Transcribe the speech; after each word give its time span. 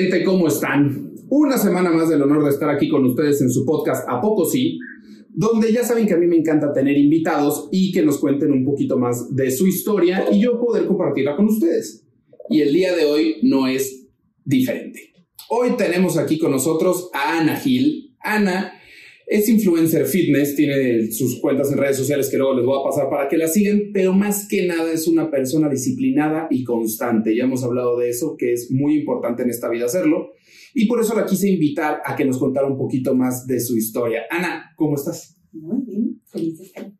gente? 0.00 0.24
¿Cómo 0.24 0.48
están? 0.48 1.12
Una 1.28 1.58
semana 1.58 1.90
más 1.90 2.08
del 2.08 2.22
honor 2.22 2.44
de 2.44 2.50
estar 2.50 2.70
aquí 2.70 2.88
con 2.88 3.04
ustedes 3.04 3.42
en 3.42 3.50
su 3.50 3.66
podcast 3.66 4.08
A 4.08 4.20
Poco 4.20 4.46
Sí, 4.46 4.78
donde 5.28 5.72
ya 5.72 5.84
saben 5.84 6.06
que 6.06 6.14
a 6.14 6.16
mí 6.16 6.26
me 6.26 6.36
encanta 6.36 6.72
tener 6.72 6.96
invitados 6.96 7.68
y 7.70 7.92
que 7.92 8.02
nos 8.02 8.18
cuenten 8.18 8.50
un 8.50 8.64
poquito 8.64 8.98
más 8.98 9.34
de 9.34 9.50
su 9.50 9.66
historia 9.66 10.26
y 10.32 10.40
yo 10.40 10.58
poder 10.58 10.86
compartirla 10.86 11.36
con 11.36 11.46
ustedes. 11.46 12.06
Y 12.48 12.62
el 12.62 12.72
día 12.72 12.96
de 12.96 13.04
hoy 13.04 13.36
no 13.42 13.68
es 13.68 14.08
diferente. 14.44 15.12
Hoy 15.50 15.72
tenemos 15.76 16.16
aquí 16.16 16.38
con 16.38 16.50
nosotros 16.50 17.10
a 17.12 17.38
Ana 17.38 17.56
Gil. 17.56 18.16
Ana 18.20 18.72
es 19.30 19.48
influencer 19.48 20.06
fitness, 20.06 20.56
tiene 20.56 21.12
sus 21.12 21.40
cuentas 21.40 21.70
en 21.70 21.78
redes 21.78 21.96
sociales 21.96 22.28
que 22.28 22.36
luego 22.36 22.56
les 22.56 22.66
voy 22.66 22.80
a 22.80 22.84
pasar 22.84 23.08
para 23.08 23.28
que 23.28 23.38
la 23.38 23.46
sigan, 23.46 23.90
pero 23.94 24.12
más 24.12 24.48
que 24.48 24.66
nada 24.66 24.92
es 24.92 25.06
una 25.06 25.30
persona 25.30 25.68
disciplinada 25.68 26.48
y 26.50 26.64
constante. 26.64 27.36
Ya 27.36 27.44
hemos 27.44 27.62
hablado 27.62 27.96
de 27.96 28.10
eso, 28.10 28.34
que 28.36 28.52
es 28.52 28.72
muy 28.72 28.98
importante 28.98 29.44
en 29.44 29.50
esta 29.50 29.68
vida 29.68 29.84
hacerlo. 29.84 30.32
Y 30.74 30.86
por 30.86 31.00
eso 31.00 31.14
la 31.14 31.26
quise 31.26 31.48
invitar 31.48 32.02
a 32.04 32.16
que 32.16 32.24
nos 32.24 32.38
contara 32.38 32.66
un 32.66 32.76
poquito 32.76 33.14
más 33.14 33.46
de 33.46 33.60
su 33.60 33.76
historia. 33.76 34.22
Ana, 34.30 34.72
¿cómo 34.74 34.96
estás? 34.96 35.38
Muy 35.52 35.84
bien, 35.86 36.20
feliz 36.26 36.58
estar. 36.58 36.90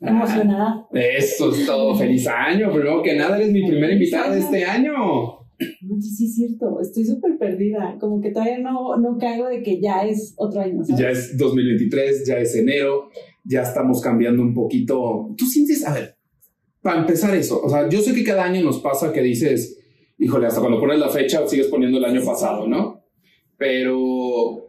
Emocionada. 0.00 0.88
Eso 0.92 1.52
es 1.52 1.66
todo. 1.66 1.94
Feliz 1.94 2.26
año. 2.26 2.72
Primero 2.72 3.00
que 3.00 3.14
nada, 3.14 3.36
eres 3.36 3.52
mi 3.52 3.64
primera 3.64 3.92
invitada 3.92 4.34
de 4.34 4.40
este 4.40 4.64
año. 4.64 5.45
No, 5.80 6.00
sí, 6.00 6.10
sí 6.10 6.26
es 6.26 6.34
cierto, 6.34 6.80
estoy 6.80 7.04
súper 7.04 7.38
perdida, 7.38 7.96
como 7.98 8.20
que 8.20 8.30
todavía 8.30 8.58
no, 8.58 8.96
no 8.98 9.16
caigo 9.18 9.46
de 9.46 9.62
que 9.62 9.80
ya 9.80 10.06
es 10.06 10.34
otro 10.36 10.60
año. 10.60 10.84
¿sabes? 10.84 11.00
Ya 11.00 11.10
es 11.10 11.38
2023, 11.38 12.26
ya 12.26 12.38
es 12.38 12.54
enero, 12.54 13.08
ya 13.44 13.62
estamos 13.62 14.00
cambiando 14.00 14.42
un 14.42 14.52
poquito. 14.52 15.34
¿Tú 15.36 15.46
sientes, 15.46 15.86
a 15.86 15.94
ver, 15.94 16.16
para 16.82 17.00
empezar 17.00 17.34
eso, 17.34 17.60
o 17.62 17.68
sea, 17.70 17.88
yo 17.88 18.00
sé 18.00 18.14
que 18.14 18.24
cada 18.24 18.44
año 18.44 18.62
nos 18.62 18.80
pasa 18.80 19.12
que 19.12 19.22
dices, 19.22 19.78
híjole, 20.18 20.46
hasta 20.46 20.60
cuando 20.60 20.78
pones 20.78 20.98
la 20.98 21.08
fecha 21.08 21.46
sigues 21.48 21.68
poniendo 21.68 21.98
el 21.98 22.04
año 22.04 22.22
pasado, 22.24 22.66
¿no? 22.66 23.02
Pero 23.56 24.65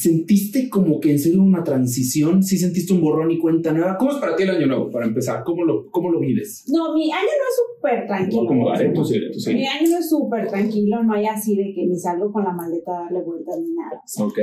¿Sentiste 0.00 0.70
como 0.70 0.98
que 0.98 1.10
en 1.10 1.18
serio 1.18 1.42
una 1.42 1.62
transición? 1.62 2.42
¿Sí 2.42 2.56
sentiste 2.56 2.94
un 2.94 3.02
borrón 3.02 3.30
y 3.30 3.38
cuenta 3.38 3.70
nueva? 3.72 3.98
¿Cómo 3.98 4.12
es 4.12 4.16
para 4.18 4.34
ti 4.34 4.44
el 4.44 4.50
año 4.50 4.66
nuevo, 4.66 4.90
para 4.90 5.04
empezar? 5.04 5.42
¿Cómo 5.44 5.64
lo, 5.64 5.90
cómo 5.90 6.10
lo 6.10 6.20
vives? 6.20 6.64
No, 6.68 6.94
mi 6.94 7.12
año 7.12 7.22
no 7.22 7.46
es 7.48 7.56
súper 7.76 8.06
tranquilo. 8.06 8.46
¿Cómo 8.46 8.66
va? 8.66 8.80
¿eh? 8.80 8.92
Tú 8.94 9.04
sí, 9.04 9.20
tú 9.30 9.38
sí. 9.38 9.52
Mi 9.52 9.66
año 9.66 9.90
no 9.90 9.98
es 9.98 10.08
súper 10.08 10.48
tranquilo, 10.48 11.02
no 11.02 11.12
hay 11.12 11.26
así 11.26 11.54
de 11.54 11.72
que 11.74 11.86
ni 11.86 11.98
salgo 11.98 12.32
con 12.32 12.44
la 12.44 12.52
maleta 12.52 12.92
a 12.92 13.02
darle 13.02 13.22
vueltas 13.22 13.58
ni 13.60 13.74
nada. 13.74 14.00
Ok. 14.20 14.38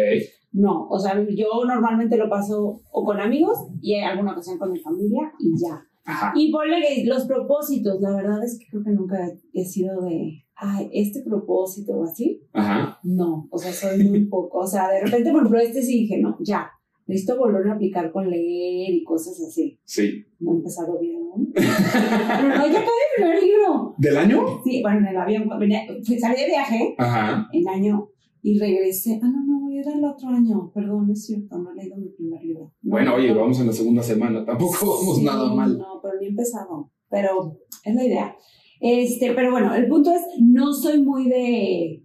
No, 0.53 0.87
o 0.89 0.99
sea, 0.99 1.25
yo 1.35 1.47
normalmente 1.65 2.17
lo 2.17 2.29
paso 2.29 2.81
o 2.91 3.03
con 3.03 3.19
amigos 3.19 3.57
y 3.81 3.95
en 3.95 4.03
alguna 4.03 4.33
ocasión 4.33 4.59
con 4.59 4.71
mi 4.71 4.79
familia 4.79 5.31
y 5.39 5.59
ya. 5.59 5.81
Ajá. 6.05 6.33
Y 6.35 6.51
ponle 6.51 6.81
que 6.81 7.03
los 7.05 7.25
propósitos, 7.25 7.99
la 7.99 8.15
verdad 8.15 8.43
es 8.43 8.59
que 8.59 8.65
creo 8.69 8.83
que 8.83 8.91
nunca 8.91 9.17
he 9.53 9.65
sido 9.65 10.01
de, 10.01 10.45
ay, 10.57 10.89
este 10.93 11.21
propósito 11.21 11.93
o 11.93 12.03
así. 12.03 12.41
Ajá. 12.53 12.99
No, 13.03 13.47
o 13.51 13.57
sea, 13.57 13.71
soy 13.71 14.03
muy 14.03 14.25
poco. 14.29 14.59
O 14.59 14.67
sea, 14.67 14.89
de 14.89 15.01
repente, 15.01 15.31
por 15.31 15.39
ejemplo, 15.41 15.59
este 15.59 15.81
sí 15.81 16.01
dije, 16.01 16.19
no, 16.19 16.37
ya, 16.41 16.69
necesito 17.05 17.37
volver 17.37 17.67
a 17.67 17.73
aplicar 17.73 18.11
con 18.11 18.29
leer 18.29 18.93
y 18.93 19.03
cosas 19.03 19.39
así. 19.47 19.79
Sí. 19.85 20.25
No 20.39 20.51
he 20.53 20.55
empezado 20.57 20.99
bien 20.99 21.15
aún. 21.17 21.51
Pero 21.53 22.49
no, 22.49 22.67
ya 22.67 22.79
acabé 22.79 22.81
el 22.81 23.15
primer 23.15 23.43
libro. 23.43 23.95
¿Del 23.97 24.17
año? 24.17 24.41
Sí, 24.63 24.81
bueno, 24.81 24.99
en 24.99 25.07
el 25.07 25.17
avión, 25.17 25.49
venía, 25.59 25.81
salí 26.19 26.39
de 26.41 26.45
viaje 26.47 26.95
Ajá. 26.97 27.47
en 27.53 27.67
año 27.67 28.09
y 28.41 28.59
regresé. 28.59 29.19
Ah, 29.23 29.27
no, 29.27 29.45
no, 29.45 29.69
era 29.71 29.93
el 29.93 30.03
otro 30.05 30.29
año. 30.29 30.71
Perdón, 30.73 31.09
es 31.11 31.25
cierto, 31.25 31.57
no 31.57 31.71
he 31.71 31.75
leído 31.75 31.97
mi 31.97 32.09
primer 32.09 32.41
libro. 32.43 32.73
No, 32.81 32.91
Bueno, 32.91 33.15
oye, 33.15 33.33
no. 33.33 33.39
vamos 33.41 33.59
en 33.59 33.67
la 33.67 33.73
segunda 33.73 34.03
semana, 34.03 34.43
tampoco 34.45 34.97
vamos 34.99 35.17
Sí, 35.17 35.23
nada 35.23 35.53
mal. 35.53 35.77
No, 35.77 35.99
pero 36.01 36.19
ni 36.19 36.25
he 36.27 36.29
empezado. 36.29 36.91
Pero 37.09 37.57
es 37.85 37.95
la 37.95 38.03
idea. 38.03 38.35
Este, 38.79 39.33
pero 39.33 39.51
bueno, 39.51 39.73
el 39.73 39.87
punto 39.87 40.11
es, 40.13 40.21
no 40.39 40.73
soy 40.73 41.01
muy 41.01 41.27
de, 41.27 42.03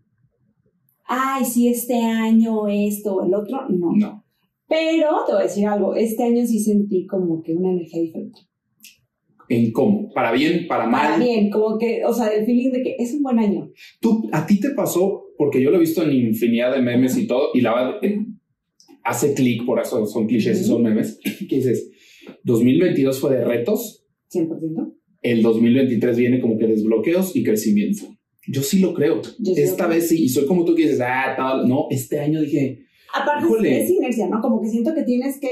ay, 1.04 1.44
si 1.44 1.68
este 1.68 2.00
año 2.00 2.68
esto 2.68 3.16
o 3.16 3.26
el 3.26 3.34
otro, 3.34 3.68
no. 3.68 3.92
No. 3.94 4.24
Pero 4.68 5.24
te 5.26 5.32
voy 5.32 5.42
a 5.42 5.44
decir 5.44 5.66
algo, 5.66 5.94
este 5.94 6.22
año 6.22 6.46
sí 6.46 6.58
sentí 6.58 7.06
como 7.06 7.42
que 7.42 7.54
una 7.54 7.72
energía 7.72 8.00
diferente. 8.00 8.40
¿En 9.48 9.70
cómo? 9.70 10.10
¿Para 10.14 10.32
bien? 10.32 10.66
¿Para 10.66 10.86
mal? 10.86 11.12
Para 11.12 11.18
bien, 11.18 11.50
como 11.50 11.76
que, 11.76 12.02
o 12.06 12.14
sea, 12.14 12.28
el 12.28 12.46
feeling 12.46 12.70
de 12.70 12.82
que 12.82 12.96
es 12.98 13.12
un 13.12 13.22
buen 13.22 13.38
año. 13.38 13.70
¿Tú, 14.00 14.28
¿A 14.32 14.46
ti 14.46 14.58
te 14.58 14.70
pasó? 14.70 15.24
Porque 15.36 15.60
yo 15.60 15.70
lo 15.70 15.76
he 15.76 15.80
visto 15.80 16.02
en 16.02 16.12
infinidad 16.12 16.74
de 16.74 16.80
memes 16.80 17.18
y 17.18 17.26
todo, 17.26 17.50
y 17.52 17.60
la 17.60 17.74
verdad, 17.74 17.94
eh, 18.02 18.24
hace 19.04 19.34
clic, 19.34 19.66
por 19.66 19.78
eso 19.78 20.06
son 20.06 20.26
clichés 20.26 20.58
y 20.60 20.64
son 20.64 20.82
memes, 20.82 21.20
que 21.48 21.56
dices, 21.56 21.90
2022 22.44 23.20
fue 23.20 23.36
de 23.36 23.44
retos, 23.44 24.06
100%. 24.32 24.94
El 25.22 25.42
2023 25.42 26.16
viene 26.16 26.40
como 26.40 26.58
que 26.58 26.66
desbloqueos 26.66 27.34
y 27.36 27.42
crecimiento. 27.44 28.06
Yo 28.48 28.62
sí 28.62 28.80
lo 28.80 28.92
creo. 28.92 29.20
Yo 29.38 29.54
sí 29.54 29.60
Esta 29.62 29.86
creo. 29.86 29.96
vez 29.96 30.08
sí, 30.08 30.24
y 30.24 30.28
soy 30.28 30.46
como 30.46 30.64
tú 30.64 30.74
que 30.74 30.82
dices, 30.82 31.00
ah, 31.00 31.34
tal. 31.36 31.68
No, 31.68 31.86
este 31.90 32.18
año 32.20 32.40
dije, 32.40 32.80
Aparte 33.14 33.44
Híjole. 33.46 33.82
es 33.84 33.90
inercia, 33.90 34.26
¿no? 34.28 34.40
Como 34.40 34.60
que 34.62 34.68
siento 34.68 34.94
que 34.94 35.02
tienes 35.02 35.38
que 35.38 35.50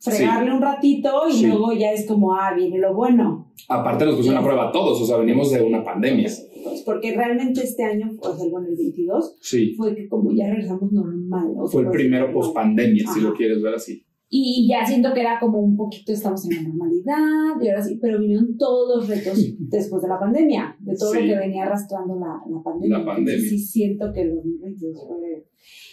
fregarle 0.00 0.52
un 0.54 0.62
ratito 0.62 1.10
y 1.28 1.32
Sí. 1.32 1.46
luego 1.46 1.72
ya 1.72 1.92
es 1.92 2.06
como, 2.06 2.34
ah, 2.34 2.54
viene 2.54 2.78
lo 2.78 2.94
bueno. 2.94 3.52
aparte 3.68 4.04
nos 4.06 4.14
pusieron 4.14 4.40
a 4.40 4.44
prueba 4.44 4.68
a 4.68 4.72
todos, 4.72 5.02
o 5.02 5.04
sea, 5.04 5.16
venimos 5.16 5.50
de 5.52 5.60
una 5.60 5.82
pandemia. 5.84 6.30
Pues 6.64 6.82
porque 6.86 7.14
realmente 7.16 7.62
este 7.64 7.82
año, 7.82 8.08
o 8.20 8.36
sea, 8.36 8.46
bueno, 8.48 8.68
el 8.68 8.76
22, 8.76 9.36
Sí, 9.42 9.74
fue 9.76 9.94
que 9.96 10.08
como 10.08 10.32
ya 10.32 10.48
regresamos 10.48 10.92
normal. 10.92 11.48
o 11.58 11.66
sea, 11.66 11.72
fue 11.72 11.80
el 11.82 11.86
por 11.88 11.96
primero 11.96 12.32
post 12.32 12.54
pandemia, 12.54 13.04
si 13.12 13.20
lo 13.20 13.34
quieres 13.34 13.60
ver 13.60 13.74
así. 13.74 14.04
Y 14.30 14.68
ya 14.68 14.84
siento 14.86 15.14
que 15.14 15.20
era 15.20 15.38
como 15.40 15.58
un 15.60 15.74
poquito, 15.76 16.12
estamos 16.12 16.44
en 16.50 16.56
la 16.56 16.62
normalidad, 16.68 17.60
y 17.62 17.68
ahora 17.68 17.82
sí, 17.82 17.98
pero 18.00 18.18
vinieron 18.20 18.58
todos 18.58 18.96
los 18.98 19.08
retos 19.08 19.38
después 19.58 20.02
de 20.02 20.08
la 20.08 20.18
pandemia, 20.20 20.76
de 20.80 20.94
todo 20.96 21.12
Sí. 21.12 21.20
lo 21.22 21.26
que 21.32 21.38
venía 21.38 21.64
arrastrando 21.64 22.14
la, 22.16 22.38
la 22.54 22.62
pandemia. 22.62 22.98
La 22.98 23.04
pandemia. 23.06 23.32
Entonces, 23.34 23.48
sí 23.50 23.58
siento 23.58 24.12
que 24.12 24.26
2022 24.28 25.06
fue... 25.06 25.44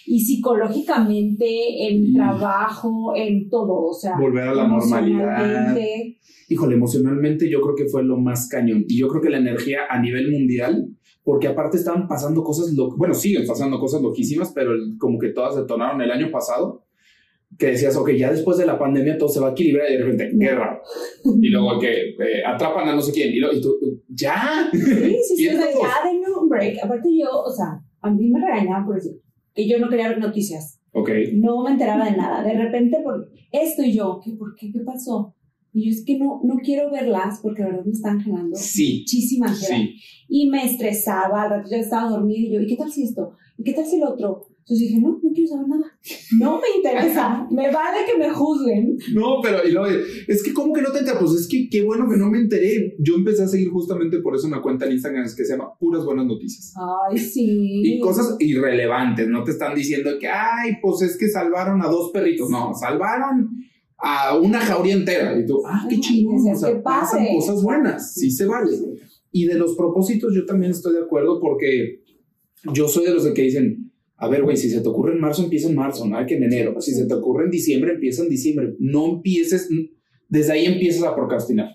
Y 0.07 0.19
psicológicamente, 0.19 1.87
en 1.87 2.11
Mm. 2.11 2.13
trabajo, 2.13 3.13
en 3.15 3.49
todo, 3.49 3.85
o 3.87 3.93
sea... 3.93 4.17
Volver 4.19 4.47
a 4.49 4.53
la 4.55 4.67
normalidad. 4.67 5.75
Híjole, 6.49 6.75
emocionalmente 6.75 7.49
yo 7.49 7.59
creo 7.61 7.75
que 7.75 7.85
fue 7.87 8.03
lo 8.03 8.17
más 8.17 8.47
cañón. 8.47 8.85
Y 8.87 8.99
yo 8.99 9.07
creo 9.07 9.21
que 9.21 9.29
la 9.31 9.39
energía 9.39 9.79
a 9.89 9.99
nivel 9.99 10.31
mundial, 10.31 10.89
porque 11.23 11.47
aparte 11.47 11.77
estaban 11.77 12.07
pasando 12.07 12.43
cosas, 12.43 12.71
lo, 12.73 12.95
bueno, 12.95 13.15
siguen 13.15 13.47
pasando 13.47 13.79
cosas 13.79 14.01
loquísimas, 14.03 14.51
pero 14.53 14.73
el- 14.73 14.95
como 14.99 15.17
que 15.17 15.29
todas 15.29 15.55
detonaron 15.55 15.99
el 16.01 16.11
año 16.11 16.29
pasado, 16.31 16.84
que 17.57 17.67
decías, 17.67 17.95
ok, 17.95 18.11
ya 18.11 18.31
después 18.31 18.57
de 18.57 18.65
la 18.65 18.77
pandemia 18.77 19.17
todo 19.17 19.29
se 19.29 19.39
va 19.39 19.49
a 19.49 19.51
equilibrar 19.51 19.89
y 19.89 19.97
de 19.97 20.03
repente, 20.03 20.31
guerra. 20.33 20.81
Y 21.41 21.49
luego 21.49 21.79
que 21.79 22.09
eh, 22.09 22.43
atrapan 22.45 22.89
a 22.89 22.95
no 22.95 23.01
sé 23.01 23.11
quién. 23.11 23.31
Y, 23.33 23.39
luego, 23.39 23.55
y 23.55 23.61
tú, 23.61 23.77
ya. 24.09 24.69
Sí, 24.71 24.79
sí, 24.79 25.35
sí, 25.37 25.47
o 25.47 25.51
sea, 25.51 25.67
ya 25.71 26.09
denme 26.09 26.27
un 26.41 26.49
break. 26.49 26.77
Aparte 26.83 27.09
yo, 27.17 27.29
o 27.29 27.51
sea, 27.51 27.79
a 28.01 28.11
mí 28.11 28.29
me 28.29 28.39
regañaban 28.39 28.85
por 28.85 28.95
decir 28.95 29.13
que 29.53 29.67
yo 29.67 29.79
no 29.79 29.89
quería 29.89 30.09
ver 30.09 30.19
noticias. 30.19 30.81
Ok. 30.97 31.09
no 31.33 31.61
me 31.63 31.71
enteraba 31.71 32.05
de 32.05 32.15
nada. 32.15 32.41
De 32.43 32.53
repente, 32.53 32.97
por 33.03 33.29
esto 33.51 33.83
y 33.83 33.91
yo, 33.93 34.19
¿qué, 34.23 34.31
¿por 34.31 34.55
qué? 34.55 34.71
¿Qué 34.71 34.79
pasó? 34.79 35.35
Y 35.73 35.85
yo 35.85 35.91
es 35.91 36.05
que 36.05 36.17
no, 36.17 36.39
no 36.43 36.55
quiero 36.63 36.89
verlas 36.89 37.39
porque 37.43 37.63
de 37.63 37.69
verdad 37.69 37.85
me 37.85 37.91
están 37.91 38.21
generando 38.21 38.55
Sí. 38.55 38.99
muchísima 39.01 39.47
ansiedad. 39.47 39.77
Sí. 39.77 39.95
Y 40.29 40.49
me 40.49 40.63
estresaba, 40.65 41.43
al 41.43 41.49
rato 41.49 41.69
ya 41.69 41.77
estaba 41.79 42.09
dormida 42.09 42.39
y 42.39 42.53
yo, 42.53 42.61
¿y 42.61 42.67
qué 42.67 42.77
tal 42.77 42.89
si 42.89 43.03
esto? 43.03 43.31
¿Y 43.57 43.63
qué 43.63 43.73
tal 43.73 43.85
si 43.85 43.99
lo 43.99 44.11
otro? 44.11 44.45
Entonces 44.67 44.87
dije, 44.87 44.99
no, 44.99 45.19
no 45.21 45.31
quiero 45.31 45.47
saber 45.47 45.67
nada. 45.67 45.99
No 46.39 46.59
me 46.59 46.67
interesa. 46.77 47.47
me 47.51 47.71
vale 47.71 47.99
que 48.11 48.17
me 48.17 48.31
juzguen. 48.31 48.97
No, 49.13 49.39
pero 49.43 49.59
y 49.63 49.71
luego, 49.71 49.95
es 50.27 50.41
que 50.41 50.53
como 50.53 50.73
que 50.73 50.81
no 50.81 50.91
te 50.91 50.99
enteras, 50.99 51.19
pues 51.19 51.33
es 51.33 51.47
que 51.47 51.69
qué 51.69 51.83
bueno 51.83 52.09
que 52.09 52.17
no 52.17 52.31
me 52.31 52.39
enteré. 52.39 52.95
Yo 52.97 53.13
empecé 53.13 53.43
a 53.43 53.47
seguir 53.47 53.69
justamente 53.69 54.19
por 54.21 54.35
eso 54.35 54.47
una 54.47 54.63
cuenta 54.63 54.87
en 54.87 54.93
Instagram 54.93 55.23
que 55.23 55.45
se 55.45 55.55
llama 55.55 55.77
Puras 55.79 56.03
Buenas 56.03 56.25
Noticias. 56.25 56.73
Ay, 57.07 57.15
sí. 57.19 57.81
Y 57.83 57.99
cosas 57.99 58.37
irrelevantes, 58.39 59.27
no 59.27 59.43
te 59.43 59.51
están 59.51 59.75
diciendo 59.75 60.09
que, 60.19 60.27
ay, 60.27 60.77
pues 60.81 61.03
es 61.03 61.15
que 61.15 61.29
salvaron 61.29 61.83
a 61.83 61.87
dos 61.87 62.09
perritos. 62.11 62.49
No, 62.49 62.73
salvaron 62.73 63.51
a 63.99 64.35
una 64.35 64.59
jauría 64.61 64.95
entera. 64.95 65.39
Y 65.39 65.45
tú, 65.45 65.61
ah, 65.63 65.85
qué 65.87 65.99
chingón. 65.99 66.41
O 66.51 66.55
sea, 66.55 66.81
pasan 66.81 67.27
cosas 67.35 67.61
buenas, 67.61 68.15
sí 68.15 68.31
se 68.31 68.47
vale. 68.47 68.71
Y 69.31 69.45
de 69.45 69.59
los 69.59 69.75
propósitos 69.75 70.33
yo 70.33 70.43
también 70.47 70.71
estoy 70.71 70.93
de 70.93 71.01
acuerdo 71.01 71.39
porque 71.39 72.01
yo 72.73 72.87
soy 72.87 73.05
de 73.05 73.13
los 73.13 73.27
que 73.27 73.43
dicen, 73.43 73.91
a 74.17 74.27
ver, 74.29 74.43
güey, 74.43 74.55
si 74.55 74.69
se 74.69 74.81
te 74.81 74.87
ocurre 74.87 75.13
en 75.13 75.19
marzo, 75.19 75.43
empieza 75.43 75.67
en 75.69 75.75
marzo, 75.75 76.05
no 76.07 76.17
hay 76.17 76.25
que 76.25 76.35
en 76.35 76.43
enero. 76.43 76.79
Si 76.81 76.93
se 76.93 77.05
te 77.05 77.13
ocurre 77.13 77.45
en 77.45 77.51
diciembre, 77.51 77.93
empieza 77.93 78.23
en 78.23 78.29
diciembre. 78.29 78.73
No 78.79 79.05
empieces, 79.07 79.69
desde 80.29 80.53
ahí 80.53 80.65
empiezas 80.65 81.03
a 81.03 81.15
procrastinar. 81.15 81.69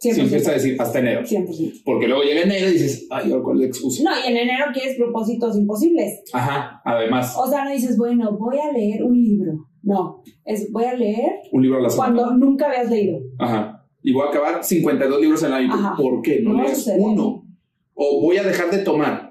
Si 0.00 0.10
100%. 0.10 0.18
empiezas 0.24 0.48
a 0.48 0.52
decir 0.52 0.76
hasta 0.78 0.98
enero. 0.98 1.22
100%. 1.22 1.82
Porque 1.84 2.08
luego 2.08 2.24
llega 2.24 2.42
enero 2.42 2.68
y 2.68 2.72
dices, 2.72 3.06
ay, 3.10 3.30
ahora 3.30 3.44
cuál 3.44 3.56
es 3.56 3.60
la 3.60 3.66
excusa. 3.68 4.02
No, 4.02 4.10
y 4.22 4.30
en 4.30 4.36
enero 4.36 4.64
quieres 4.74 4.96
propósitos 4.96 5.56
imposibles. 5.56 6.20
Ajá, 6.32 6.82
además, 6.84 7.34
O 7.38 7.48
sea, 7.48 7.64
no 7.64 7.70
dices, 7.72 7.96
bueno, 7.96 8.36
voy 8.36 8.58
a 8.58 8.72
leer 8.72 9.02
un 9.04 9.14
libro. 9.22 9.68
No, 9.82 10.22
es 10.44 10.70
voy 10.72 10.84
a 10.84 10.94
leer 10.94 11.30
un 11.52 11.62
libro 11.62 11.78
a 11.78 11.82
la 11.82 11.90
semana. 11.90 12.14
cuando 12.22 12.36
nunca 12.46 12.66
habías 12.66 12.90
leído. 12.90 13.18
Ajá. 13.38 13.86
Y 14.02 14.12
voy 14.12 14.26
a 14.26 14.30
acabar 14.30 14.64
52 14.64 15.20
libros 15.20 15.42
en 15.42 15.46
el 15.48 15.52
año. 15.54 15.72
Ajá. 15.72 15.94
¿Por 15.96 16.20
qué? 16.22 16.40
No, 16.42 16.54
No 16.54 16.64
lees 16.64 16.90
uno. 16.98 17.46
O 17.94 18.20
voy 18.20 18.36
a 18.36 18.42
dejar 18.42 18.70
de 18.70 18.78
tomar. 18.78 19.23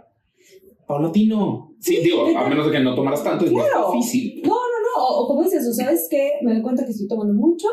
Paulatino. 0.87 1.75
Sí, 1.79 1.97
digo, 2.03 2.25
a 2.37 2.47
menos 2.47 2.65
de 2.65 2.71
que 2.71 2.79
no 2.79 2.95
tomaras 2.95 3.23
tanto, 3.23 3.45
es 3.45 3.51
más 3.51 3.67
difícil. 3.93 4.41
No, 4.43 4.53
no, 4.53 4.55
no. 4.55 5.05
O, 5.05 5.23
o 5.23 5.27
como 5.27 5.43
dices, 5.43 5.67
o 5.67 5.73
sabes 5.73 6.07
que 6.09 6.31
me 6.43 6.53
doy 6.53 6.61
cuenta 6.61 6.85
que 6.85 6.91
estoy 6.91 7.07
tomando 7.07 7.33
mucho, 7.33 7.67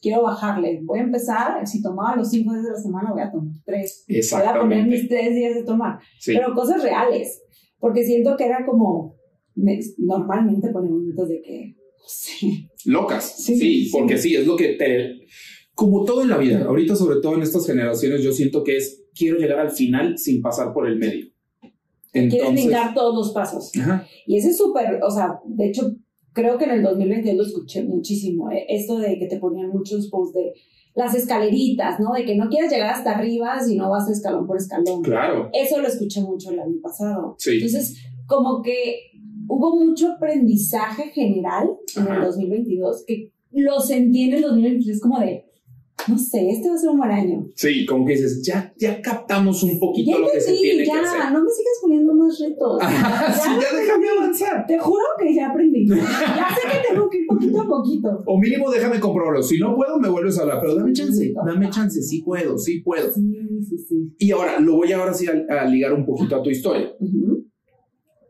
quiero 0.00 0.22
bajarle. 0.22 0.80
Voy 0.84 0.98
a 0.98 1.02
empezar, 1.02 1.66
si 1.66 1.80
tomaba 1.82 2.16
los 2.16 2.30
cinco 2.30 2.52
días 2.52 2.64
de 2.64 2.70
la 2.72 2.80
semana, 2.80 3.12
voy 3.12 3.22
a 3.22 3.30
tomar 3.30 3.54
tres. 3.64 4.04
Voy 4.06 4.16
a 4.16 4.60
poner 4.60 4.86
mis 4.86 5.00
Exactamente. 5.02 5.06
tres 5.08 5.34
días 5.34 5.54
de 5.54 5.62
tomar. 5.64 5.98
Sí. 6.18 6.32
Pero 6.34 6.54
cosas 6.54 6.82
reales. 6.82 7.40
porque 7.84 8.02
siento 8.02 8.34
que 8.34 8.46
era 8.46 8.64
como, 8.64 9.14
normalmente 9.98 10.70
ponemos 10.70 11.02
metas 11.02 11.28
de 11.28 11.42
que, 11.42 11.76
sí. 12.06 12.66
Locas, 12.86 13.44
sí, 13.44 13.90
porque 13.92 14.16
sí. 14.16 14.34
es 14.34 14.46
lo 14.46 14.56
que 14.56 14.68
te, 14.68 15.26
como 15.74 16.02
todo 16.02 16.22
en 16.22 16.30
la 16.30 16.38
vida, 16.38 16.64
ahorita 16.64 16.96
sobre 16.96 17.20
todo 17.20 17.34
en 17.34 17.42
estas 17.42 17.66
generaciones, 17.66 18.22
yo 18.22 18.32
siento 18.32 18.64
que 18.64 18.78
es, 18.78 19.04
quiero 19.14 19.38
llegar 19.38 19.58
al 19.58 19.70
final 19.70 20.16
sin 20.16 20.40
pasar 20.40 20.72
por 20.72 20.88
el 20.88 20.96
medio. 20.96 21.26
Entonces, 22.14 22.40
Quieres 22.40 22.64
brincar 22.64 22.94
todos 22.94 23.14
los 23.14 23.32
pasos. 23.32 23.72
Y 24.26 24.38
ese 24.38 24.50
es 24.50 24.56
súper, 24.56 25.00
o 25.02 25.10
sea, 25.10 25.40
de 25.44 25.68
hecho, 25.68 25.94
creo 26.32 26.56
que 26.56 26.64
en 26.64 26.70
el 26.70 26.82
2022 26.82 27.36
lo 27.36 27.42
escuché 27.42 27.84
muchísimo, 27.84 28.50
eh, 28.50 28.64
esto 28.68 28.98
de 28.98 29.18
que 29.18 29.26
te 29.26 29.38
ponían 29.38 29.70
muchos 29.70 30.08
posts 30.08 30.34
de 30.34 30.52
las 30.94 31.14
escaleritas, 31.14 31.98
¿no? 31.98 32.12
De 32.12 32.24
que 32.24 32.36
no 32.36 32.48
quieres 32.48 32.70
llegar 32.70 32.94
hasta 32.94 33.16
arriba 33.16 33.60
si 33.60 33.76
no 33.76 33.90
vas 33.90 34.08
escalón 34.08 34.46
por 34.46 34.56
escalón. 34.56 35.02
Claro. 35.02 35.50
Eso 35.52 35.80
lo 35.80 35.88
escuché 35.88 36.20
mucho 36.20 36.52
el 36.52 36.60
año 36.60 36.76
pasado. 36.80 37.34
Sí. 37.38 37.54
Entonces, 37.54 37.96
como 38.26 38.62
que 38.62 39.10
hubo 39.48 39.76
mucho 39.76 40.12
aprendizaje 40.12 41.10
general 41.10 41.68
en 41.96 42.06
el 42.06 42.22
2022 42.22 43.04
que 43.06 43.32
lo 43.50 43.80
sentí 43.80 44.24
en 44.24 44.34
el 44.34 44.42
2023 44.42 45.00
como 45.00 45.18
de, 45.20 45.44
no 46.08 46.18
sé, 46.18 46.50
este 46.50 46.68
va 46.68 46.74
a 46.74 46.78
ser 46.78 46.90
un 46.90 46.98
buen 46.98 47.10
año. 47.10 47.46
Sí, 47.54 47.86
como 47.86 48.04
que 48.04 48.12
dices, 48.12 48.42
ya, 48.44 48.72
ya 48.78 49.00
captamos 49.00 49.62
un 49.62 49.78
poquito 49.78 50.18
lo 50.18 50.28
que 50.30 50.40
se 50.40 50.52
tiene 50.52 50.84
ya, 50.84 50.92
que 50.92 50.98
hacer. 51.00 51.32
no 51.32 51.42
me 51.42 51.50
sigas 51.50 51.78
poniendo 51.82 52.14
más 52.14 52.38
retos. 52.40 52.82
sí, 53.42 53.50
ya 53.60 53.76
déjame 53.76 54.08
avanzar. 54.08 54.66
Te 54.66 54.78
juro 54.78 55.04
que 55.18 55.34
ya 55.34 55.50
aprendí. 55.50 55.86
ya 55.88 55.96
sé 55.96 56.68
que 56.70 56.88
tengo 56.88 57.08
que 57.08 57.18
ir 57.18 57.26
poquito 57.26 57.60
a 57.60 57.66
poquito. 57.66 58.22
O 58.26 58.38
mínimo 58.38 58.70
déjame 58.70 59.00
comprobarlo. 59.00 59.42
Si 59.42 59.58
no 59.58 59.74
puedo, 59.74 59.98
me 59.98 60.08
vuelves 60.08 60.38
a 60.38 60.42
hablar. 60.42 60.60
Pero 60.60 60.74
dame 60.74 60.92
chance, 60.92 61.32
dame 61.46 61.70
chance. 61.70 62.02
Sí 62.02 62.22
puedo, 62.22 62.58
sí 62.58 62.80
puedo. 62.80 63.12
Sí, 63.12 63.22
sí, 63.68 63.78
sí. 63.78 64.14
Y 64.18 64.30
ahora, 64.32 64.60
lo 64.60 64.76
voy 64.76 64.92
ahora 64.92 65.14
sí 65.14 65.26
a, 65.26 65.64
ligar 65.64 65.92
un 65.92 66.04
poquito 66.04 66.36
a 66.36 66.42
tu 66.42 66.50
historia. 66.50 66.92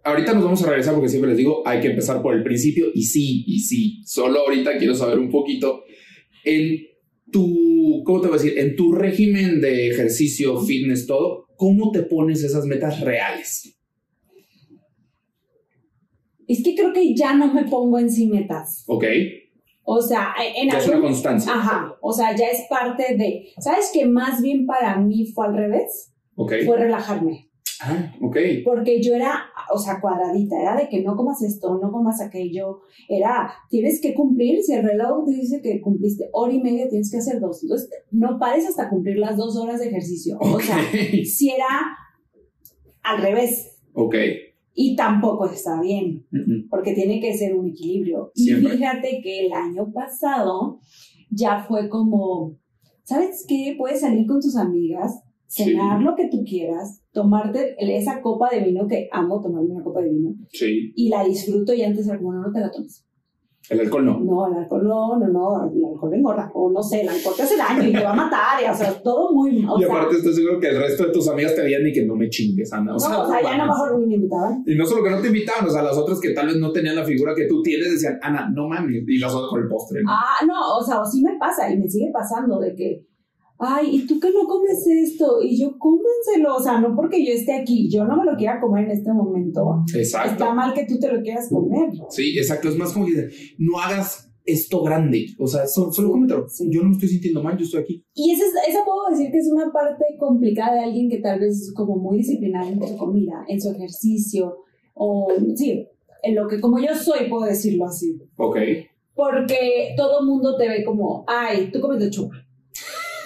Ahorita 0.05 0.35
nos 0.35 0.45
vamos 0.45 0.63
a 0.63 0.69
regresar 0.69 0.95
porque 0.95 1.09
siempre 1.09 1.31
les 1.31 1.39
digo, 1.39 1.67
hay 1.67 1.81
que 1.81 1.89
empezar 1.89 2.23
por 2.23 2.35
el 2.35 2.43
principio. 2.43 2.87
Y 2.95 3.03
sí, 3.03 3.45
y 3.47 3.61
sí. 3.61 4.03
Solo 4.05 4.41
ahorita 4.41 4.77
quiero 4.79 4.95
saber 4.95 5.19
un 5.19 5.31
poquito. 5.31 5.83
El 6.45 6.94
tu, 7.35 8.03
¿cómo 8.05 8.21
te 8.21 8.29
voy 8.29 8.39
a 8.39 8.41
decir? 8.41 8.57
En 8.61 8.77
tu 8.77 8.93
régimen 8.93 9.61
de 9.61 9.89
ejercicio, 9.91 10.61
fitness, 10.61 11.05
todo, 11.05 11.49
¿cómo 11.57 11.91
te 11.91 12.03
pones 12.03 12.45
esas 12.45 12.65
metas 12.65 13.01
reales? 13.01 13.77
Es 16.47 16.63
que 16.63 16.77
creo 16.77 16.93
que 16.93 17.13
ya 17.17 17.35
no 17.35 17.53
me 17.53 17.65
pongo 17.65 17.99
en 17.99 18.09
sí 18.09 18.29
metas. 18.29 18.85
Ok. 18.87 19.05
O 19.83 20.01
sea, 20.01 20.33
en 20.57 20.71
ya 20.71 20.79
es 20.79 20.87
una 20.87 21.01
constancia. 21.01 21.53
Ajá. 21.53 21.97
O 22.01 22.13
sea, 22.13 22.37
ya 22.37 22.47
es 22.47 22.63
parte 22.71 23.17
de. 23.17 23.49
¿Sabes 23.59 23.91
que 23.93 24.07
más 24.07 24.41
bien 24.41 24.65
para 24.65 24.97
mí 24.99 25.27
fue 25.27 25.47
al 25.47 25.57
revés? 25.57 26.15
Ok. 26.37 26.53
Fue 26.65 26.79
relajarme. 26.79 27.51
Ah, 27.87 28.15
ok. 28.21 28.37
Porque 28.65 29.03
yo 29.03 29.15
era, 29.15 29.35
o 29.73 29.79
sea, 29.79 30.01
cuadradita, 30.01 30.61
era 30.61 30.77
de 30.77 30.89
que 30.89 31.03
no 31.03 31.17
comas 31.17 31.43
esto, 31.43 31.79
no 31.79 31.93
comas 31.93 32.21
aquello, 32.21 32.81
era, 33.09 33.53
tienes 33.69 34.01
que 34.01 34.15
cumplir, 34.15 34.63
si 34.63 34.73
el 34.73 34.85
reloj 34.85 35.25
te 35.27 35.33
dice 35.33 35.61
que 35.63 35.81
cumpliste 35.81 36.29
hora 36.33 36.53
y 36.53 36.61
media, 36.61 36.89
tienes 36.89 37.11
que 37.11 37.19
hacer 37.19 37.41
dos. 37.41 37.63
Entonces, 37.63 37.91
no 38.11 38.39
pares 38.39 38.67
hasta 38.67 38.89
cumplir 38.89 39.19
las 39.19 39.37
dos 39.37 39.57
horas 39.57 39.81
de 39.81 39.89
ejercicio. 39.89 40.39
O 40.41 40.59
sea, 40.61 40.79
si 41.25 41.51
era 41.51 41.67
al 43.03 43.23
revés. 43.23 43.79
Ok. 43.93 44.15
Y 44.77 44.97
tampoco 44.97 45.47
está 45.47 45.81
bien, 45.81 46.27
porque 46.69 46.95
tiene 46.95 47.21
que 47.21 47.37
ser 47.37 47.55
un 47.55 47.69
equilibrio. 47.69 48.33
Y 48.35 48.51
fíjate 48.51 49.21
que 49.23 49.47
el 49.47 49.53
año 49.53 49.93
pasado 49.93 50.81
ya 51.31 51.65
fue 51.69 51.89
como, 51.89 52.59
¿sabes 53.05 53.45
qué? 53.47 53.77
Puedes 53.79 54.01
salir 54.01 54.27
con 54.27 54.41
tus 54.41 54.57
amigas, 54.57 55.23
cenar 55.47 56.03
lo 56.03 56.17
que 56.17 56.29
tú 56.29 56.43
quieras, 56.45 57.04
tomarte 57.15 57.77
esa 57.79 58.21
copa 58.21 58.51
de 58.51 58.61
vino 58.61 58.87
que 58.87 59.09
amo 59.11 59.41
tomarme 59.41 59.71
una 59.71 59.85
copa 59.85 60.03
de 60.03 60.11
vino. 60.11 60.35
Sí. 60.53 60.93
Y 60.97 61.09
la 61.09 61.25
disfruto 61.25 61.73
y 61.73 61.83
antes 61.83 62.07
de 62.07 62.19
no 62.21 62.53
te 62.53 62.61
la 62.61 62.71
tomes. 62.71 63.07
El 63.71 63.81
alcohol 63.81 64.05
no. 64.05 64.21
No, 64.21 64.47
el 64.47 64.59
alcohol 64.59 64.85
no, 64.85 65.19
no, 65.19 65.27
no, 65.29 65.73
el 65.73 65.83
alcohol 65.83 66.13
engorda. 66.13 66.51
O 66.53 66.71
no 66.71 66.83
sé, 66.83 67.01
el 67.01 67.09
alcohol 67.09 67.33
te 67.35 67.45
hace 67.45 67.57
daño 67.57 67.89
y 67.89 67.93
te 67.93 68.03
va 68.03 68.11
a 68.11 68.15
matar. 68.15 68.63
Y, 68.63 68.69
o 68.69 68.75
sea, 68.75 68.93
todo 69.03 69.33
muy 69.33 69.63
mal. 69.63 69.81
Y 69.81 69.85
aparte 69.85 70.17
estoy 70.17 70.35
seguro 70.35 70.61
que 70.61 70.69
el 70.69 70.79
resto 70.79 71.07
de 71.07 71.13
tus 71.13 71.27
amigas 71.29 71.55
te 71.55 71.63
veían 71.63 71.87
y 71.87 71.93
que 71.93 72.05
no 72.05 72.15
me 72.15 72.29
chingues, 72.29 72.71
Ana. 72.75 72.95
O 72.95 72.99
sea, 72.99 73.23
o 73.23 73.27
sea 73.27 73.41
ya 73.43 73.57
no 73.57 73.67
mejor 73.67 73.99
ni 74.01 74.07
me 74.07 74.15
invitaban. 74.17 74.63
Y 74.67 74.75
no 74.75 74.85
solo 74.85 75.03
que 75.03 75.11
no 75.11 75.21
te 75.21 75.29
invitaban, 75.29 75.67
o 75.67 75.71
sea, 75.71 75.83
las 75.83 75.97
otras 75.97 76.21
que 76.21 76.31
tal 76.31 76.49
vez 76.49 76.57
no 76.57 76.73
tenían 76.73 76.97
la 76.97 77.05
figura 77.05 77.33
que 77.35 77.47
tú 77.47 77.63
tienes 77.63 77.93
decían, 77.93 78.19
Ana, 78.21 78.51
no 78.55 78.69
mames. 78.69 79.03
Y 79.07 79.19
las 79.19 79.33
otras 79.33 79.49
con 79.49 79.63
el 79.63 79.69
postre. 79.69 80.03
Ah, 80.07 80.45
no, 80.47 80.77
o 80.79 80.83
sea, 80.83 81.01
o 81.01 81.05
sí 81.07 81.23
me 81.23 81.39
pasa 81.39 81.73
y 81.73 81.79
me 81.79 81.89
sigue 81.89 82.11
pasando 82.13 82.61
de 82.61 82.75
que 82.75 83.07
ay, 83.59 83.97
¿y 83.97 84.07
tú 84.07 84.19
que 84.19 84.31
no 84.31 84.47
comes 84.47 84.85
esto? 84.87 85.43
Y 85.43 85.61
yo, 85.61 85.79
cómenselo, 85.79 86.57
o 86.57 86.63
sea, 86.63 86.81
no 86.81 86.95
porque 86.95 87.25
yo 87.25 87.33
esté 87.33 87.53
aquí, 87.53 87.89
yo 87.91 88.05
no 88.05 88.17
me 88.17 88.25
lo 88.25 88.37
quiera 88.37 88.61
comer 88.61 88.85
en 88.85 88.91
este 88.93 89.13
momento. 89.13 89.83
Exacto. 89.95 90.33
Está 90.33 90.55
mal 90.55 90.75
que 90.75 90.87
tú 90.87 90.99
te 90.99 91.13
lo 91.13 91.23
quieras 91.23 91.49
comer. 91.49 91.91
Sí, 92.11 92.37
exacto, 92.37 92.69
es 92.69 92.77
más 92.77 92.93
como 92.93 93.07
que 93.07 93.29
no 93.59 93.79
hagas 93.79 94.31
esto 94.47 94.83
grande, 94.83 95.27
o 95.39 95.47
sea, 95.47 95.67
solo, 95.67 95.91
solo 95.93 96.11
cómetelo. 96.11 96.47
Yo 96.69 96.83
no 96.83 96.89
me 96.89 96.95
estoy 96.95 97.09
sintiendo 97.09 97.43
mal, 97.43 97.57
yo 97.57 97.65
estoy 97.65 97.83
aquí. 97.83 98.05
Y 98.15 98.33
esa, 98.33 98.45
esa 98.69 98.85
puedo 98.85 99.09
decir 99.11 99.31
que 99.31 99.39
es 99.39 99.49
una 99.51 99.73
parte 99.73 100.05
complicada 100.19 100.75
de 100.75 100.85
alguien 100.85 101.09
que 101.09 101.21
tal 101.21 101.41
vez 101.41 101.63
es 101.63 101.73
como 101.73 101.97
muy 101.97 102.19
disciplinado 102.19 102.69
en 102.69 102.87
su 102.87 102.97
comida, 102.97 103.45
en 103.49 103.61
su 103.61 103.71
ejercicio, 103.71 104.59
o 104.93 105.29
sí, 105.55 105.87
en 106.23 106.35
lo 106.35 106.47
que 106.47 106.61
como 106.61 106.79
yo 106.79 106.95
soy, 106.95 107.29
puedo 107.31 107.45
decirlo 107.45 107.87
así. 107.87 108.21
Ok. 108.37 108.59
Porque 109.15 109.95
todo 109.97 110.27
mundo 110.27 110.57
te 110.57 110.69
ve 110.69 110.85
como, 110.85 111.25
ay, 111.27 111.71
tú 111.73 111.81
comes 111.81 112.01
de 112.01 112.11
chupa 112.11 112.44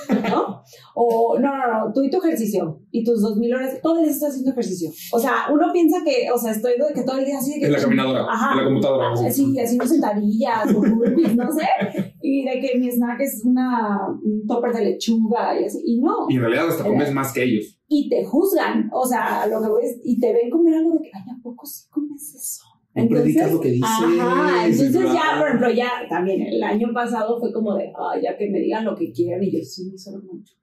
¿no? 0.09 0.63
O 0.95 1.39
no, 1.39 1.57
no, 1.57 1.87
no, 1.87 1.93
tú 1.93 2.03
y 2.03 2.11
tu 2.11 2.19
ejercicio 2.19 2.81
y 2.91 3.05
tus 3.05 3.23
dos 3.23 3.37
mil 3.37 3.55
horas, 3.55 3.81
todo 3.83 3.99
el 3.99 4.05
día 4.05 4.13
estás 4.13 4.31
haciendo 4.31 4.53
ejercicio. 4.53 4.91
O 5.13 5.19
sea, 5.19 5.47
uno 5.53 5.73
piensa 5.73 5.99
que, 6.05 6.31
o 6.31 6.39
sea, 6.39 6.53
estoy 6.53 6.73
de 6.73 6.95
que 6.95 7.03
todo 7.03 7.19
el 7.19 7.25
día 7.25 7.39
así. 7.39 7.55
De 7.55 7.61
que, 7.61 7.67
en 7.67 7.73
la 7.73 7.81
caminadora, 7.81 8.27
ajá, 8.29 8.53
en 8.53 8.59
la 8.59 8.65
computadora. 8.65 9.31
Sí, 9.31 9.59
haciendo 9.59 9.87
sentadillas 9.87 10.75
o 10.75 10.85
no 10.85 11.53
sé. 11.53 12.13
Y 12.23 12.45
de 12.45 12.61
que 12.61 12.79
mi 12.79 12.91
snack 12.91 13.21
es 13.21 13.43
una, 13.45 13.99
un 14.23 14.47
topper 14.47 14.73
de 14.73 14.85
lechuga 14.85 15.61
y 15.61 15.65
así. 15.65 15.79
Y 15.85 16.01
no. 16.01 16.27
Y 16.29 16.37
en 16.37 16.41
realidad 16.43 16.69
hasta 16.69 16.85
comes 16.85 17.13
más 17.13 17.33
que 17.33 17.45
ellos. 17.45 17.79
Y 17.87 18.09
te 18.09 18.25
juzgan. 18.25 18.91
O 18.93 19.07
sea, 19.07 19.47
lo 19.47 19.61
que 19.63 19.69
ves, 19.81 20.01
y 20.03 20.19
te 20.19 20.33
ven 20.33 20.51
comer 20.51 20.75
algo 20.75 20.93
de 20.93 21.01
que, 21.01 21.11
ay, 21.15 21.23
¿a 21.23 21.43
poco 21.43 21.65
sí 21.65 21.89
comes 21.91 22.35
eso? 22.35 22.68
Entonces, 23.03 23.53
lo 23.53 23.61
que 23.61 23.69
dices. 23.71 23.89
Ajá, 23.89 24.67
entonces 24.67 25.03
ya, 25.13 25.39
por 25.39 25.49
ejemplo, 25.49 25.71
ya 25.71 25.91
también 26.09 26.43
el 26.43 26.63
año 26.63 26.89
pasado 26.93 27.39
fue 27.39 27.53
como 27.53 27.75
de, 27.77 27.93
ay, 27.99 28.23
ya 28.23 28.37
que 28.37 28.51
me 28.51 28.61
digan 28.61 28.85
lo 28.85 28.97
que 28.97 29.13
quieran 29.13 29.43
y 29.43 29.53
yo 29.53 29.65
sí, 29.65 29.97
solo 29.97 30.23
mucho. 30.23 30.55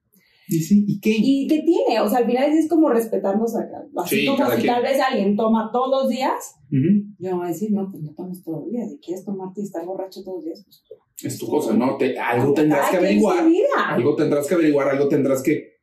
¿Y 0.48 0.60
sí? 0.60 0.86
¿Y 0.88 1.00
qué? 1.00 1.16
¿Y 1.18 1.48
qué 1.48 1.64
tiene? 1.64 2.00
O 2.02 2.08
sea, 2.08 2.20
al 2.20 2.26
final 2.26 2.52
es 2.52 2.70
como 2.70 2.90
respetarnos 2.90 3.56
acá. 3.56 3.84
Así 3.98 4.26
como 4.26 4.50
si 4.52 4.66
tal 4.68 4.84
vez 4.84 5.00
alguien 5.00 5.36
toma 5.36 5.70
todos 5.74 6.04
los 6.04 6.10
días, 6.10 6.56
yo 6.70 7.32
no 7.32 7.38
voy 7.38 7.46
a 7.48 7.50
decir, 7.50 7.72
no, 7.72 7.90
pues 7.90 8.04
no 8.04 8.14
tomes 8.14 8.44
todos 8.44 8.64
los 8.64 8.72
días. 8.72 8.92
Si 8.92 9.00
quieres 9.00 9.26
tomarte 9.26 9.62
y 9.62 9.64
estar 9.64 9.86
borracho 9.86 10.24
todos 10.24 10.38
los 10.38 10.46
días, 10.46 10.64
pues. 10.66 10.84
Es 11.24 11.40
tu 11.40 11.48
cosa, 11.48 11.74
¿no? 11.74 11.96
Te, 11.98 12.20
algo 12.20 12.54
tendrás 12.54 12.92
que 12.92 12.98
averiguar. 12.98 13.46
Algo 13.88 14.16
tendrás 14.16 14.48
que 14.48 14.54
averiguar, 14.54 14.90
algo 14.90 15.08
tendrás 15.08 15.42
que 15.42 15.76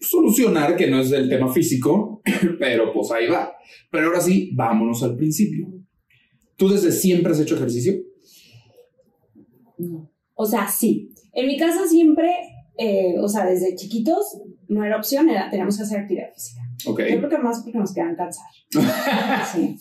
solucionar, 0.00 0.76
que 0.76 0.90
no 0.90 1.00
es 1.00 1.10
del 1.10 1.28
tema 1.28 1.50
físico, 1.52 2.20
pero 2.58 2.92
pues 2.92 3.10
ahí 3.12 3.28
va. 3.28 3.52
Pero 3.90 4.08
ahora 4.08 4.20
sí, 4.20 4.50
vámonos 4.54 5.02
al 5.02 5.16
principio. 5.16 5.68
¿Tú 6.56 6.68
desde 6.68 6.92
siempre 6.92 7.32
has 7.32 7.40
hecho 7.40 7.56
ejercicio? 7.56 7.94
No. 9.78 10.10
O 10.34 10.46
sea, 10.46 10.68
sí. 10.68 11.10
En 11.32 11.46
mi 11.46 11.58
casa 11.58 11.86
siempre, 11.86 12.30
eh, 12.78 13.16
o 13.20 13.28
sea, 13.28 13.44
desde 13.44 13.74
chiquitos, 13.74 14.40
no 14.68 14.84
era 14.84 14.96
opción, 14.96 15.28
era, 15.28 15.50
teníamos 15.50 15.76
que 15.76 15.82
hacer 15.82 16.00
actividad 16.00 16.32
física. 16.32 16.60
Okay. 16.86 17.12
Yo 17.12 17.18
creo 17.18 17.30
que 17.30 17.38
más 17.38 17.62
porque 17.62 17.78
nos 17.78 17.94
quedan 17.94 18.14
cansar. 18.14 18.46
sí. 19.52 19.76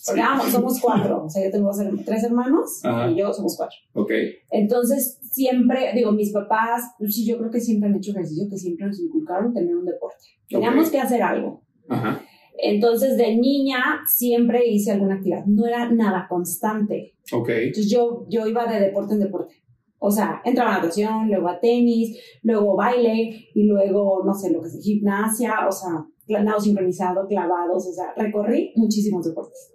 somos 0.51 0.79
cuatro. 0.79 1.25
O 1.25 1.29
sea, 1.29 1.43
yo 1.43 1.51
tengo 1.51 1.69
tres 2.05 2.23
hermanos 2.23 2.81
y 3.09 3.15
yo 3.15 3.33
somos 3.33 3.57
cuatro. 3.57 3.77
Ok. 3.93 4.11
Entonces, 4.51 5.19
siempre, 5.21 5.91
digo, 5.93 6.11
mis 6.11 6.31
papás, 6.31 6.83
sí, 7.09 7.25
yo 7.25 7.37
creo 7.37 7.51
que 7.51 7.59
siempre 7.59 7.89
han 7.89 7.95
hecho 7.95 8.11
ejercicio, 8.11 8.47
que 8.49 8.57
siempre 8.57 8.87
nos 8.87 8.99
inculcaron 8.99 9.53
tener 9.53 9.75
un 9.75 9.85
deporte. 9.85 10.23
Teníamos 10.47 10.89
que 10.89 10.99
hacer 10.99 11.21
algo. 11.21 11.63
Ajá. 11.89 12.23
Entonces, 12.57 13.17
de 13.17 13.35
niña 13.35 14.01
siempre 14.07 14.67
hice 14.67 14.91
alguna 14.91 15.15
actividad. 15.15 15.45
No 15.45 15.65
era 15.65 15.89
nada 15.91 16.27
constante. 16.29 17.15
Ok. 17.31 17.49
Entonces, 17.49 17.91
yo, 17.91 18.25
yo 18.29 18.47
iba 18.47 18.65
de 18.65 18.79
deporte 18.79 19.13
en 19.13 19.21
deporte. 19.21 19.55
O 20.05 20.11
sea, 20.11 20.41
entraba 20.43 20.75
a 20.75 20.77
natación, 20.79 21.29
luego 21.29 21.47
a 21.47 21.59
tenis, 21.61 22.19
luego 22.41 22.75
baile 22.75 23.47
y 23.55 23.63
luego, 23.65 24.21
no 24.25 24.33
sé, 24.33 24.51
lo 24.51 24.61
que 24.61 24.67
es 24.67 24.79
gimnasia, 24.83 25.65
o 25.65 25.71
sea, 25.71 26.05
nado 26.43 26.59
sincronizado, 26.59 27.25
clavados, 27.25 27.87
o 27.87 27.93
sea, 27.93 28.13
recorrí 28.17 28.73
muchísimos 28.75 29.25
deportes. 29.25 29.71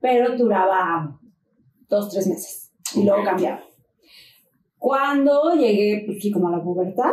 Pero 0.00 0.36
duraba 0.36 1.18
dos, 1.88 2.10
tres 2.10 2.28
meses 2.28 2.72
y 2.94 3.04
luego 3.04 3.24
cambiaba. 3.24 3.60
Cuando 4.78 5.52
llegué, 5.54 6.04
pues 6.06 6.32
como 6.32 6.48
a 6.48 6.52
la 6.52 6.62
pubertad, 6.62 7.12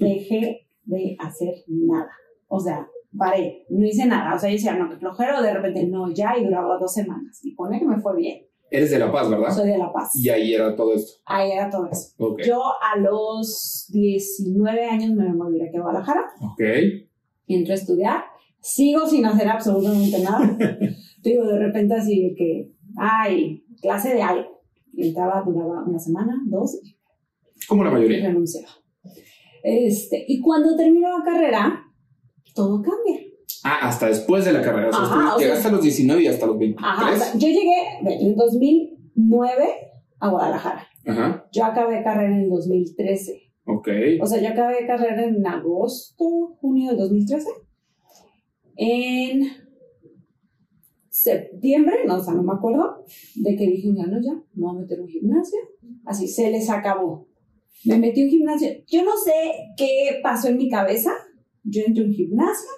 dejé 0.00 0.66
de 0.84 1.16
hacer 1.18 1.54
nada. 1.68 2.10
O 2.48 2.58
sea, 2.58 2.86
paré, 3.16 3.66
no 3.68 3.84
hice 3.86 4.06
nada. 4.06 4.34
O 4.34 4.38
sea, 4.38 4.48
yo 4.48 4.54
decía, 4.54 4.74
no, 4.74 4.88
que 4.88 4.96
flojero, 4.96 5.42
de 5.42 5.54
repente, 5.54 5.86
no, 5.86 6.10
ya, 6.12 6.36
y 6.38 6.44
duraba 6.44 6.78
dos 6.78 6.92
semanas. 6.92 7.40
Y 7.44 7.54
pone 7.54 7.78
que 7.78 7.86
me 7.86 8.00
fue 8.00 8.16
bien. 8.16 8.46
Eres 8.70 8.90
de 8.90 8.98
La 8.98 9.12
Paz, 9.12 9.28
¿verdad? 9.28 9.50
Soy 9.50 9.68
de 9.68 9.76
La 9.76 9.92
Paz. 9.92 10.12
Y 10.16 10.30
ahí 10.30 10.54
era 10.54 10.74
todo 10.74 10.94
esto. 10.94 11.12
Ahí 11.26 11.52
era 11.52 11.68
todo 11.68 11.88
eso. 11.90 12.14
Yo 12.44 12.62
a 12.62 12.98
los 12.98 13.86
19 13.92 14.84
años 14.86 15.10
me 15.10 15.32
moví 15.34 15.60
aquí 15.60 15.76
a 15.76 15.82
Guadalajara. 15.82 16.22
Ok. 16.40 16.62
Entré 17.48 17.72
a 17.72 17.76
estudiar. 17.76 18.24
Sigo 18.60 19.06
sin 19.06 19.26
hacer 19.26 19.46
absolutamente 19.48 20.18
nada. 20.20 20.56
Digo, 21.22 21.44
de 21.46 21.58
repente 21.58 21.94
así 21.94 22.28
de 22.30 22.34
que, 22.34 22.72
ay, 22.96 23.62
clase 23.82 24.14
de 24.14 24.22
algo. 24.22 24.62
Y 24.94 25.08
entraba, 25.08 25.42
duraba 25.44 25.84
una 25.86 25.98
semana, 25.98 26.32
dos, 26.46 26.80
Como 27.68 27.84
la 27.84 27.90
y 27.90 27.92
mayoría. 27.92 28.28
renunciaba. 28.28 28.68
Este, 29.62 30.24
y 30.26 30.40
cuando 30.40 30.76
termino 30.76 31.18
la 31.18 31.24
carrera, 31.24 31.81
todo 32.54 32.82
cambia. 32.82 33.20
Ah, 33.64 33.78
hasta 33.88 34.06
después 34.08 34.44
de 34.44 34.52
la 34.52 34.62
carrera. 34.62 34.88
O 34.88 34.92
sea, 34.92 35.02
Ajá, 35.02 35.14
estuviste- 35.14 35.34
o 35.34 35.38
sea- 35.38 35.46
llegaste 35.48 35.68
a 35.68 35.72
los 35.72 35.82
19 35.82 36.22
y 36.22 36.26
hasta 36.26 36.46
los 36.46 36.58
23. 36.58 36.92
Ajá, 36.92 37.12
o 37.12 37.16
sea, 37.16 37.32
yo 37.34 37.48
llegué 37.48 37.76
en 38.00 38.08
el 38.08 38.34
2009 38.34 39.64
a 40.18 40.28
Guadalajara. 40.28 40.86
Ajá. 41.06 41.46
Yo 41.52 41.64
acabé 41.64 42.02
carrera 42.02 42.34
en 42.34 42.42
el 42.42 42.50
2013. 42.50 43.42
Ok. 43.66 43.88
O 44.20 44.26
sea, 44.26 44.40
yo 44.42 44.48
acabé 44.48 44.86
carrera 44.86 45.24
en 45.24 45.46
agosto, 45.46 46.24
junio 46.60 46.90
del 46.90 46.98
2013. 46.98 47.48
En 48.76 49.42
septiembre, 51.08 51.98
no, 52.06 52.16
o 52.16 52.22
sea, 52.22 52.34
no 52.34 52.42
me 52.42 52.52
acuerdo, 52.54 53.04
de 53.36 53.54
que 53.56 53.66
dije, 53.66 53.88
ya 53.94 54.06
no, 54.06 54.20
ya, 54.20 54.32
me 54.54 54.66
voy 54.66 54.76
a 54.76 54.80
meter 54.80 55.00
un 55.00 55.08
gimnasio. 55.08 55.58
Así 56.04 56.26
se 56.26 56.50
les 56.50 56.68
acabó. 56.70 57.28
Me 57.84 57.98
metí 57.98 58.22
a 58.22 58.24
un 58.24 58.30
gimnasio. 58.30 58.68
Yo 58.86 59.04
no 59.04 59.16
sé 59.16 59.32
qué 59.76 60.20
pasó 60.22 60.48
en 60.48 60.56
mi 60.56 60.68
cabeza. 60.70 61.12
Yo 61.64 61.82
entré 61.86 62.02
a 62.04 62.06
un 62.06 62.12
gimnasio, 62.12 62.70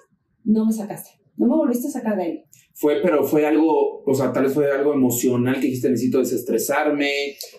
no 0.43 0.65
me 0.65 0.71
sacaste. 0.71 1.11
No 1.37 1.47
me 1.47 1.55
volviste 1.55 1.87
a 1.87 1.91
sacar 1.91 2.15
de 2.15 2.23
ahí. 2.23 2.43
Fue, 2.73 2.99
pero 3.01 3.23
fue 3.23 3.45
algo, 3.45 4.03
o 4.05 4.13
sea, 4.13 4.31
tal 4.33 4.43
vez 4.43 4.53
fue 4.53 4.69
algo 4.71 4.93
emocional 4.93 5.55
que 5.55 5.67
dijiste, 5.67 5.89
necesito 5.89 6.19
desestresarme, 6.19 7.09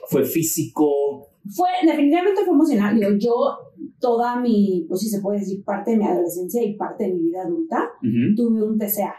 fue 0.09 0.25
físico. 0.25 1.28
Fue, 1.54 1.68
definitivamente 1.85 2.42
fue 2.45 2.54
emocional. 2.54 2.95
Digo, 2.99 3.11
yo, 3.18 3.33
toda 4.00 4.40
mi, 4.40 4.85
pues 4.88 5.00
si 5.00 5.09
se 5.09 5.21
puede 5.21 5.40
decir, 5.40 5.64
parte 5.64 5.92
de 5.92 5.97
mi 5.99 6.04
adolescencia 6.06 6.62
y 6.62 6.75
parte 6.76 7.04
de 7.04 7.14
mi 7.14 7.21
vida 7.23 7.42
adulta, 7.42 7.90
Ujú. 8.02 8.35
tuve 8.37 8.62
un 8.62 8.78
TCA, 8.78 9.14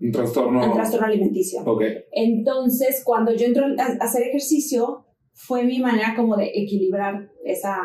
Un 0.00 0.10
trastorno. 0.12 0.64
un 0.66 0.72
trastorno 0.72 1.06
alimenticio. 1.06 1.62
Ok. 1.64 1.82
Entonces, 2.12 3.02
cuando 3.04 3.32
yo 3.34 3.46
entro 3.46 3.64
a 3.66 3.82
a 3.82 4.04
hacer 4.04 4.22
ejercicio, 4.22 5.06
fue 5.34 5.64
mi 5.64 5.78
manera 5.80 6.14
como 6.16 6.36
de 6.36 6.50
equilibrar 6.54 7.30
esa, 7.44 7.76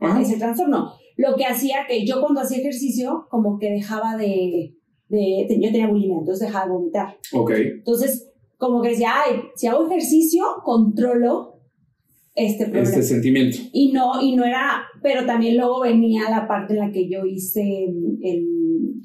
Ajá. 0.00 0.20
ese 0.20 0.38
trastorno. 0.38 0.92
Lo 1.16 1.34
que 1.36 1.44
hacía 1.46 1.86
que 1.88 2.04
yo 2.06 2.20
cuando 2.20 2.40
hacía 2.42 2.58
ejercicio, 2.58 3.26
como 3.30 3.58
que 3.58 3.70
dejaba 3.70 4.16
de, 4.16 4.74
de, 5.08 5.46
de- 5.48 5.58
yo 5.60 5.70
tenía 5.72 5.88
bulimia, 5.88 6.18
entonces 6.18 6.46
dejaba 6.48 6.66
de 6.66 6.72
vomitar. 6.72 7.16
Ok. 7.32 7.50
Entonces, 7.78 8.30
como 8.58 8.82
que 8.82 8.90
decía, 8.90 9.10
ay, 9.26 9.40
si 9.54 9.66
hago 9.66 9.86
ejercicio, 9.86 10.42
controlo 10.64 11.54
este 12.34 12.64
problema. 12.66 12.88
Este 12.88 13.02
sentimiento. 13.02 13.56
Y 13.72 13.92
no, 13.92 14.20
y 14.20 14.36
no 14.36 14.44
era, 14.44 14.82
pero 15.02 15.24
también 15.24 15.56
luego 15.56 15.80
venía 15.80 16.28
la 16.28 16.46
parte 16.46 16.74
en 16.74 16.80
la 16.80 16.92
que 16.92 17.08
yo 17.08 17.24
hice 17.24 17.84
el, 18.22 18.46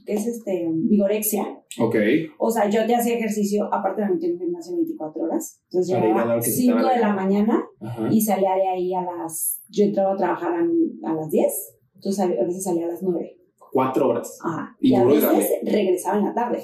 ¿qué 0.05 0.13
es 0.13 0.27
este? 0.27 0.67
Vigorexia. 0.69 1.43
Ok. 1.79 1.95
O 2.39 2.51
sea, 2.51 2.69
yo 2.69 2.85
te 2.85 2.93
hacía 2.93 3.15
ejercicio, 3.15 3.73
aparte 3.73 4.01
me 4.01 4.11
metí 4.15 4.25
en 4.25 4.37
gimnasio 4.37 4.75
24 4.75 5.23
horas. 5.23 5.61
Entonces 5.69 5.93
Para 5.93 6.05
llegaba 6.07 6.27
dar 6.27 6.39
que 6.39 6.45
se 6.45 6.51
5 6.61 6.77
te 6.85 6.93
de 6.95 6.99
la 6.99 7.13
mañana 7.13 7.63
Ajá. 7.79 8.09
y 8.11 8.19
salía 8.21 8.53
de 8.55 8.67
ahí 8.67 8.93
a 8.93 9.01
las, 9.01 9.61
yo 9.69 9.85
entraba 9.85 10.13
a 10.13 10.17
trabajar 10.17 10.51
a, 10.53 11.09
a 11.09 11.13
las 11.13 11.29
10, 11.29 11.77
entonces 12.01 12.19
a 12.39 12.43
veces 12.45 12.63
salía 12.63 12.85
a 12.85 12.89
las 12.89 13.03
9. 13.03 13.37
Cuatro 13.71 14.09
horas. 14.09 14.37
Ajá. 14.43 14.75
Y 14.81 14.89
Y, 14.89 14.95
a 14.95 15.05
veces 15.05 15.47
regresaba 15.63 16.17
en 16.17 16.25
la 16.25 16.33
tarde. 16.33 16.61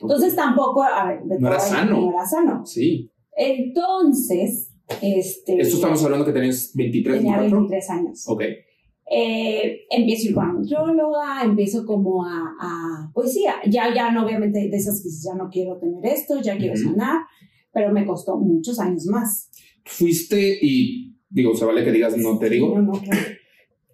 Entonces 0.00 0.34
tampoco, 0.36 0.82
a 0.82 1.06
ver, 1.08 1.22
de 1.24 1.38
No 1.38 1.48
era 1.48 1.58
sano. 1.60 2.00
No 2.00 2.10
era 2.10 2.26
sano. 2.26 2.66
Sí. 2.66 3.10
Entonces, 3.34 4.70
este... 5.00 5.60
Esto 5.60 5.76
estamos 5.76 6.04
hablando 6.04 6.26
que 6.26 6.32
tenías 6.32 6.72
23, 6.74 7.18
Tenía 7.18 7.38
24. 7.38 7.60
23 7.68 7.90
años. 7.90 8.24
Ok. 8.28 8.42
eh, 9.12 9.80
empiezo 9.90 10.26
a 10.26 10.28
ir 10.30 10.34
con 10.34 10.96
la 10.96 11.42
empiezo 11.44 11.84
como 11.86 12.24
a, 12.24 12.54
a- 12.60 13.10
pues 13.14 13.32
sí, 13.32 13.44
ya, 13.66 13.92
ya 13.94 14.10
no, 14.12 14.24
obviamente 14.26 14.58
de 14.68 14.76
esas 14.76 15.00
que 15.02 15.08
dices, 15.08 15.24
ya 15.24 15.36
no 15.36 15.48
quiero 15.50 15.78
tener 15.78 16.04
esto, 16.04 16.40
ya 16.42 16.56
quiero 16.58 16.76
sanar, 16.76 17.22
pero 17.72 17.92
me 17.92 18.06
costó 18.06 18.36
muchos 18.36 18.78
años 18.78 19.06
más. 19.06 19.50
Fuiste 19.84 20.58
y, 20.60 21.16
digo, 21.28 21.56
se 21.56 21.64
vale 21.64 21.84
que 21.84 21.90
digas 21.92 22.16
no 22.18 22.38
te 22.38 22.50
digo. 22.50 22.78
No, 22.78 22.82
no, 22.82 22.92
claro. 22.92 23.20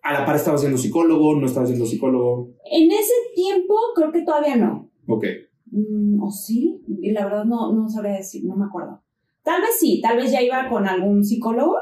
A 0.08 0.12
la 0.12 0.24
par 0.26 0.36
estaba 0.36 0.56
siendo 0.58 0.78
psicólogo, 0.78 1.34
no 1.36 1.46
estaba 1.46 1.66
siendo 1.66 1.84
psicólogo. 1.86 2.50
En 2.70 2.90
ese 2.90 3.12
tiempo 3.34 3.74
creo 3.94 4.12
que 4.12 4.22
todavía 4.22 4.56
no. 4.56 4.90
Ok. 5.08 5.24
Mm, 5.72 6.22
¿O 6.22 6.30
sí? 6.30 6.80
Y 7.02 7.10
la 7.12 7.24
verdad 7.24 7.44
no, 7.44 7.72
no 7.72 7.88
sabría 7.88 8.12
decir, 8.14 8.44
no 8.44 8.56
me 8.56 8.66
acuerdo. 8.66 9.02
Tal 9.42 9.60
vez 9.62 9.70
sí, 9.78 10.00
tal 10.02 10.16
vez 10.16 10.30
ya 10.32 10.42
iba 10.42 10.68
con 10.68 10.86
algún 10.86 11.24
psicólogo, 11.24 11.74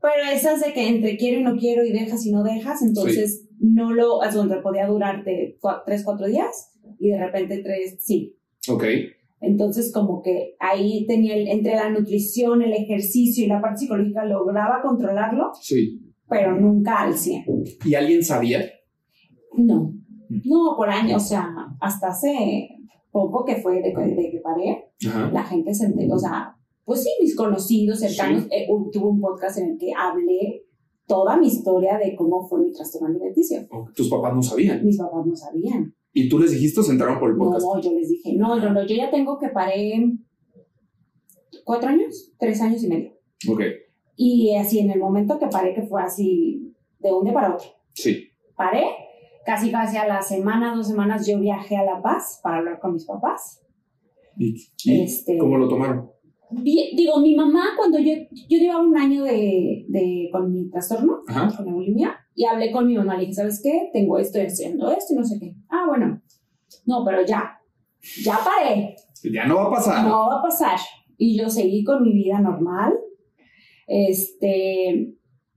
pero 0.00 0.30
esas 0.32 0.60
de 0.64 0.72
que 0.72 0.88
entre 0.88 1.16
quiero 1.16 1.40
y 1.40 1.42
no 1.42 1.56
quiero 1.56 1.84
y 1.84 1.92
dejas 1.92 2.24
y 2.24 2.32
no 2.32 2.42
dejas, 2.42 2.82
entonces 2.82 3.46
no 3.60 3.92
lo, 3.92 4.22
es 4.22 4.32
donde 4.34 4.56
podía 4.62 4.86
durarte 4.86 5.58
cua- 5.60 5.82
tres, 5.84 6.02
cuatro 6.04 6.26
días 6.26 6.72
y 6.98 7.08
de 7.10 7.18
repente 7.18 7.62
tres, 7.62 7.98
sí, 8.04 8.36
Ok. 8.70 8.84
Entonces, 9.40 9.92
como 9.92 10.20
que 10.22 10.56
ahí 10.58 11.06
tenía 11.06 11.36
el- 11.36 11.46
entre 11.48 11.74
la 11.76 11.90
nutrición, 11.90 12.60
el 12.62 12.72
ejercicio 12.72 13.44
y 13.44 13.48
la 13.48 13.60
parte 13.60 13.80
psicológica, 13.80 14.24
lograba 14.24 14.80
controlarlo, 14.82 15.52
Sí. 15.60 16.00
Pero 16.28 16.58
nunca 16.60 17.02
al 17.02 17.14
100. 17.16 17.44
¿Y 17.84 17.94
alguien 17.94 18.22
sabía? 18.24 18.64
No, 19.56 19.92
no, 20.28 20.74
por 20.76 20.88
años, 20.90 21.22
o 21.24 21.26
sea, 21.26 21.48
hasta 21.80 22.08
hace 22.08 22.68
poco 23.10 23.44
que 23.44 23.56
fue 23.56 23.76
de, 23.82 23.90
de 23.94 24.30
que 24.30 24.40
paré, 24.42 24.90
Ajá. 25.08 25.30
la 25.32 25.42
gente 25.44 25.74
se 25.74 25.86
enteró, 25.86 26.14
o 26.14 26.18
sea, 26.18 26.54
pues 26.84 27.02
sí, 27.02 27.10
mis 27.20 27.34
conocidos, 27.34 27.98
cercanos, 28.00 28.46
eh, 28.50 28.66
hu- 28.68 28.90
tuve 28.92 29.08
un 29.08 29.20
podcast 29.20 29.58
en 29.58 29.70
el 29.72 29.78
que 29.78 29.92
hablé 29.94 30.64
toda 31.06 31.36
mi 31.38 31.46
historia 31.48 31.98
de 31.98 32.14
cómo 32.14 32.46
fue 32.46 32.60
mi 32.60 32.72
trastorno 32.72 33.08
alimenticio. 33.08 33.66
Tus 33.94 34.08
papás 34.10 34.34
no 34.34 34.42
sabían. 34.42 34.84
Mis 34.84 34.98
papás 34.98 35.26
no 35.26 35.34
sabían. 35.34 35.94
Y 36.12 36.28
tú 36.28 36.38
les 36.38 36.50
dijiste 36.50 36.80
o 36.80 36.82
se 36.82 36.92
enteraron 36.92 37.18
por 37.18 37.30
el 37.30 37.36
podcast. 37.36 37.64
No, 37.64 37.80
yo 37.80 37.92
les 37.92 38.08
dije, 38.08 38.34
no, 38.36 38.56
no, 38.56 38.72
no, 38.72 38.86
yo 38.86 38.94
ya 38.94 39.10
tengo 39.10 39.38
que 39.38 39.48
paré 39.48 39.94
cuatro 41.64 41.88
años, 41.90 42.32
tres 42.38 42.60
años 42.60 42.82
y 42.84 42.88
medio. 42.88 43.12
Ok. 43.50 43.60
Y 44.20 44.56
así 44.56 44.80
en 44.80 44.90
el 44.90 44.98
momento 44.98 45.38
que 45.38 45.46
paré, 45.46 45.74
que 45.74 45.82
fue 45.82 46.02
así 46.02 46.74
de 46.98 47.12
un 47.12 47.22
día 47.22 47.32
para 47.32 47.54
otro, 47.54 47.68
Sí. 47.94 48.26
paré, 48.56 48.82
casi 49.46 49.70
casi 49.70 49.96
a 49.96 50.08
la 50.08 50.20
semana, 50.22 50.74
dos 50.74 50.88
semanas, 50.88 51.24
yo 51.24 51.38
viajé 51.38 51.76
a 51.76 51.84
La 51.84 52.02
Paz 52.02 52.40
para 52.42 52.56
hablar 52.58 52.80
con 52.80 52.94
mis 52.94 53.04
papás. 53.04 53.62
¿Y, 54.36 54.56
y 54.84 55.02
Este- 55.02 55.38
cómo 55.38 55.56
lo 55.56 55.68
tomaron? 55.68 56.10
Digo, 56.50 57.20
mi 57.20 57.36
mamá, 57.36 57.74
cuando 57.76 57.98
yo, 58.00 58.12
yo 58.48 58.58
llevaba 58.58 58.82
un 58.82 58.96
año 58.96 59.22
de, 59.22 59.84
de, 59.88 60.28
con 60.32 60.50
mi 60.52 60.68
trastorno, 60.68 61.20
Ajá. 61.28 61.54
con 61.56 61.66
la 61.66 61.72
bulimia, 61.72 62.16
y 62.34 62.44
hablé 62.46 62.72
con 62.72 62.86
mi 62.88 62.96
mamá, 62.96 63.14
le 63.14 63.20
dije, 63.20 63.34
¿sabes 63.34 63.60
qué? 63.62 63.90
Tengo 63.92 64.18
esto, 64.18 64.40
haciendo 64.40 64.90
esto 64.90 65.12
y 65.14 65.16
no 65.16 65.24
sé 65.24 65.38
qué. 65.38 65.54
Ah, 65.68 65.84
bueno, 65.86 66.20
no, 66.86 67.04
pero 67.04 67.24
ya, 67.24 67.60
ya 68.24 68.38
paré, 68.42 68.96
Ya 69.30 69.46
no 69.46 69.56
va 69.56 69.64
a 69.66 69.70
pasar. 69.70 70.06
no 70.08 70.28
va 70.28 70.38
a 70.38 70.42
pasar. 70.42 70.78
Y 71.18 71.38
yo 71.38 71.48
seguí 71.50 71.84
con 71.84 72.02
mi 72.02 72.12
vida 72.14 72.40
normal. 72.40 72.94
Este, 73.88 75.14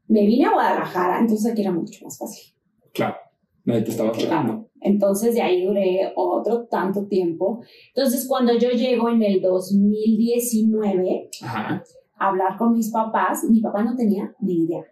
me 0.08 0.26
vine 0.26 0.46
a 0.46 0.54
Guadalajara, 0.54 1.20
entonces 1.20 1.52
aquí 1.52 1.62
era 1.62 1.72
mucho 1.72 2.04
más 2.06 2.18
fácil. 2.18 2.56
Claro. 2.94 3.16
Nadie 3.64 3.84
te 3.84 3.92
estaba 3.92 4.12
tratando. 4.12 4.70
Entonces 4.80 5.36
de 5.36 5.42
ahí 5.42 5.64
duré 5.64 6.12
otro 6.16 6.66
tanto 6.66 7.06
tiempo. 7.06 7.62
Entonces 7.94 8.26
cuando 8.28 8.58
yo 8.58 8.70
llego 8.70 9.10
en 9.10 9.22
el 9.22 9.40
2019 9.42 11.30
Ajá. 11.44 11.84
a 12.18 12.28
hablar 12.30 12.58
con 12.58 12.74
mis 12.74 12.90
papás, 12.90 13.44
mi 13.48 13.62
papá 13.62 13.84
no 13.84 13.96
tenía 13.96 14.34
ni 14.40 14.64
idea. 14.64 14.84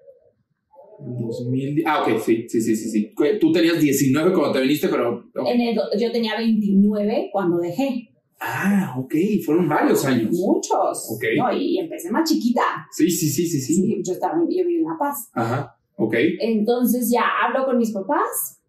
2000. 1.00 1.84
Ah, 1.88 2.04
ok, 2.04 2.20
sí, 2.20 2.46
sí, 2.48 2.62
sí, 2.62 2.76
sí, 2.76 2.90
sí. 2.90 3.14
Tú 3.40 3.52
tenías 3.52 3.80
19 3.80 4.34
cuando 4.34 4.52
te 4.52 4.62
viniste, 4.62 4.90
pero. 4.90 5.24
En 5.48 5.62
el, 5.62 5.80
yo 5.98 6.12
tenía 6.12 6.38
29 6.38 7.30
cuando 7.32 7.58
dejé. 7.58 8.10
Ah, 8.42 8.96
ok, 8.98 9.14
fueron 9.46 9.68
varios 9.68 10.06
años. 10.06 10.32
Muchos. 10.32 11.10
Ok. 11.12 11.24
No, 11.38 11.52
y 11.54 11.78
empecé 11.80 12.10
más 12.10 12.30
chiquita. 12.30 12.62
Sí, 12.92 13.10
sí, 13.10 13.28
sí, 13.30 13.46
sí, 13.46 13.60
sí. 13.60 13.74
Sí, 13.76 14.02
yo, 14.06 14.14
estaba, 14.14 14.36
yo 14.50 14.66
vivía 14.66 14.80
en 14.80 14.86
La 14.86 14.98
Paz. 14.98 15.30
Ajá, 15.34 15.76
ok. 15.98 16.16
Entonces 16.40 17.12
ya 17.12 17.24
hablo 17.44 17.66
con 17.66 17.78
mis 17.78 17.92
papás. 17.92 18.62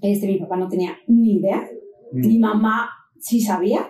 Este, 0.00 0.26
mi 0.26 0.38
papá 0.38 0.56
no 0.56 0.68
tenía 0.68 0.96
ni 1.08 1.36
idea. 1.38 1.68
Mi 2.12 2.38
mamá 2.38 2.88
sí 3.18 3.40
sabía. 3.40 3.86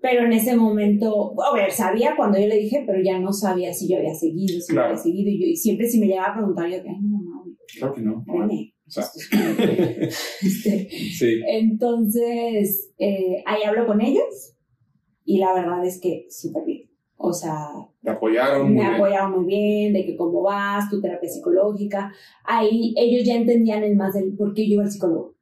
Pero 0.00 0.24
en 0.24 0.32
ese 0.32 0.56
momento, 0.56 1.34
a 1.42 1.54
ver, 1.54 1.72
sabía 1.72 2.14
cuando 2.16 2.38
yo 2.38 2.46
le 2.46 2.58
dije, 2.58 2.84
pero 2.86 3.02
ya 3.04 3.18
no 3.18 3.32
sabía 3.32 3.72
si 3.72 3.88
yo 3.88 3.96
había 3.98 4.14
seguido, 4.14 4.60
si 4.60 4.72
Claro. 4.72 4.88
había 4.90 4.98
seguido. 5.02 5.30
Y, 5.30 5.40
yo, 5.40 5.46
y 5.48 5.56
siempre 5.56 5.88
si 5.88 5.98
me 5.98 6.06
llegaba 6.06 6.28
a 6.28 6.36
preguntar, 6.36 6.68
yo, 6.70 6.76
ay, 6.76 7.00
no, 7.02 7.18
mamá, 7.18 7.44
Claro 7.76 7.94
que 7.94 8.02
no. 8.02 8.24
Este, 10.42 10.88
sí. 10.90 11.40
entonces, 11.48 12.92
eh, 12.98 13.42
ahí 13.46 13.62
hablo 13.64 13.86
con 13.86 14.00
ellos 14.00 14.54
y 15.24 15.38
la 15.38 15.52
verdad 15.54 15.84
es 15.84 16.00
que 16.00 16.26
súper 16.30 16.64
bien. 16.64 16.90
O 17.18 17.32
sea, 17.32 17.68
Te 18.02 18.10
apoyaron. 18.10 18.68
me 18.68 18.74
muy 18.74 18.84
bien. 18.84 18.94
apoyaron 18.94 19.32
muy 19.32 19.46
bien, 19.46 19.92
de 19.94 20.04
que 20.04 20.16
cómo 20.16 20.42
vas, 20.42 20.90
tu 20.90 21.00
terapia 21.00 21.28
psicológica. 21.28 22.12
Ahí 22.44 22.94
ellos 22.96 23.26
ya 23.26 23.34
entendían 23.36 23.82
el 23.82 23.96
más 23.96 24.14
del 24.14 24.34
por 24.36 24.52
qué 24.54 24.66
yo 24.68 24.74
iba 24.74 24.82
al 24.84 24.90
psicólogo. 24.90 25.34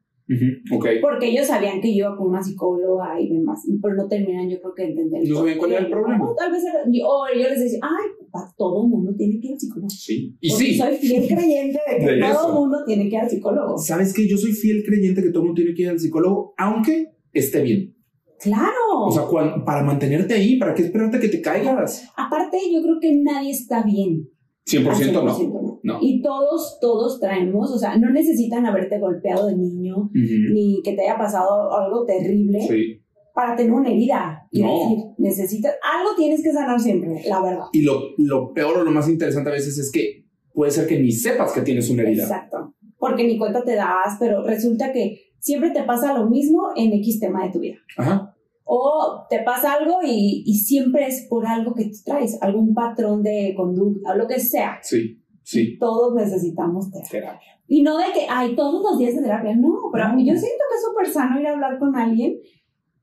Porque 1.03 1.29
ellos 1.29 1.47
sabían 1.47 1.81
que 1.81 1.95
yo 1.95 2.17
con 2.17 2.29
una 2.29 2.43
psicóloga 2.43 3.21
y 3.21 3.29
demás, 3.31 3.61
y 3.69 3.79
pero 3.79 3.95
no 3.95 4.09
terminan 4.09 4.49
yo 4.49 4.59
creo 4.61 4.75
que 4.75 4.83
de 4.85 4.89
entender. 4.91 5.23
No 5.29 5.37
sabían 5.39 5.59
cuál 5.59 5.73
era 5.73 5.81
el 5.83 5.91
problema. 5.91 6.31
O 6.31 6.35
tal 6.35 6.51
vez 6.51 6.65
era- 6.65 6.81
yo- 6.91 7.07
o 7.07 7.25
yo 7.35 7.49
les 7.49 7.61
decía, 7.61 7.79
ay, 7.83 8.27
papá, 8.33 8.55
todo 8.57 8.85
el 8.85 8.91
mundo 8.91 9.15
tiene 9.17 9.39
que 9.39 9.49
ir 9.49 9.53
al 9.53 9.61
psicólogo. 9.61 9.91
Sí. 9.91 10.35
Y 10.41 10.51
Porque 10.51 10.65
sí. 10.65 10.79
soy 10.79 10.97
fiel 10.97 11.27
creyente 11.29 11.79
de 11.91 11.99
que 11.99 12.13
De 12.13 12.21
todo 12.21 12.31
eso. 12.33 12.49
el 12.49 12.55
mundo 12.55 12.79
tiene 12.87 13.03
que 13.09 13.17
ir 13.17 13.21
al 13.21 13.31
psicólogo. 13.31 13.77
¿Sabes 13.79 14.15
qué? 14.15 14.27
Yo 14.29 14.37
soy 14.39 14.53
fiel 14.53 14.83
creyente 14.87 15.23
que 15.23 15.29
todo 15.29 15.41
el 15.43 15.47
mundo 15.49 15.61
tiene 15.61 15.75
que 15.75 15.83
ir 15.83 15.89
al 15.91 16.01
psicólogo, 16.01 16.55
aunque 16.57 17.13
esté 17.33 17.63
bien. 17.63 17.95
Claro. 18.41 19.07
O 19.07 19.11
sea, 19.13 19.25
para 19.65 19.83
mantenerte 19.83 20.35
ahí, 20.35 20.59
¿para 20.59 20.75
qué 20.75 20.83
esperarte 20.83 21.19
que 21.21 21.29
te 21.29 21.41
caigas? 21.41 22.09
Aparte, 22.17 22.59
yo 22.73 22.83
creo 22.83 22.99
que 23.01 23.15
nadie 23.23 23.51
está 23.51 23.83
bien. 23.83 24.29
100% 24.67 25.19
Al 25.19 25.25
no. 25.27 25.35
100% 25.39 25.53
no. 25.63 25.64
No. 25.85 25.99
Y 26.01 26.23
todos, 26.23 26.79
todos 26.81 27.21
traemos, 27.21 27.71
o 27.71 27.79
sea, 27.79 27.97
no 27.99 28.11
necesitan 28.11 28.65
haberte 28.67 28.99
golpeado 28.99 29.47
de 29.49 29.57
niño, 29.57 30.11
ni 30.13 30.81
que 30.83 30.95
te 30.95 31.03
haya 31.03 31.17
pasado 31.19 31.71
algo 31.79 32.05
terrible 32.07 32.59
Sí. 32.63 33.03
para 33.35 33.55
tener 33.55 33.73
una 33.73 33.91
herida 33.91 34.49
y 34.51 34.63
No. 34.63 34.73
decir, 34.73 34.99
necesitas, 35.19 35.75
algo 35.83 36.11
tienes 36.17 36.43
que 36.43 36.53
sanar 36.53 36.81
siempre, 36.81 37.21
la 37.29 37.43
verdad. 37.43 37.67
Y 37.73 37.83
lo, 37.83 38.01
lo 38.19 38.53
peor 38.55 38.79
o 38.79 38.83
lo 38.85 38.91
más 38.91 39.09
interesante 39.11 39.51
a 39.51 39.53
veces 39.53 39.77
es 39.79 39.93
que 39.93 40.25
puede 40.55 40.71
ser 40.73 40.87
que 40.87 40.99
ni 41.01 41.13
sepas 41.13 41.53
que 41.53 41.61
tienes 41.61 41.91
una 41.91 42.03
herida. 42.03 42.23
Exacto. 42.23 42.75
Porque 42.99 43.25
ni 43.25 43.37
cuenta 43.37 43.63
te 43.63 43.75
das, 43.75 44.17
pero 44.19 44.43
resulta 44.45 44.91
que 44.93 45.21
siempre 45.39 45.71
te 45.71 45.83
pasa 45.83 46.17
lo 46.19 46.31
mismo 46.31 46.69
en 46.77 46.93
X 46.95 47.21
tema 47.21 47.45
de 47.45 47.53
tu 47.53 47.59
vida. 47.61 47.77
Ajá. 47.99 48.31
O 48.67 49.27
te 49.29 49.41
pasa 49.41 49.75
algo 49.75 49.99
y, 50.03 50.43
y 50.47 50.55
siempre 50.55 51.07
es 51.07 51.27
por 51.29 51.45
algo 51.47 51.75
que 51.75 51.85
tú 51.85 51.97
traes, 52.03 52.41
algún 52.41 52.73
patrón 52.73 53.23
de 53.23 53.53
conducta, 53.55 54.13
o 54.13 54.17
lo 54.17 54.27
que 54.27 54.41
sea. 54.41 54.79
Sí, 54.81 55.21
sí. 55.45 55.79
Todos 55.79 56.15
necesitamos 56.15 56.91
terapia. 56.91 57.11
Terapia. 57.21 57.49
Y 57.69 57.83
no 57.83 57.97
de 57.97 58.07
que, 58.13 58.27
hay 58.29 58.57
todos 58.57 58.83
los 58.83 58.99
días 58.99 59.15
de 59.15 59.23
terapia, 59.23 59.55
no, 59.57 59.91
pero 59.93 60.13
mí 60.15 60.27
yo 60.27 60.33
siento 60.35 60.65
que 60.69 60.77
es 60.77 60.85
súper 60.85 61.07
sano 61.09 61.41
ir 61.41 61.47
a 61.47 61.53
hablar 61.53 61.79
con 61.79 61.95
alguien 61.95 62.39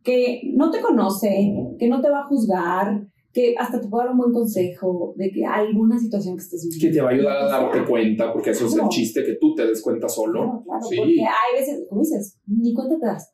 que 0.03 0.41
no 0.55 0.69
te 0.69 0.81
conoce, 0.81 1.53
que 1.79 1.87
no 1.87 2.01
te 2.01 2.09
va 2.09 2.21
a 2.21 2.27
juzgar, 2.27 3.07
que 3.33 3.55
hasta 3.57 3.79
te 3.79 3.87
puede 3.87 4.05
dar 4.05 4.11
un 4.13 4.19
buen 4.19 4.33
consejo 4.33 5.13
de 5.15 5.31
que 5.31 5.45
alguna 5.45 5.97
situación 5.97 6.35
que 6.35 6.43
estés 6.43 6.63
viviendo. 6.69 6.87
Que 6.87 6.93
te 6.93 7.01
va 7.01 7.09
a 7.09 7.13
ayudar 7.13 7.37
a 7.37 7.45
darte 7.45 7.77
sea. 7.77 7.87
cuenta, 7.87 8.33
porque 8.33 8.49
eso 8.49 8.65
es 8.65 8.75
el 8.75 8.89
chiste, 8.89 9.23
que 9.23 9.35
tú 9.39 9.55
te 9.55 9.65
des 9.65 9.81
cuenta 9.81 10.09
solo. 10.09 10.41
Claro, 10.41 10.63
claro, 10.65 10.81
Sí. 10.89 10.97
porque 10.97 11.21
hay 11.21 11.59
veces, 11.59 11.85
como 11.87 12.01
dices, 12.01 12.39
ni 12.47 12.73
cuenta 12.73 12.99
te 12.99 13.05
das. 13.05 13.33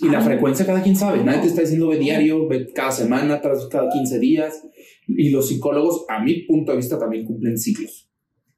Y 0.00 0.08
la 0.08 0.18
Ay. 0.18 0.24
frecuencia 0.24 0.66
cada 0.66 0.82
quien 0.82 0.96
sabe. 0.96 1.22
Nadie 1.24 1.40
te 1.42 1.46
está 1.48 1.60
diciendo 1.62 1.88
ve 1.88 1.98
diario, 1.98 2.46
ve 2.48 2.66
cada 2.74 2.90
semana, 2.90 3.40
tras 3.40 3.66
cada 3.68 3.88
15 3.90 4.18
días. 4.18 4.62
Y 5.06 5.30
los 5.30 5.48
psicólogos, 5.48 6.04
a 6.08 6.22
mi 6.22 6.42
punto 6.44 6.72
de 6.72 6.76
vista, 6.78 6.98
también 6.98 7.24
cumplen 7.26 7.56
ciclos. 7.58 8.07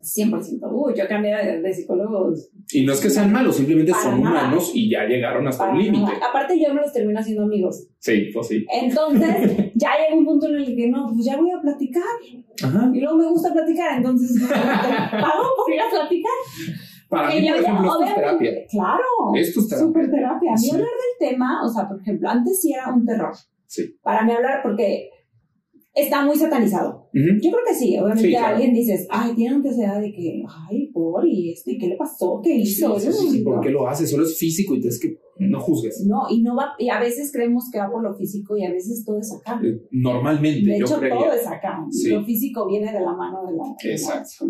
100%. 0.01 0.61
Uy, 0.73 0.95
yo 0.97 1.07
cambié 1.07 1.35
de, 1.37 1.61
de 1.61 1.73
psicólogos. 1.75 2.51
Y 2.73 2.85
no 2.85 2.93
es 2.95 3.01
que 3.01 3.11
sean 3.11 3.31
malos, 3.31 3.57
simplemente 3.57 3.93
Para 3.93 4.03
son 4.05 4.23
nada. 4.23 4.41
humanos 4.49 4.71
y 4.75 4.91
ya 4.91 5.05
llegaron 5.05 5.47
hasta 5.47 5.65
para 5.65 5.77
un 5.77 5.83
límite. 5.83 6.13
Aparte, 6.27 6.59
yo 6.59 6.73
me 6.73 6.81
los 6.81 6.93
termino 6.93 7.21
haciendo 7.21 7.43
amigos. 7.43 7.87
Sí, 7.99 8.31
pues 8.33 8.49
sí. 8.49 8.65
Entonces, 8.73 9.73
ya 9.75 9.91
llega 9.99 10.17
un 10.19 10.25
punto 10.25 10.47
en 10.49 10.57
el 10.57 10.75
que 10.77 10.89
no, 10.89 11.11
pues 11.13 11.27
ya 11.27 11.37
voy 11.37 11.51
a 11.51 11.61
platicar. 11.61 12.03
Ajá. 12.65 12.91
Y 12.95 13.01
luego 13.01 13.17
me 13.19 13.27
gusta 13.29 13.53
platicar, 13.53 13.99
entonces 13.99 14.41
no, 14.41 14.49
pago 15.11 15.45
por 15.57 15.75
ir 15.75 15.81
a 15.81 15.91
platicar. 15.91 16.33
Para 17.09 17.29
mí, 17.29 17.49
por 17.51 17.61
ejemplo, 17.61 18.05
es 18.05 18.15
terapia. 18.15 18.51
Claro. 18.71 19.03
Esto 19.35 19.61
es 19.61 19.69
terapia. 19.69 19.87
Súper 19.89 20.11
terapia. 20.11 20.51
A 20.51 20.55
mí 20.55 20.59
Sí. 20.61 20.71
hablar 20.71 20.87
del 20.89 21.29
tema, 21.31 21.63
o 21.65 21.69
sea, 21.69 21.89
por 21.89 22.01
ejemplo, 22.01 22.29
antes 22.31 22.61
sí 22.63 22.73
era 22.73 22.89
un 22.95 23.05
terror. 23.05 23.33
Sí. 23.67 23.97
Para 24.03 24.25
mí 24.25 24.33
hablar, 24.33 24.61
porque 24.63 25.11
está 25.95 26.25
muy 26.25 26.37
satanizado. 26.37 27.09
Yo 27.13 27.51
creo 27.51 27.65
que 27.67 27.75
sí, 27.75 27.97
obviamente 27.99 28.23
Sí, 28.23 28.31
claro. 28.31 28.55
alguien 28.57 28.73
dices, 28.75 29.07
ay, 29.11 29.35
tiene 29.35 29.57
antecedad 29.57 30.01
de 30.01 30.13
que, 30.13 30.43
ay, 30.69 30.87
por 30.93 31.27
y 31.27 31.51
esto, 31.53 31.71
y 31.71 31.79
qué 31.79 31.89
le 31.89 31.97
pasó, 31.97 32.41
qué 32.43 32.55
hizo. 32.55 32.99
sí, 32.99 33.11
sí. 33.13 33.41
¿Por 33.43 33.61
qué 33.61 33.71
lo 33.71 33.87
haces? 33.89 34.11
Solo 34.11 34.25
es 34.25 34.39
físico 34.39 34.77
y 34.77 34.87
es 34.87 35.01
que 35.01 35.19
no 35.39 35.59
juzgues. 35.61 36.05
No, 36.07 36.23
y 36.31 36.43
no 36.43 36.55
va, 36.55 36.75
y 36.79 36.89
a 36.91 37.01
veces 37.01 37.33
creemos 37.33 37.65
que 37.73 37.79
va 37.79 37.91
por 37.91 38.03
lo 38.03 38.15
físico 38.15 38.57
y 38.57 38.65
a 38.65 38.71
veces 38.71 39.05
todo 39.05 39.19
es 39.19 39.33
acá. 39.35 39.61
Eh, 39.65 39.81
Normalmente, 39.91 40.71
De 40.71 40.79
yo 40.79 40.85
hecho, 40.85 41.01
todo 41.01 41.33
es 41.33 41.47
acá. 41.47 41.85
Lo 42.11 42.25
físico 42.25 42.67
viene 42.69 42.93
de 42.93 43.01
la 43.01 43.13
mano 43.15 43.41
de 43.47 43.57
la, 43.57 43.65
de 43.83 43.89
la 43.89 43.95
Exacto. 43.95 44.47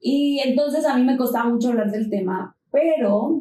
Y 0.00 0.38
entonces 0.44 0.84
a 0.84 0.96
mí 0.96 1.04
me 1.04 1.16
costaba 1.16 1.50
mucho 1.50 1.68
hablar 1.70 1.90
del 1.90 2.08
tema, 2.08 2.56
pero 2.70 3.40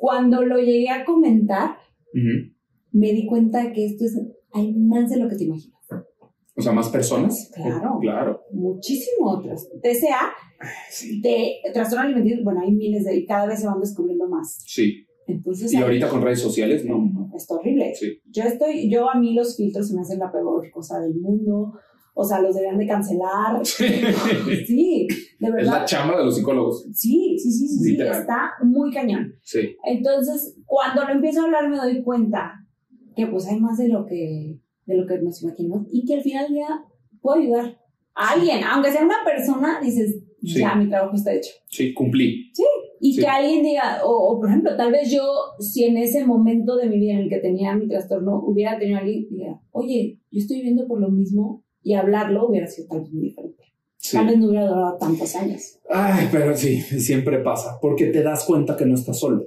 cuando 0.00 0.42
lo 0.42 0.58
llegué 0.58 0.88
a 0.90 1.04
comentar, 1.04 1.76
me 2.92 3.12
di 3.12 3.26
cuenta 3.26 3.72
que 3.72 3.86
esto 3.86 4.04
es, 4.04 4.18
hay 4.54 4.72
más 4.74 5.10
de 5.10 5.18
lo 5.18 5.28
que 5.28 5.36
te 5.36 5.44
imaginas. 5.44 5.74
O 6.56 6.62
sea, 6.62 6.72
más 6.72 6.88
personas. 6.88 7.50
Claro. 7.54 7.98
Claro. 8.00 8.40
Muchísimo 8.52 9.32
otras. 9.32 9.68
TCA, 9.82 10.32
Sí. 10.88 11.20
de 11.20 11.56
trastorno 11.72 12.04
alimenticio, 12.04 12.42
bueno, 12.44 12.60
hay 12.60 12.72
miles 12.72 13.04
de, 13.04 13.16
y 13.16 13.26
cada 13.26 13.46
vez 13.46 13.60
se 13.60 13.66
van 13.66 13.80
descubriendo 13.80 14.28
más. 14.28 14.62
Sí. 14.64 15.04
Entonces, 15.26 15.72
Y 15.72 15.76
ahorita 15.78 16.08
con 16.08 16.22
redes 16.22 16.40
sociales, 16.40 16.84
no. 16.84 17.30
es 17.34 17.50
horrible. 17.50 17.92
Sí. 17.94 18.20
Yo 18.30 18.44
estoy, 18.44 18.88
yo 18.90 19.10
a 19.10 19.18
mí 19.18 19.34
los 19.34 19.56
filtros 19.56 19.88
se 19.88 19.94
me 19.94 20.02
hacen 20.02 20.18
la 20.20 20.30
peor 20.30 20.70
cosa 20.70 21.00
del 21.00 21.14
mundo. 21.16 21.72
O 22.16 22.22
sea, 22.22 22.40
los 22.40 22.54
deberían 22.54 22.78
de 22.78 22.86
cancelar. 22.86 23.60
Sí, 24.66 25.08
de 25.40 25.46
Es 25.48 25.52
verdad. 25.52 25.72
la 25.80 25.84
chamba 25.84 26.18
de 26.18 26.24
los 26.24 26.36
psicólogos. 26.36 26.86
Sí, 26.92 27.36
sí, 27.38 27.50
sí, 27.50 27.66
sí, 27.68 27.78
sí, 27.96 27.98
está 28.00 28.52
muy 28.62 28.92
cañón. 28.92 29.32
Sí. 29.42 29.76
Entonces, 29.84 30.56
cuando 30.64 31.02
lo 31.04 31.10
empiezo 31.12 31.40
a 31.40 31.44
hablar 31.46 31.68
me 31.68 31.76
doy 31.76 32.02
cuenta 32.02 32.52
que 33.14 33.26
pues 33.26 33.46
hay 33.48 33.58
más 33.60 33.78
de 33.78 33.88
lo 33.88 34.06
que, 34.06 34.58
de 34.86 34.96
lo 34.96 35.06
que 35.06 35.18
nos 35.18 35.42
imaginamos 35.42 35.86
y 35.92 36.04
que 36.04 36.14
al 36.14 36.22
final 36.22 36.44
del 36.46 36.54
día 36.54 36.68
puedo 37.20 37.40
ayudar 37.40 37.78
a 38.14 38.30
alguien, 38.32 38.62
aunque 38.64 38.92
sea 38.92 39.04
una 39.04 39.24
persona, 39.24 39.80
dices, 39.82 40.20
Sí. 40.42 40.58
ya 40.58 40.74
mi 40.74 40.88
trabajo 40.90 41.16
está 41.16 41.32
hecho. 41.32 41.50
Sí, 41.70 41.94
cumplí. 41.94 42.52
Y 43.00 43.14
Sí. 43.14 43.20
que 43.20 43.26
alguien 43.26 43.62
diga, 43.62 44.00
o, 44.04 44.10
o, 44.10 44.38
por 44.40 44.50
ejemplo, 44.50 44.76
tal 44.76 44.92
vez 44.92 45.10
yo, 45.10 45.22
si 45.58 45.84
en 45.84 45.96
ese 45.96 46.24
momento 46.26 46.76
de 46.76 46.86
mi 46.86 46.98
vida 47.00 47.14
en 47.14 47.20
el 47.20 47.28
que 47.30 47.38
tenía 47.38 47.74
mi 47.74 47.88
trastorno, 47.88 48.42
hubiera 48.44 48.78
tenido 48.78 48.98
alguien 48.98 49.26
que 49.26 49.34
diga, 49.36 49.60
oye, 49.72 50.18
yo 50.30 50.38
estoy 50.38 50.56
viviendo 50.58 50.86
por 50.86 51.00
lo 51.00 51.08
mismo, 51.08 51.64
y 51.82 51.94
hablarlo 51.94 52.46
hubiera 52.48 52.66
sido 52.66 52.88
tal 52.88 53.00
vez 53.00 53.12
muy 53.12 53.22
diferente. 53.24 53.64
Sí. 53.96 54.16
Tal 54.18 54.26
vez 54.26 54.36
no 54.38 54.48
hubiera 54.48 54.66
durado 54.66 54.96
tantos 54.98 55.34
años. 55.34 55.78
Ay, 55.88 56.28
pero 56.30 56.54
sí, 56.54 56.78
siempre 56.80 57.38
pasa. 57.38 57.78
Porque 57.80 58.06
te 58.06 58.22
das 58.22 58.44
cuenta 58.44 58.76
que 58.76 58.84
no 58.84 58.94
estás 58.94 59.18
solo. 59.18 59.46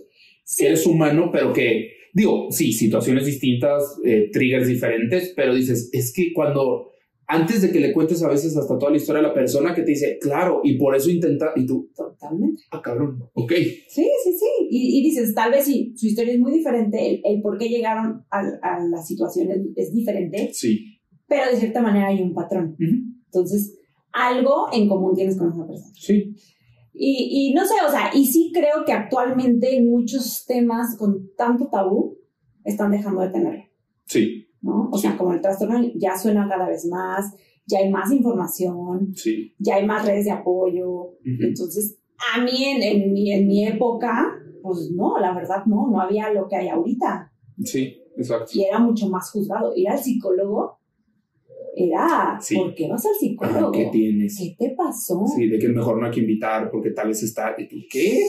Que 0.58 0.65
eres 0.67 0.86
humano, 0.88 1.30
pero 1.32 1.53
que, 1.53 1.91
digo, 2.13 2.48
sí, 2.52 2.74
situaciones 2.74 3.26
distintas, 3.26 3.98
eh, 4.04 4.30
triggers 4.32 4.67
diferentes, 4.67 5.34
pero 5.36 5.54
dices, 5.56 5.89
es 5.93 6.13
que 6.13 6.32
cuando, 6.34 6.91
antes 7.28 7.62
de 7.62 7.72
que 7.72 7.80
le 7.80 7.93
cuentes 7.93 8.24
a 8.24 8.30
veces 8.30 8.56
hasta 8.58 8.78
toda 8.78 8.91
la 8.91 8.98
historia 8.98 9.20
a 9.20 9.28
la 9.28 9.34
persona 9.34 9.74
que 9.76 9.82
te 9.84 9.91
dice, 9.91 10.17
claro, 10.22 10.62
y 10.63 10.78
por 10.78 10.96
eso 10.96 11.10
intenta, 11.12 11.52
y 11.56 11.65
tú, 11.65 11.89
Totalmente. 11.96 12.62
ah, 12.72 12.82
cabrón, 12.82 13.20
ok. 13.34 13.52
Sí, 13.88 14.08
sí, 14.24 14.32
sí. 14.34 14.67
Y, 14.70 15.00
y 15.00 15.04
dices, 15.04 15.34
tal 15.36 15.52
vez 15.52 15.65
si 15.65 15.93
su 15.96 16.08
historia 16.08 16.34
es 16.34 16.39
muy 16.39 16.52
diferente, 16.54 16.98
el, 17.10 17.22
el 17.24 17.41
por 17.41 17.58
qué 17.58 17.67
llegaron 17.70 18.24
a, 18.32 18.39
a 18.62 18.80
la 18.89 19.02
situación 19.04 19.52
es, 19.52 19.60
es 19.76 19.93
diferente, 19.93 20.50
Sí. 20.54 21.00
pero 21.28 21.52
de 21.52 21.58
cierta 21.58 21.82
manera 21.82 22.08
hay 22.08 22.22
un 22.22 22.34
patrón. 22.34 22.76
Ujú. 22.80 22.96
Entonces, 23.26 23.78
algo 24.13 24.67
en 24.74 24.88
común 24.88 25.13
tienes 25.13 25.38
con 25.38 25.52
esa 25.52 25.67
persona. 25.67 25.93
Sí. 25.96 26.34
Y, 26.99 27.49
y 27.51 27.53
no 27.53 27.63
sé, 27.65 27.75
o 27.88 27.91
sea, 27.91 28.10
y 28.13 28.25
sí 28.25 28.51
creo 28.53 28.83
que 28.86 28.91
actualmente 28.91 29.75
en 29.77 29.89
muchos 29.91 30.45
temas 30.47 30.97
con 30.97 31.29
tanto 31.38 31.67
tabú 31.69 32.17
están 32.63 32.91
dejando 32.91 33.21
de 33.21 33.29
tenerlo, 33.29 33.63
Sí. 34.05 34.47
¿no? 34.62 34.89
O 34.91 34.97
sea, 34.97 35.15
como 35.17 35.33
el 35.33 35.41
trastorno 35.41 35.79
ya 35.95 36.17
suena 36.17 36.47
cada 36.49 36.67
vez 36.67 36.86
más, 36.88 37.33
ya 37.67 37.79
hay 37.79 37.91
más 37.91 38.12
información, 38.12 39.13
Sí. 39.13 39.53
ya 39.60 39.75
hay 39.75 39.86
más 39.86 40.05
redes 40.05 40.25
de 40.25 40.31
apoyo. 40.31 41.13
Entonces, 41.23 41.99
a 42.36 42.41
mí 42.41 42.63
en, 42.63 42.81
en, 42.81 43.13
mi, 43.13 43.31
en 43.31 43.47
mi 43.47 43.67
época, 43.67 44.33
pues 44.63 44.89
no, 44.95 45.19
la 45.19 45.33
verdad 45.33 45.65
no, 45.65 45.88
no 45.91 46.01
había 46.01 46.31
lo 46.33 46.47
que 46.47 46.55
hay 46.55 46.67
ahorita. 46.67 47.31
Sí, 47.63 48.01
exacto. 48.17 48.49
Y 48.53 48.63
era 48.63 48.79
mucho 48.79 49.07
más 49.10 49.29
juzgado. 49.31 49.73
Ir 49.75 49.88
al 49.89 49.99
psicólogo 49.99 50.77
era, 51.80 52.40
Sí. 52.42 52.56
¿por 52.56 52.74
qué 52.74 52.88
vas 52.88 53.06
al 53.06 53.12
Ajá, 53.12 53.20
psicólogo? 53.20 53.72
¿Qué 53.72 53.90
tienes? 53.92 54.36
¿Qué 54.38 54.56
te 54.58 54.74
pasó? 54.76 55.24
Sí, 55.36 55.48
de 55.48 55.60
que 55.60 55.70
mejor 55.70 56.00
no 56.00 56.08
hay 56.08 56.12
que 56.12 56.22
invitar 56.22 56.72
porque 56.72 56.90
tal 56.90 57.10
vez 57.10 57.22
está. 57.22 57.54
¿Y 57.58 57.68
tú 57.68 57.76
qué? 57.92 58.20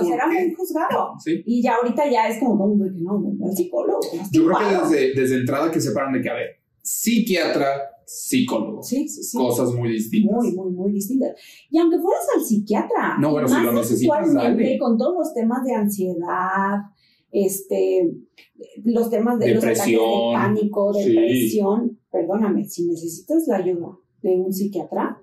O 0.00 0.04
sea, 0.04 0.14
era 0.14 0.26
muy 0.28 0.54
juzgado. 0.54 1.12
Sí. 1.22 1.42
Y 1.44 1.60
ya 1.62 1.74
ahorita 1.74 2.08
ya 2.10 2.28
es 2.28 2.38
como 2.38 2.56
todo 2.56 2.68
mundo 2.68 2.84
que 2.84 3.00
no, 3.00 3.18
no, 3.18 3.48
el 3.50 3.56
psicólogo. 3.56 3.98
no 4.16 4.22
Yo 4.30 4.46
creo 4.46 4.58
que 4.58 4.94
desde, 4.96 5.20
desde 5.20 5.36
entrada 5.40 5.70
que 5.72 5.80
separan 5.80 6.12
de 6.12 6.22
que, 6.22 6.30
a 6.30 6.34
ver, 6.34 6.48
psiquiatra, 6.82 7.66
psicólogo. 8.06 8.82
Sí, 8.82 9.08
sí, 9.08 9.22
sí. 9.24 9.36
Cosas 9.38 9.72
muy 9.74 9.88
distintas. 9.90 10.36
Muy, 10.36 10.52
muy, 10.54 10.70
muy 10.70 10.92
distintas. 10.92 11.30
Y 11.70 11.78
aunque 11.78 11.98
fueras 11.98 12.26
al 12.36 12.44
psiquiatra, 12.44 13.18
No, 13.18 13.32
bueno, 13.32 13.48
si 13.48 13.60
lo 13.60 13.72
necesitas, 13.72 14.32
dale. 14.34 14.78
con 14.78 14.96
todos 14.96 15.14
los 15.18 15.34
temas 15.34 15.64
de 15.64 15.74
ansiedad, 15.74 16.78
este, 17.32 18.12
los 18.84 19.10
temas 19.10 19.38
de 19.38 19.54
los 19.54 19.64
ataques 19.64 19.84
de 19.86 19.90
Depresión, 19.92 20.32
pánico, 20.34 20.92
depresión, 20.92 21.98
perdóname, 22.14 22.64
si 22.64 22.86
necesitas 22.86 23.48
la 23.48 23.56
ayuda 23.56 23.88
de 24.22 24.36
un 24.36 24.52
psiquiatra, 24.52 25.20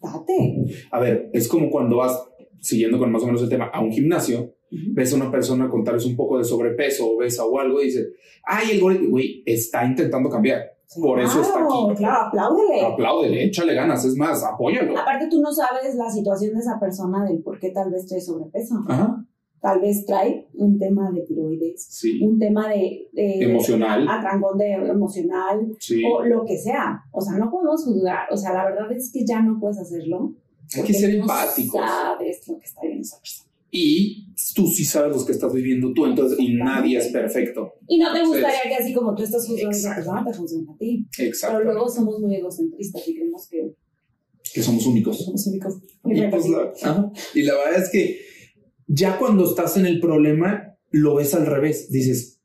date. 0.00 0.64
A 0.90 0.98
ver, 0.98 1.28
es 1.34 1.46
como 1.46 1.70
cuando 1.70 1.98
vas, 1.98 2.18
siguiendo 2.58 2.98
con 2.98 3.12
más 3.12 3.22
o 3.22 3.26
menos 3.26 3.42
el 3.42 3.50
tema, 3.50 3.66
a 3.66 3.80
un 3.82 3.92
gimnasio, 3.92 4.54
ves 4.70 5.12
a 5.12 5.16
una 5.16 5.30
persona 5.30 5.68
con 5.68 5.84
tal 5.84 5.94
vez 5.94 6.06
un 6.06 6.16
poco 6.16 6.38
de 6.38 6.44
sobrepeso, 6.44 7.12
obesa 7.12 7.44
o 7.44 7.58
algo, 7.58 7.82
y 7.82 7.86
dices, 7.86 8.08
ay, 8.44 8.70
el 8.72 8.80
güey, 8.80 9.06
güey, 9.06 9.42
está 9.44 9.84
intentando 9.84 10.30
cambiar. 10.30 10.62
Por 11.00 11.20
eso 11.20 11.40
está 11.42 11.52
Claro, 11.60 11.90
aquí. 11.90 11.98
Claro, 11.98 12.26
apláudele. 12.26 12.80
Apláudele, 12.84 13.44
échale 13.44 13.74
ganas, 13.74 14.04
es 14.04 14.16
más, 14.16 14.42
apóyalo. 14.42 14.98
Aparte, 14.98 15.28
tú 15.30 15.40
no 15.40 15.52
sabes 15.52 15.94
la 15.94 16.10
situación 16.10 16.54
de 16.54 16.60
esa 16.60 16.80
persona 16.80 17.24
del 17.26 17.42
por 17.42 17.60
qué 17.60 17.70
tal 17.70 17.92
vez 17.92 18.06
trae 18.06 18.20
sobrepeso. 18.20 18.74
Ajá, 18.88 19.24
Tal 19.60 19.80
vez 19.80 20.06
trae 20.06 20.46
un 20.54 20.78
tema 20.78 21.10
de 21.12 21.20
tiroides, 21.22 21.86
sí. 21.90 22.18
un 22.22 22.38
tema 22.38 22.68
de, 22.70 23.08
de 23.12 23.42
Emocional. 23.44 24.06
atrangón 24.08 24.56
de 24.56 24.72
emocional, 24.72 25.76
Sí. 25.78 26.02
o 26.10 26.22
lo 26.24 26.44
que 26.46 26.56
sea. 26.56 27.00
O 27.12 27.20
sea, 27.20 27.36
no 27.36 27.50
podemos 27.50 27.84
juzgar. 27.84 28.20
O 28.32 28.36
sea, 28.38 28.54
la 28.54 28.64
verdad 28.64 28.90
es 28.90 29.10
que 29.12 29.24
ya 29.26 29.42
no 29.42 29.58
puedes 29.60 29.78
hacerlo. 29.78 30.34
Hay 30.74 30.82
que 30.84 30.94
ser 30.94 31.14
no 31.16 31.22
empáticos. 31.22 31.80
sabes 31.80 32.48
lo 32.48 32.58
que 32.58 32.64
está 32.64 32.80
viendo 32.82 33.02
esa 33.02 33.18
persona. 33.18 33.50
y 33.72 34.26
tú 34.54 34.66
sí 34.66 34.84
sabes 34.84 35.12
los 35.12 35.24
que 35.26 35.32
estás 35.32 35.52
viviendo 35.52 35.92
tú, 35.92 36.06
entonces, 36.06 36.38
y 36.40 36.54
nadie 36.54 36.96
es 36.98 37.08
perfecto. 37.08 37.74
Y 37.86 37.98
no 37.98 38.12
te 38.14 38.24
gustaría 38.24 38.62
que 38.64 38.74
así 38.82 38.92
como 38.94 39.14
tú 39.14 39.22
estás 39.24 39.46
juzgando 39.46 39.76
a 39.76 39.78
esa 39.78 39.94
persona, 39.94 40.24
te 40.24 40.32
juzguen 40.38 40.68
a 40.70 40.76
ti. 40.78 41.06
Exacto. 41.18 41.58
Pero 41.58 41.72
luego 41.74 41.88
somos 41.88 42.18
muy 42.20 42.34
egocentristas 42.36 43.06
y 43.06 43.14
creemos 43.14 43.46
que 43.48 43.74
Que 44.54 44.62
somos 44.62 44.86
únicos. 44.86 45.18
somos 45.24 45.46
únicos. 45.48 45.74
Y, 46.04 46.22
pues, 46.28 46.48
la. 46.48 47.12
Y 47.34 47.42
la 47.42 47.54
verdad 47.56 47.82
es 47.82 47.90
que 47.90 48.29
ya 48.92 49.18
cuando 49.18 49.44
estás 49.44 49.76
en 49.76 49.86
el 49.86 50.00
problema, 50.00 50.74
lo 50.90 51.14
ves 51.14 51.34
al 51.34 51.46
revés. 51.46 51.90
Dices, 51.90 52.42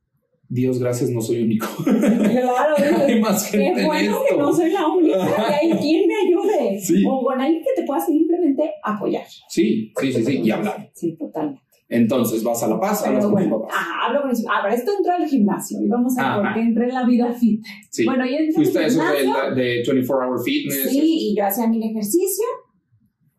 Dios, 0.47 0.77
gracias, 0.77 1.09
no 1.09 1.21
soy 1.21 1.41
único. 1.41 1.67
Claro, 1.83 2.75
Hay 3.07 3.19
más 3.19 3.49
Qué 3.49 3.57
gente 3.57 3.81
en 3.81 3.87
bueno 3.87 4.19
que 4.29 4.37
no 4.37 4.53
soy 4.53 4.69
la 4.69 4.87
única 4.87 5.49
hay 5.59 5.71
quien 5.71 6.07
me 6.07 6.13
ayude. 6.15 6.79
Sí. 6.79 7.03
O 7.09 7.23
con 7.23 7.41
alguien 7.41 7.63
que 7.63 7.81
te 7.81 7.87
pueda 7.87 7.99
simplemente 7.99 8.71
apoyar. 8.83 9.25
Sí, 9.49 9.91
sí, 9.99 10.13
sí, 10.13 10.23
sí, 10.23 10.41
y 10.43 10.51
hablar. 10.51 10.91
Sí, 10.93 11.17
totalmente. 11.17 11.63
Entonces 11.89 12.43
vas 12.43 12.61
a 12.61 12.67
la 12.67 12.79
paz, 12.79 13.03
hablas 13.05 13.25
Pero 13.25 13.33
con 13.33 13.43
tus 13.43 13.51
papás. 13.51 13.75
ajá, 13.75 14.07
hablo 14.07 14.21
con 14.21 14.29
mis 14.29 14.45
Ahora, 14.47 14.73
esto 14.73 14.91
entró 14.97 15.13
al 15.13 15.27
gimnasio 15.27 15.79
y 15.81 15.87
vamos 15.87 16.15
a 16.17 16.41
ver 16.41 16.53
qué 16.53 16.59
entré 16.61 16.85
en 16.85 16.93
la 16.93 17.05
vida 17.05 17.33
fit. 17.33 17.63
Sí. 17.89 18.05
Bueno, 18.05 18.23
yo 18.25 18.37
entré 18.37 18.53
Fuiste 18.53 18.79
a 18.79 18.81
al 18.81 18.87
eso 18.87 19.01
de, 19.03 19.55
de 19.55 19.83
24 19.87 20.27
Hour 20.27 20.43
Fitness. 20.43 20.91
Sí, 20.91 21.31
y 21.31 21.35
yo 21.35 21.45
hacía 21.45 21.67
mil 21.67 21.81
ejercicio. 21.81 22.45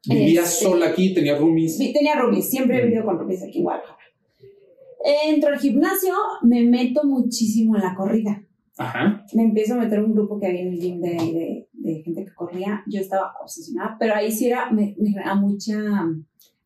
Vivías 0.04 0.52
Este, 0.52 0.64
sola 0.64 0.86
aquí, 0.88 1.14
tenías 1.14 1.38
roomies. 1.38 1.78
Tenía 1.78 2.14
roomies, 2.16 2.48
siempre 2.50 2.78
he 2.78 2.84
vivido 2.84 3.04
con 3.04 3.18
roomies 3.18 3.42
aquí 3.42 3.58
en 3.58 3.64
Guadalajara. 3.64 3.98
Entro 5.26 5.50
al 5.52 5.58
gimnasio, 5.58 6.14
me 6.42 6.64
meto 6.64 7.04
muchísimo 7.04 7.76
en 7.76 7.82
la 7.82 7.94
corrida. 7.94 8.42
Ajá. 8.78 9.24
Me 9.32 9.44
empiezo 9.44 9.74
a 9.74 9.78
meter 9.78 9.98
en 9.98 10.06
un 10.06 10.12
grupo 10.14 10.38
que 10.38 10.46
había 10.46 10.62
en 10.62 10.72
el 10.72 10.80
gym 10.80 11.00
de, 11.00 11.10
de, 11.10 11.68
de 11.72 12.02
gente 12.02 12.24
que 12.24 12.34
corría. 12.34 12.82
Yo 12.86 13.00
estaba 13.00 13.32
obsesionada, 13.40 13.96
pero 13.98 14.14
ahí 14.14 14.30
sí 14.30 14.46
era, 14.46 14.70
me, 14.70 14.94
me 14.98 15.10
generaba 15.10 15.36
mucha, 15.36 15.76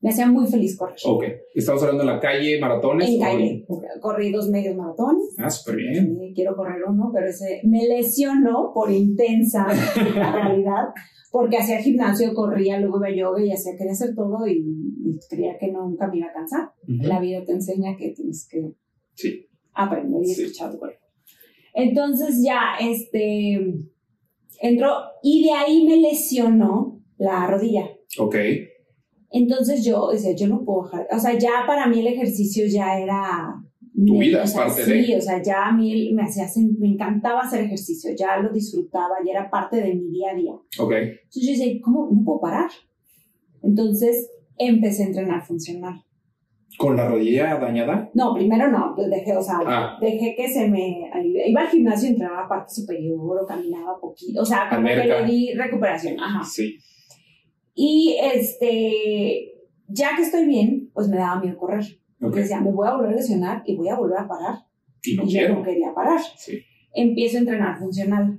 me 0.02 0.10
hacía 0.10 0.26
muy 0.26 0.46
feliz 0.46 0.76
correr. 0.78 0.96
Ok. 1.04 1.24
Estamos 1.54 1.82
hablando 1.82 2.04
en 2.04 2.08
la 2.08 2.20
calle, 2.20 2.58
maratones. 2.60 3.08
en 3.08 3.16
o 3.16 3.20
calle. 3.20 3.66
Corrí 4.00 4.32
dos 4.32 4.48
medios 4.48 4.76
maratones. 4.76 5.34
Ah, 5.38 5.50
súper 5.50 5.76
bien. 5.76 6.16
Sí, 6.18 6.32
quiero 6.34 6.56
correr 6.56 6.82
uno, 6.88 7.10
pero 7.12 7.26
ese 7.28 7.60
me 7.64 7.86
lesionó 7.86 8.72
por 8.74 8.90
intensa 8.90 9.66
la 10.14 10.32
realidad, 10.32 10.84
porque 11.30 11.58
hacía 11.58 11.78
gimnasio, 11.82 12.32
corría, 12.34 12.80
luego 12.80 12.98
iba 12.98 13.08
a 13.08 13.14
yoga 13.14 13.44
y 13.44 13.52
hacía, 13.52 13.72
quería 13.76 13.92
hacer 13.92 14.14
todo 14.14 14.46
y, 14.46 14.64
y 15.04 15.18
creía 15.28 15.58
que 15.58 15.70
nunca 15.70 16.08
me 16.08 16.18
iba 16.18 16.28
a 16.28 16.32
cansar. 16.32 16.70
La 16.86 17.20
vida 17.20 17.44
te 17.44 17.52
enseña 17.52 17.96
que 17.96 18.10
tienes 18.10 18.48
que 18.50 18.72
Sí. 19.14 19.46
aprender 19.74 20.22
y 20.22 20.26
Sí. 20.26 20.42
escuchar 20.44 20.72
tu 20.72 20.78
cuerpo. 20.78 20.98
Entonces 21.74 22.42
ya, 22.42 22.76
este, 22.80 23.60
entró 24.60 24.92
y 25.22 25.44
de 25.44 25.52
ahí 25.52 25.86
me 25.86 25.98
lesionó 26.00 27.00
la 27.18 27.46
rodilla. 27.46 27.88
Ok. 28.18 28.34
Entonces 29.30 29.84
yo 29.84 30.08
decía, 30.10 30.34
yo 30.34 30.48
no 30.48 30.64
puedo 30.64 30.84
dejar, 30.90 31.06
o 31.12 31.18
sea, 31.18 31.38
ya 31.38 31.64
para 31.66 31.86
mí 31.86 32.00
el 32.00 32.08
ejercicio 32.08 32.64
ya 32.68 32.98
era... 32.98 33.54
Tu 34.06 34.18
vida 34.18 34.44
es 34.44 34.54
parte 34.54 34.82
sí, 34.84 34.90
de- 35.12 35.16
o 35.18 35.20
sea, 35.20 35.42
ya 35.42 35.66
a 35.66 35.72
mí 35.72 36.12
me 36.14 36.22
hacía, 36.22 36.46
me 36.78 36.88
encantaba 36.88 37.40
hacer 37.42 37.64
ejercicio, 37.64 38.10
ya 38.18 38.38
lo 38.38 38.50
disfrutaba, 38.50 39.16
ya 39.26 39.32
era 39.32 39.50
parte 39.50 39.76
de 39.76 39.94
mi 39.94 40.10
día 40.10 40.30
a 40.30 40.34
día. 40.34 40.52
Ok. 40.78 40.92
Entonces 40.92 41.42
yo 41.44 41.50
decía, 41.52 41.80
¿cómo? 41.82 42.08
No 42.10 42.24
puedo 42.24 42.40
parar. 42.40 42.70
Entonces 43.62 44.30
empecé 44.56 45.04
a 45.04 45.06
entrenar 45.06 45.44
funcional. 45.44 46.02
¿Con 46.78 46.96
la 46.96 47.08
rodilla 47.08 47.56
dañada? 47.58 48.10
No, 48.14 48.32
primero 48.34 48.70
no, 48.70 48.92
pues 48.96 49.10
dejé, 49.10 49.36
o 49.36 49.42
sea, 49.42 49.56
Ah. 49.66 49.98
dejé 50.00 50.34
que 50.34 50.48
se 50.48 50.68
me... 50.68 51.10
Iba 51.46 51.60
al 51.62 51.68
gimnasio, 51.68 52.08
entrenaba 52.08 52.48
parte 52.48 52.72
superior 52.72 53.42
o 53.42 53.46
caminaba 53.46 53.98
poquito, 54.00 54.40
o 54.40 54.44
sea, 54.46 54.68
como 54.70 54.80
Alberca. 54.88 55.02
que 55.02 55.08
le 55.22 55.26
di 55.30 55.52
recuperación, 55.54 56.18
ajá. 56.18 56.42
Sí. 56.44 56.78
Y 57.82 58.14
este, 58.34 59.54
ya 59.88 60.14
que 60.14 60.22
estoy 60.22 60.44
bien, 60.46 60.90
pues 60.92 61.08
me 61.08 61.16
daba 61.16 61.40
miedo 61.40 61.56
correr. 61.56 61.82
Ok. 61.82 62.20
Porque 62.20 62.40
decía, 62.40 62.60
me 62.60 62.70
voy 62.72 62.86
a 62.86 62.94
volver 62.94 63.12
a 63.12 63.16
lesionar 63.16 63.62
y 63.64 63.74
voy 63.76 63.88
a 63.88 63.96
volver 63.96 64.18
a 64.18 64.28
parar. 64.28 64.58
Y 65.02 65.14
no 65.16 65.22
y 65.24 65.26
yo 65.28 65.38
quiero. 65.38 65.54
no 65.54 65.62
quería 65.62 65.94
parar. 65.94 66.20
Sí. 66.36 66.58
Empiezo 66.92 67.38
a 67.38 67.40
entrenar 67.40 67.78
funcional 67.78 68.38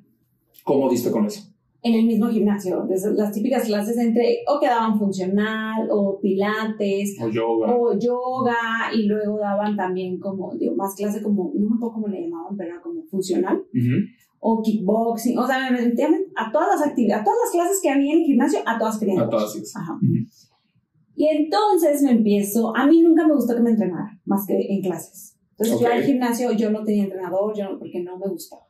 ¿Cómo 0.63 0.87
diste 0.91 1.09
con 1.09 1.25
eso? 1.25 1.41
en 1.81 1.95
el 1.95 2.05
mismo 2.05 2.27
gimnasio. 2.27 2.85
Desde 2.87 3.11
las 3.15 3.31
típicas 3.31 3.65
clases 3.65 3.97
entre 3.97 4.43
o 4.47 4.59
que 4.59 4.67
daban 4.67 4.99
funcional 4.99 5.87
o 5.89 6.19
pilates 6.21 7.17
O 7.19 7.27
yoga. 7.29 7.73
o 7.75 7.97
yoga 7.97 8.91
y 8.95 9.07
luego 9.07 9.39
daban 9.39 9.75
también 9.75 10.19
como, 10.19 10.53
digo, 10.55 10.75
más 10.75 10.93
clase 10.93 11.23
como, 11.23 11.51
no 11.55 11.67
me 11.71 11.75
acuerdo 11.77 11.93
cómo 11.95 12.07
le 12.09 12.21
llamaban, 12.21 12.55
pero 12.55 12.69
era 12.73 12.81
como 12.81 13.01
funcional. 13.05 13.63
O 14.43 14.61
kickboxing. 14.61 15.37
O 15.37 15.45
sea, 15.47 15.71
me 15.71 15.81
metían 15.81 16.15
a 16.35 16.51
todas 16.51 16.67
las 16.79 16.87
actividades, 16.89 17.21
a 17.21 17.23
todas 17.23 17.39
las 17.45 17.51
clases 17.51 17.79
que 17.81 17.89
había 17.89 18.11
en 18.13 18.19
el 18.19 18.25
gimnasio, 18.25 18.59
a 18.65 18.77
todas 18.77 18.99
querían. 18.99 19.19
A 19.19 19.29
todas 19.29 19.53
sí. 19.53 19.61
Ajá. 19.75 19.97
Y 21.15 21.27
entonces 21.27 22.01
me 22.01 22.11
empiezo, 22.11 22.75
a 22.75 22.87
mí 22.87 23.01
nunca 23.01 23.27
me 23.27 23.35
gustó 23.35 23.55
que 23.55 23.61
me 23.61 23.69
entrenara, 23.71 24.19
más 24.25 24.45
que 24.47 24.59
en 24.59 24.81
clases. 24.81 25.37
Entonces 25.51 25.75
Ok. 25.75 25.81
yo 25.83 25.87
al 25.93 26.03
gimnasio, 26.03 26.51
yo 26.53 26.71
no 26.71 26.83
tenía 26.83 27.03
entrenador, 27.03 27.55
yo 27.55 27.69
no- 27.69 27.77
porque 27.79 28.01
no 28.01 28.17
me 28.17 28.27
gustaba. 28.27 28.63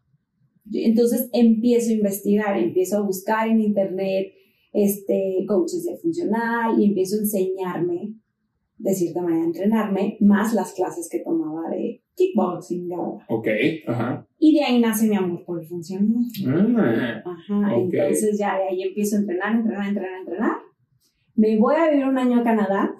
Entonces 0.74 1.30
empiezo 1.32 1.90
a 1.90 1.94
investigar, 1.94 2.58
empiezo 2.58 2.98
a 2.98 3.02
buscar 3.02 3.48
en 3.48 3.62
internet 3.62 4.34
este, 4.74 5.46
coaches 5.48 5.84
de 5.86 5.98
funcional 5.98 6.80
y 6.80 6.86
empiezo 6.86 7.16
a 7.16 7.20
enseñarme, 7.20 8.16
de 8.78 8.94
cierta 8.94 9.22
manera, 9.22 9.44
a 9.44 9.48
entrenarme, 9.48 10.18
más 10.22 10.54
las 10.54 10.74
clases 10.74 11.08
que 11.10 11.20
tomaba 11.20 11.70
de 11.70 12.01
kickboxing, 12.16 12.88
bla. 12.88 12.98
Ok. 13.28 13.48
Ajá. 13.88 14.28
Y 14.40 14.56
de 14.56 14.64
ahí 14.64 14.80
nace 14.80 15.08
mi 15.08 15.16
amor 15.16 15.44
por 15.46 15.62
el 15.62 15.68
funcional. 15.68 16.16
Ah. 16.48 17.24
Ajá, 17.26 17.76
entonces 17.76 18.38
ya 18.38 18.58
de 18.58 18.70
ahí 18.70 18.84
empiezo 18.84 19.16
a 19.16 19.20
entrenar, 19.20 19.56
entrenar, 19.56 19.88
entrenar, 19.88 20.20
entrenar. 20.20 20.58
Me 21.36 21.58
voy 21.58 21.76
a 21.76 21.90
vivir 21.90 22.06
un 22.06 22.18
año 22.18 22.42
a 22.42 22.44
Canadá 22.44 22.94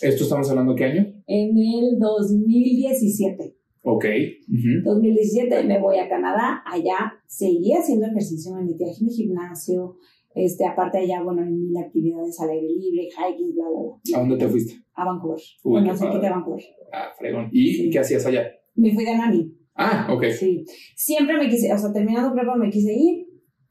¿Esto 0.00 0.22
estamos 0.24 0.48
hablando 0.48 0.74
qué 0.76 0.84
año? 0.84 1.06
en 1.26 1.58
el 1.58 1.98
2017. 1.98 3.56
Ok. 3.82 4.04
Ujú. 4.48 4.82
2017 4.84 5.64
me 5.64 5.80
voy 5.80 5.98
a 5.98 6.08
Canadá, 6.08 6.62
allá 6.64 7.14
seguí 7.26 7.72
haciendo 7.72 8.06
ejercicio, 8.06 8.54
me 8.54 8.64
metí 8.64 8.84
a 8.84 8.88
mi 9.00 9.10
gimnasio, 9.10 9.96
este, 10.44 10.64
aparte 10.66 10.98
allá, 10.98 11.22
bueno, 11.22 11.42
en 11.42 11.60
mil 11.68 11.76
actividades 11.76 12.38
al 12.40 12.50
aire 12.50 12.68
libre, 12.68 13.08
hiking, 13.08 13.54
bla, 13.54 13.64
bla, 13.68 13.80
bla, 13.80 14.16
¿A 14.16 14.20
dónde 14.20 14.36
te 14.36 14.48
fuiste? 14.48 14.74
a 14.94 15.04
Vancouver. 15.04 15.40
Uy, 15.64 15.70
bueno, 15.72 15.96
cerquita 15.96 16.20
de 16.22 16.30
Vancouver. 16.30 16.64
Ah, 16.92 17.08
fregón. 17.18 17.48
¿Y 17.52 17.72
Sí. 17.72 17.90
qué 17.90 17.98
hacías 17.98 18.26
allá? 18.26 18.42
Me 18.74 18.94
fui 18.94 19.04
de 19.04 19.16
nani, 19.16 19.52
Ah, 19.74 20.08
ok. 20.12 20.24
sí. 20.38 20.64
Siempre 20.96 21.36
me 21.36 21.48
quise, 21.48 21.72
o 21.72 21.78
sea, 21.78 21.92
terminando 21.92 22.32
prepa 22.34 22.56
me 22.56 22.70
quise 22.70 22.92
ir, 22.94 23.26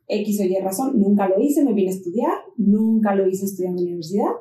X 0.09 0.39
o 0.41 0.43
Y 0.45 0.55
razón, 0.61 0.97
nunca 0.99 1.27
lo 1.27 1.39
hice, 1.41 1.63
me 1.65 1.73
vine 1.73 1.89
a 1.89 1.93
estudiar, 1.93 2.31
nunca 2.57 3.13
lo 3.15 3.27
hice 3.27 3.45
estudiando 3.45 3.79
en 3.81 3.85
la 3.85 3.89
universidad. 3.89 4.31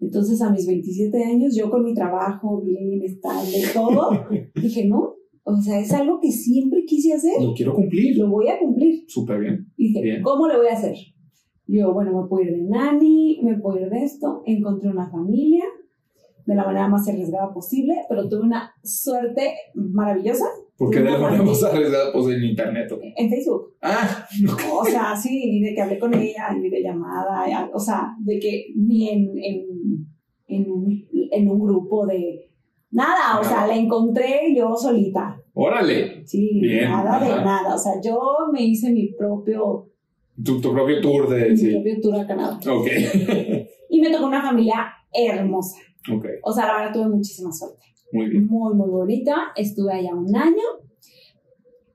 Entonces, 0.00 0.40
a 0.42 0.50
mis 0.50 0.66
27 0.66 1.24
años, 1.24 1.56
yo 1.56 1.70
con 1.70 1.82
mi 1.82 1.94
trabajo 1.94 2.60
bien 2.60 3.00
estable, 3.02 3.56
todo, 3.72 4.10
dije, 4.54 4.86
no, 4.86 5.14
o 5.44 5.56
sea, 5.62 5.78
es 5.80 5.90
algo 5.92 6.18
que 6.20 6.30
siempre 6.30 6.84
quise 6.86 7.14
hacer, 7.14 7.40
Lo 7.42 7.54
quiero 7.54 7.72
cumplir. 7.74 8.18
lo 8.18 8.28
voy 8.28 8.48
a 8.48 8.58
cumplir. 8.58 9.04
Súper 9.08 9.40
bien. 9.40 9.66
Y 9.78 9.88
dije, 9.88 10.02
Bien. 10.02 10.22
¿cómo 10.22 10.46
le 10.48 10.56
voy 10.58 10.66
a 10.66 10.72
hacer? 10.74 10.94
Yo, 11.66 11.92
bueno, 11.92 12.22
me 12.22 12.28
puedo 12.28 12.44
ir 12.44 12.56
de 12.56 12.62
nani, 12.62 13.40
me 13.42 13.58
puedo 13.58 13.80
ir 13.80 13.90
de 13.90 14.04
esto, 14.04 14.42
encontré 14.46 14.88
una 14.88 15.10
familia 15.10 15.64
de 16.46 16.54
la 16.54 16.64
manera 16.64 16.88
más 16.88 17.08
arriesgada 17.08 17.52
posible, 17.52 17.94
pero 18.08 18.28
tuve 18.28 18.42
una 18.42 18.72
suerte 18.84 19.54
maravillosa 19.74 20.46
¿Por 20.76 20.90
qué 20.90 20.98
de 21.00 21.10
la 21.10 21.18
manera 21.18 21.42
más 21.42 21.62
arriesgada? 21.64 22.12
Pues 22.12 22.36
en 22.36 22.44
internet. 22.44 22.92
ok. 22.92 23.00
en 23.02 23.30
Facebook. 23.30 23.74
Ah, 23.80 24.26
O 24.72 24.84
sea, 24.84 25.16
sí, 25.16 25.58
y 25.58 25.60
de 25.62 25.74
que 25.74 25.80
hablé 25.80 25.98
con 25.98 26.12
ella 26.12 26.48
en 26.50 26.62
videollamada, 26.62 27.48
ya, 27.48 27.70
o 27.72 27.78
sea, 27.80 28.14
de 28.18 28.38
que 28.38 28.66
ni 28.76 29.08
en, 29.08 29.30
en, 29.38 30.06
en, 30.48 30.70
un, 30.70 31.08
en 31.30 31.50
un 31.50 31.60
grupo 31.60 32.06
de 32.06 32.50
nada, 32.90 33.40
o 33.40 33.44
sea, 33.44 33.66
la 33.66 33.74
encontré 33.74 34.54
yo 34.54 34.76
solita. 34.76 35.40
órale. 35.54 36.26
Sí, 36.26 36.60
Bien, 36.60 36.90
nada 36.90 37.20
de 37.20 37.42
nada. 37.42 37.74
O 37.74 37.78
sea, 37.78 37.94
yo 38.04 38.20
me 38.52 38.62
hice 38.62 38.90
mi 38.92 39.14
propio, 39.14 39.88
Tu, 40.44 40.60
tu 40.60 40.72
propio 40.72 41.00
tour 41.00 41.28
de. 41.28 41.50
mi 41.50 41.56
Sí. 41.56 41.72
propio 41.72 42.00
tour 42.02 42.20
a 42.20 42.26
Canadá. 42.26 42.58
Ok. 42.70 42.86
Y 43.88 44.00
me 44.00 44.10
tocó 44.10 44.26
una 44.26 44.42
familia 44.42 44.86
hermosa. 45.12 45.78
ok. 46.12 46.26
O 46.42 46.52
sea, 46.52 46.66
la 46.66 46.76
verdad 46.78 46.92
tuve 46.92 47.08
muchísima 47.08 47.50
suerte. 47.52 47.82
Muy 48.12 48.28
bien. 48.28 48.46
Muy, 48.46 48.74
muy 48.74 48.88
bonita. 48.90 49.34
Estuve 49.56 49.92
allá 49.94 50.12
un 50.14 50.34
año. 50.36 50.62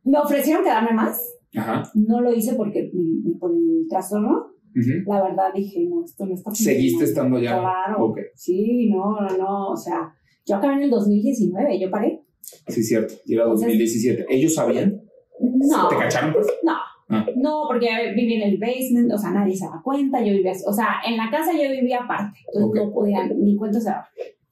Me 0.04 0.17
ofrecieron 0.17 0.63
quedarme 0.63 0.93
más. 0.93 1.21
Ajá. 1.56 1.84
No 1.93 2.21
lo 2.21 2.34
hice 2.34 2.56
porque 2.56 2.89
mm, 2.93 3.38
por 3.39 3.51
el 3.51 3.86
trastorno. 3.89 4.47
Ujú. 4.73 5.04
La 5.06 5.21
verdad 5.21 5.49
dije, 5.54 5.86
no, 5.89 6.04
esto 6.06 6.25
no 6.25 6.34
está 6.34 6.51
¿Seguiste 6.56 7.04
estando 7.04 7.38
allá? 7.38 7.60
Claro. 7.60 8.06
Ok. 8.06 8.19
Sí, 8.36 8.89
no, 8.89 9.19
no, 9.19 9.38
no. 9.38 9.67
O 9.71 9.75
sea, 9.77 10.13
yo 10.45 10.56
acabé 10.56 10.75
en 10.75 10.84
el 10.84 10.89
2019, 10.89 11.77
yo 11.80 11.91
paré. 11.91 12.23
Sí, 12.67 12.82
cierto. 12.84 13.13
Y 13.25 13.34
era 13.36 13.43
Entonces- 13.43 13.67
2017. 13.67 14.25
¿Ellos 14.30 14.56
sabían? 14.56 15.01
No. 15.41 15.88
¿Te 15.89 15.97
cacharon? 15.97 16.34
Pues? 16.34 16.47
No. 16.63 16.73
Ah. 17.12 17.26
No, 17.36 17.63
porque 17.67 17.88
viví 18.15 18.36
en 18.36 18.50
el 18.50 18.58
basement, 18.58 19.12
o 19.13 19.17
sea, 19.17 19.32
nadie 19.32 19.56
se 19.56 19.65
daba 19.65 19.82
cuenta, 19.84 20.19
yo 20.24 20.32
vivía, 20.34 20.54
o 20.65 20.74
sea, 20.74 21.02
en 21.06 21.17
la 21.17 21.30
casa 21.30 21.52
yo 21.52 21.69
vivía 21.69 22.00
aparte, 22.04 22.39
entonces 22.47 22.69
Ok. 22.69 22.76
no 22.88 22.93
podían, 22.93 23.43
ni 23.43 23.56
cuenta 23.56 23.80
se 23.80 23.89
daba. 23.89 24.08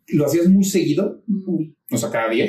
¿Lo 0.10 0.26
hacías 0.26 0.48
muy 0.50 0.64
seguido? 0.64 1.22
Muy. 1.28 1.76
O 1.92 1.98
sea, 1.98 2.10
cada 2.10 2.30
día. 2.30 2.48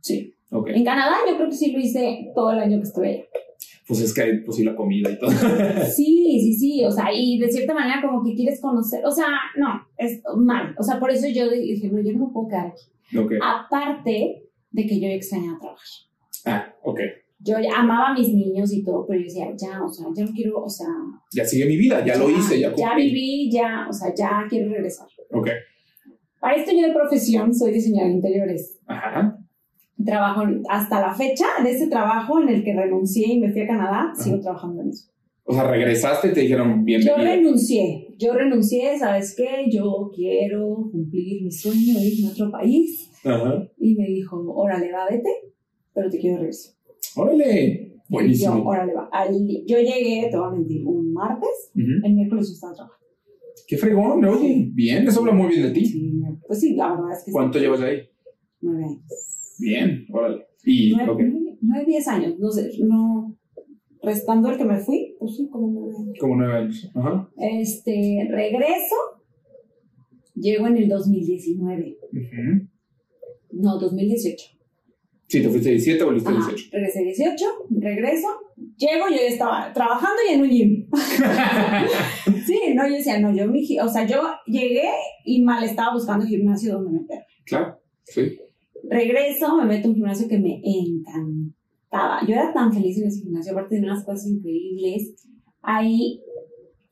Sí. 0.00 0.34
Ok. 0.50 0.68
En 0.70 0.84
Canadá 0.84 1.16
yo 1.28 1.36
creo 1.36 1.48
que 1.48 1.54
sí 1.56 1.72
lo 1.72 1.78
hice 1.78 2.30
todo 2.34 2.52
el 2.52 2.58
año 2.60 2.78
que 2.78 2.84
estuve 2.86 3.08
allá. 3.08 3.24
Pues 3.86 4.00
es 4.00 4.14
que 4.14 4.22
hay, 4.22 4.40
pues 4.44 4.56
sí, 4.56 4.64
la 4.64 4.76
comida 4.76 5.10
y 5.10 5.18
todo. 5.18 5.30
Sí, 5.94 6.38
sí, 6.40 6.54
sí, 6.54 6.84
o 6.84 6.90
sea, 6.92 7.12
y 7.12 7.38
de 7.38 7.50
cierta 7.50 7.74
manera 7.74 8.00
como 8.00 8.22
que 8.24 8.34
quieres 8.34 8.60
conocer, 8.60 9.04
o 9.04 9.10
sea, 9.10 9.26
no, 9.56 9.82
es 9.96 10.22
mal, 10.36 10.74
o 10.78 10.82
sea, 10.82 11.00
por 11.00 11.10
eso 11.10 11.26
yo 11.28 11.50
dije, 11.50 11.88
no, 11.90 12.00
yo 12.00 12.12
no 12.12 12.26
me 12.26 12.32
puedo 12.32 12.48
quedar 12.48 12.68
aquí. 12.68 13.18
ok. 13.18 13.32
Aparte 13.42 14.44
de 14.70 14.86
que 14.86 15.00
yo 15.00 15.08
extrañaba 15.08 15.58
trabajar. 15.58 15.86
Ah, 16.46 16.74
ok. 16.84 17.00
Yo 17.42 17.56
ya 17.58 17.80
amaba 17.80 18.08
a 18.08 18.14
mis 18.14 18.28
niños 18.34 18.70
y 18.72 18.84
todo, 18.84 19.06
pero 19.06 19.18
yo 19.20 19.24
decía, 19.24 19.46
ya, 19.56 19.82
o 19.82 19.88
sea, 19.88 20.06
ya 20.14 20.24
no 20.24 20.30
quiero, 20.32 20.62
o 20.62 20.68
sea... 20.68 20.86
Ya 21.32 21.44
sigue 21.44 21.64
mi 21.66 21.76
vida, 21.76 22.04
ya, 22.04 22.16
lo 22.16 22.28
hice, 22.28 22.60
ya 22.60 22.74
Ya 22.76 22.88
cumplí. 22.90 23.04
viví, 23.06 23.50
ya, 23.50 23.86
o 23.88 23.92
sea, 23.92 24.14
ya 24.14 24.44
quiero 24.48 24.70
regresar. 24.70 25.06
Ok. 25.32 25.48
Para 26.38 26.56
esto 26.56 26.70
yo 26.72 26.86
de 26.86 26.92
profesión 26.92 27.54
soy 27.54 27.72
diseñadora 27.72 28.08
de 28.08 28.14
interiores. 28.16 28.78
Ajá. 28.86 29.38
Trabajo 30.04 30.42
hasta 30.68 31.00
la 31.00 31.14
fecha 31.14 31.44
de 31.62 31.70
ese 31.70 31.86
trabajo 31.88 32.40
en 32.40 32.48
el 32.48 32.64
que 32.64 32.74
renuncié 32.74 33.34
y 33.34 33.40
me 33.40 33.50
fui 33.52 33.62
a 33.62 33.66
Canadá, 33.66 34.12
sigo 34.14 34.40
trabajando 34.40 34.82
en 34.82 34.90
eso. 34.90 35.10
O 35.44 35.52
sea, 35.52 35.64
regresaste 35.70 36.28
y 36.28 36.32
te 36.32 36.40
dijeron 36.40 36.78
Yo 36.80 36.84
bienvenida. 36.84 37.16
renuncié, 37.22 38.14
yo 38.18 38.32
renuncié, 38.34 38.98
¿sabes 38.98 39.34
qué? 39.36 39.66
Yo 39.70 40.10
quiero 40.14 40.88
cumplir 40.92 41.42
mi 41.42 41.50
sueño 41.50 41.98
irme 42.00 42.28
a 42.28 42.32
otro 42.32 42.50
país. 42.50 43.10
Ajá. 43.24 43.66
Y 43.78 43.94
me 43.96 44.06
dijo, 44.06 44.42
órale, 44.54 44.92
va, 44.92 45.06
vete, 45.10 45.30
pero 45.92 46.08
te 46.08 46.18
quiero 46.18 46.36
regresar. 46.38 46.74
Órale. 47.16 47.72
Y 47.72 47.88
yo, 47.92 47.98
Buenísimo. 48.08 48.62
órale, 48.68 48.92
va. 48.94 49.08
Al- 49.12 49.32
yo 49.66 49.78
llegué, 49.78 50.28
te 50.30 50.36
voy 50.36 50.48
a 50.48 50.50
mentir, 50.50 50.84
un 50.86 51.12
martes, 51.12 51.70
Ujú. 51.74 52.04
el 52.06 52.14
miércoles 52.14 52.48
yo 52.48 52.54
estaba 52.54 52.74
trabajando. 52.74 53.06
Qué 53.68 53.76
fregón, 53.76 54.24
oye. 54.24 54.68
Bien, 54.72 55.06
eso 55.06 55.20
habla 55.20 55.32
muy 55.32 55.48
bien 55.48 55.62
de 55.62 55.70
ti. 55.70 55.84
Sí, 55.86 56.20
pues 56.46 56.60
sí, 56.60 56.74
la 56.74 56.90
verdad 56.90 57.12
es 57.16 57.24
que 57.24 57.30
¿Cuánto 57.32 57.58
sí. 57.58 57.64
llevas 57.64 57.80
ahí? 57.82 57.98
Nueve 58.60 58.84
años. 58.84 59.02
Bien, 59.60 60.06
órale. 60.12 60.46
Y, 60.64 60.92
Nueve, 60.92 61.10
ok. 61.12 61.20
nueve- 61.20 61.58
nueve, 61.60 61.84
diez 61.86 62.08
años, 62.08 62.38
no 62.38 62.50
sé, 62.50 62.70
no... 62.82 63.36
Restando 64.02 64.48
el 64.50 64.56
que 64.56 64.64
me 64.64 64.78
fui, 64.80 65.14
pues 65.18 65.36
sí, 65.36 65.46
como 65.50 65.68
nueve 65.70 65.94
años. 65.98 66.16
Como 66.18 66.36
nueve 66.36 66.54
años. 66.54 66.90
Ajá. 66.94 67.30
Este, 67.36 68.26
regreso, 68.30 68.96
llego 70.34 70.66
en 70.68 70.78
el 70.78 70.88
2019, 70.88 71.98
Ujú. 72.10 72.66
no, 73.52 73.78
2018. 73.78 74.46
Sí, 75.30 75.40
te 75.42 75.48
fuiste 75.48 75.70
17, 75.70 76.02
volviste 76.04 76.28
Ajá, 76.28 76.48
18. 76.48 76.68
regresé 76.72 77.02
18, 77.04 77.44
regreso, 77.78 78.26
llego, 78.76 79.08
yo 79.08 79.14
ya 79.16 79.28
estaba 79.28 79.72
trabajando 79.72 80.16
y 80.28 80.34
en 80.34 80.40
un 80.42 80.48
gym. 80.50 80.88
sí, 82.46 82.60
no, 82.74 82.88
yo 82.88 82.94
decía, 82.94 83.20
no, 83.20 83.34
yo, 83.34 83.46
mi, 83.46 83.64
o 83.78 83.88
sea, 83.88 84.06
yo 84.06 84.22
llegué 84.46 84.90
y 85.24 85.42
mal 85.42 85.62
estaba 85.62 85.94
buscando 85.94 86.26
gimnasio 86.26 86.72
donde 86.74 87.00
meter. 87.00 87.18
claro, 87.44 87.78
sí. 88.04 88.38
Regreso, 88.88 89.56
me 89.58 89.66
meto 89.66 89.86
a 89.86 89.90
un 89.90 89.96
gimnasio 89.96 90.26
que 90.26 90.38
me 90.38 90.60
encantaba. 90.64 92.26
Yo 92.26 92.34
era 92.34 92.52
tan 92.52 92.72
feliz 92.72 92.98
en 92.98 93.08
ese 93.08 93.20
gimnasio, 93.22 93.52
aparte 93.52 93.76
de 93.76 93.82
unas 93.82 94.04
cosas 94.04 94.26
increíbles. 94.26 95.14
Ahí, 95.62 96.20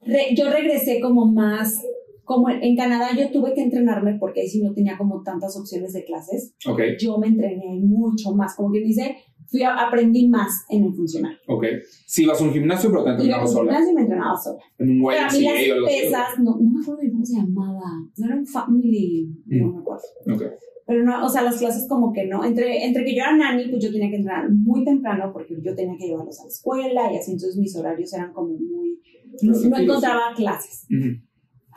re- 0.02 0.34
yo 0.36 0.50
regresé 0.50 1.00
como 1.00 1.24
más, 1.26 1.82
como 2.28 2.50
en 2.50 2.76
Canadá 2.76 3.08
yo 3.18 3.30
tuve 3.32 3.54
que 3.54 3.62
entrenarme 3.62 4.18
porque 4.20 4.42
ahí 4.42 4.48
sí 4.48 4.62
no 4.62 4.74
tenía 4.74 4.98
como 4.98 5.22
tantas 5.22 5.56
opciones 5.56 5.94
de 5.94 6.04
clases. 6.04 6.54
Ok, 6.68 6.80
Yo 7.00 7.16
me 7.18 7.26
entrené 7.28 7.80
mucho 7.82 8.34
más, 8.34 8.54
como 8.54 8.70
que 8.70 8.80
dice, 8.80 9.16
fui 9.46 9.62
a- 9.62 9.74
aprendí 9.86 10.28
más 10.28 10.66
en 10.68 10.84
el 10.84 10.92
funcional. 10.94 11.34
ok. 11.48 11.64
Sí, 12.06 12.26
vas 12.26 12.38
a 12.40 12.44
un 12.44 12.52
gimnasio, 12.52 12.90
pero 12.90 13.02
te 13.04 13.10
entrenabas 13.12 13.48
un 13.50 13.56
sola. 13.56 13.72
gimnasio 13.72 13.92
y 13.92 13.94
me 13.94 14.02
entrenaba 14.02 14.36
sola. 14.36 14.58
En 14.78 14.90
un 14.90 14.96
mí 14.98 15.04
YMCA 15.04 15.76
las 15.80 15.90
pesas, 15.90 16.38
no, 16.40 16.58
no 16.60 16.70
me 16.70 16.80
acuerdo 16.82 17.00
de 17.00 17.10
cómo 17.12 17.24
se 17.24 17.36
llamaba. 17.36 17.80
No 18.18 18.26
era 18.26 18.36
un 18.36 18.46
family, 18.46 19.34
no 19.46 19.72
me 19.72 19.78
acuerdo. 19.80 20.02
Ok. 20.34 20.42
Pero 20.86 21.04
no, 21.04 21.24
o 21.24 21.28
sea, 21.30 21.42
las 21.42 21.56
clases 21.58 21.86
como 21.88 22.12
que 22.12 22.26
no. 22.26 22.44
Entre, 22.44 22.84
entre 22.86 23.04
que 23.04 23.14
yo 23.14 23.22
era 23.22 23.36
nani, 23.36 23.68
pues 23.70 23.82
yo 23.82 23.90
tenía 23.90 24.08
que 24.10 24.16
entrenar 24.16 24.50
muy 24.50 24.84
temprano 24.84 25.30
porque 25.32 25.54
yo 25.62 25.74
tenía 25.74 25.96
que 25.98 26.06
llevarlos 26.08 26.38
a 26.40 26.44
la 26.44 26.48
escuela 26.48 27.12
y 27.12 27.16
así, 27.16 27.32
entonces 27.32 27.56
mis 27.58 27.74
horarios 27.76 28.12
eran 28.14 28.32
como 28.34 28.48
muy... 28.54 29.00
No, 29.42 29.52
no 29.70 29.76
encontraba 29.78 30.34
clases. 30.34 30.86
Ujú. 30.90 31.27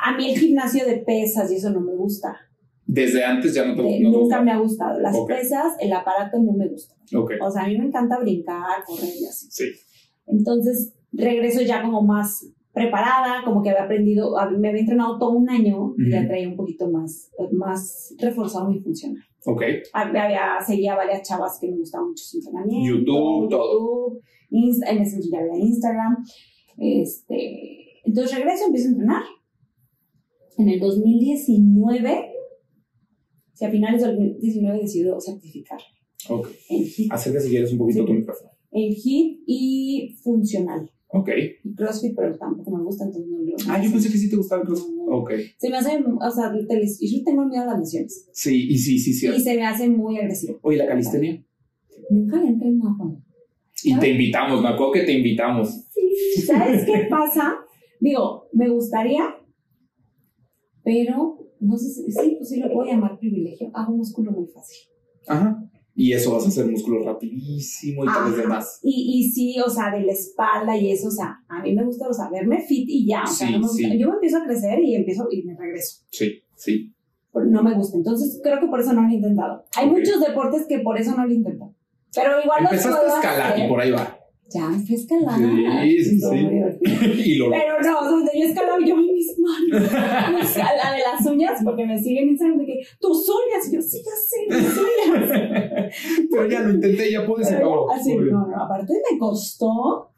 A 0.03 0.15
mí 0.17 0.31
el 0.31 0.37
gimnasio 0.39 0.85
de 0.85 0.97
pesas 0.97 1.51
y 1.51 1.55
eso 1.55 1.69
no 1.71 1.79
me 1.81 1.95
gusta. 1.95 2.35
Desde 2.85 3.23
antes 3.23 3.53
ya 3.53 3.65
no 3.65 3.75
te 3.75 3.81
no 4.01 4.11
te 4.11 4.17
nunca 4.17 4.41
me 4.41 4.51
ha 4.51 4.57
gustado. 4.57 4.99
Las 4.99 5.15
pesas, 5.27 5.73
el 5.79 5.93
aparato 5.93 6.39
no 6.39 6.53
me 6.53 6.67
gusta. 6.67 6.95
Ok, 7.15 7.31
O 7.41 7.49
sea, 7.51 7.63
a 7.63 7.67
mí 7.67 7.77
me 7.77 7.85
encanta 7.85 8.19
brincar, 8.19 8.83
correr 8.85 9.13
y 9.19 9.25
así. 9.25 9.47
sí. 9.49 9.65
Entonces 10.27 10.93
regreso 11.13 11.61
ya 11.61 11.81
como 11.81 12.01
más 12.01 12.45
preparada, 12.73 13.43
como 13.43 13.61
que 13.61 13.69
había 13.69 13.83
aprendido, 13.83 14.33
me 14.57 14.69
había 14.69 14.79
entrenado 14.81 15.17
todo 15.19 15.31
un 15.31 15.49
año 15.49 15.93
y 15.97 16.09
ya 16.09 16.25
traía 16.25 16.47
un 16.47 16.55
poquito 16.55 16.89
más, 16.89 17.29
más 17.51 18.13
reforzado 18.17 18.69
mi 18.69 18.79
funcional. 18.79 19.21
Ok, 19.45 19.61
Había, 19.93 20.57
seguía 20.65 20.95
varias 20.95 21.27
chavas 21.27 21.57
que 21.59 21.67
me 21.69 21.77
gustaban 21.77 22.07
mucho 22.09 22.23
su 22.23 22.37
entrenamiento. 22.37 22.97
YouTube, 22.97 23.49
todo. 23.49 24.09
YouTube, 24.09 24.23
Insta- 24.51 24.89
en 24.91 24.97
ese 25.01 25.19
ya 25.29 25.39
había 25.39 25.57
Instagram. 25.57 26.23
Este, 26.77 28.01
entonces 28.05 28.37
regreso, 28.37 28.65
empiezo 28.65 28.87
a 28.87 28.91
entrenar. 28.91 29.23
En 30.57 30.69
el 30.69 30.79
2019, 30.79 32.31
si 33.53 33.65
a 33.65 33.69
finales 33.71 34.01
del 34.01 34.15
2019 34.17 34.79
decido 34.81 35.19
certificar 35.21 35.79
ok. 36.29 36.47
en 36.69 36.83
HIIT, 36.83 37.11
Acércate 37.11 37.45
si 37.45 37.49
quieres 37.51 37.71
un 37.71 37.77
poquito 37.79 38.01
Sí. 38.01 38.05
tu 38.07 38.13
micrófono. 38.13 38.51
en 38.71 38.93
HIIT 38.93 39.39
y 39.47 40.17
funcional. 40.23 40.89
Ok. 41.13 41.29
Y 41.63 41.75
CrossFit, 41.75 42.15
pero 42.15 42.37
tampoco 42.37 42.71
me 42.77 42.83
gusta, 42.85 43.03
entonces 43.05 43.29
no 43.29 43.37
lo 43.39 43.55
Ah, 43.67 43.83
yo 43.83 43.91
pensé 43.91 44.09
que 44.09 44.17
sí 44.17 44.29
te 44.29 44.37
gustaba 44.37 44.61
el 44.61 44.67
cross. 44.67 44.87
No. 44.95 45.03
Ok. 45.17 45.31
Se 45.57 45.69
me 45.69 45.77
hace, 45.77 45.97
o 45.97 46.31
sea, 46.31 46.53
yo 46.53 47.23
tengo 47.25 47.45
miedo 47.45 47.63
a 47.63 47.65
las 47.65 47.79
lesiones. 47.79 48.29
Sí, 48.31 48.67
y 48.69 48.77
sí, 48.77 48.97
sí, 48.97 49.13
sí. 49.13 49.27
Y 49.27 49.39
se 49.41 49.55
me 49.55 49.65
hace 49.65 49.89
muy 49.89 50.17
agresivo. 50.17 50.59
Oye, 50.61 50.77
la 50.77 50.87
calistenia. 50.87 51.43
Nunca 52.09 52.37
le 52.37 52.45
he 52.45 52.49
entrenado. 52.49 53.17
Y 53.83 53.97
te 53.99 54.09
invitamos, 54.11 54.61
me 54.61 54.69
acuerdo 54.69 54.93
que 54.93 55.01
te 55.03 55.13
invitamos. 55.13 55.85
Sí, 55.89 56.41
¿sabes 56.43 56.85
qué 56.85 57.07
pasa? 57.09 57.55
Digo, 57.99 58.47
me 58.53 58.69
gustaría, 58.69 59.35
pero 60.83 61.37
no 61.59 61.77
sé 61.77 61.89
si, 61.89 62.11
sí, 62.11 62.35
pues 62.37 62.49
sí 62.49 62.59
lo 62.59 62.81
a 62.81 62.85
llamar 62.85 63.17
privilegio. 63.19 63.69
Hago 63.73 63.93
músculo 63.95 64.31
muy 64.31 64.47
fácil. 64.47 64.77
Ajá. 65.27 65.57
Y 65.93 66.13
eso 66.13 66.33
vas 66.33 66.45
a 66.45 66.47
hacer 66.47 66.67
músculo 66.71 67.03
rapidísimo 67.03 68.03
y 68.03 68.07
tal 68.07 68.23
vez 68.25 68.33
Ajá. 68.33 68.41
demás. 68.43 68.79
Y, 68.81 69.19
y 69.19 69.29
sí, 69.31 69.59
o 69.59 69.69
sea, 69.69 69.91
de 69.91 70.03
la 70.05 70.13
espalda 70.13 70.75
y 70.77 70.89
eso, 70.91 71.09
o 71.09 71.11
sea, 71.11 71.35
a 71.49 71.61
mí 71.61 71.75
me 71.75 71.83
gusta, 71.83 72.07
o 72.07 72.13
sea, 72.13 72.29
verme 72.29 72.61
fit 72.61 72.87
y 72.89 73.05
ya. 73.05 73.23
O 73.23 73.27
sea, 73.27 73.47
Sí, 73.47 73.53
no 73.53 73.59
me 73.59 73.67
gusta. 73.67 73.77
sí. 73.89 73.99
Yo 73.99 74.07
me 74.07 74.13
empiezo 74.15 74.37
a 74.37 74.45
crecer 74.45 74.79
y 74.83 74.95
empiezo 74.95 75.27
y 75.29 75.43
me 75.43 75.55
regreso. 75.55 76.03
Sí, 76.09 76.41
sí. 76.55 76.93
No 77.33 77.61
me 77.63 77.75
gusta. 77.75 77.97
Entonces, 77.97 78.39
creo 78.41 78.59
que 78.59 78.67
por 78.67 78.79
eso 78.79 78.93
no 78.93 79.03
lo 79.03 79.09
he 79.09 79.13
intentado. 79.15 79.63
Hay 79.75 79.89
muchos 79.89 80.19
deportes 80.19 80.65
que 80.67 80.79
por 80.79 80.97
eso 80.97 81.15
no 81.15 81.25
lo 81.25 81.33
intento. 81.33 81.75
Pero 82.15 82.41
igual 82.41 82.63
Empezaste 82.63 82.89
a 82.89 83.01
puedo 83.01 83.15
escalar 83.15 83.53
hacer. 83.53 83.65
y 83.65 83.69
por 83.69 83.79
ahí 83.81 83.91
va. 83.91 84.17
Ya, 84.53 84.65
empecé 84.65 84.93
a 84.93 84.97
escalar. 84.97 85.39
Sí, 85.39 86.03
sí, 86.03 86.19
sí. 86.19 87.21
y 87.31 87.35
lo 87.35 87.49
Pero 87.49 87.79
no, 87.81 88.11
donde 88.11 88.31
yo 88.37 88.45
escalaba 88.47 88.77
yo 88.85 88.97
mis 88.97 89.37
manos. 89.39 89.89
La 90.57 90.91
de 90.91 90.99
las 90.99 91.25
uñas, 91.25 91.61
porque 91.63 91.85
me 91.85 91.97
siguen 92.01 92.23
en 92.23 92.29
Instagram 92.29 92.59
de 92.59 92.65
que 92.65 92.81
tus 92.99 93.29
uñas. 93.29 93.67
Y 93.69 93.75
yo, 93.75 93.81
sí, 93.81 94.01
ya 94.03 94.11
sé, 94.11 94.37
mis 94.49 94.77
uñas. 94.77 95.91
Pero 96.29 96.47
ya 96.49 96.61
lo 96.61 96.73
intenté, 96.73 97.11
ya 97.11 97.25
pude 97.25 97.47
acabó. 97.47 97.91
Así, 97.91 98.15
no, 98.15 98.47
no, 98.47 98.63
aparte 98.63 98.93
me 99.11 99.17
costó. 99.17 100.10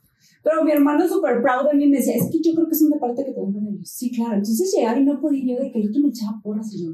Pero 0.43 0.63
mi 0.65 0.71
hermano 0.71 1.07
súper 1.07 1.41
proud 1.41 1.69
de 1.71 1.77
mí 1.77 1.87
me 1.87 1.97
decía, 1.97 2.15
es 2.15 2.29
que 2.29 2.39
yo 2.43 2.53
creo 2.53 2.67
que 2.67 2.73
es 2.73 2.81
un 2.81 2.89
deporte 2.89 3.23
que 3.25 3.31
te 3.31 3.39
van 3.41 3.55
a 3.55 3.59
yo, 3.71 3.77
Sí, 3.83 4.11
claro. 4.11 4.33
Entonces 4.33 4.73
llegaba 4.75 4.99
y 4.99 5.05
no 5.05 5.19
podía 5.21 5.55
yo 5.55 5.63
de 5.63 5.71
que 5.71 5.79
el 5.79 5.89
otro 5.89 6.01
me 6.01 6.09
echaba 6.09 6.39
porras 6.43 6.73
y 6.73 6.83
yo, 6.85 6.91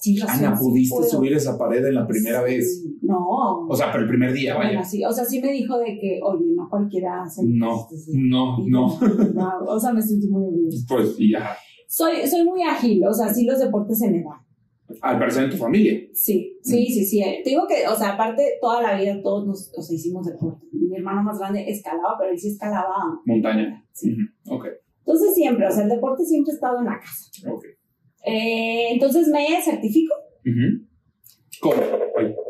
sí, 0.00 0.16
razón, 0.18 0.44
Ana, 0.46 0.58
pudiste 0.58 0.96
puedo". 0.96 1.08
subir 1.10 1.32
esa 1.34 1.58
pared 1.58 1.84
en 1.84 1.94
la 1.94 2.06
primera 2.06 2.42
vez. 2.42 2.84
No. 3.02 3.66
O 3.68 3.76
sea, 3.76 3.92
pero 3.92 4.04
el 4.04 4.08
primer 4.08 4.32
día, 4.32 4.56
bueno, 4.56 4.70
vaya. 4.70 4.84
sí, 4.84 5.04
o 5.04 5.12
sea, 5.12 5.24
sí 5.26 5.40
me 5.42 5.52
dijo 5.52 5.78
de 5.78 5.98
que, 6.00 6.20
oye, 6.22 6.46
no 6.54 6.68
cualquiera 6.70 7.22
hace 7.22 7.42
No, 7.44 7.82
esto, 7.82 7.96
sí. 7.96 8.12
no, 8.14 8.56
no. 8.66 8.98
yo, 8.98 9.06
"Wow", 9.34 9.68
O 9.68 9.78
sea, 9.78 9.92
me 9.92 10.00
sentí 10.00 10.28
muy 10.28 10.44
orgullosa. 10.44 10.86
Pues, 10.88 11.16
y 11.18 11.32
ya. 11.32 11.50
Soy, 11.88 12.26
soy 12.26 12.44
muy 12.44 12.62
ágil, 12.62 13.04
o 13.06 13.12
sea, 13.12 13.32
sí 13.32 13.44
los 13.44 13.58
deportes 13.58 13.98
se 13.98 14.10
me 14.10 14.22
dan. 14.22 14.40
Al 15.02 15.18
parecer 15.18 15.44
en 15.44 15.50
tu 15.50 15.56
familia. 15.56 15.98
Sí, 16.14 16.55
sí, 16.70 16.86
sí, 16.86 17.04
sí. 17.04 17.22
eh, 17.22 17.40
Te 17.44 17.50
digo 17.50 17.66
que, 17.66 17.86
o 17.88 17.94
sea, 17.94 18.14
aparte, 18.14 18.54
toda 18.60 18.82
la 18.82 18.98
vida 19.00 19.20
todos 19.22 19.46
nos, 19.46 19.72
o 19.76 19.82
sea, 19.82 19.94
hicimos 19.96 20.26
deporte. 20.26 20.66
Mi 20.72 20.96
hermano 20.96 21.22
más 21.22 21.38
grande 21.38 21.64
escalaba, 21.68 22.16
pero 22.18 22.32
él 22.32 22.38
sí 22.38 22.48
escalaba. 22.48 22.94
Montaña. 23.24 23.84
Sí. 23.92 24.12
Ujú, 24.12 24.56
Ok, 24.56 24.66
Entonces 25.00 25.34
siempre, 25.34 25.66
o 25.66 25.70
sea, 25.70 25.84
el 25.84 25.90
deporte 25.90 26.24
siempre 26.24 26.52
ha 26.52 26.54
estado 26.54 26.78
en 26.80 26.84
la 26.86 26.98
casa. 26.98 27.30
ok. 27.52 27.64
Eh, 28.28 28.88
entonces 28.92 29.28
me 29.28 29.46
certifico 29.62 30.12
Ujú. 30.44 30.84
¿Cómo? 31.60 31.74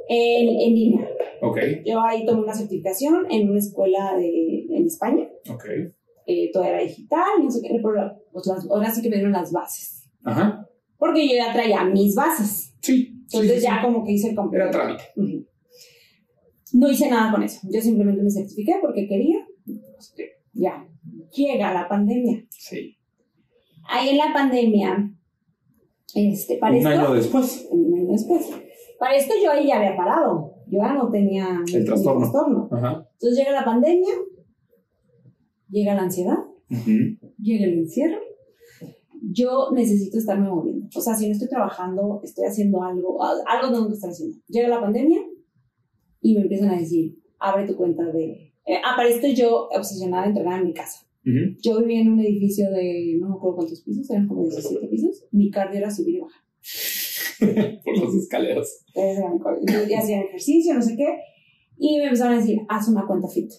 En, 0.08 0.48
en 0.48 0.74
línea. 0.74 1.08
Ok, 1.42 1.58
Yo 1.84 2.00
ahí 2.00 2.24
tomé 2.24 2.42
una 2.42 2.54
certificación 2.54 3.26
en 3.30 3.48
una 3.50 3.58
escuela 3.58 4.16
de, 4.16 4.66
en 4.70 4.86
España. 4.86 5.28
ok. 5.50 5.64
Eh, 6.28 6.50
todo 6.52 6.64
era 6.64 6.80
digital, 6.82 7.24
no 7.42 7.50
sé 7.50 7.60
qué, 7.62 7.68
pero 7.82 8.20
pues 8.32 8.46
las- 8.46 8.68
ahora 8.68 8.90
sí 8.90 9.00
que 9.02 9.08
me 9.10 9.16
dieron 9.16 9.32
las 9.32 9.52
bases. 9.52 10.08
Ajá. 10.24 10.66
Porque 10.98 11.28
yo 11.28 11.34
ya 11.36 11.52
traía 11.52 11.84
mis 11.84 12.14
bases. 12.16 12.74
Sí. 12.80 13.15
Entonces 13.32 13.56
sí, 13.56 13.62
ya 13.62 13.76
sí. 13.80 13.84
como 13.86 14.04
que 14.04 14.12
hice 14.12 14.28
el 14.28 14.32
Era 14.34 14.42
completo. 14.42 14.70
trámite. 14.70 15.04
Ujú. 15.16 15.46
No 16.74 16.90
hice 16.90 17.08
nada 17.10 17.32
con 17.32 17.42
eso. 17.42 17.60
Yo 17.70 17.80
simplemente 17.80 18.22
me 18.22 18.30
certifiqué 18.30 18.74
porque 18.80 19.06
quería. 19.08 19.46
Ya. 20.52 20.86
Llega 21.34 21.72
la 21.74 21.88
pandemia. 21.88 22.44
Sí. 22.50 22.96
Ahí 23.88 24.10
en 24.10 24.16
la 24.18 24.32
pandemia, 24.32 25.12
este, 26.14 26.56
para 26.58 26.72
Un 26.72 26.78
esto, 26.78 26.88
año 26.88 27.14
después. 27.14 27.66
un 27.70 27.94
año 27.94 28.12
después. 28.12 28.50
Para 28.98 29.14
esto 29.16 29.34
yo 29.42 29.50
ahí 29.52 29.66
ya 29.68 29.76
había 29.78 29.96
parado. 29.96 30.54
Yo 30.66 30.78
ya 30.80 30.94
no 30.94 31.10
tenía 31.10 31.60
El 31.72 31.84
trastorno. 31.84 32.20
trastorno. 32.22 32.68
Ajá. 32.72 33.06
Entonces 33.12 33.38
llega 33.38 33.52
la 33.52 33.64
pandemia 33.64 34.14
llega 35.68 35.94
la 35.94 36.02
ansiedad, 36.02 36.38
llega 37.38 37.64
el 37.64 37.78
encierro. 37.80 38.18
Yo 39.22 39.70
necesito 39.72 40.18
estarme 40.18 40.48
moviendo. 40.48 40.88
O 40.94 41.00
sea, 41.00 41.14
si 41.14 41.26
no 41.26 41.32
estoy 41.32 41.48
trabajando, 41.48 42.20
estoy 42.22 42.46
haciendo 42.46 42.82
algo, 42.82 43.18
algo 43.22 43.70
no 43.70 43.88
que 43.88 43.94
estar 43.94 44.10
haciendo. 44.10 44.38
Llega 44.48 44.68
la 44.68 44.80
pandemia 44.80 45.20
y 46.20 46.34
me 46.34 46.42
empiezan 46.42 46.70
a 46.70 46.78
decir, 46.78 47.18
abre 47.38 47.66
tu 47.66 47.76
cuenta 47.76 48.04
de... 48.04 48.52
Eh, 48.66 48.80
aparezco 48.84 49.28
yo 49.28 49.68
obsesionada 49.70 50.24
de 50.24 50.28
entrenar 50.30 50.60
en 50.60 50.66
mi 50.66 50.74
casa. 50.74 51.06
Yo 51.60 51.80
vivía 51.80 52.02
en 52.02 52.12
un 52.12 52.20
edificio 52.20 52.70
de, 52.70 53.16
no 53.18 53.28
me 53.28 53.34
acuerdo 53.34 53.56
cuántos 53.56 53.80
pisos, 53.80 54.08
eran 54.10 54.28
como 54.28 54.44
17 54.44 54.86
pisos. 54.86 55.26
Mi 55.32 55.50
cardio 55.50 55.78
era 55.78 55.90
subir 55.90 56.16
y 56.16 56.20
bajar. 56.20 56.40
Por 57.84 57.98
las 57.98 58.14
escaleras. 58.14 58.84
Yo 58.94 59.98
hacía 59.98 60.20
ejercicio, 60.20 60.74
no 60.74 60.82
sé 60.82 60.96
qué. 60.96 61.18
Y 61.78 61.98
me 61.98 62.04
empezaron 62.04 62.34
a 62.34 62.38
decir, 62.38 62.60
haz 62.68 62.88
una 62.88 63.06
cuenta 63.06 63.26
fit. 63.26 63.50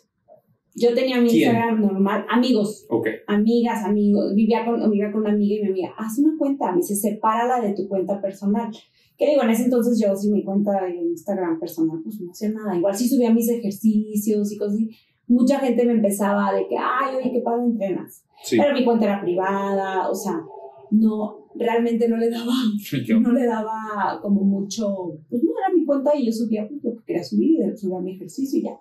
Yo 0.79 0.93
tenía 0.93 1.19
mi 1.19 1.27
Instagram 1.31 1.81
normal, 1.81 2.25
amigos, 2.29 2.85
okay. 2.87 3.15
amigas, 3.25 3.83
amigos, 3.83 4.35
vivía 4.35 4.63
con, 4.63 4.91
vivía 4.91 5.11
con 5.11 5.21
una 5.21 5.31
amiga 5.31 5.55
y 5.55 5.63
mi 5.63 5.69
amiga, 5.69 5.89
haz 5.97 6.19
una 6.19 6.37
cuenta, 6.37 6.71
me 6.71 6.77
dice, 6.77 6.95
sepárala 6.95 7.59
de 7.61 7.73
tu 7.73 7.87
cuenta 7.87 8.21
personal. 8.21 8.69
Que 9.17 9.31
digo, 9.31 9.41
en 9.41 9.49
ese 9.49 9.63
entonces 9.63 9.99
yo 9.99 10.15
sí 10.15 10.29
mi 10.29 10.43
cuenta 10.43 10.83
de 10.85 10.95
Instagram 10.95 11.59
personal, 11.59 11.99
pues 12.03 12.21
no 12.21 12.29
hacía 12.29 12.51
nada. 12.51 12.77
Igual 12.77 12.95
sí 12.95 13.09
subía 13.09 13.33
mis 13.33 13.49
ejercicios 13.49 14.51
y 14.51 14.57
cosas 14.57 14.75
así. 14.75 14.91
Mucha 15.27 15.57
gente 15.57 15.83
me 15.83 15.93
empezaba 15.93 16.53
de 16.53 16.67
que, 16.67 16.75
ay, 16.77 17.15
oye, 17.15 17.31
qué 17.31 17.41
padre 17.41 17.65
entrenas. 17.65 18.23
Pero 18.51 18.71
mi 18.75 18.85
cuenta 18.85 19.05
era 19.05 19.21
privada, 19.21 20.07
o 20.09 20.13
sea, 20.13 20.39
no, 20.91 21.47
realmente 21.55 22.07
no 22.07 22.17
le 22.17 22.29
daba, 22.29 22.53
no 23.19 23.31
le 23.31 23.45
daba 23.47 24.19
como 24.21 24.41
mucho, 24.41 25.17
pues 25.27 25.43
no 25.43 25.49
era 25.57 25.75
mi 25.75 25.83
cuenta 25.85 26.15
y 26.15 26.27
yo 26.27 26.31
subía 26.31 26.67
pues, 26.67 26.83
lo 26.83 26.95
que 26.97 27.03
quería 27.03 27.23
subir 27.23 27.61
y 27.73 27.75
subía 27.75 27.99
mi 27.99 28.13
ejercicio 28.13 28.59
y 28.59 28.63
ya 28.65 28.79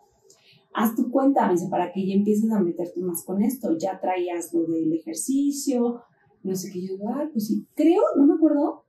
haz 0.77 0.95
tu 0.95 1.11
cuenta, 1.11 1.47
me 1.47 1.55
dice, 1.55 1.69
para 1.71 1.91
que 1.91 2.07
ya 2.07 2.15
empieces 2.15 2.51
a 2.53 2.61
meterte 2.61 3.01
más 3.01 3.25
con 3.25 3.43
esto. 3.43 3.77
Ya 3.79 3.99
traías 3.99 4.53
lo 4.53 4.67
del 4.67 4.93
ejercicio, 4.93 6.03
no 6.43 6.55
sé 6.55 6.71
qué. 6.71 6.87
Yo, 6.87 6.95
ay, 7.15 7.29
pues 7.33 7.47
sí, 7.47 7.67
creo, 7.75 8.03
no 8.17 8.27
me 8.27 8.35
acuerdo 8.35 8.85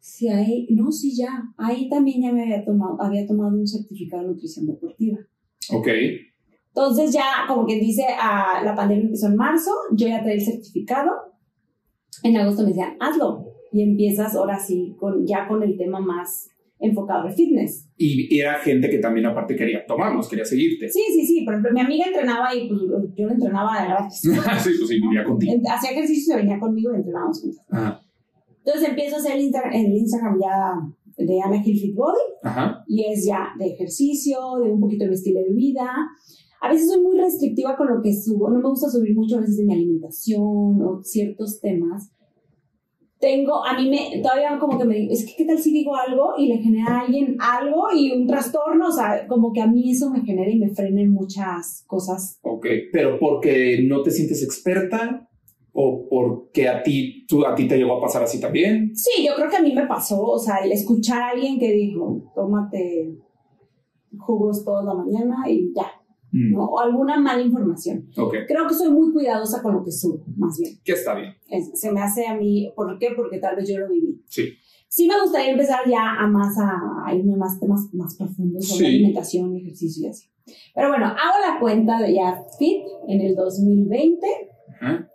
si 0.00 0.28
ahí, 0.28 0.66
no, 0.70 0.90
sí, 0.90 1.14
ya, 1.16 1.28
ahí 1.56 1.88
también 1.88 2.22
ya 2.22 2.32
me 2.32 2.42
había 2.42 2.64
tomado, 2.64 3.00
había 3.00 3.26
tomado 3.26 3.56
un 3.56 3.66
certificado 3.66 4.22
de 4.22 4.28
nutrición 4.30 4.66
deportiva. 4.66 5.18
Ok. 5.72 5.88
Entonces 6.68 7.12
ya, 7.12 7.44
como 7.46 7.66
que 7.66 7.78
dice, 7.78 8.04
a, 8.20 8.62
la 8.64 8.74
pandemia 8.74 9.04
empezó 9.04 9.26
en 9.26 9.36
marzo, 9.36 9.70
yo 9.92 10.08
ya 10.08 10.20
traía 10.20 10.36
el 10.36 10.44
certificado. 10.44 11.10
En 12.22 12.36
agosto 12.36 12.62
me 12.62 12.68
decían, 12.68 12.96
hazlo. 13.00 13.44
Y 13.70 13.82
empiezas 13.82 14.34
ahora 14.34 14.58
sí, 14.58 14.96
con, 14.98 15.26
ya 15.26 15.46
con 15.46 15.62
el 15.62 15.76
tema 15.76 16.00
más 16.00 16.48
enfocado 16.80 17.28
en 17.28 17.34
fitness. 17.34 17.88
Y 17.96 18.38
era 18.38 18.54
gente 18.60 18.88
que 18.88 18.98
también 18.98 19.26
aparte 19.26 19.56
quería 19.56 19.84
tomarnos, 19.86 20.28
quería 20.28 20.44
seguirte. 20.44 20.88
Sí, 20.88 21.02
sí, 21.12 21.26
sí. 21.26 21.44
Por 21.44 21.54
ejemplo, 21.54 21.72
mi 21.72 21.80
amiga 21.80 22.06
entrenaba 22.06 22.54
y 22.54 22.68
pues 22.68 22.80
yo 23.16 23.26
lo 23.26 23.32
entrenaba 23.32 23.80
de 23.80 23.88
gratis. 23.88 24.20
sí, 24.20 24.30
pues 24.78 24.88
sí, 24.88 25.00
vivía 25.00 25.24
contigo. 25.24 25.60
Hacía 25.70 25.90
ejercicio, 25.90 26.34
se 26.34 26.40
venía 26.40 26.58
conmigo 26.58 26.92
y 26.92 26.96
entrenábamos 26.96 27.40
juntos. 27.40 27.60
Entonces 28.64 28.88
empiezo 28.88 29.16
a 29.16 29.18
hacer 29.18 29.32
el, 29.36 29.50
el 29.72 29.96
Instagram 29.96 30.38
ya 30.40 31.24
de 31.24 31.40
Ana 31.40 31.62
Hill 31.64 31.80
Fit 31.80 31.94
Body. 31.94 32.18
Ajá. 32.42 32.84
Y 32.86 33.04
es 33.10 33.26
ya 33.26 33.48
de 33.58 33.66
ejercicio, 33.66 34.38
de 34.62 34.70
un 34.70 34.80
poquito 34.80 35.04
de 35.06 35.14
estilo 35.14 35.40
de 35.40 35.52
vida. 35.52 35.90
A 36.60 36.68
veces 36.68 36.90
soy 36.90 37.00
muy 37.00 37.18
restrictiva 37.18 37.76
con 37.76 37.88
lo 37.88 38.02
que 38.02 38.12
subo. 38.14 38.50
No 38.50 38.60
me 38.60 38.68
gusta 38.68 38.88
subir 38.88 39.14
mucho 39.14 39.36
a 39.36 39.40
veces 39.40 39.56
de 39.56 39.64
mi 39.64 39.74
alimentación 39.74 40.82
o 40.82 41.00
ciertos 41.02 41.60
temas 41.60 42.12
tengo, 43.20 43.64
a 43.64 43.74
mí 43.76 43.88
me, 43.90 44.20
todavía 44.22 44.58
como 44.58 44.78
que 44.78 44.84
me 44.84 44.94
digo, 44.94 45.12
es 45.12 45.26
que 45.26 45.34
qué 45.36 45.44
tal 45.44 45.58
si 45.58 45.72
digo 45.72 45.96
algo 45.96 46.34
y 46.38 46.46
le 46.46 46.58
genera 46.58 46.98
a 46.98 47.00
alguien 47.00 47.36
algo 47.40 47.86
y 47.94 48.12
un 48.12 48.26
trastorno, 48.26 48.88
o 48.88 48.92
sea, 48.92 49.26
como 49.26 49.52
que 49.52 49.60
a 49.60 49.66
mí 49.66 49.90
eso 49.90 50.10
me 50.10 50.22
genera 50.22 50.50
y 50.50 50.58
me 50.58 50.70
frena 50.70 51.00
en 51.00 51.12
muchas 51.12 51.84
cosas. 51.86 52.38
Ok, 52.42 52.66
pero 52.92 53.18
porque 53.18 53.84
no 53.88 54.02
te 54.02 54.10
sientes 54.10 54.42
experta 54.42 55.28
o 55.72 56.08
porque 56.08 56.68
a 56.68 56.82
ti, 56.82 57.26
tú, 57.26 57.44
a 57.44 57.54
ti 57.54 57.66
te 57.66 57.76
llegó 57.76 57.98
a 57.98 58.00
pasar 58.00 58.22
así 58.22 58.40
también. 58.40 58.94
Sí, 58.94 59.24
yo 59.26 59.34
creo 59.34 59.50
que 59.50 59.56
a 59.56 59.62
mí 59.62 59.72
me 59.74 59.86
pasó, 59.86 60.20
o 60.22 60.38
sea, 60.38 60.58
el 60.58 60.72
escuchar 60.72 61.22
a 61.22 61.30
alguien 61.30 61.58
que 61.58 61.72
dijo, 61.72 62.32
tómate 62.34 63.16
jugos 64.18 64.64
toda 64.64 64.82
la 64.82 64.94
mañana 64.94 65.36
y 65.48 65.72
ya, 65.74 65.90
Mm. 66.30 66.58
o 66.58 66.78
alguna 66.78 67.18
mala 67.18 67.40
información. 67.40 68.06
Creo 68.12 68.66
que 68.66 68.74
soy 68.74 68.90
muy 68.90 69.12
cuidadosa 69.12 69.62
con 69.62 69.74
lo 69.74 69.84
que 69.84 69.90
subo, 69.90 70.24
más 70.36 70.58
bien. 70.58 70.78
Que 70.84 70.92
está 70.92 71.14
bien. 71.14 71.34
se 71.74 71.90
me 71.90 72.00
hace 72.00 72.26
a 72.26 72.34
mí, 72.34 72.70
¿por 72.76 72.98
qué? 72.98 73.08
Porque 73.16 73.38
tal 73.38 73.56
vez 73.56 73.68
yo 73.68 73.78
lo 73.78 73.88
viví. 73.88 74.22
Sí. 74.26 74.52
Sí 74.88 75.06
me 75.06 75.20
gustaría 75.20 75.52
empezar 75.52 75.80
ya 75.88 76.16
a 76.18 76.26
más, 76.26 76.56
a, 76.58 77.14
irme 77.14 77.36
más 77.36 77.60
temas 77.60 77.88
más 77.92 78.16
profundos 78.16 78.66
sobre 78.66 78.86
alimentación, 78.86 79.54
ejercicio 79.56 80.06
y 80.06 80.10
así. 80.10 80.28
Pero 80.74 80.88
bueno, 80.88 81.06
hago 81.06 81.46
la 81.46 81.58
cuenta 81.60 82.00
de 82.00 82.14
ya 82.14 82.42
Fit 82.58 82.84
en 83.06 83.20
el 83.20 83.34
2020. 83.34 84.26
Ajá. 84.80 85.10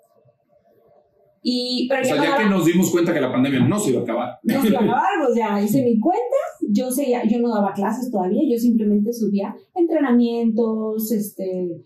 Y, 1.42 1.88
pero 1.90 2.02
o 2.02 2.06
sea, 2.06 2.24
ya, 2.24 2.38
que 2.38 2.46
nos 2.46 2.66
dimos 2.66 2.90
cuenta 2.90 3.14
que 3.14 3.20
la 3.20 3.32
pandemia 3.32 3.60
no 3.60 3.78
se 3.78 3.92
iba 3.92 4.00
a 4.00 4.04
acabar. 4.04 4.40
No 4.44 4.62
se 4.62 4.70
iba 4.70 4.80
a 4.80 4.84
acabar, 4.84 5.10
pues 5.26 5.36
ya 5.36 5.62
hice 5.62 5.84
mi 5.84 6.00
cuenta. 6.00 6.38
Yo, 6.74 6.92
sé, 6.92 7.14
yo 7.30 7.40
no 7.40 7.54
daba 7.54 7.74
clases 7.74 8.10
todavía, 8.10 8.42
yo 8.50 8.58
simplemente 8.58 9.14
subía 9.14 9.56
entrenamientos, 9.76 11.12
este, 11.12 11.84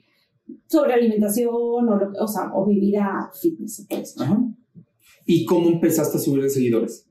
sobre 0.67 0.93
alimentación 0.93 1.53
o, 1.53 1.99
o, 2.19 2.27
sea, 2.27 2.51
o 2.53 2.65
mi 2.65 2.79
vida 2.79 3.29
fitness. 3.41 3.85
Ajá. 4.19 4.41
¿Y 5.25 5.45
cómo 5.45 5.69
empezaste 5.69 6.17
a 6.17 6.21
subir 6.21 6.43
de 6.43 6.49
seguidores? 6.49 7.07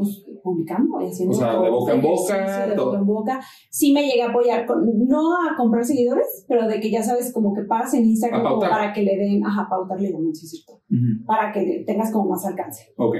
pues, 0.00 0.24
publicando 0.42 1.00
y 1.02 1.08
haciendo. 1.08 1.34
O 1.34 1.38
sea, 1.38 1.60
de 1.60 1.70
boca 1.70 1.92
en 1.92 2.00
boca. 2.00 2.66
De 2.66 2.76
boca 2.76 2.98
en 2.98 3.06
boca. 3.06 3.40
Sí 3.70 3.92
me 3.92 4.02
llegué 4.02 4.22
a 4.22 4.30
apoyar, 4.30 4.66
con, 4.66 4.82
no 5.06 5.34
a 5.34 5.54
comprar 5.56 5.84
seguidores, 5.84 6.46
pero 6.48 6.66
de 6.66 6.80
que 6.80 6.90
ya 6.90 7.02
sabes, 7.02 7.32
como 7.32 7.52
que 7.52 7.62
pagas 7.62 7.92
en 7.94 8.06
Instagram 8.06 8.42
como 8.42 8.60
para 8.60 8.92
que 8.92 9.02
le 9.02 9.16
den, 9.16 9.44
ajá, 9.44 9.66
pautarle 9.68 10.10
llaman, 10.10 10.34
sí, 10.34 10.46
cierto. 10.46 10.80
Para 11.26 11.52
que 11.52 11.84
tengas 11.86 12.10
como 12.10 12.30
más 12.30 12.44
alcance. 12.46 12.92
Ok. 12.96 13.16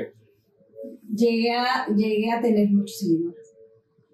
Llegué 1.15 1.51
a, 1.53 1.87
llegué 1.95 2.31
a 2.31 2.41
tener 2.41 2.71
muchos 2.71 2.99
seguidores, 2.99 3.55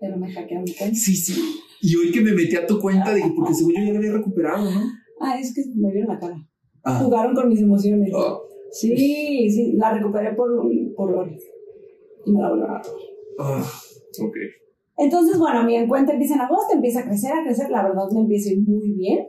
pero 0.01 0.17
me 0.17 0.33
hackearon 0.33 0.65
mi 0.65 0.75
cuenta. 0.75 0.97
Sí, 0.97 1.15
sí. 1.15 1.41
Y 1.83 1.97
hoy 1.97 2.11
que 2.11 2.21
me 2.21 2.33
metí 2.33 2.57
a 2.57 2.67
tu 2.67 2.81
cuenta, 2.81 3.15
dije, 3.15 3.31
porque 3.37 3.55
según 3.55 3.75
yo 3.75 3.85
ya 3.85 3.93
la 3.93 3.99
había 3.99 4.13
recuperado, 4.13 4.71
¿no? 4.71 4.81
Ah, 5.21 5.39
es 5.39 5.55
que 5.55 5.63
me 5.75 5.93
vieron 5.93 6.15
la 6.15 6.19
cara. 6.19 6.37
Ah. 6.83 6.99
Jugaron 6.99 7.35
con 7.35 7.49
mis 7.49 7.61
emociones. 7.61 8.11
Oh. 8.15 8.43
Sí, 8.71 9.51
sí, 9.51 9.73
la 9.77 9.95
recuperé 9.95 10.35
por, 10.35 10.49
por 10.95 11.15
horas 11.15 11.41
y 12.25 12.33
me 12.33 12.41
la 12.41 12.49
vuelvo 12.49 12.65
a 12.67 12.83
Ah, 13.39 13.73
ok. 14.21 14.37
Entonces, 14.99 15.39
bueno, 15.39 15.63
mi 15.65 15.87
cuenta 15.87 16.13
empieza 16.13 16.35
en 16.35 16.41
agosto, 16.41 16.75
empieza 16.75 17.01
a 17.01 17.05
crecer, 17.05 17.33
a 17.33 17.45
crecer, 17.45 17.71
la 17.71 17.83
verdad 17.83 18.05
me 18.15 18.21
empieza 18.21 18.49
a 18.49 18.53
ir 18.55 18.63
muy 18.63 18.93
bien. 18.93 19.27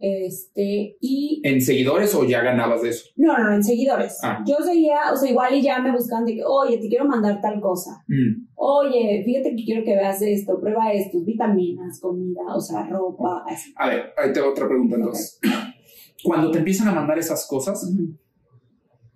Este, 0.00 0.96
y... 1.00 1.40
¿En 1.42 1.60
seguidores 1.62 2.14
o 2.14 2.24
ya 2.24 2.42
ganabas 2.42 2.82
de 2.82 2.90
eso? 2.90 3.06
No, 3.16 3.36
no, 3.38 3.54
en 3.54 3.64
seguidores. 3.64 4.18
Ah. 4.22 4.44
Yo 4.46 4.56
seguía, 4.62 4.98
o 5.12 5.16
sea, 5.16 5.30
igual 5.30 5.54
y 5.54 5.62
ya 5.62 5.80
me 5.80 5.90
buscaban 5.90 6.26
de 6.26 6.34
que, 6.34 6.42
oye, 6.44 6.76
te 6.78 6.88
quiero 6.88 7.06
mandar 7.06 7.40
tal 7.40 7.60
cosa. 7.60 8.04
Mm. 8.08 8.46
Oye, 8.56 9.22
fíjate 9.24 9.56
que 9.56 9.64
quiero 9.64 9.84
que 9.84 9.94
veas 9.94 10.20
esto, 10.20 10.60
prueba 10.60 10.92
esto, 10.92 11.18
vitaminas, 11.24 11.98
comida, 11.98 12.42
o 12.54 12.60
sea, 12.60 12.86
ropa, 12.86 13.42
así. 13.48 13.72
A 13.76 13.88
ver, 13.88 14.12
ahí 14.18 14.32
tengo 14.34 14.50
otra 14.50 14.68
pregunta 14.68 14.96
entonces. 14.96 15.40
Cuando 16.22 16.50
te 16.50 16.58
empiezan 16.58 16.88
a 16.88 16.92
mandar 16.92 17.18
esas 17.18 17.46
cosas, 17.48 17.90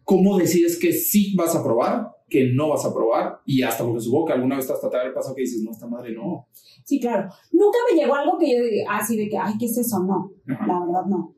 ¿cómo 0.05 0.39
decides 0.39 0.79
que 0.79 0.93
sí 0.93 1.35
vas 1.37 1.55
a 1.55 1.63
probar 1.63 2.09
que 2.31 2.53
no 2.55 2.71
vas 2.71 2.85
a 2.87 2.95
probar 2.95 3.41
y 3.45 3.63
hasta 3.63 3.85
porque 3.85 4.01
supongo 4.01 4.27
que 4.27 4.33
alguna 4.35 4.57
vez 4.57 4.71
hasta 4.71 4.89
te 4.89 4.97
haber 4.97 5.13
pasado 5.13 5.35
que 5.35 5.43
dices, 5.43 5.63
no, 5.63 5.73
esta 5.73 5.87
madre 5.87 6.15
no. 6.15 6.47
Sí, 6.85 7.01
claro. 7.01 7.29
Nunca 7.53 7.79
me 7.91 8.01
llegó 8.01 8.15
algo 8.15 8.39
que 8.39 8.51
yo 8.51 8.63
diga 8.63 8.97
así 8.97 9.17
de 9.17 9.29
que, 9.29 9.37
ay, 9.37 9.55
¿qué 9.59 9.67
es 9.67 9.77
eso? 9.77 10.03
No, 10.05 10.33
la 10.47 10.81
verdad 10.81 11.07
no. 11.09 11.35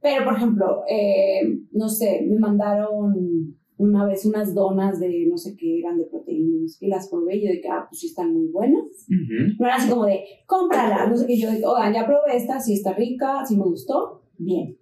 Pero, 0.00 0.24
por 0.24 0.36
ejemplo, 0.36 0.82
eh, 0.88 1.40
no 1.72 1.88
sé, 1.88 2.26
me 2.28 2.38
mandaron 2.38 3.56
una 3.76 4.06
vez 4.06 4.24
unas 4.26 4.54
donas 4.54 5.00
de 5.00 5.26
no 5.28 5.36
sé 5.36 5.56
qué 5.56 5.80
eran 5.80 5.98
de 5.98 6.04
proteínas 6.04 6.76
y 6.80 6.86
las 6.86 7.08
probé 7.08 7.36
y 7.36 7.46
yo 7.46 7.48
de 7.48 7.60
que, 7.60 7.68
ah, 7.68 7.86
pues 7.88 8.00
sí 8.00 8.08
están 8.08 8.32
muy 8.32 8.46
buenas. 8.48 8.84
No 9.08 9.66
era 9.66 9.76
así 9.76 9.88
como 9.88 10.04
de, 10.04 10.24
cómprala, 10.46 11.06
no 11.06 11.16
sé 11.16 11.26
qué, 11.26 11.38
yo 11.38 11.50
de, 11.50 11.64
oigan, 11.64 11.94
ya 11.94 12.06
probé 12.06 12.36
esta, 12.36 12.60
sí 12.60 12.74
está 12.74 12.92
rica, 12.92 13.44
sí 13.46 13.56
me 13.56 13.64
gustó, 13.64 14.22
bien. 14.36 14.76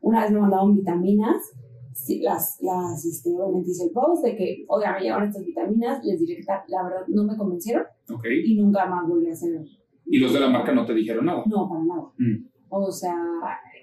Una 0.00 0.22
vez 0.22 0.30
me 0.30 0.40
mandaron 0.40 0.76
vitaminas 0.76 1.52
las, 2.22 2.58
las 2.62 3.04
este, 3.04 3.30
obviamente 3.30 3.70
hice 3.70 3.84
el 3.84 3.90
post 3.90 4.24
de 4.24 4.36
que, 4.36 4.64
oiga, 4.68 4.94
me 4.94 5.04
llevaron 5.04 5.28
estas 5.28 5.44
vitaminas, 5.44 6.04
les 6.04 6.20
diré 6.20 6.36
que 6.36 6.44
la 6.68 6.82
verdad 6.82 7.06
no 7.08 7.24
me 7.24 7.36
convencieron. 7.36 7.84
Y 8.44 8.56
nunca 8.56 8.86
más 8.86 9.08
volví 9.08 9.28
a 9.28 9.32
hacer. 9.32 9.60
¿Y 10.04 10.18
los 10.18 10.32
de 10.32 10.40
la 10.40 10.48
marca 10.48 10.72
no 10.72 10.84
te 10.84 10.94
dijeron 10.94 11.26
nada? 11.26 11.42
No, 11.46 11.68
para 11.68 11.84
nada. 11.84 12.12
Mm. 12.18 12.48
O 12.68 12.90
sea, 12.90 13.14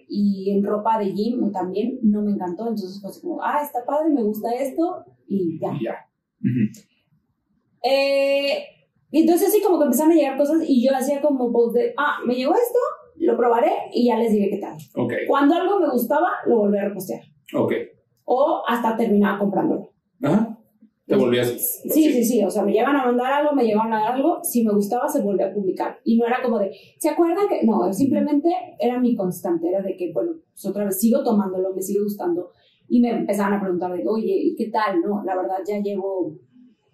y 0.08 0.52
en 0.52 0.64
ropa 0.64 1.00
de 1.00 1.12
gym 1.14 1.52
también 1.52 2.00
no 2.04 2.22
me 2.22 2.32
encantó, 2.32 2.64
entonces 2.64 3.00
fue 3.02 3.10
así 3.10 3.22
como, 3.22 3.42
ah, 3.42 3.62
está 3.62 3.84
padre, 3.86 4.14
me 4.14 4.24
gusta 4.24 4.52
esto, 4.52 5.06
y 5.28 5.60
ya. 5.60 5.74
Y 5.80 5.84
ya. 5.86 5.96
eh, 7.84 8.64
entonces 9.12 9.50
así 9.50 9.62
como 9.62 9.80
que 9.80 9.86
empezaron 9.86 10.12
a 10.12 10.16
llegar 10.16 10.38
cosas 10.38 10.64
y 10.68 10.86
yo 10.86 10.96
hacía 10.96 11.22
como 11.22 11.52
post 11.52 11.76
de, 11.76 11.94
ah, 11.98 12.18
me 12.26 12.36
llegó 12.36 12.54
esto, 12.54 12.80
lo 13.18 13.38
probaré 13.38 13.72
y 13.94 14.08
ya 14.08 14.18
les 14.18 14.32
diré 14.32 14.50
qué 14.50 14.58
tal. 14.58 14.78
Okay. 14.96 15.26
Cuando 15.28 15.56
algo 15.56 15.80
me 15.80 15.90
gustaba, 15.90 16.30
lo 16.46 16.58
volví 16.58 16.78
a 16.78 16.90
repostear. 16.90 17.22
Ok 17.56 17.74
o 18.26 18.64
hasta 18.68 18.96
terminar 18.96 19.40
comprándolo. 19.40 19.90
Te 21.06 21.16
volvías. 21.18 21.82
Sí, 21.84 22.12
sí, 22.14 22.24
sí, 22.24 22.44
o 22.44 22.50
sea, 22.50 22.64
me 22.64 22.72
llevan 22.72 22.96
a 22.96 23.06
mandar 23.06 23.34
algo, 23.34 23.54
me 23.54 23.66
llevan 23.66 23.92
a 23.92 24.00
dar 24.00 24.14
algo, 24.14 24.40
si 24.42 24.64
me 24.66 24.74
gustaba 24.74 25.08
se 25.10 25.22
volvía 25.22 25.48
a 25.48 25.54
publicar. 25.54 26.00
Y 26.06 26.18
no 26.18 26.26
era 26.26 26.42
como 26.42 26.60
de, 26.60 26.72
¿se 26.98 27.10
acuerdan 27.10 27.48
que? 27.50 27.66
No, 27.66 27.92
simplemente 27.92 28.50
era 28.80 29.00
mi 29.00 29.14
constante, 29.16 29.68
era 29.68 29.82
de 29.82 29.98
que, 29.98 30.14
bueno, 30.14 30.32
pues 30.52 30.66
otra 30.66 30.86
vez 30.86 31.00
sigo 31.00 31.22
tomándolo, 31.22 31.74
me 31.76 31.82
sigue 31.82 32.02
gustando. 32.02 32.52
Y 32.88 33.02
me 33.02 33.10
empezaban 33.10 33.54
a 33.54 33.62
preguntar 33.62 33.92
de, 33.92 34.08
oye, 34.08 34.34
¿y 34.34 34.56
qué 34.56 34.70
tal? 34.70 35.02
No, 35.02 35.24
la 35.26 35.36
verdad 35.36 35.58
ya 35.68 35.80
llevo, 35.80 36.38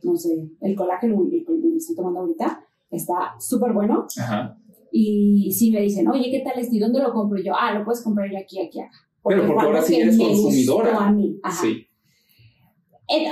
no 0.03 0.15
sé, 0.15 0.49
el 0.61 0.75
colágeno, 0.75 1.29
que 1.29 1.43
estoy 1.77 1.95
tomando 1.95 2.21
ahorita, 2.21 2.63
está 2.89 3.35
súper 3.39 3.73
bueno. 3.73 4.07
Ajá. 4.19 4.57
Y 4.91 5.51
si 5.51 5.71
me 5.71 5.81
dicen, 5.81 6.07
oye, 6.07 6.31
¿qué 6.31 6.39
tal 6.39 6.59
este? 6.59 6.77
¿Y 6.77 6.79
dónde 6.79 6.99
lo 6.99 7.13
compro? 7.13 7.39
Y 7.39 7.43
yo, 7.43 7.53
ah, 7.55 7.77
lo 7.77 7.85
puedes 7.85 8.03
comprar 8.03 8.27
aquí, 8.35 8.59
aquí, 8.59 8.79
acá. 8.79 8.89
Pero 9.29 9.47
porque 9.47 9.65
ahora 9.65 9.81
sí 9.81 9.95
eres 9.95 10.17
consumidora. 10.17 10.97
A 10.97 11.11
mí. 11.11 11.39
Ajá. 11.43 11.61
Sí. 11.61 11.85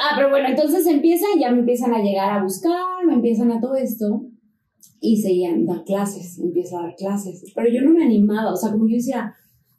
Ah, 0.02 0.14
pero 0.16 0.30
bueno, 0.30 0.48
entonces 0.50 0.88
empiezan, 0.88 1.40
ya 1.40 1.52
me 1.52 1.60
empiezan 1.60 1.94
a 1.94 2.02
llegar 2.02 2.32
a 2.32 2.44
buscar, 2.44 3.06
me 3.06 3.14
empiezan 3.14 3.52
a 3.52 3.60
todo 3.60 3.76
esto 3.76 4.26
y 5.00 5.22
seguían 5.22 5.66
dar 5.66 5.84
clases, 5.84 6.40
empiezo 6.40 6.80
a 6.80 6.84
dar 6.84 6.96
clases. 6.96 7.44
Pero 7.56 7.70
yo 7.70 7.82
no 7.84 7.92
me 7.92 8.04
animaba, 8.04 8.52
o 8.52 8.56
sea, 8.56 8.72
como 8.72 8.88
yo 8.88 8.96
decía, 8.96 9.34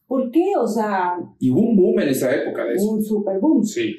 ¿por 0.07 0.31
qué? 0.31 0.53
O 0.61 0.67
sea, 0.67 1.15
Y 1.41 1.51
hubo 1.51 1.61
un 1.61 1.77
boom 1.77 2.01
en 2.01 2.09
esa 2.11 2.35
época 2.35 2.65
de 2.65 2.75
eso. 2.75 2.91
un 2.91 3.03
super 3.03 3.41
boom. 3.41 3.65
Sí. 3.65 3.97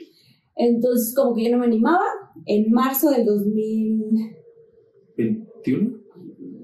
Entonces, 0.56 1.14
como 1.16 1.36
que 1.36 1.46
yo 1.46 1.52
no 1.52 1.60
me 1.60 1.66
animaba. 1.66 2.06
En 2.46 2.72
marzo 2.72 3.10
del 3.12 3.26
2000, 3.26 4.02
¿21? 5.18 6.00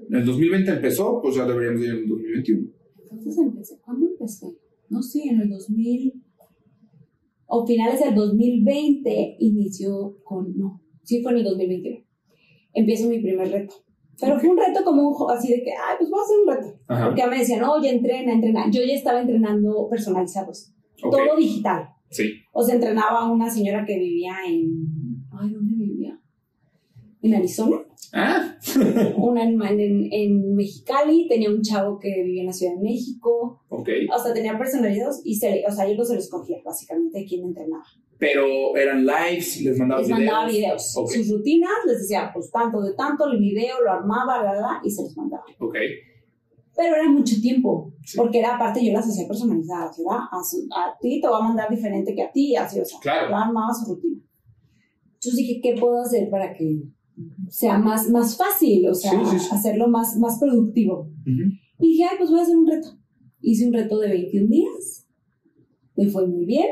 En 0.08 0.14
el 0.14 0.24
2020 0.24 0.70
empezó, 0.70 1.20
pues 1.20 1.34
ya 1.36 1.44
deberíamos 1.44 1.82
ir 1.82 1.90
en 1.90 1.96
el 1.96 2.08
2021. 2.08 2.68
entonces 3.10 3.38
empecé, 3.38 3.78
¿cuándo 3.84 4.06
empecé? 4.06 4.46
No 4.88 5.02
sé, 5.02 5.22
en 5.24 5.40
el 5.40 5.48
2000, 5.48 6.22
o 7.46 7.66
finales 7.66 8.00
del 8.00 8.14
2020 8.14 9.36
inició 9.40 10.16
con, 10.24 10.56
no, 10.56 10.82
sí 11.02 11.22
fue 11.22 11.32
en 11.32 11.38
el 11.38 11.44
2021. 11.44 12.04
Empiezo 12.74 13.08
mi 13.08 13.20
primer 13.20 13.50
reto. 13.50 13.74
Pero 14.20 14.38
fue 14.38 14.48
un 14.48 14.56
reto 14.56 14.82
como 14.84 15.08
un, 15.08 15.30
así 15.30 15.52
de 15.52 15.62
que, 15.62 15.70
ay, 15.70 15.96
pues 15.98 16.10
voy 16.10 16.20
a 16.20 16.22
hacer 16.22 16.36
un 16.38 16.48
reto. 16.48 16.80
Ajá. 16.88 17.06
Porque 17.06 17.26
me 17.26 17.38
decían, 17.38 17.62
oye, 17.64 17.90
entrena, 17.90 18.32
entrena. 18.32 18.70
Yo 18.70 18.82
ya 18.82 18.94
estaba 18.94 19.20
entrenando 19.20 19.88
personalizados, 19.90 20.72
todo 21.00 21.36
digital. 21.36 21.88
Sí. 22.10 22.32
O 22.52 22.62
sea, 22.62 22.76
entrenaba 22.76 23.20
a 23.20 23.30
una 23.30 23.50
señora 23.50 23.84
que 23.84 23.98
vivía 23.98 24.34
en, 24.46 25.26
ay, 25.32 25.50
¿dónde 25.50 25.58
vivía? 25.58 25.65
En 27.26 27.34
Arizona. 27.34 27.76
Ah, 28.12 28.56
Una 29.16 29.42
en, 29.44 29.60
en, 29.62 30.08
en 30.12 30.54
Mexicali, 30.54 31.26
tenía 31.28 31.50
un 31.50 31.60
chavo 31.62 31.98
que 31.98 32.08
vivía 32.22 32.42
en 32.42 32.46
la 32.46 32.52
Ciudad 32.52 32.74
de 32.74 32.80
México. 32.82 33.62
ok. 33.68 33.88
O 34.14 34.18
sea, 34.22 34.32
tenía 34.32 34.56
personalizados 34.56 35.20
y 35.24 35.34
se, 35.34 35.64
o 35.68 35.70
sea, 35.72 35.88
yo 35.88 35.96
no 35.96 36.04
se 36.04 36.14
los 36.14 36.24
escogía, 36.24 36.58
básicamente, 36.64 37.24
quién 37.28 37.44
entrenaba. 37.44 37.84
Pero 38.18 38.74
eran 38.76 39.04
lives, 39.04 39.60
les 39.60 39.78
mandaba 39.78 40.00
Les 40.00 40.08
videos. 40.08 40.20
mandaba 40.24 40.48
videos. 40.48 40.96
Ok. 40.96 41.10
Sus 41.10 41.30
rutinas, 41.30 41.70
les 41.86 41.98
decía, 42.00 42.30
pues 42.32 42.50
tanto 42.50 42.80
de 42.80 42.94
tanto, 42.94 43.26
el 43.26 43.38
video, 43.38 43.80
lo 43.84 43.90
armaba, 43.90 44.42
la, 44.42 44.54
la, 44.54 44.80
y 44.84 44.90
se 44.90 45.02
los 45.02 45.14
mandaba. 45.16 45.44
Ok. 45.60 45.76
Pero 46.74 46.94
era 46.94 47.08
mucho 47.10 47.34
tiempo, 47.42 47.92
Sí. 48.04 48.16
porque 48.18 48.38
era 48.38 48.54
aparte 48.56 48.84
yo 48.84 48.92
las 48.92 49.06
hacía 49.06 49.26
personalizadas, 49.26 49.96
¿verdad? 49.98 50.24
A, 50.30 50.42
su- 50.44 50.66
a 50.74 50.96
ti 51.00 51.20
te 51.20 51.28
va 51.28 51.38
a 51.38 51.42
mandar 51.42 51.68
diferente 51.70 52.14
que 52.14 52.22
a 52.22 52.30
ti, 52.30 52.54
así, 52.56 52.78
o 52.80 52.84
sea, 52.84 52.98
Claro. 53.00 53.34
armaba 53.34 53.72
su 53.74 53.94
rutina. 53.94 54.20
Entonces 55.14 55.36
dije, 55.36 55.60
¿qué 55.62 55.74
puedo 55.80 56.00
hacer 56.00 56.28
para 56.30 56.52
que 56.52 56.82
sea 57.48 57.78
más, 57.78 58.08
más 58.10 58.36
fácil, 58.36 58.88
o 58.88 58.94
sea, 58.94 59.12
Sí, 59.12 59.16
sí, 59.30 59.38
sí. 59.38 59.48
hacerlo 59.52 59.88
más, 59.88 60.16
más 60.18 60.38
productivo? 60.38 61.10
Y 61.78 61.88
dije, 61.88 62.04
ay, 62.04 62.16
pues 62.18 62.30
voy 62.30 62.40
a 62.40 62.42
hacer 62.42 62.56
un 62.56 62.66
reto. 62.66 62.88
Hice 63.40 63.66
un 63.66 63.72
reto 63.72 63.98
de 63.98 64.08
21 64.08 64.48
días, 64.48 65.06
me 65.96 66.06
fue 66.08 66.26
muy 66.26 66.44
bien, 66.44 66.66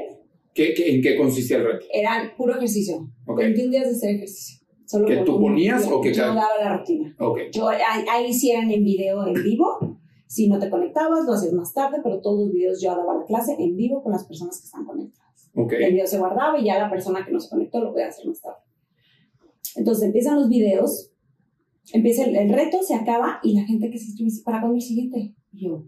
¿Qué, 0.54 0.72
qué, 0.74 0.94
en 0.94 1.02
qué 1.02 1.16
consistía 1.16 1.56
el 1.58 1.64
reto? 1.64 1.86
era 1.92 2.32
puro 2.36 2.54
ejercicio, 2.56 3.08
Ok. 3.26 3.38
21 3.38 3.70
días 3.70 3.84
de 3.88 3.90
hacer 3.96 4.14
ejercicio. 4.16 4.60
Solo 4.86 5.06
¿Que 5.08 5.16
tú 5.24 5.40
ponías 5.40 5.88
o 5.90 6.00
que 6.00 6.12
Yo 6.12 6.22
daba 6.22 6.46
la 6.62 6.76
rutina. 6.76 7.16
Ok. 7.18 7.38
Yo, 7.52 7.68
ahí, 7.68 8.04
ahí 8.10 8.32
sí 8.32 8.50
eran 8.50 8.70
en 8.70 8.84
video 8.84 9.26
en 9.26 9.42
vivo. 9.42 9.98
Si 10.26 10.46
no 10.48 10.58
te 10.58 10.68
conectabas, 10.68 11.24
lo 11.24 11.32
hacías 11.32 11.52
más 11.54 11.72
tarde, 11.72 11.98
pero 12.02 12.20
todos 12.20 12.40
los 12.46 12.52
videos 12.52 12.82
yo 12.82 12.90
daba 12.90 13.14
la 13.18 13.24
clase 13.24 13.56
en 13.58 13.76
vivo 13.76 14.02
con 14.02 14.12
las 14.12 14.24
personas 14.26 14.58
que 14.60 14.66
están 14.66 14.84
conectadas. 14.84 15.50
Ok. 15.54 15.72
El 15.72 15.92
video 15.92 16.06
se 16.06 16.18
guardaba 16.18 16.58
y 16.60 16.64
ya 16.66 16.78
la 16.78 16.90
persona 16.90 17.24
que 17.24 17.32
no 17.32 17.40
se 17.40 17.48
conectó 17.48 17.80
lo 17.82 17.92
podía 17.92 18.08
hacer 18.08 18.26
más 18.26 18.40
tarde. 18.42 18.58
Entonces 19.76 20.04
empiezan 20.06 20.36
los 20.36 20.48
videos, 20.48 21.10
empieza 21.92 22.24
el, 22.24 22.36
el 22.36 22.48
reto, 22.50 22.82
se 22.82 22.94
acaba 22.94 23.40
y 23.42 23.54
la 23.54 23.64
gente 23.64 23.90
que 23.90 23.98
se 23.98 24.06
inscribe 24.06 24.30
dice, 24.30 24.42
¿para 24.44 24.60
cuándo 24.60 24.76
el 24.76 24.82
siguiente? 24.82 25.34
Y 25.52 25.64
yo, 25.66 25.84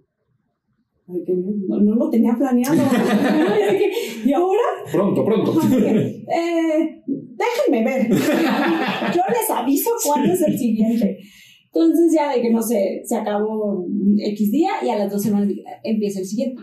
"Ay, 1.09 1.23
que 1.25 1.33
no, 1.35 1.79
no 1.81 1.95
lo 1.95 2.11
tenía 2.11 2.35
planeado. 2.37 2.77
y 4.25 4.33
ahora 4.33 4.61
Pronto, 4.91 5.25
pronto. 5.25 5.53
eh, 5.63 7.03
déjenme 7.07 7.85
ver. 7.85 8.09
Yo 8.11 9.23
les 9.29 9.51
aviso 9.51 9.91
cuándo 10.05 10.33
es 10.33 10.43
el 10.43 10.59
siguiente. 10.59 11.19
Entonces 11.67 12.13
ya 12.15 12.35
de 12.35 12.41
que 12.41 12.51
no 12.51 12.63
sé, 12.63 13.03
se 13.05 13.17
acabó 13.17 13.87
X 14.19 14.51
día 14.51 14.71
y 14.83 14.89
a 14.89 14.97
las 14.99 15.13
dos 15.13 15.23
semanas 15.23 15.49
empieza 15.85 16.21
el 16.21 16.27
siguiente. 16.27 16.63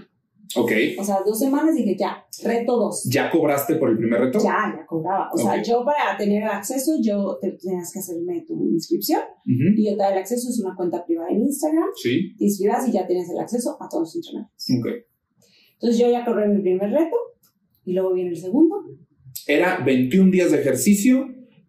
Ok. 0.56 0.72
O 1.00 1.04
sea, 1.04 1.18
dos 1.26 1.40
semanas 1.40 1.76
dije, 1.76 1.96
ya, 1.98 2.26
reto 2.44 2.76
dos. 2.78 3.04
¿Ya 3.10 3.30
cobraste 3.32 3.76
por 3.76 3.90
el 3.90 3.98
primer 3.98 4.20
reto? 4.22 4.40
Ya, 4.40 4.74
ya 4.78 4.86
cobraba. 4.86 5.30
O 5.34 5.38
sea, 5.38 5.54
Ok. 5.54 5.64
yo 5.66 5.84
para 5.86 6.18
tener 6.18 6.44
acceso, 6.44 6.94
yo 7.02 7.38
te, 7.42 7.52
tenías 7.54 7.92
que 7.92 8.00
hacerme 8.00 8.42
tu 8.48 8.54
inscripción 8.70 9.22
Ujú. 9.22 9.74
y 9.76 9.86
yo 9.90 9.98
te 9.98 10.04
el 10.04 10.18
acceso, 10.18 10.50
es 10.50 10.60
una 10.64 10.76
cuenta 10.76 11.06
privada 11.06 11.30
en 11.30 11.42
Instagram, 11.42 11.90
Sí. 11.96 12.36
te 12.38 12.46
inscribas 12.46 12.88
y 12.88 12.92
ya 12.92 13.06
tenías 13.08 13.30
el 13.30 13.40
acceso 13.40 13.78
a 13.82 13.88
todos 13.90 14.04
los 14.04 14.16
entrenamientos. 14.16 14.66
Ok. 14.80 14.88
Entonces 15.74 16.00
yo 16.00 16.10
ya 16.12 16.24
cobré 16.26 16.48
mi 16.48 16.62
primer 16.62 16.90
reto 16.92 17.16
y 17.86 17.94
luego 17.94 18.14
viene 18.14 18.30
el 18.32 18.38
segundo. 18.38 18.76
Era 19.48 19.80
21 19.84 20.32
días 20.32 20.52
de 20.52 20.60
ejercicio, 20.62 21.28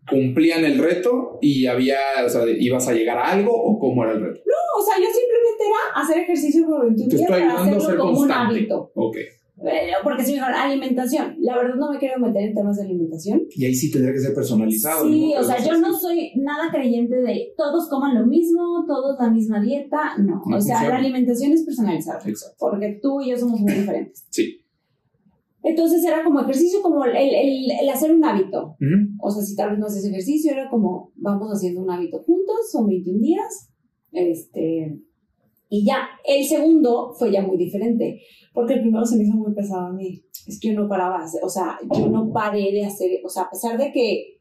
cumplían 0.08 0.64
el 0.64 0.78
reto 0.78 1.38
y 1.40 1.66
había, 1.66 1.96
o 2.24 2.28
sea, 2.28 2.42
ibas 2.46 2.86
a 2.88 2.92
llegar 2.92 3.18
a 3.18 3.32
algo 3.32 3.52
o 3.54 3.78
cómo 3.78 4.04
era 4.04 4.12
el 4.12 4.20
reto. 4.20 4.40
No, 4.46 4.63
o 4.78 4.82
sea, 4.82 4.94
yo 4.98 5.06
simplemente 5.06 5.64
era 5.66 6.02
hacer 6.02 6.18
ejercicio 6.18 6.66
por 6.66 6.82
21 6.86 7.08
Te 7.10 7.16
días 7.16 7.30
para 7.30 7.60
hacerlo 7.62 7.80
ser 7.80 7.96
como 7.96 8.10
un 8.10 8.16
constante. 8.16 8.54
hábito. 8.56 8.92
Ok. 8.94 9.16
Eh, 9.66 9.92
Porque 10.02 10.24
si 10.24 10.36
alimentación, 10.36 11.36
la 11.40 11.56
verdad 11.56 11.76
no 11.76 11.92
me 11.92 11.98
quiero 11.98 12.18
meter 12.18 12.42
en 12.42 12.54
temas 12.54 12.76
de 12.76 12.82
alimentación. 12.84 13.42
Y 13.54 13.64
ahí 13.64 13.74
sí 13.74 13.90
tendría 13.90 14.12
que 14.12 14.18
ser 14.18 14.34
personalizado. 14.34 15.04
Sí, 15.08 15.32
¿no? 15.32 15.40
o 15.40 15.44
sea, 15.44 15.58
yo 15.64 15.78
no 15.78 15.96
soy 15.96 16.32
nada 16.36 16.70
creyente 16.72 17.14
de 17.16 17.54
todos 17.56 17.88
coman 17.88 18.16
lo 18.18 18.26
mismo, 18.26 18.84
todos 18.86 19.16
la 19.20 19.30
misma 19.30 19.60
dieta. 19.62 20.16
No, 20.18 20.42
No 20.44 20.56
o 20.56 20.60
sea, 20.60 20.76
funciona. 20.78 20.88
la 20.88 20.96
alimentación 20.96 21.52
es 21.52 21.62
personalizada. 21.62 22.20
Exacto. 22.26 22.56
Porque 22.58 22.98
tú 23.00 23.20
y 23.20 23.30
yo 23.30 23.38
somos 23.38 23.60
muy 23.60 23.72
diferentes. 23.72 24.26
Sí. 24.30 24.60
Entonces 25.62 26.04
era 26.04 26.22
como 26.24 26.40
ejercicio, 26.40 26.82
como 26.82 27.04
el, 27.06 27.16
el- 27.16 27.70
el 27.80 27.88
hacer 27.88 28.12
un 28.12 28.22
hábito. 28.24 28.76
Ujú. 28.80 29.16
O 29.22 29.30
sea, 29.30 29.42
si 29.42 29.56
tal 29.56 29.70
vez 29.70 29.78
no 29.78 29.86
haces 29.86 30.04
ejercicio, 30.04 30.52
era 30.52 30.68
como 30.68 31.12
vamos 31.14 31.48
haciendo 31.50 31.80
un 31.80 31.90
hábito 31.90 32.18
juntos, 32.22 32.70
son 32.70 32.86
21 32.88 33.20
días. 33.22 33.70
Este, 34.14 34.98
y 35.68 35.84
ya, 35.84 36.08
el 36.24 36.44
segundo 36.44 37.12
fue 37.18 37.32
ya 37.32 37.42
muy 37.42 37.56
diferente, 37.56 38.20
porque 38.52 38.74
el 38.74 38.80
primero 38.80 39.04
se 39.04 39.16
me 39.16 39.24
hizo 39.24 39.34
muy 39.34 39.52
pesado 39.54 39.88
a 39.88 39.92
mí. 39.92 40.22
Es 40.46 40.60
que 40.60 40.68
yo 40.72 40.80
no 40.80 40.88
paraba, 40.88 41.24
o 41.42 41.48
sea, 41.48 41.78
yo 41.98 42.08
no 42.08 42.32
paré 42.32 42.70
de 42.72 42.84
hacer, 42.84 43.20
o 43.24 43.28
sea, 43.28 43.44
a 43.44 43.50
pesar 43.50 43.76
de 43.78 43.90
que, 43.92 44.38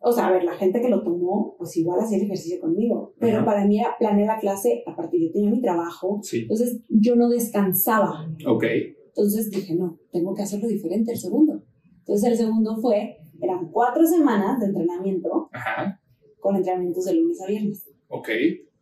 o 0.00 0.12
sea, 0.12 0.26
a 0.26 0.32
ver, 0.32 0.44
la 0.44 0.54
gente 0.54 0.80
que 0.80 0.88
lo 0.90 1.02
tomó, 1.02 1.54
pues 1.58 1.76
igual 1.76 2.00
hacía 2.00 2.18
el 2.18 2.24
ejercicio 2.24 2.60
conmigo, 2.60 3.14
pero 3.18 3.38
Ajá. 3.38 3.46
para 3.46 3.64
mí 3.66 3.80
era 3.80 3.96
planear 3.98 4.26
la 4.26 4.38
clase, 4.40 4.82
aparte 4.86 5.18
yo 5.20 5.32
tenía 5.32 5.50
mi 5.50 5.60
trabajo, 5.60 6.20
Sí. 6.22 6.40
entonces 6.42 6.80
yo 6.88 7.16
no 7.16 7.28
descansaba. 7.28 8.28
Ok. 8.46 8.64
Entonces 9.08 9.50
dije, 9.50 9.74
no, 9.74 9.98
tengo 10.12 10.34
que 10.34 10.42
hacerlo 10.42 10.68
diferente 10.68 11.12
el 11.12 11.18
segundo. 11.18 11.62
Entonces 12.00 12.30
el 12.30 12.36
segundo 12.36 12.76
fue, 12.76 13.16
eran 13.40 13.70
cuatro 13.70 14.06
semanas 14.06 14.60
de 14.60 14.66
entrenamiento 14.66 15.48
Ajá. 15.52 15.98
con 16.40 16.56
entrenamientos 16.56 17.04
de 17.06 17.14
lunes 17.14 17.40
a 17.42 17.46
viernes. 17.46 17.88
Ok. 18.08 18.28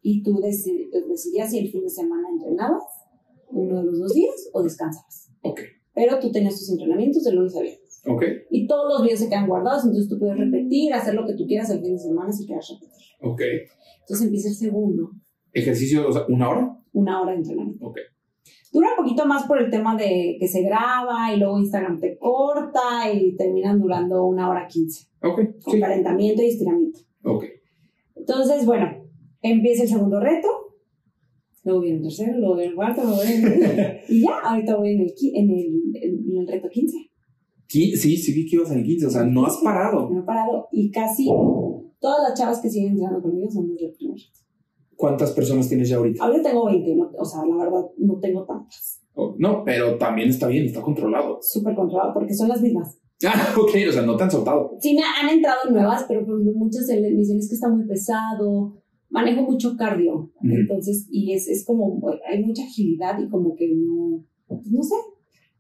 Y 0.07 0.23
tú 0.23 0.35
deci- 0.37 0.91
decidías 1.09 1.51
si 1.51 1.59
el 1.61 1.71
fin 1.71 1.83
de 1.83 1.89
semana 1.89 2.29
entrenabas 2.29 2.83
uno 3.49 3.79
de 3.79 3.85
los 3.85 3.99
dos 4.01 4.13
días 4.13 4.51
o 4.53 4.63
descansabas. 4.63 5.31
Ok. 5.43 5.61
Pero 5.95 6.19
tú 6.19 6.31
tenías 6.31 6.59
tus 6.59 6.69
entrenamientos 6.71 7.25
de 7.25 7.33
lunes 7.33 7.57
a 7.57 7.63
viernes. 7.63 8.03
Ok. 8.07 8.23
Y 8.51 8.67
todos 8.67 8.93
los 8.93 9.03
videos 9.03 9.21
se 9.21 9.29
quedan 9.31 9.47
guardados, 9.49 9.85
entonces 9.85 10.11
tú 10.11 10.19
puedes 10.19 10.37
repetir, 10.37 10.93
hacer 10.93 11.15
lo 11.15 11.25
que 11.27 11.33
tú 11.35 11.47
quieras 11.47 11.71
el 11.71 11.81
fin 11.81 11.93
de 11.95 11.99
semana 11.99 12.31
si 12.31 12.45
quieres 12.47 12.69
repetir. 12.69 13.07
Ok. 13.23 13.41
Entonces 14.01 14.27
empieza 14.27 14.49
el 14.51 14.55
segundo, 14.57 15.11
Ejercicio, 15.55 16.07
o 16.07 16.13
sea, 16.13 16.27
una 16.29 16.51
hora. 16.51 16.77
una 16.93 17.23
hora 17.23 17.31
de 17.33 17.39
entrenamiento. 17.39 17.87
Ok. 17.87 17.97
Dura 18.73 18.89
un 18.91 19.05
poquito 19.05 19.25
más 19.25 19.47
por 19.47 19.63
el 19.63 19.71
tema 19.71 19.97
de 19.97 20.37
que 20.39 20.49
se 20.49 20.63
graba 20.63 21.33
y 21.33 21.39
luego 21.39 21.59
Instagram 21.61 21.99
te 22.01 22.19
corta 22.19 23.11
y 23.11 23.35
terminan 23.37 23.81
durando 23.81 24.27
una 24.27 24.51
hora 24.51 24.67
quince. 24.69 25.07
Ok. 25.23 25.41
Con 25.63 25.75
Sí. 25.75 25.81
calentamiento 25.81 26.43
y 26.43 26.47
estiramiento. 26.49 26.99
Ok. 27.25 27.45
Entonces, 28.17 28.67
bueno, 28.67 29.04
empieza 29.51 29.83
el 29.85 29.89
segundo 29.89 30.19
reto. 30.21 30.49
Luego 31.65 31.81
viene 31.81 31.97
el 31.99 32.03
tercero, 32.03 32.39
luego 32.39 32.57
viene 32.57 32.71
el 32.71 32.75
cuarto, 32.77 33.03
luego 33.05 33.23
viene 33.23 33.47
el... 33.55 33.99
y 34.17 34.21
ya, 34.23 34.39
ahorita 34.45 34.77
voy 34.77 34.91
en 34.93 35.01
el, 35.01 35.15
en 35.35 35.51
el, 35.51 35.97
en 36.03 36.39
el 36.41 36.47
reto 36.49 36.69
15. 36.69 36.97
Qui- 37.69 37.97
Sí, 37.97 38.17
sí 38.17 38.33
vi 38.35 38.47
que 38.49 38.57
ibas 38.57 38.71
en 38.71 38.79
el 38.81 38.85
15, 38.85 39.07
o 39.07 39.11
sea, 39.11 39.25
no 39.25 39.47
has 39.47 39.57
parado. 39.59 40.11
No 40.11 40.21
he 40.21 40.23
parado 40.25 40.69
y 40.73 40.91
casi 40.91 41.27
todas 42.01 42.29
las 42.29 42.39
chavas 42.39 42.61
que 42.61 42.69
siguen 42.69 42.93
entrenando 42.93 43.23
conmigo 43.23 43.51
son 43.51 43.69
desde 43.69 43.87
el 43.87 43.93
primer 43.95 44.17
reto. 44.19 44.41
¿Cuántas 44.97 45.33
personas 45.33 45.69
tienes 45.69 45.89
ya 45.89 45.97
ahorita? 45.97 46.23
Ahorita 46.25 46.51
tengo 46.51 46.67
20, 46.67 46.95
no- 46.97 47.11
o 47.19 47.25
sea, 47.25 47.41
la 47.47 47.57
verdad 47.57 47.81
no 47.99 48.19
tengo 48.21 48.45
tantas. 48.45 49.01
Oh, 49.15 49.35
No, 49.39 49.63
pero 49.65 49.97
también 49.97 50.29
está 50.29 50.49
bien, 50.49 50.65
está 50.67 50.83
controlado. 50.83 51.39
Súper 51.41 51.75
controlado 51.75 52.13
porque 52.13 52.35
son 52.35 52.49
las 52.49 52.61
mismas. 52.61 52.99
Ah, 53.27 53.55
ok, 53.57 53.71
o 53.89 53.93
sea, 53.93 54.03
no 54.03 54.17
te 54.17 54.25
han 54.25 54.31
soltado. 54.31 54.77
Sí, 54.81 54.93
me 54.95 55.01
han 55.03 55.33
entrado 55.35 55.71
nuevas, 55.71 56.05
pero 56.07 56.27
por 56.27 56.39
muchas 56.57 56.87
me 56.89 57.09
dicen 57.11 57.39
es 57.39 57.49
que 57.49 57.55
está 57.55 57.71
muy 57.71 57.87
pesado, 57.87 58.83
manejo 59.15 59.43
mucho 59.43 59.77
cardio, 59.77 60.33
entonces, 60.43 61.07
y 61.09 61.33
es, 61.33 61.47
es 61.47 61.65
como, 61.65 62.03
hay 62.29 62.43
mucha 62.45 62.65
agilidad 62.65 63.17
y 63.21 63.29
como 63.29 63.55
que 63.55 63.73
no, 63.73 64.25
pues, 64.49 64.67
no 64.67 64.83
sé, 64.83 64.97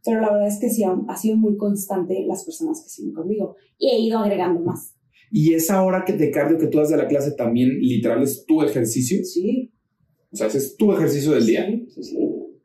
pero 0.05 0.21
la 0.21 0.33
verdad 0.33 0.49
es 0.49 0.59
que 0.59 0.69
sí, 0.69 0.83
ha, 0.83 1.17
sido 1.17 1.37
muy 1.37 1.57
constante 1.57 2.25
las 2.27 2.45
personas 2.45 2.83
que 2.83 2.89
siguen 2.89 3.15
conmigo 3.15 3.55
y 3.79 3.91
he 3.91 4.01
ido 4.01 4.19
agregando 4.19 4.61
más. 4.61 4.97
Y 5.31 5.55
esa 5.55 5.85
hora 5.85 6.05
que 6.05 6.15
de 6.15 6.33
cardio 6.33 6.59
que 6.59 6.67
tú 6.67 6.79
das 6.79 6.91
de 6.91 6.97
la 6.97 7.07
clase 7.07 7.31
también 7.31 7.79
literal 7.79 8.23
es 8.25 8.45
tu 8.45 8.61
ejercicio. 8.63 9.25
Sí. 9.25 9.73
O 10.33 10.37
sea, 10.37 10.49
ese 10.49 10.59
es 10.59 10.77
tu 10.77 10.93
ejercicio 10.93 11.31
del 11.33 11.47
día. 11.47 11.67
Sí, 11.67 11.87
sí, 11.95 12.03
sí. 12.03 12.19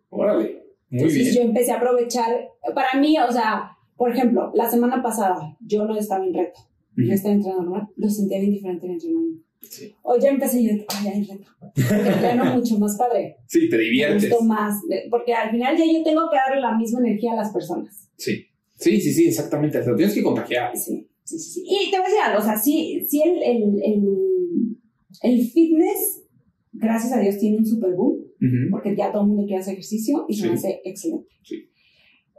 Órale. 0.10 0.66
Muy 0.90 1.02
Entonces 1.02 1.24
bien. 1.24 1.36
yo 1.36 1.42
empecé 1.42 1.72
a 1.72 1.78
aprovechar, 1.78 2.36
para 2.74 3.00
mí, 3.00 3.16
o 3.20 3.32
sea, 3.32 3.78
por 3.96 4.12
ejemplo, 4.12 4.52
la 4.56 4.70
semana 4.70 5.04
pasada 5.04 5.56
yo 5.62 5.86
no 5.86 5.96
estaba 5.96 6.26
en 6.26 6.34
reto, 6.34 6.60
yo 6.98 7.04
Ujú. 7.06 7.14
estaba 7.14 7.36
entrenando 7.36 7.64
normal, 7.64 7.88
lo 7.96 8.10
sentía 8.10 8.40
bien 8.40 8.54
diferente 8.54 8.88
en 8.88 8.94
entrenamiento. 8.94 9.49
Sí. 9.62 9.93
Hoy 10.03 10.20
ya 10.22 10.30
empecé 10.30 10.64
yo, 10.64 10.72
ay, 10.88 11.07
hay 11.07 11.24
reto. 11.24 11.49
Entreno 11.76 12.55
mucho 12.55 12.78
más 12.80 12.97
padre. 12.97 13.36
Sí, 13.47 13.70
te 13.70 13.78
Me 13.78 13.84
diviertes. 13.84 14.30
gustó 14.30 14.43
más, 14.45 14.76
porque 15.10 15.34
al 15.34 15.51
final 15.51 15.78
ya 15.78 15.84
yo 15.86 16.03
tengo 16.03 16.30
que 16.30 16.38
darle 16.38 16.62
la 16.62 16.78
misma 16.78 16.99
energía 16.99 17.34
a 17.34 17.38
las 17.38 17.51
personas. 17.51 18.10
Sí. 18.18 18.45
Sí, 18.78 18.99
sí, 19.01 19.12
sí, 19.12 19.28
exactamente. 19.28 19.80
Te 19.82 19.89
lo 19.89 19.95
tienes 19.95 20.16
que 20.16 20.24
contagiar. 20.24 20.76
Sí, 20.78 21.07
sí, 21.24 21.38
sí. 21.38 21.64
Y 21.66 21.91
te 21.91 21.97
voy 21.97 22.05
a 22.05 22.10
decir 22.10 22.22
algo, 22.26 22.39
o 22.39 22.43
sea, 22.43 22.57
sí, 22.57 23.05
sí 23.07 23.22
el, 23.22 23.43
el, 23.43 23.64
el, 23.84 24.78
el 25.24 25.45
fitness, 25.47 26.24
gracias 26.72 27.12
a 27.14 27.20
Dios, 27.20 27.38
tiene 27.38 27.57
un 27.57 27.66
super 27.66 27.93
boom, 27.93 28.24
porque 28.72 28.95
ya 28.95 29.12
todo 29.12 29.24
el 29.24 29.28
mundo 29.28 29.43
quiere 29.45 29.60
hacer 29.62 29.74
ejercicio 29.74 30.26
y 30.30 30.36
se 30.36 30.47
me 30.47 30.53
hace 30.53 30.80
excelente. 30.86 31.28
Sí. 31.43 31.70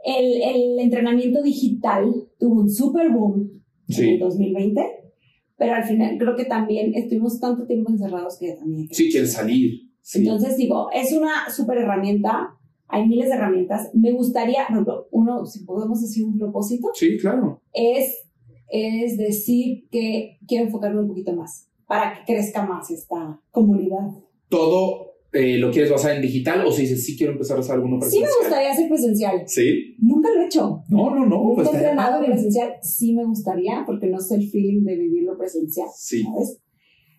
El, 0.03 0.41
el 0.41 0.79
entrenamiento 0.79 1.43
digital 1.43 2.11
tuvo 2.39 2.61
un 2.61 2.69
super 2.71 3.09
boom 3.11 3.61
en 3.87 3.95
Sí. 3.95 4.09
el 4.09 4.19
2020, 4.19 4.81
pero 5.61 5.75
al 5.75 5.83
final 5.83 6.17
creo 6.17 6.35
que 6.35 6.45
también 6.45 6.91
estuvimos 6.95 7.39
tanto 7.39 7.67
tiempo 7.67 7.91
encerrados 7.91 8.39
que 8.39 8.53
también... 8.53 8.87
Sí, 8.89 9.11
quieres 9.11 9.33
salir. 9.33 9.91
Sí. 10.01 10.21
Entonces 10.21 10.57
digo, 10.57 10.89
es 10.91 11.11
una 11.11 11.51
super 11.55 11.77
herramienta, 11.77 12.57
hay 12.87 13.07
miles 13.07 13.29
de 13.29 13.35
herramientas. 13.35 13.91
Me 13.93 14.11
gustaría, 14.11 14.65
por 14.65 14.71
ejemplo, 14.71 15.07
uno, 15.11 15.45
si 15.45 15.63
podemos 15.63 16.01
decir 16.01 16.25
un 16.25 16.35
propósito, 16.39 16.89
sí, 16.95 17.15
claro. 17.19 17.61
es, 17.73 18.23
es 18.69 19.17
decir 19.17 19.87
que 19.91 20.39
quiero 20.47 20.65
enfocarme 20.65 21.01
un 21.01 21.07
poquito 21.09 21.35
más 21.35 21.69
para 21.85 22.15
que 22.15 22.33
crezca 22.33 22.65
más 22.65 22.89
esta 22.89 23.39
comunidad. 23.51 24.09
Todo 24.49 25.10
eh, 25.33 25.57
lo 25.57 25.71
quieres 25.71 25.89
basar 25.91 26.15
en 26.15 26.21
digital 26.21 26.65
o 26.65 26.71
si 26.71 26.81
dices, 26.83 27.05
sí 27.05 27.17
quiero 27.17 27.33
empezar 27.33 27.57
a 27.57 27.61
hacer 27.61 27.75
alguno 27.75 27.95
Sí 28.01 28.17
me 28.19 28.25
presencial. 28.25 28.31
gustaría 28.41 28.71
hacer 28.71 28.87
presencial. 28.89 29.43
Sí. 29.47 29.95
Nunca 29.99 30.29
lo 30.33 30.41
he 30.41 30.45
hecho. 30.45 30.83
No, 30.89 31.09
no, 31.15 31.25
no. 31.25 31.37
Nunca 31.43 31.55
Pues 31.55 31.67
he 31.67 31.71
estaría 31.71 31.89
entrenado 31.91 32.25
presencial. 32.25 32.73
Sí 32.81 33.13
me 33.13 33.23
gustaría 33.25 33.83
porque 33.85 34.07
no 34.07 34.19
sé 34.19 34.35
el 34.35 34.49
feeling 34.49 34.83
de 34.83 34.95
vivirlo 34.97 35.37
presencial, 35.37 35.87
Sí. 35.95 36.23
¿sabes? 36.23 36.57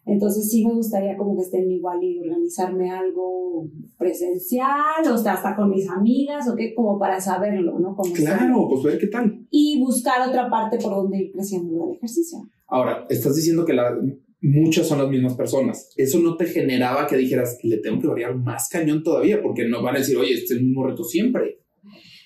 Entonces 0.04 0.50
sí 0.50 0.66
me 0.66 0.72
gustaría 0.74 1.16
como 1.16 1.36
que 1.36 1.42
estén 1.42 1.70
igual 1.70 2.02
y 2.02 2.18
organizarme 2.18 2.90
algo 2.90 3.68
presencial, 3.96 5.06
o 5.12 5.16
sea, 5.16 5.34
hasta 5.34 5.54
con 5.54 5.70
mis 5.70 5.88
amigas, 5.88 6.48
o 6.48 6.56
qué, 6.56 6.74
como 6.74 6.98
para 6.98 7.20
saberlo, 7.20 7.78
¿no? 7.78 7.94
Como 7.94 8.12
Claro, 8.12 8.68
pues 8.68 8.82
ver 8.82 8.98
qué 8.98 9.06
tal. 9.06 9.46
Y 9.50 9.80
buscar 9.80 10.28
otra 10.28 10.50
parte 10.50 10.78
por 10.78 10.92
donde 10.94 11.18
ir 11.22 11.32
creciendo 11.32 11.88
el 11.88 11.96
ejercicio. 11.96 12.38
Ahora, 12.66 13.06
estás 13.08 13.36
diciendo 13.36 13.64
que 13.64 13.74
la, 13.74 13.96
muchas 14.42 14.86
son 14.88 14.98
las 14.98 15.08
mismas 15.08 15.34
personas. 15.34 15.90
Eso 15.96 16.18
no 16.18 16.36
te 16.36 16.46
generaba 16.46 17.06
que 17.06 17.16
dijeras, 17.16 17.58
le 17.62 17.78
tengo 17.78 18.00
que 18.00 18.08
variar 18.08 18.34
más 18.34 18.68
cañón 18.68 19.02
todavía, 19.02 19.40
porque 19.42 19.66
no 19.68 19.82
van 19.82 19.96
a 19.96 19.98
decir, 20.00 20.16
oye, 20.16 20.32
este 20.32 20.44
es 20.44 20.50
el 20.52 20.64
mismo 20.64 20.86
reto 20.86 21.04
siempre. 21.04 21.60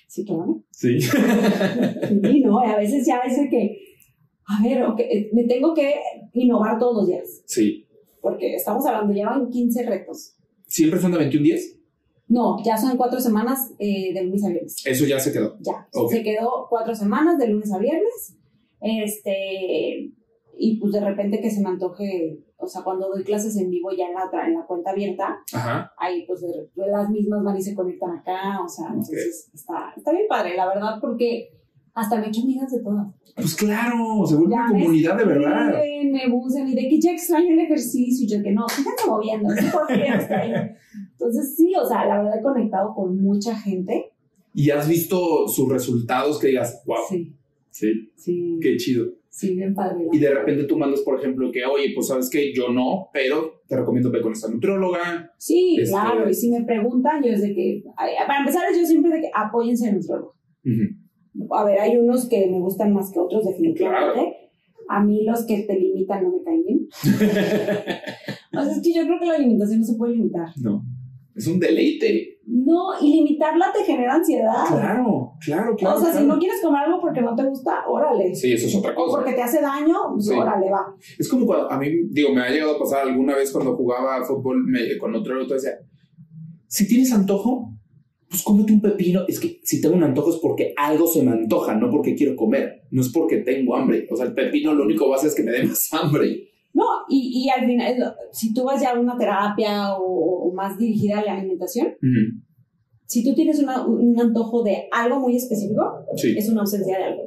Sí, 0.07 0.25
claro. 0.25 0.63
Sí. 0.71 0.99
Sí, 2.21 2.41
¿no? 2.41 2.59
A 2.59 2.77
veces 2.77 3.05
ya 3.05 3.19
es 3.19 3.37
de 3.37 3.49
que, 3.49 3.77
a 4.47 4.63
ver, 4.63 4.83
ok, 4.83 4.99
eh, 4.99 5.29
me 5.33 5.43
tengo 5.45 5.73
que 5.73 5.93
innovar 6.33 6.79
todos 6.79 6.95
los 6.97 7.07
días, 7.07 7.43
sí. 7.45 7.85
porque 8.21 8.55
estamos 8.55 8.85
hablando, 8.85 9.13
ya 9.13 9.27
van 9.27 9.49
15 9.49 9.85
retos. 9.85 10.35
¿Siempre 10.67 10.99
son 10.99 11.11
de 11.11 11.17
21 11.19 11.43
días? 11.43 11.73
No, 12.29 12.57
ya 12.63 12.77
son 12.77 12.97
cuatro 12.97 13.19
semanas 13.21 13.71
eh, 13.79 14.13
de 14.13 14.23
lunes 14.23 14.43
a 14.43 14.49
viernes. 14.49 14.75
Eso 14.85 15.05
ya 15.05 15.19
se 15.19 15.31
quedó. 15.31 15.57
Ya, 15.61 15.87
Ok. 15.93 16.11
se 16.11 16.23
quedó 16.23 16.67
cuatro 16.69 16.93
semanas 16.93 17.37
de 17.37 17.47
lunes 17.47 17.71
a 17.71 17.77
viernes. 17.77 18.35
Este, 18.81 20.11
y 20.59 20.79
pues 20.79 20.93
de 20.93 20.99
repente 21.01 21.39
que 21.41 21.49
se 21.51 21.61
me 21.61 21.69
antoje, 21.69 22.39
o 22.57 22.67
sea, 22.67 22.81
cuando 22.83 23.09
doy 23.09 23.23
clases 23.23 23.55
en 23.57 23.69
vivo 23.69 23.89
ya 23.97 24.07
en 24.07 24.13
la, 24.13 24.25
otra- 24.25 24.47
en 24.47 24.55
la 24.55 24.65
cuenta 24.65 24.91
abierta, 24.91 25.37
Ajá. 25.53 25.91
ahí 25.97 26.25
pues 26.25 26.41
de- 26.41 26.69
las 26.91 27.09
mismas 27.09 27.43
van 27.43 27.57
y 27.57 27.61
se 27.61 27.75
conectan 27.75 28.11
acá, 28.17 28.59
o 28.63 28.67
sea, 28.67 28.87
entonces 28.89 29.49
está, 29.53 29.93
está 29.95 30.11
bien 30.11 30.25
padre, 30.27 30.55
la 30.55 30.67
verdad, 30.67 30.99
porque 31.01 31.49
hasta 31.93 32.17
me 32.19 32.25
he 32.27 32.29
hecho 32.29 32.41
amigas 32.43 32.71
de 32.71 32.81
todas. 32.83 33.07
Pues 33.35 33.55
claro, 33.55 34.25
se 34.25 34.35
vuelve 34.35 34.53
una 34.55 34.67
comunidad 34.69 35.17
de 35.17 35.25
verdad. 35.25 35.73
Me 36.11 36.29
buscan 36.29 36.67
y 36.67 36.75
de 36.75 36.87
que 36.89 36.99
ya 36.99 37.11
extraño 37.11 37.49
el 37.53 37.59
ejercicio, 37.59 38.25
y 38.25 38.29
yo 38.29 38.43
que 38.43 38.51
no, 38.51 38.67
síganme 38.69 38.97
moviendo, 39.07 39.49
sé 39.49 39.71
por 39.71 39.87
qué 39.87 40.03
ahí. 40.03 40.51
Entonces 41.11 41.55
sí, 41.55 41.73
o 41.75 41.85
sea, 41.87 42.05
la 42.05 42.17
verdad 42.21 42.39
he 42.39 42.43
conectado 42.43 42.93
con 42.95 43.19
mucha 43.19 43.55
gente. 43.55 44.11
Y 44.53 44.69
has 44.71 44.87
visto 44.87 45.47
sus 45.47 45.69
resultados 45.69 46.39
que 46.39 46.47
digas, 46.47 46.81
wow, 46.85 46.97
Sí, 47.09 47.35
sí, 47.69 48.11
sí, 48.15 48.59
qué 48.61 48.75
chido. 48.77 49.05
Sí, 49.37 49.55
bien 49.55 49.73
padre. 49.75 50.07
Y 50.11 50.17
de 50.19 50.33
repente 50.33 50.63
tú 50.63 50.77
mandas, 50.77 51.01
por 51.01 51.19
ejemplo, 51.19 51.51
que, 51.51 51.63
oye, 51.63 51.91
pues 51.93 52.07
sabes 52.07 52.29
que 52.29 52.53
yo 52.53 52.69
no, 52.69 53.09
pero 53.13 53.61
te 53.67 53.75
recomiendo 53.77 54.09
ver 54.11 54.21
con 54.21 54.33
esta 54.33 54.49
nutrióloga. 54.49 55.31
Sí, 55.37 55.77
Este- 55.79 55.91
claro, 55.91 56.27
y 56.29 56.33
si 56.33 56.49
me 56.51 56.63
preguntan, 56.65 57.23
yo 57.23 57.31
desde 57.31 57.53
que, 57.53 57.83
ay, 57.95 58.11
para 58.25 58.39
empezar, 58.39 58.63
yo 58.75 58.85
siempre 58.85 59.11
de 59.11 59.21
que 59.21 59.31
apóyense 59.33 59.87
en 59.87 59.93
nuestro 59.95 60.33
Ujú. 60.65 61.55
A 61.55 61.63
ver, 61.63 61.79
hay 61.79 61.95
unos 61.97 62.27
que 62.27 62.47
me 62.47 62.59
gustan 62.59 62.93
más 62.93 63.11
que 63.11 63.19
otros, 63.19 63.45
definitivamente. 63.45 64.35
A 64.89 65.03
mí 65.03 65.23
los 65.23 65.45
que 65.45 65.59
te 65.63 65.77
limitan 65.79 66.23
no 66.23 66.31
me 66.31 66.43
caen 66.43 66.63
bien. 66.65 66.87
O 68.57 68.63
sea, 68.63 68.71
es 68.73 68.81
que 68.81 68.91
yo 68.93 69.03
creo 69.05 69.19
que 69.19 69.25
la 69.27 69.35
alimentación 69.35 69.81
no 69.81 69.85
se 69.85 69.95
puede 69.97 70.13
limitar. 70.15 70.47
No, 70.61 70.83
es 71.37 71.47
un 71.47 71.59
deleite. 71.59 72.39
No, 72.49 72.91
y 73.01 73.11
limitarla 73.13 73.71
te 73.77 73.83
genera 73.83 74.15
ansiedad. 74.15 74.65
Claro, 74.69 75.33
claro, 75.45 75.75
claro. 75.75 75.97
o 75.97 76.01
sea, 76.01 76.13
si 76.13 76.23
no 76.25 76.39
quieres 76.39 76.61
comer 76.61 76.83
algo 76.85 76.99
porque 77.01 77.21
no 77.21 77.35
te 77.35 77.43
gusta, 77.43 77.83
órale. 77.87 78.33
Sí, 78.35 78.53
eso 78.53 78.67
es 78.67 78.75
otra 78.75 78.91
O 78.93 78.95
cosa. 78.95 79.17
porque 79.17 79.33
te 79.33 79.41
hace 79.43 79.61
daño, 79.61 79.95
pues 80.13 80.27
Sí. 80.27 80.33
órale, 80.33 80.69
va. 80.71 80.95
Es 81.19 81.27
como 81.29 81.45
cuando 81.45 81.69
a 81.71 81.77
mí, 81.77 81.89
digo, 82.09 82.33
me 82.33 82.41
ha 82.41 82.49
llegado 82.49 82.75
a 82.75 82.79
pasar 82.79 83.07
alguna 83.07 83.35
vez 83.35 83.51
cuando 83.51 83.75
jugaba 83.75 84.23
fútbol 84.25 84.63
me- 84.65 84.97
con 84.97 85.13
otro 85.15 85.41
otro 85.41 85.55
decía, 85.55 85.71
si 86.67 86.87
tienes 86.87 87.11
antojo, 87.13 87.73
pues 88.29 88.43
cómete 88.43 88.73
un 88.73 88.81
pepino. 88.81 89.21
Es 89.27 89.39
que 89.39 89.59
si 89.63 89.81
tengo 89.81 89.95
un 89.95 90.03
antojo 90.03 90.31
es 90.31 90.37
porque 90.37 90.73
algo 90.77 91.07
se 91.07 91.23
me 91.23 91.31
antoja, 91.31 91.75
no 91.75 91.89
porque 91.89 92.15
quiero 92.15 92.35
comer. 92.35 92.83
No 92.91 93.01
es 93.01 93.09
porque 93.09 93.37
tengo 93.37 93.75
hambre. 93.75 94.07
O 94.11 94.15
sea, 94.15 94.25
el 94.25 94.33
pepino 94.33 94.73
lo 94.73 94.83
único 94.85 95.05
que 95.07 95.13
hace 95.15 95.27
es 95.27 95.35
que 95.35 95.43
me 95.43 95.51
dé 95.51 95.63
más 95.63 95.93
hambre. 95.93 96.47
No, 96.77 96.83
y, 97.09 97.43
y 97.45 97.49
al 97.49 97.65
final, 97.65 98.15
si 98.31 98.53
tú 98.53 98.63
vas 98.65 98.79
ya 98.81 98.91
a 98.91 98.99
una 98.99 99.17
terapia 99.17 99.95
o, 99.95 100.47
o 100.49 100.53
más 100.53 100.77
dirigida 100.77 101.19
a 101.19 101.25
la 101.25 101.33
alimentación, 101.37 101.87
Ujú. 101.87 102.41
si 103.05 103.23
tú 103.23 103.33
tienes 103.33 103.59
una- 103.59 103.85
un 103.85 104.19
antojo 104.19 104.61
de 104.63 104.87
algo 104.91 105.19
muy 105.19 105.35
específico, 105.35 105.81
Sí. 106.15 106.35
es 106.37 106.47
una 106.49 106.61
ausencia 106.61 106.97
de 106.97 107.03
algo. 107.03 107.23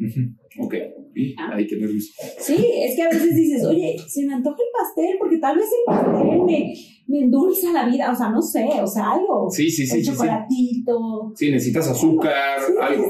Ujú. 0.00 0.64
Ok. 0.64 0.74
Y, 1.14 1.32
Ah. 1.38 1.50
ay, 1.54 1.66
qué 1.66 1.76
nervios. 1.76 2.12
Sí, 2.38 2.56
es 2.84 2.96
que 2.96 3.02
a 3.02 3.08
veces 3.08 3.34
dices, 3.36 3.64
oye, 3.64 3.96
se 4.06 4.24
me 4.26 4.34
antoja 4.34 4.56
el 4.56 4.68
pastel 4.76 5.16
porque 5.18 5.38
tal 5.38 5.56
vez 5.56 5.66
el 5.66 5.84
pastel 5.86 6.40
me, 6.46 6.74
me 7.08 7.18
endulza 7.20 7.72
la 7.72 7.88
vida, 7.88 8.10
o 8.12 8.16
sea, 8.16 8.30
no 8.30 8.40
sé, 8.42 8.66
o 8.82 8.86
sea, 8.86 9.12
algo. 9.12 9.48
Sí, 9.50 9.70
sí, 9.70 9.86
sí, 9.86 9.98
el 9.98 10.04
sí, 10.04 10.10
chocolatito. 10.10 11.32
Sí, 11.36 11.50
necesitas 11.50 11.88
azúcar, 11.88 12.60
Sí, 12.66 12.72
algo. 12.80 13.04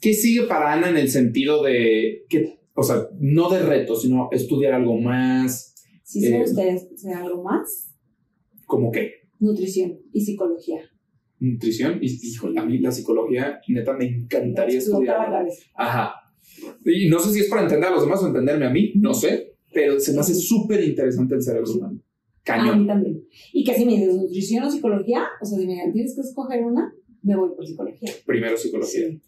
¿Qué 0.00 0.14
sigue 0.14 0.44
para 0.46 0.72
Ana 0.72 0.88
en 0.90 0.96
el 0.96 1.08
sentido 1.10 1.62
de 1.62 2.24
que, 2.28 2.59
o 2.80 2.82
sea, 2.82 3.08
no 3.18 3.48
de 3.50 3.60
reto, 3.62 3.94
sino 3.94 4.28
estudiar 4.32 4.72
algo 4.74 4.98
más, 5.00 5.74
sí, 6.02 6.20
me 6.20 6.36
Eh, 6.36 6.40
gustaría 6.40 6.74
hacer 6.74 7.14
algo 7.14 7.42
más. 7.44 7.90
como 8.66 8.90
que 8.90 9.12
Nutrición 9.38 9.98
y 10.12 10.20
psicología. 10.20 10.80
nutrición? 11.38 11.98
Y, 12.02 12.06
híjole, 12.28 12.58
a 12.60 12.64
mí 12.66 12.78
la 12.78 12.92
psicología, 12.92 13.60
neta, 13.68 13.94
me 13.94 14.06
encantaría 14.06 14.74
la 14.74 14.78
estudiar. 14.80 15.30
cabeza. 15.30 15.62
Ajá. 15.74 16.12
Y 16.84 17.08
no 17.08 17.18
sé 17.18 17.32
si 17.32 17.40
es 17.40 17.48
para 17.48 17.62
entender 17.62 17.88
a 17.88 17.92
los 17.92 18.02
demás 18.04 18.22
o 18.22 18.26
entenderme 18.26 18.66
a 18.66 18.70
mí, 18.70 18.92
no 18.96 19.14
sé, 19.14 19.54
pero 19.72 19.98
se 19.98 20.12
me 20.12 20.20
hace 20.20 20.34
súper 20.34 20.82
interesante 20.84 21.34
el 21.34 21.42
cerebro 21.42 21.72
humano. 21.72 21.98
A 22.46 22.56
mí 22.62 22.68
Cañón. 22.68 22.86
también. 22.86 23.22
Y 23.52 23.64
que 23.64 23.74
si 23.74 23.84
me 23.86 23.92
dices 23.92 24.16
nutrición 24.16 24.64
o 24.64 24.70
psicología, 24.70 25.22
o 25.40 25.44
sea, 25.44 25.58
si 25.58 25.66
me 25.66 25.90
tienes 25.92 26.14
que 26.14 26.20
escoger 26.22 26.64
una, 26.64 26.92
me 27.22 27.36
voy 27.36 27.50
por 27.56 27.66
psicología. 27.66 28.10
Primero 28.26 28.56
psicología. 28.56 29.08
Sí. 29.08 29.20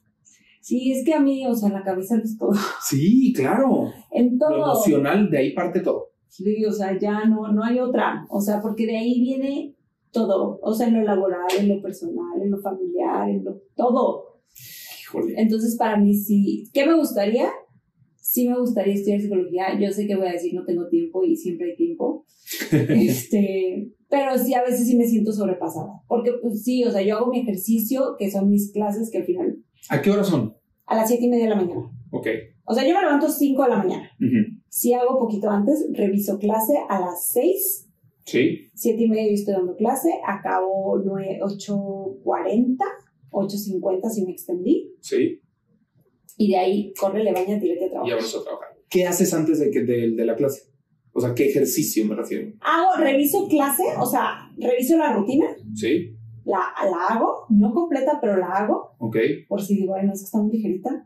Sí, 0.62 0.92
es 0.92 1.04
que 1.04 1.12
a 1.12 1.18
mí, 1.18 1.44
o 1.44 1.54
sea, 1.56 1.70
la 1.70 1.82
cabeza 1.82 2.16
lo 2.16 2.22
es 2.22 2.38
todo. 2.38 2.52
Sí, 2.80 3.32
claro. 3.34 3.92
En 4.12 4.38
Lo 4.38 4.46
todo. 4.46 4.56
emocional, 4.62 5.28
de 5.28 5.38
ahí 5.38 5.52
parte 5.54 5.80
todo. 5.80 6.10
Sí, 6.28 6.64
o 6.64 6.72
sea, 6.72 6.96
ya 6.96 7.24
no, 7.24 7.52
no 7.52 7.64
hay 7.64 7.80
otra. 7.80 8.24
O 8.30 8.40
sea, 8.40 8.62
porque 8.62 8.86
de 8.86 8.96
ahí 8.96 9.20
viene 9.20 9.74
todo. 10.12 10.60
O 10.62 10.72
sea, 10.72 10.86
en 10.86 10.94
lo 10.94 11.02
laboral, 11.02 11.48
en 11.58 11.68
lo 11.68 11.82
personal, 11.82 12.40
en 12.40 12.52
lo 12.52 12.60
familiar, 12.60 13.28
en 13.28 13.44
lo 13.44 13.60
todo. 13.74 14.40
Híjole. 15.00 15.34
Entonces, 15.36 15.76
para 15.76 15.96
mí 15.96 16.14
sí. 16.14 16.70
¿Qué 16.72 16.86
me 16.86 16.94
gustaría? 16.94 17.50
Sí 18.14 18.48
me 18.48 18.56
gustaría 18.56 18.94
estudiar 18.94 19.20
psicología. 19.20 19.78
Yo 19.80 19.90
sé 19.90 20.06
que 20.06 20.14
voy 20.14 20.28
a 20.28 20.32
decir 20.32 20.54
no 20.54 20.64
tengo 20.64 20.86
tiempo 20.86 21.24
y 21.24 21.34
siempre 21.34 21.72
hay 21.72 21.76
tiempo. 21.76 22.24
este, 22.70 23.90
pero 24.08 24.38
sí, 24.38 24.54
a 24.54 24.62
veces 24.62 24.86
sí 24.86 24.96
me 24.96 25.06
siento 25.06 25.32
sobrepasada. 25.32 26.02
Porque, 26.06 26.30
pues 26.40 26.62
sí, 26.62 26.84
o 26.84 26.90
sea, 26.92 27.02
yo 27.02 27.16
hago 27.16 27.32
mi 27.32 27.40
ejercicio, 27.40 28.14
que 28.16 28.30
son 28.30 28.48
mis 28.48 28.70
clases, 28.70 29.10
que 29.10 29.18
al 29.18 29.24
final 29.24 29.58
¿A 29.90 30.00
qué 30.02 30.10
hora 30.10 30.24
son? 30.24 30.56
a 30.86 30.96
las 30.96 31.08
7 31.08 31.24
y 31.24 31.28
media 31.28 31.44
de 31.44 31.50
la 31.50 31.56
mañana. 31.56 31.90
Ok. 32.10 32.26
O 32.64 32.74
sea, 32.74 32.86
yo 32.86 32.92
me 32.94 33.00
levanto 33.00 33.28
5 33.28 33.62
de 33.62 33.68
la 33.70 33.76
mañana. 33.78 34.10
Ujú. 34.20 34.60
Si 34.68 34.92
hago 34.92 35.18
poquito 35.18 35.48
antes, 35.48 35.86
reviso 35.92 36.38
clase 36.38 36.74
a 36.88 37.00
las 37.00 37.28
6, 37.28 37.88
Sí. 38.24 38.68
7 38.74 39.02
y 39.02 39.08
media 39.08 39.28
yo 39.28 39.34
estoy 39.34 39.54
dando 39.54 39.74
clase, 39.76 40.10
acabo 40.26 41.00
9, 41.04 41.40
8.40, 41.42 42.76
8.50 43.30 44.10
si 44.10 44.24
me 44.26 44.32
extendí, 44.32 44.94
Sí. 45.00 45.40
y 46.36 46.50
de 46.50 46.56
ahí 46.56 46.92
corre, 46.98 47.24
le 47.24 47.32
baña, 47.32 47.58
tírate 47.58 47.84
a 47.84 47.86
Y 47.86 47.90
trabajar. 47.90 48.16
vamos 48.16 48.36
a 48.36 48.42
trabajar. 48.44 48.68
¿Qué 48.88 49.06
haces 49.06 49.32
antes 49.34 49.58
de, 49.58 49.70
que, 49.70 49.80
de, 49.80 50.10
de 50.10 50.24
la 50.24 50.36
clase? 50.36 50.62
O 51.14 51.20
sea, 51.20 51.34
¿qué 51.34 51.48
ejercicio 51.48 52.04
me 52.06 52.14
refiero? 52.14 52.52
Hago, 52.60 53.02
reviso 53.02 53.48
clase, 53.48 53.82
o 53.98 54.06
sea, 54.06 54.50
reviso 54.58 54.96
la 54.98 55.14
rutina, 55.14 55.46
Sí. 55.74 56.11
La, 56.44 56.60
la 56.90 57.06
hago, 57.16 57.46
no 57.50 57.72
completa, 57.72 58.18
pero 58.20 58.36
la 58.36 58.46
hago, 58.46 58.94
Ok. 58.98 59.16
por 59.48 59.60
si 59.62 59.76
digo, 59.76 59.92
bueno, 59.92 60.12
es 60.12 60.20
que 60.20 60.24
está 60.24 60.38
muy 60.38 60.52
ligerita. 60.52 61.04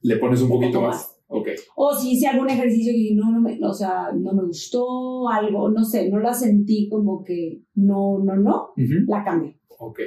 Le 0.00 0.16
pones 0.16 0.40
un 0.42 0.48
poquito 0.48 0.78
poco 0.78 0.88
más. 0.88 1.14
Ok. 1.28 1.48
O 1.76 1.94
si 1.94 2.12
hice 2.12 2.26
algún 2.26 2.48
ejercicio 2.48 2.92
y 2.94 3.14
no, 3.14 3.30
no 3.30 3.40
me, 3.40 3.58
o 3.62 3.72
sea, 3.74 4.10
no 4.16 4.32
me 4.32 4.44
gustó, 4.46 5.28
algo, 5.28 5.68
no 5.70 5.84
sé, 5.84 6.08
no 6.08 6.20
la 6.20 6.32
sentí 6.32 6.88
como 6.88 7.22
que 7.22 7.62
no, 7.74 8.18
no, 8.24 8.36
no, 8.36 8.68
la 9.06 9.24
cambio. 9.24 9.54
Ok. 9.78 10.00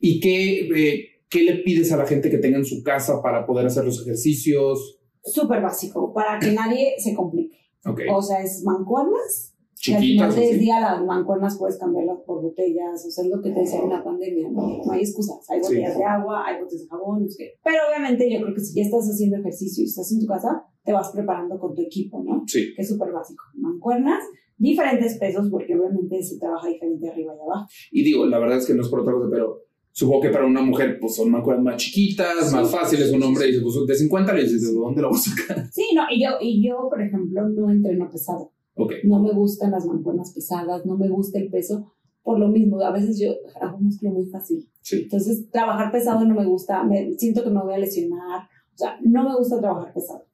¿Y 0.00 0.18
qué, 0.20 0.60
eh, 0.68 1.04
qué 1.28 1.42
le 1.42 1.56
pides 1.62 1.92
a 1.92 1.96
la 1.96 2.06
gente 2.06 2.30
que 2.30 2.38
tenga 2.38 2.56
en 2.58 2.64
su 2.64 2.82
casa 2.82 3.20
para 3.22 3.44
poder 3.46 3.66
hacer 3.66 3.84
los 3.84 4.00
ejercicios? 4.02 4.98
Súper 5.22 5.60
básico, 5.60 6.12
para 6.14 6.38
que 6.38 6.52
nadie 6.52 6.94
se 6.98 7.14
complique. 7.14 7.58
Ok. 7.84 8.00
O 8.12 8.22
sea, 8.22 8.42
es 8.42 8.62
mancuernas. 8.64 9.51
Que 9.84 9.94
al 9.94 10.00
Chiquitas. 10.00 10.34
final 10.34 10.48
del 10.50 10.60
día 10.60 10.80
las 10.80 11.04
mancuernas 11.04 11.58
puedes 11.58 11.76
cambiarlas 11.78 12.18
por 12.24 12.40
botellas, 12.40 13.04
o 13.04 13.10
sea, 13.10 13.24
es 13.24 13.30
lo 13.30 13.42
que 13.42 13.50
te 13.50 13.60
decía 13.60 13.80
en 13.82 13.88
la 13.90 14.04
pandemia, 14.04 14.48
¿no? 14.50 14.78
No 14.84 14.92
hay 14.92 15.00
excusas. 15.00 15.38
Hay 15.50 15.58
Sí. 15.60 15.64
botellas 15.74 15.98
de 15.98 16.04
agua, 16.04 16.44
hay 16.46 16.60
botellas 16.62 16.82
de 16.82 16.88
jabón, 16.88 17.22
no 17.22 17.28
sé 17.28 17.36
qué. 17.38 17.50
Pero 17.64 17.76
obviamente 17.90 18.30
yo 18.32 18.40
creo 18.42 18.54
que 18.54 18.60
si 18.60 18.74
ya 18.76 18.82
estás 18.82 19.04
haciendo 19.08 19.38
ejercicio 19.38 19.82
y 19.82 19.86
estás 19.86 20.12
en 20.12 20.20
tu 20.20 20.26
casa, 20.26 20.64
te 20.84 20.92
vas 20.92 21.10
preparando 21.10 21.58
con 21.58 21.74
tu 21.74 21.82
equipo, 21.82 22.22
¿no? 22.24 22.42
Sí. 22.46 22.72
Que 22.76 22.82
es 22.82 22.88
súper 22.88 23.10
básico. 23.12 23.42
Mancuernas, 23.54 24.22
diferentes 24.56 25.18
pesos, 25.18 25.48
porque 25.50 25.74
obviamente 25.76 26.22
se 26.22 26.38
trabaja 26.38 26.68
diferente 26.68 27.08
arriba 27.10 27.34
y 27.36 27.40
abajo. 27.42 27.66
Y 27.90 28.04
digo, 28.04 28.26
la 28.26 28.38
verdad 28.38 28.58
es 28.58 28.66
que 28.66 28.74
no 28.74 28.82
es 28.82 28.88
por 28.88 29.00
otra 29.00 29.12
cosa, 29.14 29.28
pero 29.30 29.62
supongo 29.90 30.20
que 30.22 30.28
para 30.30 30.46
una 30.46 30.62
mujer, 30.62 30.98
pues 31.00 31.16
son 31.16 31.30
mancuernas 31.30 31.64
más 31.64 31.76
chiquitas, 31.76 32.48
Sí. 32.50 32.54
más 32.54 32.70
fáciles. 32.70 33.10
Un 33.12 33.22
hombre 33.24 33.46
dice, 33.48 33.60
pues 33.62 33.74
de 33.86 33.94
50 33.96 34.32
le 34.32 34.42
dices, 34.42 34.62
¿de 34.62 34.72
dónde 34.78 35.02
lo 35.02 35.10
vas 35.10 35.26
a 35.26 35.30
sacar? 35.36 35.66
Sí, 35.72 35.86
no, 35.94 36.02
y 36.10 36.22
yo, 36.22 36.30
y 36.40 36.66
yo, 36.66 36.88
por 36.88 37.02
ejemplo, 37.02 37.48
no 37.48 37.70
entreno 37.70 38.08
pesado. 38.10 38.52
Ok. 38.74 38.92
No 39.04 39.22
me 39.22 39.32
gustan 39.32 39.70
las 39.70 39.86
mancuernas 39.86 40.32
pesadas, 40.34 40.84
no 40.86 40.96
me 40.96 41.08
gusta 41.08 41.38
el 41.38 41.48
peso. 41.50 41.92
Por 42.22 42.38
lo 42.38 42.48
mismo, 42.48 42.80
a 42.80 42.92
veces 42.92 43.18
yo 43.20 43.32
hago 43.60 43.78
músculo 43.78 44.12
muy 44.12 44.26
fácil. 44.26 44.68
Sí. 44.80 45.02
Entonces, 45.02 45.50
trabajar 45.50 45.90
pesado 45.90 46.24
no 46.24 46.34
me 46.34 46.44
gusta, 46.46 46.84
me 46.84 47.12
siento 47.18 47.42
que 47.42 47.50
me 47.50 47.60
voy 47.60 47.74
a 47.74 47.78
lesionar. 47.78 48.42
O 48.74 48.78
sea, 48.78 48.98
no 49.02 49.28
me 49.28 49.36
gusta 49.36 49.58
trabajar 49.60 49.92
pesado. 49.92 50.24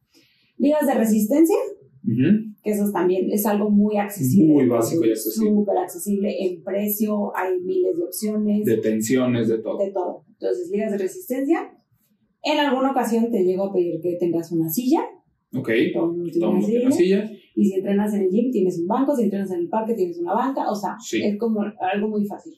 Ligas 0.59 0.87
de 0.87 0.95
resistencia, 0.95 1.57
Ujú. 2.05 2.55
que 2.63 2.71
eso 2.71 2.91
también 2.93 3.31
es 3.33 3.47
algo 3.47 3.71
muy 3.71 3.97
accesible. 3.97 4.53
Muy 4.53 4.69
básico 4.69 5.05
y 5.07 5.11
accesible. 5.11 5.51
Súper 5.51 5.79
accesible 5.79 6.35
en 6.47 6.63
precio, 6.63 7.35
hay 7.37 7.59
miles 7.61 7.97
de 7.97 8.05
opciones, 8.05 8.65
De 8.67 8.77
tensiones, 8.79 9.49
de 9.49 9.59
todo. 9.59 9.79
de 9.79 9.91
todo. 9.91 10.25
Entonces, 10.29 10.71
ligas 10.71 10.93
de 10.93 10.99
resistencia. 10.99 11.75
En 12.43 12.59
alguna 12.59 12.91
ocasión 12.93 13.31
te 13.31 13.45
llego 13.45 13.65
a 13.65 13.73
pedir 13.73 14.01
que 14.01 14.17
tengas 14.21 14.53
una 14.53 14.69
silla. 14.69 15.01
Ok. 15.57 15.69
El 15.71 15.97
una 15.99 16.91
silla. 16.93 17.31
Y 17.61 17.65
si 17.65 17.75
entrenas 17.75 18.15
en 18.15 18.23
el 18.23 18.31
gym, 18.31 18.53
tienes 18.53 18.79
un 18.79 18.87
banco. 18.87 19.17
Si 19.17 19.25
entrenas 19.25 19.51
en 19.51 19.59
el 19.61 19.69
parque, 19.69 19.95
tienes 19.95 20.19
una 20.19 20.33
banca. 20.35 20.71
O 20.71 20.75
sea, 20.77 20.97
Sí. 21.01 21.21
es 21.25 21.37
como 21.39 21.61
algo 21.93 22.09
muy 22.09 22.25
fácil. 22.25 22.55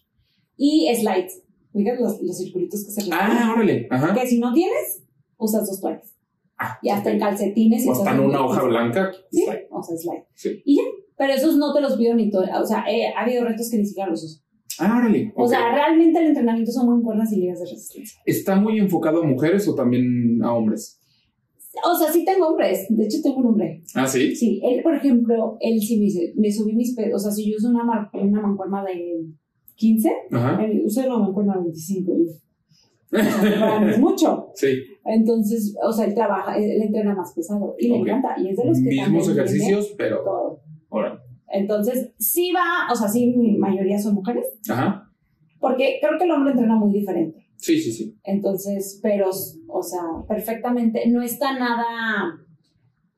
Y 0.58 0.86
slides. 0.94 1.42
Fíjate 1.72 2.02
los, 2.02 2.20
los 2.20 2.36
circulitos 2.36 2.84
que 2.84 2.90
se 2.90 3.00
repiten. 3.00 3.18
Ah, 3.20 3.52
órale. 3.56 3.86
Ajá. 3.90 4.14
Que 4.14 4.26
si 4.26 4.38
no 4.38 4.52
tienes, 4.52 5.02
usas 5.38 5.66
dos 5.66 5.80
toallas. 5.80 6.14
Ah, 6.58 6.78
Y 6.82 6.90
hasta 6.90 7.08
ok. 7.08 7.14
en 7.14 7.20
calcetines. 7.20 7.86
O 7.88 7.92
hasta 7.92 8.12
en 8.14 8.20
una 8.20 8.44
hoja 8.44 8.62
blanca. 8.64 9.10
Sí, 9.30 9.42
slide. 9.44 9.66
o 9.70 9.82
sea, 9.82 9.96
slide. 9.96 10.24
Sí. 10.34 10.62
Y 10.66 10.76
ya. 10.76 10.82
Pero 11.16 11.32
esos 11.32 11.56
no 11.56 11.72
te 11.72 11.80
los 11.80 11.96
pido 11.96 12.14
ni 12.14 12.30
todo. 12.30 12.44
O 12.62 12.66
sea, 12.66 12.84
eh, 12.90 13.06
ha 13.16 13.22
habido 13.22 13.44
retos 13.44 13.70
que 13.70 13.78
ni 13.78 13.86
siquiera 13.86 14.10
los 14.10 14.22
uso. 14.22 14.42
Ah, 14.78 14.98
órale. 14.98 15.32
O 15.36 15.46
sea, 15.48 15.74
realmente 15.74 16.18
el 16.20 16.26
entrenamiento 16.28 16.72
son 16.72 16.88
mancuernas 16.88 17.32
y 17.32 17.36
ligas 17.40 17.58
de 17.60 17.66
resistencia. 17.70 18.20
¿Está 18.26 18.56
muy 18.56 18.78
enfocado 18.78 19.22
a 19.22 19.26
mujeres 19.26 19.66
o 19.68 19.74
también 19.74 20.42
a 20.42 20.52
hombres? 20.54 20.99
O 21.84 21.96
sea, 21.96 22.12
sí 22.12 22.24
tengo 22.24 22.48
hombres. 22.48 22.86
De 22.90 23.04
hecho, 23.04 23.18
tengo 23.22 23.38
un 23.38 23.46
hombre. 23.46 23.82
Ah, 23.94 24.06
sí. 24.06 24.34
Sí, 24.34 24.60
él, 24.64 24.82
por 24.82 24.94
ejemplo, 24.94 25.56
él 25.60 25.80
sí 25.80 25.98
me 25.98 26.04
dice, 26.06 26.32
me 26.36 26.50
subí 26.50 26.74
mis 26.74 26.94
pesos. 26.94 27.14
O 27.14 27.18
sea, 27.18 27.30
si 27.32 27.50
yo 27.50 27.56
uso 27.56 27.68
una, 27.70 27.84
mar- 27.84 28.10
una 28.14 28.42
mancuerna 28.42 28.84
de 28.84 29.26
15, 29.76 30.10
Ajá. 30.32 30.64
él 30.64 30.82
usa 30.84 31.06
una 31.06 31.18
mancuerna 31.18 31.54
de 31.54 31.60
25. 31.62 32.12
Y, 32.18 32.22
o 32.22 33.22
sea, 33.42 33.60
para 33.60 33.80
mí 33.80 33.90
es 33.92 33.98
mucho. 34.00 34.48
Sí. 34.54 34.68
Entonces, 35.04 35.76
o 35.82 35.92
sea, 35.92 36.06
él 36.06 36.14
trabaja, 36.14 36.56
él, 36.58 36.70
él 36.70 36.82
entrena 36.82 37.14
más 37.14 37.32
pesado. 37.34 37.74
Y 37.78 37.88
le 37.88 37.96
encanta. 37.98 38.34
Y 38.38 38.48
es 38.48 38.56
de 38.56 38.64
los 38.64 38.76
que 38.78 38.84
Mismos 38.88 39.24
tiene 39.24 39.40
ejercicios, 39.40 39.94
pero. 39.96 40.22
todo. 40.24 40.60
Entonces, 41.52 42.12
sí 42.18 42.52
va, 42.52 42.92
o 42.92 42.94
sea, 42.96 43.08
sí, 43.08 43.34
mi 43.36 43.56
mayoría 43.58 43.98
son 43.98 44.14
mujeres. 44.14 44.46
Ajá. 44.68 45.10
Porque 45.58 45.98
creo 46.00 46.16
que 46.18 46.24
el 46.24 46.30
hombre 46.30 46.52
entrena 46.52 46.76
muy 46.76 46.92
diferente. 46.92 47.44
Sí, 47.60 47.78
sí, 47.80 47.92
sí. 47.92 48.16
Entonces, 48.24 48.98
pero, 49.02 49.30
o 49.68 49.82
sea, 49.82 50.00
perfectamente, 50.26 51.06
no 51.08 51.22
está 51.22 51.58
nada, 51.58 52.40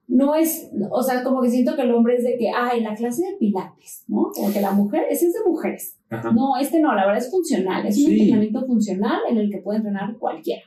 no 0.08 0.34
es, 0.34 0.68
o 0.90 1.02
sea, 1.02 1.22
como 1.22 1.40
que 1.40 1.50
siento 1.50 1.76
que 1.76 1.82
el 1.82 1.92
hombre 1.92 2.16
es 2.16 2.24
de 2.24 2.36
que, 2.36 2.50
ay, 2.50 2.82
la 2.82 2.94
clase 2.94 3.22
de 3.22 3.36
pilates, 3.38 4.04
¿no? 4.08 4.30
Como 4.34 4.52
que 4.52 4.60
la 4.60 4.72
mujer, 4.72 5.04
ese 5.08 5.26
es 5.26 5.32
de 5.34 5.40
mujeres. 5.46 5.96
Ajá. 6.10 6.32
No, 6.32 6.58
este 6.60 6.80
no, 6.80 6.94
la 6.94 7.06
verdad 7.06 7.22
es 7.22 7.30
funcional, 7.30 7.86
es 7.86 7.98
un 8.04 8.12
entrenamiento 8.12 8.66
funcional 8.66 9.20
en 9.30 9.38
el 9.38 9.50
que 9.50 9.58
puede 9.58 9.78
entrenar 9.78 10.18
cualquiera. 10.18 10.62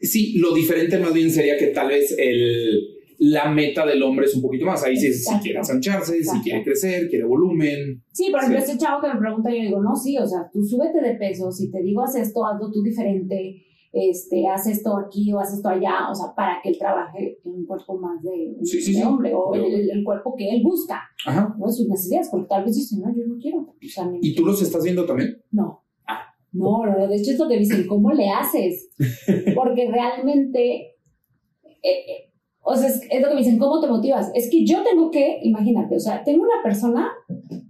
Sí, 0.00 0.38
lo 0.38 0.54
diferente 0.54 0.98
más 0.98 1.12
bien 1.12 1.30
sería 1.30 1.56
que 1.56 1.68
tal 1.68 1.88
vez 1.88 2.14
el, 2.18 2.95
la 3.18 3.50
meta 3.50 3.84
del 3.86 4.02
hombre 4.02 4.26
es 4.26 4.34
un 4.34 4.42
poquito 4.42 4.66
más. 4.66 4.84
Ahí 4.84 4.96
sí, 4.96 5.12
si 5.12 5.20
Exacto. 5.20 5.42
quiere 5.42 5.58
ensancharse, 5.58 6.22
si 6.22 6.40
quiere 6.40 6.62
crecer, 6.62 7.08
quiere 7.08 7.24
volumen. 7.24 8.02
Sí, 8.12 8.30
por 8.30 8.40
ejemplo, 8.40 8.60
Sí. 8.60 8.72
este 8.72 8.84
chavo 8.84 9.00
que 9.00 9.08
me 9.08 9.18
pregunta, 9.20 9.50
yo 9.50 9.62
digo, 9.62 9.82
no, 9.82 9.94
sí, 9.96 10.16
o 10.18 10.26
sea, 10.26 10.48
tú 10.52 10.62
súbete 10.62 11.00
de 11.00 11.14
peso, 11.16 11.50
si 11.50 11.70
te 11.70 11.82
digo 11.82 12.02
haz 12.02 12.14
esto, 12.16 12.46
hazlo 12.46 12.70
tú 12.70 12.82
diferente, 12.82 13.62
este, 13.92 14.46
haz 14.46 14.66
esto 14.66 14.96
aquí 14.98 15.32
o 15.32 15.38
haz 15.40 15.54
esto 15.54 15.68
allá, 15.70 16.10
o 16.10 16.14
sea, 16.14 16.26
para 16.36 16.60
que 16.62 16.68
él 16.68 16.78
trabaje 16.78 17.38
en 17.44 17.52
un 17.52 17.64
cuerpo 17.64 17.98
más 17.98 18.22
de, 18.22 18.54
Sí, 18.62 18.80
sí, 18.80 18.94
sí. 18.94 19.02
hombre 19.02 19.32
o 19.34 19.54
el, 19.54 20.04
cuerpo 20.04 20.34
que 20.36 20.50
él 20.50 20.62
busca. 20.62 21.00
Ajá. 21.24 21.56
¿no? 21.58 21.68
sus 21.70 21.88
necesidades, 21.88 22.28
porque 22.30 22.46
tal 22.48 22.64
vez 22.64 22.74
dicen, 22.74 23.00
no, 23.00 23.08
yo 23.08 23.26
no 23.26 23.38
quiero. 23.40 23.58
O 23.60 23.74
sea, 23.88 24.06
¿Y 24.20 24.34
tú 24.34 24.44
los 24.44 24.60
estás 24.60 24.84
viendo 24.84 25.06
también? 25.06 25.42
No. 25.50 25.82
Ah. 26.06 26.20
No, 26.52 26.82
de 27.08 27.16
hecho 27.16 27.30
es 27.32 27.38
lo 27.38 27.48
que 27.48 27.58
dicen, 27.58 27.86
¿cómo 27.86 28.12
le 28.12 28.28
haces? 28.28 28.90
Porque 29.54 29.90
realmente, 29.90 30.76
eh, 30.82 31.84
eh, 31.84 32.25
o 32.66 32.74
sea, 32.76 32.88
es, 32.88 33.00
es 33.10 33.22
lo 33.22 33.28
que 33.28 33.34
me 33.34 33.40
dicen, 33.40 33.58
¿cómo 33.58 33.80
te 33.80 33.86
motivas? 33.86 34.30
Es 34.34 34.50
que 34.50 34.64
yo 34.66 34.82
tengo 34.82 35.10
que, 35.10 35.38
imagínate, 35.42 35.94
o 35.96 36.00
sea, 36.00 36.22
tengo 36.24 36.42
una 36.42 36.62
persona 36.62 37.10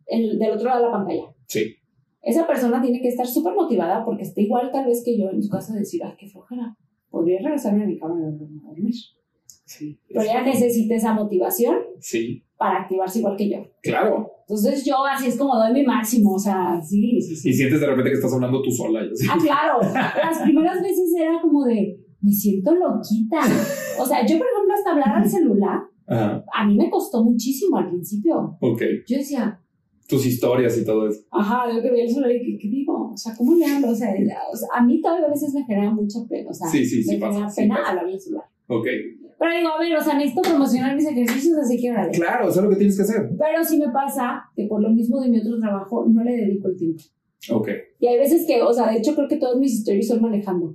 del 0.08 0.50
otro 0.52 0.64
lado 0.68 0.80
de 0.80 0.86
la 0.86 0.92
pantalla. 0.92 1.24
Sí. 1.46 1.76
Esa 2.22 2.46
persona 2.46 2.80
tiene 2.82 3.00
que 3.00 3.08
estar 3.08 3.26
súper 3.26 3.54
motivada 3.54 4.04
porque 4.04 4.22
está 4.24 4.40
igual 4.40 4.70
tal 4.72 4.86
vez 4.86 5.02
que 5.04 5.16
yo 5.18 5.30
en 5.30 5.42
su 5.42 5.48
casa 5.50 5.74
decir, 5.74 6.02
ay, 6.04 6.14
qué 6.18 6.26
flojera, 6.28 6.76
podría 7.10 7.38
regresarme 7.40 7.84
a 7.84 7.86
mi 7.86 7.98
cama 7.98 8.16
y 8.18 8.22
dormir. 8.66 8.94
Sí. 9.64 10.00
Pero 10.08 10.22
ella 10.22 10.42
necesita 10.42 10.94
esa 10.94 11.12
motivación 11.12 11.76
Sí. 12.00 12.44
para 12.56 12.82
activarse 12.82 13.18
igual 13.18 13.36
que 13.36 13.50
yo. 13.50 13.58
Claro. 13.82 14.32
Entonces 14.48 14.84
yo 14.84 15.04
así 15.04 15.26
es 15.28 15.36
como 15.36 15.56
doy 15.56 15.72
mi 15.72 15.82
máximo, 15.84 16.34
o 16.34 16.38
sea, 16.38 16.80
sí, 16.80 17.20
sí, 17.20 17.34
sí. 17.36 17.48
Y 17.50 17.52
sientes 17.52 17.80
de 17.80 17.86
repente 17.86 18.10
que 18.10 18.16
estás 18.16 18.32
hablando 18.32 18.62
tú 18.62 18.70
sola. 18.70 19.00
y 19.04 19.10
así. 19.12 19.26
Ah, 19.30 19.36
claro. 19.40 19.80
Las 19.92 20.40
primeras 20.42 20.80
veces 20.80 21.12
era 21.18 21.40
como 21.42 21.64
de, 21.64 21.98
me 22.22 22.30
siento 22.32 22.72
loquita. 22.74 23.38
O 24.00 24.06
sea, 24.06 24.20
yo, 24.20 24.36
ejemplo, 24.36 24.46
hasta 24.86 24.90
hablar 24.92 25.22
al 25.22 25.28
celular, 25.28 25.80
Ajá. 26.06 26.44
a 26.54 26.66
mí 26.66 26.76
me 26.76 26.88
costó 26.90 27.22
muchísimo 27.24 27.76
al 27.78 27.88
principio. 27.88 28.56
Ok. 28.60 28.82
Yo 29.08 29.18
decía, 29.18 29.60
Tus 30.08 30.24
historias 30.26 30.78
y 30.78 30.84
todo 30.84 31.08
eso. 31.08 31.20
ajá, 31.30 31.64
yo 31.74 31.82
que 31.82 31.90
veía 31.90 32.04
el 32.04 32.10
celular 32.10 32.30
y 32.32 32.40
¿qué, 32.40 32.58
qué 32.62 32.68
digo? 32.68 33.10
O 33.12 33.16
sea, 33.16 33.34
¿cómo 33.36 33.54
le 33.56 33.66
hablo? 33.66 33.90
O 33.90 33.94
sea, 33.94 34.14
a 34.74 34.82
mí 34.84 35.00
todavía 35.00 35.26
a 35.26 35.30
veces 35.30 35.52
me 35.54 35.64
genera 35.64 35.90
mucha 35.90 36.20
pena. 36.28 36.50
O 36.50 36.54
sea, 36.54 36.68
Sí, 36.68 36.84
sí, 36.84 37.02
sí 37.02 37.10
me 37.10 37.14
genera 37.26 37.44
pasa, 37.46 37.50
sí 37.50 37.60
pena 37.62 37.76
hablar 37.84 38.04
al 38.06 38.20
celular. 38.20 38.44
Ok. 38.68 38.86
Pero 39.38 39.52
digo, 39.54 39.68
a 39.68 39.78
ver, 39.78 39.96
o 39.96 40.00
sea, 40.02 40.14
necesito 40.16 40.42
promocionar 40.42 40.94
mis 40.96 41.06
ejercicios, 41.06 41.58
así 41.58 41.78
que 41.80 41.90
órale. 41.90 42.12
Claro, 42.12 42.48
eso 42.48 42.60
es 42.60 42.64
lo 42.64 42.70
que 42.70 42.76
tienes 42.76 42.96
que 42.96 43.02
hacer. 43.02 43.28
Pero 43.38 43.64
sí 43.64 43.78
me 43.78 43.90
pasa 43.90 44.44
que 44.54 44.66
por 44.66 44.80
lo 44.80 44.88
mismo 44.90 45.20
de 45.20 45.28
mi 45.28 45.38
otro 45.40 45.58
trabajo 45.58 46.06
no 46.08 46.22
le 46.24 46.32
dedico 46.36 46.68
el 46.68 46.76
tiempo. 46.76 47.02
Ok. 47.52 47.68
Y 48.00 48.06
hay 48.06 48.18
veces 48.18 48.46
que, 48.46 48.62
o 48.62 48.72
sea, 48.72 48.90
de 48.90 48.98
hecho 48.98 49.14
creo 49.14 49.28
que 49.28 49.36
todos 49.36 49.58
mis 49.58 49.74
historias 49.74 50.06
son 50.06 50.22
manejando. 50.22 50.74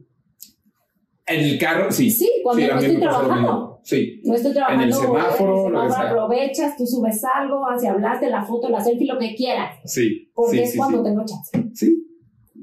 En 1.25 1.39
el 1.39 1.57
carro, 1.57 1.91
sí. 1.91 2.09
Sí, 2.11 2.29
cuando 2.43 2.61
Sí, 2.61 2.67
no 2.71 2.79
estoy 2.79 2.99
trabajando. 2.99 3.70
Sí. 3.83 4.21
No 4.23 4.35
estoy 4.35 4.53
trabajando. 4.53 4.83
En 4.83 4.89
el 4.89 4.93
semáforo, 4.95 5.67
en 5.67 5.73
lo 5.73 5.81
el 5.81 5.87
que 5.87 5.93
semáforo 5.93 5.93
sea. 5.93 6.09
aprovechas, 6.09 6.77
tú 6.77 6.85
subes 6.85 7.21
algo, 7.23 7.65
así 7.67 7.87
hablaste 7.87 8.29
la 8.29 8.43
foto, 8.43 8.69
la 8.69 8.79
selfie, 8.79 9.07
lo 9.07 9.17
que 9.19 9.35
quieras. 9.35 9.79
Sí. 9.85 10.29
Porque 10.33 10.57
sí, 10.57 10.63
es 10.63 10.71
sí, 10.71 10.77
cuando 10.77 10.97
sí. 10.99 11.03
tengo 11.03 11.25
chance. 11.25 11.69
Sí. 11.73 12.07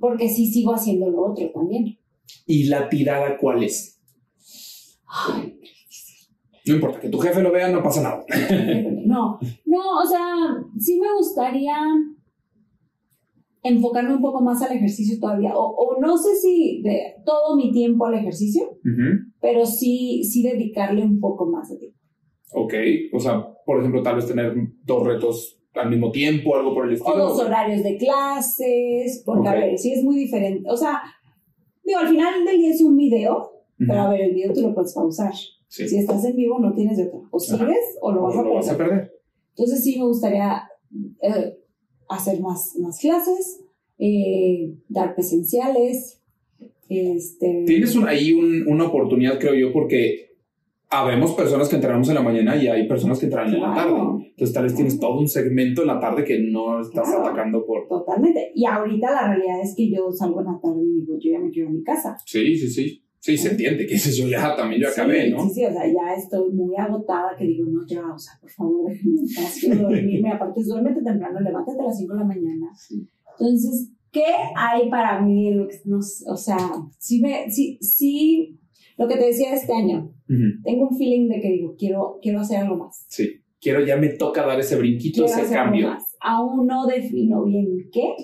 Porque 0.01 0.29
sí 0.29 0.47
sigo 0.47 0.75
haciendo 0.75 1.11
lo 1.11 1.23
otro 1.33 1.51
también. 1.53 1.99
¿Y 2.47 2.65
la 2.65 2.89
tirada 2.89 3.37
cuál 3.37 3.63
es? 3.65 4.01
Ay, 5.07 5.59
No 6.67 6.75
importa, 6.75 7.01
que 7.01 7.09
tu 7.09 7.19
jefe 7.19 7.43
lo 7.43 7.51
vea, 7.51 7.69
no 7.69 7.83
pasa 7.83 8.03
nada. 8.03 8.25
no, 9.07 9.39
no, 9.65 9.99
o 10.03 10.07
sea, 10.07 10.23
sí 10.79 11.01
me 11.01 11.13
gustaría 11.17 11.75
enfocarme 13.63 14.15
un 14.15 14.21
poco 14.23 14.41
más 14.41 14.63
al 14.63 14.77
ejercicio 14.77 15.19
todavía. 15.21 15.57
O, 15.57 15.65
o 15.75 16.01
no 16.01 16.17
sé 16.17 16.37
si 16.37 16.81
de 16.83 17.15
todo 17.25 17.57
mi 17.57 17.73
tiempo 17.73 18.07
al 18.07 18.15
ejercicio, 18.15 18.63
Ujú. 18.85 19.28
Pero 19.41 19.67
sí, 19.67 20.25
sí 20.25 20.43
dedicarle 20.43 21.03
un 21.03 21.21
poco 21.21 21.47
más 21.47 21.69
de 21.71 21.77
tiempo. 21.79 21.99
Ok, 22.53 22.75
o 23.13 23.21
sea, 23.21 23.47
por 23.67 23.79
ejemplo, 23.81 24.03
tal 24.03 24.17
vez 24.17 24.27
tener 24.27 24.55
dos 24.85 25.07
retos 25.07 25.55
al 25.75 25.91
mismo 25.91 26.11
tiempo, 26.11 26.57
algo 26.57 26.75
por 26.75 26.87
el 26.89 26.95
estilo. 26.95 27.15
O 27.15 27.19
dos 27.29 27.41
horarios 27.41 27.83
de 27.85 27.97
clases, 27.99 29.23
porque 29.25 29.49
a 29.49 29.53
Ok. 29.53 29.59
ver, 29.59 29.79
sí 29.79 29.93
es 29.93 30.03
muy 30.03 30.17
diferente. 30.17 30.69
O 30.71 30.77
sea, 30.77 31.01
digo, 31.85 32.01
al 32.01 32.09
final 32.09 32.45
del 32.45 32.59
día 32.59 32.71
es 32.71 32.83
un 32.83 32.97
video, 32.97 33.53
pero 33.79 34.01
a 34.01 34.11
ver, 34.11 34.23
el 34.23 34.35
video 34.35 34.53
tú 34.53 34.63
lo 34.63 34.75
puedes 34.75 34.95
pausar. 34.95 35.33
Sí. 35.69 35.87
Si 35.87 35.99
estás 35.99 36.25
en 36.25 36.35
vivo 36.35 36.59
no 36.59 36.73
tienes 36.73 36.97
de 36.97 37.05
otra. 37.09 37.21
O 37.31 37.37
Ajá. 37.37 37.59
sigues 37.59 37.99
o 38.01 38.11
lo 38.13 38.23
vas 38.23 38.37
O 38.37 38.41
a 38.41 38.43
lo 38.43 38.55
vas 38.55 38.69
a 38.71 38.77
perder. 38.77 38.89
perder. 38.99 39.13
Entonces 39.51 39.85
sí 39.85 39.99
me 39.99 40.07
gustaría 40.07 40.63
eh, 41.23 41.59
hacer 42.09 42.41
más, 42.41 42.75
más 42.81 42.99
clases, 42.99 43.61
eh, 43.99 44.75
dar 44.89 45.15
presenciales. 45.15 46.18
Este, 46.89 47.65
Tienes 47.67 47.95
un- 47.97 48.09
ahí 48.09 48.33
un- 48.33 48.65
una 48.67 48.85
oportunidad, 48.87 49.39
creo 49.39 49.55
yo, 49.55 49.73
porque 49.73 50.29
habemos 50.91 51.33
personas 51.35 51.69
que 51.69 51.77
entrenamos 51.77 52.09
en 52.09 52.15
la 52.15 52.23
mañana 52.23 52.57
y 52.57 52.67
hay 52.67 52.89
personas 52.89 53.19
que 53.19 53.27
entrenan 53.27 53.53
en 53.55 53.61
la 53.61 53.73
Claro. 53.75 53.97
tarde. 53.97 54.25
Entonces 54.31 54.55
tal 54.55 54.65
vez 54.65 54.75
tienes 54.75 54.99
todo 54.99 55.19
un 55.19 55.29
segmento 55.29 55.83
en 55.83 55.89
la 55.89 56.01
tarde 56.01 56.25
que 56.25 56.39
no 56.39 56.81
estás 56.81 57.09
Claro. 57.09 57.27
atacando 57.27 57.67
por... 57.67 57.87
Totalmente. 57.89 58.53
Y 58.55 58.65
ahorita 58.65 59.11
la 59.11 59.29
realidad 59.35 59.61
es 59.63 59.75
que 59.77 59.91
yo 59.91 60.11
salgo 60.11 60.41
en 60.41 60.47
la 60.47 60.59
tarde 60.63 60.81
y 60.83 61.01
digo, 61.01 61.19
yo 61.19 61.31
ya 61.33 61.41
me 61.41 61.51
quiero 61.51 61.69
a 61.69 61.73
mi 61.73 61.83
casa. 61.83 62.17
Sí, 62.25 62.57
sí, 62.57 62.69
sí. 62.69 63.03
Sí, 63.21 63.37
se 63.37 63.51
entiende 63.51 63.85
que 63.85 63.97
ese 63.97 64.13
yo 64.13 64.29
ya 64.29 64.55
también 64.57 64.81
yo 64.81 64.89
Sí, 64.89 65.01
acabé, 65.01 65.29
¿no? 65.29 65.43
Sí, 65.43 65.51
sí, 65.57 65.65
o 65.67 65.73
sea, 65.73 65.85
ya 65.87 66.15
estoy 66.17 66.51
muy 66.53 66.75
agotada 66.77 67.35
que 67.37 67.45
digo, 67.45 67.67
no, 67.69 67.85
ya, 67.87 68.01
o 68.15 68.19
sea, 68.19 68.35
por 68.41 68.49
favor, 68.49 68.91
déjenme 68.91 69.83
dormirme. 69.83 70.31
Aparte, 70.33 70.63
duérmete 70.65 71.03
temprano, 71.03 71.41
levántate 71.41 71.81
a 71.83 71.85
las 71.87 71.99
5 71.99 72.15
de 72.15 72.21
la 72.21 72.25
mañana. 72.25 72.67
Entonces, 73.39 73.91
¿qué 74.13 74.25
hay 74.57 74.89
para 74.91 75.21
mí? 75.21 75.51
No 75.85 75.99
o 75.99 76.37
sea, 76.37 76.59
sí, 76.99 77.21
me, 77.21 77.51
sí, 77.51 77.79
sí, 77.81 78.59
lo 78.97 79.07
que 79.09 79.17
te 79.17 79.27
decía 79.27 79.55
este 79.55 79.73
año, 79.73 80.13
tengo 80.65 80.89
un 80.89 80.97
feeling 80.97 81.29
de 81.29 81.41
que 81.41 81.51
digo, 81.53 81.75
quiero, 81.79 82.19
quiero 82.21 82.41
hacer 82.41 82.59
algo 82.59 82.77
más. 82.77 83.07
Sí. 83.09 83.41
Quiero, 83.61 83.85
ya 83.85 83.97
me 83.97 84.11
toca 84.11 84.47
dar 84.47 84.61
ese 84.61 84.77
brinquito, 84.77 85.25
Quiero 85.25 85.43
ese 85.43 85.53
cambio. 85.53 85.89
más. 85.89 86.17
Aún 86.21 86.67
no 86.67 86.87
defino 86.87 87.45
bien 87.45 87.67
qué, 87.93 88.15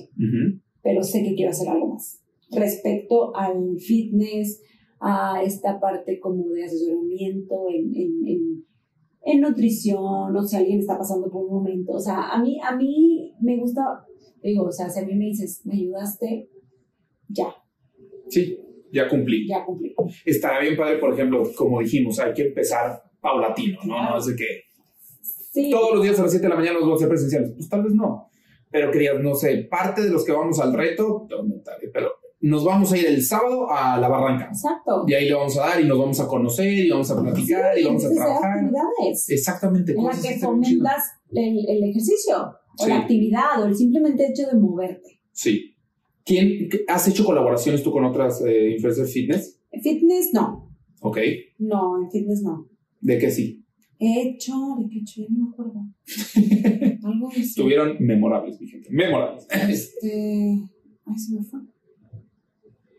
pero 0.81 1.03
sé 1.03 1.25
que 1.25 1.35
quiero 1.35 1.51
hacer 1.51 1.69
algo 1.69 1.95
más. 1.95 2.23
Respecto 2.53 3.35
al 3.35 3.77
fitness, 3.81 4.63
a 5.01 5.43
esta 5.43 5.81
parte 5.81 6.21
como 6.21 6.49
de 6.51 6.65
asesoramiento 6.65 7.67
en, 7.69 7.93
en, 7.97 8.29
en, 8.29 8.65
en 9.23 9.41
nutrición, 9.41 10.37
o 10.37 10.43
si 10.43 10.57
alguien 10.57 10.79
está 10.79 10.97
pasando 10.97 11.29
por 11.31 11.45
un 11.47 11.53
momento. 11.57 11.95
O 11.95 12.01
sea, 12.01 12.29
a 12.31 12.41
mí, 12.41 12.59
a 12.61 12.77
mí 12.77 13.35
me 13.41 13.57
gusta, 13.59 13.83
digo, 14.43 14.65
o 14.65 14.73
sea, 14.73 14.89
si 14.91 15.01
a 15.01 15.05
mí 15.05 15.15
me 15.15 15.27
dices, 15.27 15.61
me 15.65 15.75
ayudaste, 15.75 16.49
ya, 17.29 17.55
Sí, 18.29 18.59
ya 18.93 19.09
cumplí. 19.09 19.47
ya 19.47 19.65
cumplí. 19.65 19.95
Estará 20.25 20.61
bien 20.61 20.77
padre, 20.77 20.99
por 20.99 21.13
ejemplo, 21.13 21.43
como 21.57 21.81
dijimos, 21.81 22.19
hay 22.19 22.33
que 22.33 22.43
empezar 22.49 23.03
paulatino, 23.21 23.79
¿no? 23.85 24.03
No 24.11 24.19
es 24.19 24.27
de 24.27 24.37
que 24.37 24.47
Sí, 25.53 25.71
todos 25.71 25.95
los 25.95 26.03
días 26.03 26.19
a 26.19 26.23
las 26.23 26.33
7 26.33 26.43
de 26.43 26.49
la 26.51 26.57
mañana 26.57 26.75
los 26.75 26.83
vamos 26.83 26.95
a 26.95 27.05
hacer 27.05 27.09
presenciales. 27.09 27.53
Pues 27.53 27.69
tal 27.69 27.83
vez 27.85 27.93
no. 27.95 28.29
Pero 28.71 28.91
querías, 28.91 29.21
no 29.21 29.35
sé, 29.37 29.69
parte 29.71 30.03
de 30.03 30.11
los 30.11 30.25
que 30.25 30.33
vamos 30.33 30.59
al 30.59 30.73
reto, 30.73 31.29
pero 31.93 32.09
nos 32.41 32.65
vamos 32.65 32.93
a 32.93 32.99
ir 32.99 33.07
el 33.07 33.23
sábado 33.23 33.71
a 33.71 33.97
la 34.01 34.09
barranca. 34.09 34.47
exacto. 34.49 35.05
Y 35.07 35.15
ahí 35.15 35.29
le 35.29 35.35
vamos 35.35 35.57
a 35.59 35.61
dar 35.69 35.81
y 35.81 35.85
nos 35.87 35.97
vamos 35.99 36.19
a 36.21 36.27
conocer 36.27 36.73
y 36.73 36.91
vamos 36.91 37.09
a 37.11 37.23
platicar 37.23 37.79
y 37.79 37.85
vamos 37.85 38.05
a 38.05 38.11
trabajar. 38.13 38.51
actividades 38.59 39.31
Exactamente. 39.31 39.93
en 39.93 40.05
las 40.05 40.21
que 40.23 40.39
fomentas 40.39 41.05
el, 41.31 41.59
el 41.69 41.85
ejercicio, 41.91 42.53
o 42.79 42.85
Sí. 42.85 42.91
la 42.91 42.99
actividad, 43.01 43.63
o 43.63 43.67
el 43.67 43.75
simplemente 43.77 44.27
hecho 44.27 44.47
de 44.47 44.59
moverte. 44.59 45.21
Sí. 45.33 45.75
¿Quién, 46.25 46.69
¿Has 46.89 47.07
hecho 47.09 47.25
colaboraciones 47.25 47.83
tú 47.83 47.93
con 47.93 48.05
otras 48.05 48.43
eh, 48.45 48.71
influencers 48.73 49.13
fitness? 49.13 49.61
Fitness, 49.83 50.31
no. 50.33 50.71
Ok. 51.01 51.19
No, 51.59 52.03
en 52.03 52.11
fitness 52.11 52.43
no. 52.43 52.69
¿De 53.01 53.19
qué 53.19 53.31
sí? 53.31 53.63
He 53.99 54.29
hecho, 54.29 54.53
¿de 54.79 54.89
qué 54.89 54.97
he 54.99 55.01
hecho? 55.03 55.21
Ya 55.23 55.27
no 55.31 55.45
me 55.47 55.51
acuerdo. 55.53 55.75
Algo 57.05 57.31
eso. 57.31 57.41
Estuvieron 57.41 57.97
memorables, 58.01 58.61
mi 58.61 58.67
gente. 58.67 58.89
Memorables. 58.91 59.47
Este. 59.51 60.59
Ay, 61.07 61.19
se 61.19 61.35
me 61.35 61.43
fue. 61.45 61.61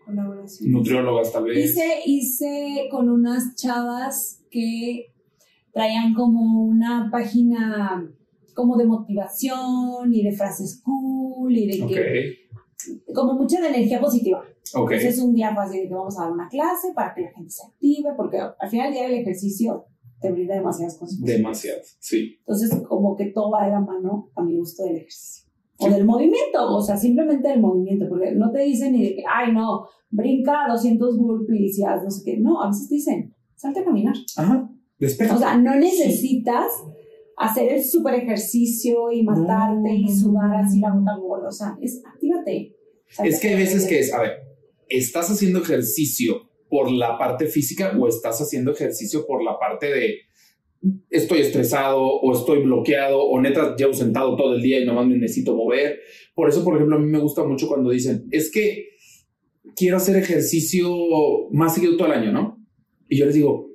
Colaboración. 0.05 0.71
Nutriólogas, 0.71 1.33
tal 1.33 1.45
vez. 1.45 1.65
Hice, 1.71 2.01
hice 2.05 2.87
con 2.91 3.09
unas 3.09 3.55
chavas 3.55 4.43
que 4.51 5.07
traían 5.73 6.13
como 6.13 6.63
una 6.63 7.09
página 7.11 8.07
como 8.55 8.77
de 8.77 8.85
motivación 8.85 10.11
y 10.11 10.23
de 10.23 10.31
frases 10.31 10.81
cool 10.83 11.55
y 11.55 11.67
de 11.67 11.87
que. 11.87 13.13
Como 13.13 13.33
mucha 13.33 13.61
de 13.61 13.69
energía 13.69 13.99
positiva. 13.99 14.43
Ok. 14.73 14.91
Entonces 14.91 15.21
un 15.21 15.33
día 15.33 15.53
fue 15.53 15.63
así 15.63 15.79
de 15.79 15.87
que 15.87 15.93
vamos 15.93 16.17
a 16.19 16.23
dar 16.23 16.31
una 16.31 16.47
clase 16.47 16.89
para 16.93 17.13
que 17.13 17.21
la 17.21 17.31
gente 17.31 17.49
se 17.49 17.65
active, 17.65 18.09
porque 18.17 18.37
al 18.39 18.69
final 18.69 18.87
del 18.87 18.93
día 18.93 19.07
el 19.07 19.21
ejercicio 19.21 19.85
te 20.19 20.31
brinda 20.31 20.55
demasiadas 20.55 20.97
cosas. 20.97 21.21
Demasiado. 21.21 21.81
Sí. 21.99 22.37
Entonces, 22.39 22.81
como 22.87 23.15
que 23.15 23.25
todo 23.27 23.51
va 23.51 23.65
de 23.65 23.71
la 23.71 23.79
mano 23.79 24.31
a 24.35 24.43
mi 24.43 24.57
gusto 24.57 24.83
del 24.83 24.97
ejercicio. 24.97 25.45
O 25.77 25.85
Sí. 25.87 25.91
del 25.93 26.05
movimiento, 26.05 26.75
o 26.75 26.81
sea, 26.81 26.95
simplemente 26.95 27.49
del 27.49 27.59
movimiento, 27.59 28.07
porque 28.07 28.31
no 28.31 28.51
te 28.51 28.61
dicen 28.61 28.93
ni 28.93 29.03
de 29.03 29.15
que, 29.15 29.23
ay, 29.29 29.51
no, 29.53 29.85
brinca 30.09 30.65
200 30.69 31.17
burpees 31.17 31.77
y 31.77 31.83
haz 31.83 32.03
no 32.03 32.09
sé 32.09 32.23
qué. 32.23 32.37
No, 32.39 32.61
a 32.61 32.67
veces 32.67 32.87
te 32.87 32.95
dicen, 32.95 33.35
salte 33.55 33.81
a 33.81 33.85
caminar. 33.85 34.15
Ajá. 34.37 34.69
Despeja. 34.97 35.35
O 35.35 35.37
sea, 35.37 35.57
no 35.57 35.75
necesitas 35.75 36.71
hacer 37.37 37.73
el 37.73 37.83
super 37.83 38.13
ejercicio 38.15 39.11
y 39.11 39.23
matarte 39.23 39.93
y 39.93 40.05
no, 40.05 40.09
no, 40.09 40.15
sudar 40.15 40.49
no, 40.49 40.57
así 40.57 40.79
la 40.79 40.89
no. 40.89 40.99
gota 40.99 41.17
gorda. 41.17 41.47
O 41.49 41.51
sea, 41.51 41.77
es, 41.81 42.01
actívate. 42.05 42.75
Es 43.23 43.39
que 43.39 43.49
hay 43.49 43.53
a 43.53 43.57
veces 43.57 43.85
que 43.85 43.99
es, 43.99 44.13
a 44.13 44.21
ver, 44.21 44.31
¿estás 44.89 45.29
haciendo 45.29 45.59
ejercicio 45.59 46.49
por 46.69 46.91
la 46.91 47.17
parte 47.17 47.47
física 47.47 47.95
o 47.97 48.07
estás 48.07 48.41
haciendo 48.41 48.71
ejercicio 48.71 49.25
por 49.25 49.43
la 49.43 49.57
parte 49.59 49.87
de 49.87 50.15
estoy 51.09 51.39
estresado 51.39 52.01
o 52.01 52.33
estoy 52.33 52.61
bloqueado 52.61 53.23
o 53.23 53.41
neta 53.41 53.75
llevo 53.75 53.93
sentado 53.93 54.35
todo 54.35 54.55
el 54.55 54.61
día 54.61 54.79
y 54.79 54.85
nomás 54.85 55.07
me 55.07 55.17
necesito 55.17 55.55
mover? 55.55 55.99
Por 56.33 56.49
eso, 56.49 56.63
por 56.63 56.75
ejemplo, 56.75 56.97
a 56.97 56.99
mí 56.99 57.07
me 57.07 57.19
gusta 57.19 57.43
mucho 57.43 57.67
cuando 57.67 57.89
dicen, 57.89 58.25
es 58.31 58.51
que 58.51 58.89
quiero 59.75 59.97
hacer 59.97 60.15
ejercicio 60.15 60.89
más 61.51 61.75
seguido 61.75 61.97
todo 61.97 62.07
el 62.07 62.19
año, 62.19 62.31
¿no? 62.31 62.65
Y 63.07 63.17
yo 63.17 63.25
les 63.25 63.35
digo, 63.35 63.74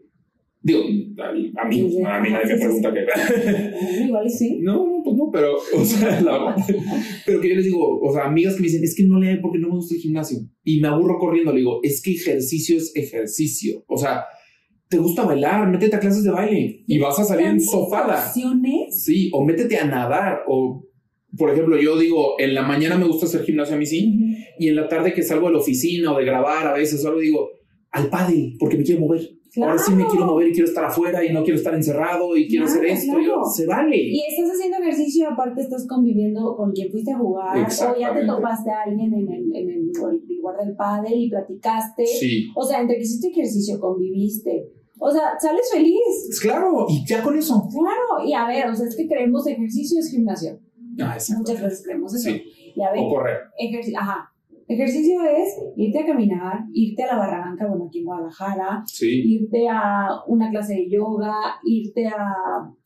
digo, 0.63 0.81
a, 1.19 1.29
a 1.29 1.33
mí, 1.33 1.53
a 1.57 2.21
mí 2.21 2.31
nadie 2.31 2.55
me 2.55 2.61
pregunta 2.61 2.93
qué. 2.93 4.05
Igual 4.05 4.31
sí. 4.31 4.59
No, 4.61 4.87
no, 4.87 5.03
pues 5.03 5.17
no, 5.17 5.31
pero, 5.33 5.57
o 5.77 5.85
sea, 5.85 6.21
la 6.21 6.33
verdad. 6.33 6.57
Pero 7.27 7.41
que 7.41 7.49
yo 7.49 7.55
les 7.55 7.65
digo, 7.65 8.01
o 8.01 8.13
sea, 8.13 8.25
amigas 8.27 8.55
que 8.55 8.61
me 8.61 8.67
dicen, 8.67 8.85
es 8.85 8.95
que 8.95 9.05
no 9.05 9.19
le 9.19 9.31
hay 9.31 9.41
porque 9.41 9.59
no 9.59 9.69
me 9.69 9.75
gusta 9.75 9.95
el 9.95 10.01
gimnasio. 10.01 10.39
Y 10.65 10.81
me 10.81 10.89
aburro 10.89 11.19
corriendo. 11.19 11.53
Le 11.53 11.59
digo, 11.61 11.81
es 11.83 12.03
que 12.03 12.13
ejercicio 12.13 12.77
es 12.77 12.93
ejercicio. 12.95 13.85
O 13.89 13.97
sea, 13.97 14.25
te 14.89 14.99
gusta 14.99 15.25
bailar, 15.25 15.71
métete 15.71 15.97
a 15.97 16.01
clases 16.01 16.25
de 16.25 16.31
baile 16.31 16.83
y 16.87 16.99
vas 16.99 17.19
a 17.19 17.25
salir 17.25 17.47
en 17.47 17.61
sofada. 17.61 18.27
opciones. 18.27 19.05
Sí, 19.05 19.31
o 19.33 19.45
métete 19.45 19.79
a 19.79 19.87
nadar. 19.87 20.41
O, 20.49 20.85
por 21.39 21.51
ejemplo, 21.51 21.81
yo 21.81 21.97
digo, 21.99 22.35
en 22.39 22.55
la 22.55 22.63
mañana 22.63 22.99
me 22.99 23.07
gusta 23.07 23.27
hacer 23.27 23.45
gimnasio 23.45 23.77
a 23.77 23.79
mí 23.79 23.87
sí. 23.87 24.19
Y 24.59 24.69
en 24.69 24.77
la 24.77 24.89
tarde 24.89 25.15
que 25.15 25.23
salgo 25.23 25.47
de 25.47 25.55
la 25.55 25.61
oficina 25.61 26.13
o 26.13 26.19
de 26.19 26.25
grabar 26.25 26.67
a 26.67 26.75
veces, 26.75 27.01
solo 27.01 27.19
digo, 27.19 27.49
al 27.93 28.11
pádel, 28.11 28.57
porque 28.59 28.77
me 28.77 28.85
quiero 28.85 29.01
mover. 29.01 29.21
Ahora 29.57 29.79
sí 29.79 29.91
me 29.93 29.97
Claro. 29.99 30.11
quiero 30.11 30.27
mover 30.27 30.49
y 30.49 30.53
quiero 30.53 30.69
estar 30.69 30.85
afuera 30.85 31.25
y 31.25 31.33
no 31.33 31.43
quiero 31.43 31.57
estar 31.59 31.75
encerrado 31.75 32.37
y 32.37 32.47
quiero 32.47 32.67
Claro, 32.67 32.81
hacer 32.81 32.91
esto. 32.91 33.13
claro. 33.15 33.27
Yo, 33.27 33.45
se 33.45 33.67
vale. 33.67 33.97
Y 33.97 34.21
estás 34.29 34.51
haciendo 34.57 34.79
ejercicio, 34.79 35.29
aparte 35.29 35.61
estás 35.63 35.87
conviviendo 35.89 36.55
con 36.57 36.71
quien 36.73 36.91
fuiste 36.91 37.11
a 37.13 37.19
jugar, 37.19 37.57
o 37.59 37.99
ya 37.99 38.15
te 38.15 38.25
topaste 38.27 38.71
a 38.71 38.83
alguien 38.87 39.13
en 39.13 39.29
el, 39.33 39.57
en 39.57 39.71
el 39.71 39.87
lugar 40.39 40.57
del 40.65 40.77
pádel 40.77 41.15
y 41.15 41.29
platicaste. 41.31 42.07
Sí. 42.07 42.49
O 42.55 42.65
sea, 42.65 42.81
entre 42.81 42.97
que 42.97 43.03
hiciste 43.03 43.29
ejercicio, 43.29 43.81
conviviste. 43.81 44.69
O 44.99 45.11
sea, 45.11 45.33
sales 45.41 45.69
feliz. 45.73 46.39
Claro, 46.43 46.87
y 46.89 47.05
ya 47.07 47.23
con 47.23 47.37
eso. 47.39 47.67
Claro, 47.71 48.25
y 48.29 48.35
a 48.35 48.47
ver, 48.47 48.69
o 48.69 48.75
sea, 48.75 48.87
es 48.87 48.95
que 48.97 49.09
creemos 49.09 49.47
ejercicio 49.47 49.99
es 49.99 50.11
gimnasio. 50.11 50.59
Ah. 51.01 51.17
Muchas 51.39 51.63
veces 51.63 51.83
creemos 51.85 52.15
eso. 52.15 52.29
Sí. 52.31 52.43
Y 52.77 52.83
a 52.83 52.91
ver, 52.93 53.01
O 53.03 53.09
correr. 53.09 53.39
ejercicio, 53.59 53.99
ajá. 53.99 54.30
Ejercicio 54.73 55.21
es 55.25 55.57
irte 55.77 55.99
a 55.99 56.07
caminar, 56.07 56.59
irte 56.73 57.03
a 57.03 57.07
la 57.09 57.18
barranca, 57.18 57.66
bueno, 57.66 57.87
aquí 57.89 57.99
en 57.99 58.05
Guadalajara, 58.05 58.83
Sí. 58.87 59.23
irte 59.27 59.66
a 59.68 60.07
una 60.29 60.49
clase 60.51 60.75
de 60.75 60.89
yoga, 60.89 61.33
irte 61.64 62.07
a 62.07 62.14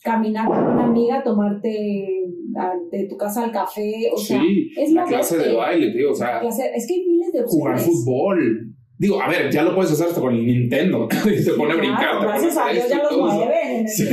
caminar 0.03 0.47
con 0.49 0.65
una 0.65 0.85
amiga, 0.87 1.23
tomarte 1.23 2.09
a- 2.57 2.73
de 2.91 3.07
tu 3.07 3.17
casa 3.19 3.45
al 3.45 3.53
café, 3.53 4.09
o 4.13 4.17
sea, 4.17 4.41
sí. 4.41 4.71
es 4.77 4.93
la 4.93 5.05
clase 5.05 5.37
de 5.37 5.55
baile, 5.55 5.93
tío. 5.93 6.11
O 6.13 6.15
sea, 6.15 6.41
clase- 6.41 6.71
es 6.75 6.87
que 6.87 6.95
hay 6.95 7.07
miles 7.07 7.33
de 7.33 7.43
jugar 7.45 7.75
opciones. 7.75 8.05
fútbol. 8.05 8.71
Digo, 8.97 9.21
a 9.21 9.29
ver, 9.29 9.51
ya 9.51 9.65
lo 9.65 9.75
puedes 9.75 9.91
hacer 9.93 10.07
hasta 10.07 10.21
con 10.21 10.35
el 10.35 10.47
Nintendo. 10.47 11.09
y 11.27 11.37
se 11.43 11.53
pone 11.53 11.73
a 11.73 11.77
brincar. 11.77 11.99
Claro, 11.99 12.21
gracias 12.23 12.57
a 12.57 12.73
Dios 12.73 12.89
ya 12.89 13.03
los 13.03 13.19
mueven. 13.19 13.87
Sí. 13.89 14.05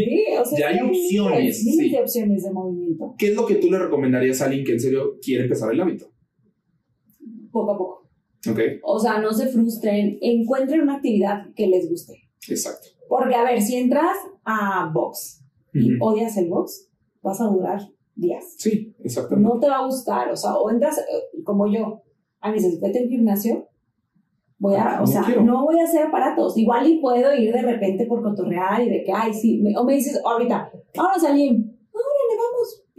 Sí, 0.00 0.24
o 0.40 0.44
sea, 0.44 0.58
Ya 0.58 0.68
hay 0.68 0.88
opciones, 0.88 1.38
Miles, 1.40 1.64
miles 1.66 1.86
sí. 1.86 1.90
de 1.90 2.00
opciones 2.00 2.42
de 2.44 2.52
movimiento, 2.52 3.14
¿Qué 3.18 3.26
es 3.28 3.34
lo 3.36 3.44
que 3.46 3.56
tú 3.56 3.70
le 3.70 3.78
recomendarías 3.78 4.40
a 4.40 4.46
alguien 4.46 4.64
que 4.64 4.72
en 4.72 4.80
serio 4.80 5.16
quiere 5.22 5.42
empezar 5.42 5.72
el 5.72 5.80
hábito? 5.80 6.06
Poco 7.50 7.72
a 7.72 7.78
poco. 7.78 8.08
Ok, 8.50 8.58
O 8.82 8.98
sea, 8.98 9.18
no 9.18 9.32
se 9.32 9.48
frustren, 9.48 10.18
encuentren 10.20 10.80
una 10.82 10.96
actividad 10.96 11.46
que 11.54 11.66
les 11.66 11.88
guste. 11.90 12.14
exacto. 12.48 12.88
Porque, 13.08 13.34
a 13.34 13.42
ver, 13.44 13.60
si 13.60 13.76
entras 13.76 14.16
a 14.44 14.90
box 14.94 15.44
y 15.74 15.90
odias 16.00 16.36
el 16.36 16.48
box, 16.48 16.88
vas 17.22 17.40
a 17.40 17.44
durar 17.48 17.80
días. 18.14 18.54
Sí, 18.56 18.94
exactamente. 19.00 19.48
No 19.52 19.58
te 19.60 19.68
va 19.68 19.78
a 19.78 19.84
gustar, 19.84 20.30
o 20.30 20.36
sea, 20.36 20.54
o 20.56 20.70
entras 20.70 20.98
eh, 20.98 21.42
como 21.44 21.66
yo, 21.72 22.02
a 22.40 22.48
mí 22.50 22.54
dices, 22.54 22.80
vete 22.80 23.06
gimnasio, 23.08 23.66
Voy 24.62 24.74
a, 24.74 24.98
No 24.98 25.04
o 25.04 25.06
sea, 25.06 25.22
quiero. 25.22 25.42
no 25.42 25.64
voy 25.64 25.80
a 25.80 25.84
hacer 25.84 26.02
aparatos. 26.02 26.54
Igual 26.58 26.86
y 26.86 27.00
puedo 27.00 27.34
ir 27.34 27.50
de 27.50 27.62
repente 27.62 28.04
por 28.04 28.22
cotorrear 28.22 28.82
y 28.82 28.90
de 28.90 29.02
que, 29.04 29.10
ay, 29.10 29.32
sí, 29.32 29.58
me- 29.62 29.74
o 29.74 29.84
me 29.84 29.94
dices 29.94 30.20
ahorita, 30.22 30.70
vamos 30.94 31.24
al 31.24 31.34
gym, 31.36 31.69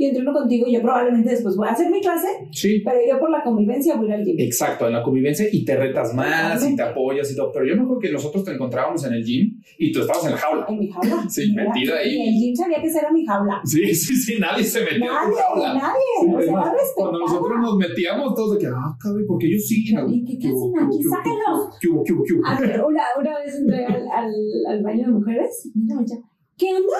y 0.01 0.07
entreno 0.07 0.33
contigo, 0.33 0.65
yo 0.67 0.81
probablemente 0.81 1.29
después 1.29 1.55
voy 1.55 1.67
a 1.67 1.71
hacer 1.71 1.89
mi 1.91 2.01
clase, 2.01 2.27
Sí. 2.51 2.81
pero 2.83 2.97
yo 3.07 3.19
por 3.19 3.29
la 3.29 3.43
convivencia 3.43 3.95
voy 3.95 4.05
a 4.05 4.09
ir 4.09 4.13
al 4.15 4.25
gym. 4.25 4.35
Exacto, 4.39 4.87
en 4.87 4.93
la 4.93 5.03
convivencia 5.03 5.45
y 5.51 5.63
te 5.63 5.75
retas 5.75 6.13
más 6.15 6.67
y 6.67 6.75
te 6.75 6.81
apoyas 6.81 7.31
y 7.31 7.35
todo. 7.35 7.51
Pero 7.51 7.65
yo 7.67 7.75
me 7.75 7.83
acuerdo 7.83 7.99
que 8.01 8.11
nosotros 8.11 8.43
te 8.43 8.51
encontrábamos 8.53 9.05
en 9.05 9.13
el 9.13 9.23
gym 9.23 9.61
y 9.77 9.91
tú 9.91 10.01
estabas 10.01 10.25
en 10.25 10.31
la 10.31 10.37
jaula. 10.37 10.65
En 10.69 10.79
mi 10.79 10.87
jaula. 10.89 11.23
Sí, 11.29 11.49
Mira, 11.51 11.65
metida 11.73 11.97
ahí. 11.97 12.15
Y 12.15 12.21
el 12.29 12.33
gym 12.41 12.55
sabía 12.55 12.81
que 12.81 12.87
esa 12.87 12.99
era 13.01 13.11
mi 13.11 13.25
jaula. 13.25 13.61
Sí, 13.63 13.93
sí, 13.93 14.15
sí, 14.15 14.37
nadie 14.39 14.63
se 14.63 14.79
metió 14.81 14.95
en 14.95 15.01
Nadie, 15.01 15.31
tu 15.31 15.37
jaula. 15.37 15.73
nadie. 15.75 16.45
Sí, 16.45 16.47
cuando 16.95 17.19
nosotros 17.19 17.59
nos 17.61 17.77
metíamos, 17.77 18.33
todos 18.35 18.53
de 18.55 18.59
que, 18.59 18.67
ah, 18.67 18.95
cabrón, 18.99 19.25
porque 19.27 19.47
ellos 19.47 19.65
siguen. 19.67 20.09
¿Y 20.09 20.23
qué- 20.25 20.37
qué 20.39 20.47
hacen 20.47 20.73
aquí? 20.79 20.97
¡Sáquenlos! 21.03 21.77
¿Qué 21.79 21.87
hubo, 21.87 22.03
qué 22.03 22.13
hubo, 22.13 22.23
qué 22.23 22.33
hubo? 22.33 22.47
A 22.47 22.59
ver, 22.59 22.81
una, 22.83 23.03
una 23.19 23.39
vez 23.39 23.55
entré 23.55 23.85
al, 23.85 24.07
al, 24.11 24.33
al 24.67 24.83
baño 24.83 25.05
de 25.07 25.11
mujeres 25.13 25.69
y 25.75 25.79
una 25.83 25.95
muchacha, 26.01 26.21
¿qué 26.57 26.67
onda 26.73 26.97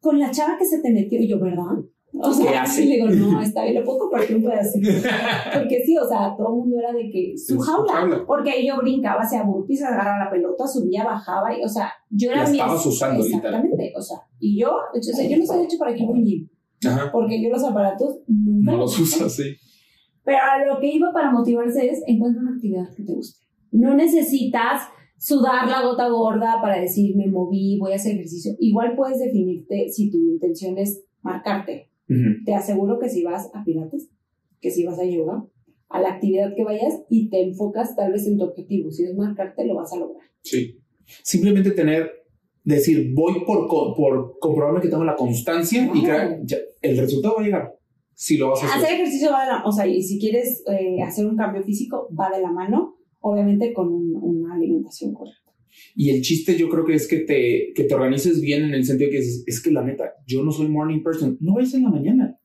con 0.00 0.18
la 0.18 0.30
chava 0.30 0.56
que 0.58 0.64
se 0.66 0.80
te 0.82 0.90
metió? 0.92 1.18
Y 1.20 1.28
yo, 1.28 1.38
¿verdad? 1.40 1.78
O 2.14 2.32
sea, 2.32 2.64
y 2.78 2.84
le 2.86 2.94
digo, 2.96 3.08
no, 3.08 3.40
está 3.40 3.62
bien, 3.62 3.74
le 3.74 3.82
puedo 3.82 4.00
compartir 4.00 4.36
un 4.36 4.44
pedacito. 4.44 4.88
Porque 5.54 5.82
sí, 5.84 5.96
o 5.96 6.06
sea, 6.06 6.34
todo 6.36 6.48
el 6.48 6.54
mundo 6.54 6.76
era 6.78 6.92
de 6.92 7.10
que 7.10 7.34
su 7.36 7.58
jaula. 7.58 7.92
jaula. 7.92 8.24
Porque 8.26 8.66
yo 8.66 8.76
brincaba 8.78 9.22
hacia 9.22 9.42
burpees, 9.44 9.82
agarraba 9.82 10.24
la 10.26 10.30
pelota, 10.30 10.66
subía, 10.66 11.04
bajaba, 11.04 11.56
y, 11.58 11.62
o 11.64 11.68
sea, 11.68 11.90
yo 12.10 12.30
era 12.30 12.42
La 12.44 12.50
mi- 12.50 12.58
estabas 12.58 12.84
usando, 12.86 13.24
Exactamente, 13.24 13.92
o 13.96 14.00
sea, 14.02 14.18
y 14.38 14.60
yo, 14.60 14.70
o 14.72 15.02
sea, 15.02 15.26
yo 15.26 15.36
no 15.38 15.46
soy 15.46 15.64
hecho 15.64 15.78
para 15.78 15.94
que 15.94 16.02
un 16.04 16.24
gym, 16.24 16.48
porque 17.12 17.42
yo 17.42 17.48
los 17.48 17.64
aparatos 17.64 18.18
nunca 18.26 18.72
No 18.72 18.76
los 18.78 18.98
usas, 18.98 19.32
sí. 19.34 19.54
pero 20.24 20.38
a 20.38 20.64
lo 20.66 20.80
que 20.80 20.88
iba 20.94 21.12
para 21.12 21.30
motivarse 21.30 21.86
es 21.88 22.02
encuentra 22.06 22.42
una 22.42 22.52
actividad 22.56 22.88
que 22.94 23.04
te 23.04 23.12
guste. 23.14 23.40
No 23.70 23.94
necesitas 23.94 24.82
sudar 25.16 25.66
la 25.68 25.82
gota 25.82 26.08
gorda 26.08 26.58
para 26.60 26.78
decir 26.78 27.16
me 27.16 27.26
moví, 27.28 27.78
voy 27.78 27.92
a 27.92 27.96
hacer 27.96 28.16
ejercicio. 28.16 28.52
Igual 28.58 28.94
puedes 28.96 29.18
definirte 29.18 29.88
si 29.88 30.10
tu 30.10 30.18
intención 30.18 30.76
es 30.76 31.04
marcarte. 31.22 31.88
Te 32.44 32.54
aseguro 32.54 32.98
que 32.98 33.08
si 33.08 33.22
vas 33.22 33.50
a 33.54 33.64
pilates, 33.64 34.10
que 34.60 34.70
si 34.70 34.84
vas 34.84 34.98
a 34.98 35.04
yoga, 35.04 35.44
a 35.88 36.00
la 36.00 36.14
actividad 36.14 36.54
que 36.54 36.64
vayas 36.64 37.02
y 37.08 37.28
te 37.30 37.42
enfocas 37.42 37.94
tal 37.96 38.12
vez 38.12 38.26
en 38.26 38.38
tu 38.38 38.44
objetivo. 38.44 38.90
Si 38.90 39.04
es 39.04 39.14
marcarte, 39.14 39.64
lo 39.66 39.74
vas 39.76 39.92
a 39.92 39.96
lograr. 39.98 40.26
Sí. 40.42 40.78
Simplemente 41.22 41.70
tener, 41.72 42.10
decir, 42.64 43.12
voy 43.14 43.44
por, 43.46 43.66
por 43.68 44.38
comprobarme 44.38 44.80
que 44.80 44.88
tengo 44.88 45.04
la 45.04 45.16
constancia 45.16 45.90
y 45.94 46.02
que 46.04 46.56
el 46.82 46.96
resultado 46.98 47.34
va 47.36 47.42
a 47.42 47.44
llegar. 47.44 47.74
Si 48.14 48.36
lo 48.36 48.50
vas 48.50 48.62
a 48.62 48.66
hacer. 48.66 48.78
Hacer 48.84 48.94
ejercicio 48.94 49.30
va 49.32 49.42
de 49.44 49.48
la, 49.52 49.62
o 49.64 49.72
sea, 49.72 49.86
y 49.86 50.02
si 50.02 50.18
quieres 50.18 50.62
eh, 50.68 51.02
hacer 51.02 51.26
un 51.26 51.36
cambio 51.36 51.62
físico, 51.62 52.08
va 52.18 52.30
de 52.30 52.40
la 52.42 52.52
mano, 52.52 52.96
obviamente 53.20 53.72
con 53.72 53.88
un- 53.92 54.16
una 54.22 54.54
alimentación 54.54 55.12
correcta. 55.12 55.41
Y 55.94 56.10
el 56.10 56.22
chiste 56.22 56.56
yo 56.56 56.68
creo 56.68 56.84
que 56.84 56.94
es 56.94 57.06
que 57.08 57.18
te, 57.20 57.72
que 57.74 57.84
te 57.84 57.94
organices 57.94 58.40
bien 58.40 58.64
en 58.64 58.74
el 58.74 58.84
sentido 58.84 59.10
que 59.10 59.18
dices, 59.18 59.44
es 59.46 59.62
que 59.62 59.70
la 59.70 59.82
neta, 59.84 60.12
yo 60.26 60.42
no 60.42 60.50
soy 60.52 60.68
morning 60.68 61.02
person, 61.02 61.36
no 61.40 61.54
vayas 61.54 61.74
en 61.74 61.84
la 61.84 61.90
mañana. 61.90 62.38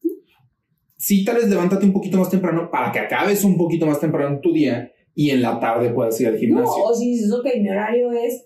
Sí, 0.97 1.23
tal 1.23 1.35
vez 1.37 1.47
levántate 1.49 1.85
un 1.85 1.93
poquito 1.93 2.17
más 2.17 2.29
temprano 2.29 2.69
para 2.71 2.91
que 2.91 2.99
acabes 2.99 3.43
un 3.43 3.55
poquito 3.57 3.85
más 3.85 3.99
temprano 3.99 4.39
tu 4.41 4.51
día 4.51 4.91
y 5.13 5.29
en 5.29 5.41
la 5.41 5.59
tarde 5.59 5.91
puedas 5.91 6.19
ir 6.19 6.27
al 6.27 6.33
No, 6.33 6.39
gimnasio. 6.39 6.83
o 6.83 6.93
si 6.93 7.11
dices, 7.11 7.31
ok, 7.31 7.45
mi 7.61 7.69
horario 7.69 8.11
es 8.11 8.43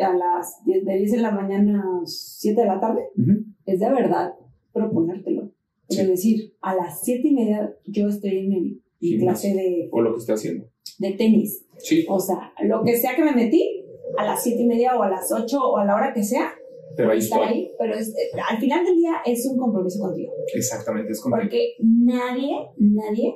a 0.00 0.12
las 0.14 0.62
10 0.66 0.84
de 0.84 0.98
10 0.98 1.12
de 1.12 1.18
la 1.18 1.30
mañana 1.30 1.80
a 1.80 2.06
7 2.06 2.60
de 2.60 2.66
la 2.66 2.78
tarde, 2.78 3.02
Ujú. 3.16 3.44
es 3.64 3.80
de 3.80 3.90
verdad 3.90 4.32
proponértelo. 4.72 5.52
Sí. 5.88 6.00
Es 6.00 6.08
decir, 6.08 6.54
a 6.60 6.74
las 6.74 7.02
7 7.04 7.22
y 7.26 7.32
media 7.34 7.72
yo 7.86 8.08
estoy 8.08 8.38
en 8.38 8.82
Gimnasio. 9.00 9.20
clase 9.20 9.54
de, 9.54 9.88
O 9.92 10.00
lo 10.02 10.12
que 10.14 10.18
esté 10.20 10.32
haciendo. 10.34 10.68
de 10.98 11.12
tenis. 11.12 11.65
Sí, 11.78 12.04
O 12.08 12.18
sea, 12.18 12.52
lo 12.64 12.82
que 12.82 12.96
sea 12.96 13.14
que 13.14 13.22
me 13.24 13.32
metí, 13.32 13.84
a 14.18 14.24
las 14.24 14.42
7 14.42 14.62
y 14.62 14.66
media 14.66 14.96
o 14.96 15.02
a 15.02 15.10
las 15.10 15.30
8 15.32 15.58
o 15.60 15.76
a 15.78 15.84
la 15.84 15.94
hora 15.94 16.12
que 16.14 16.22
sea, 16.22 16.52
pero 16.96 17.10
ahí 17.10 17.18
estar 17.18 17.42
ahí. 17.42 17.70
Pero 17.78 17.94
es- 17.94 18.08
eh, 18.10 18.30
al 18.48 18.58
final 18.58 18.84
del 18.84 18.96
día 18.96 19.12
es 19.24 19.46
un 19.46 19.58
compromiso 19.58 20.00
contigo. 20.00 20.32
Exactamente, 20.54 21.12
es 21.12 21.20
correcto. 21.20 21.42
Porque 21.44 21.74
nadie, 21.80 22.52
nadie 22.78 23.34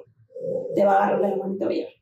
te 0.74 0.84
va 0.84 0.92
a 0.94 1.06
agarrar 1.08 1.22
de 1.22 1.28
la 1.30 1.36
mano 1.36 1.54
y 1.54 1.58
te 1.58 1.64
va 1.64 1.70
a 1.70 1.74
llevar. 1.74 1.92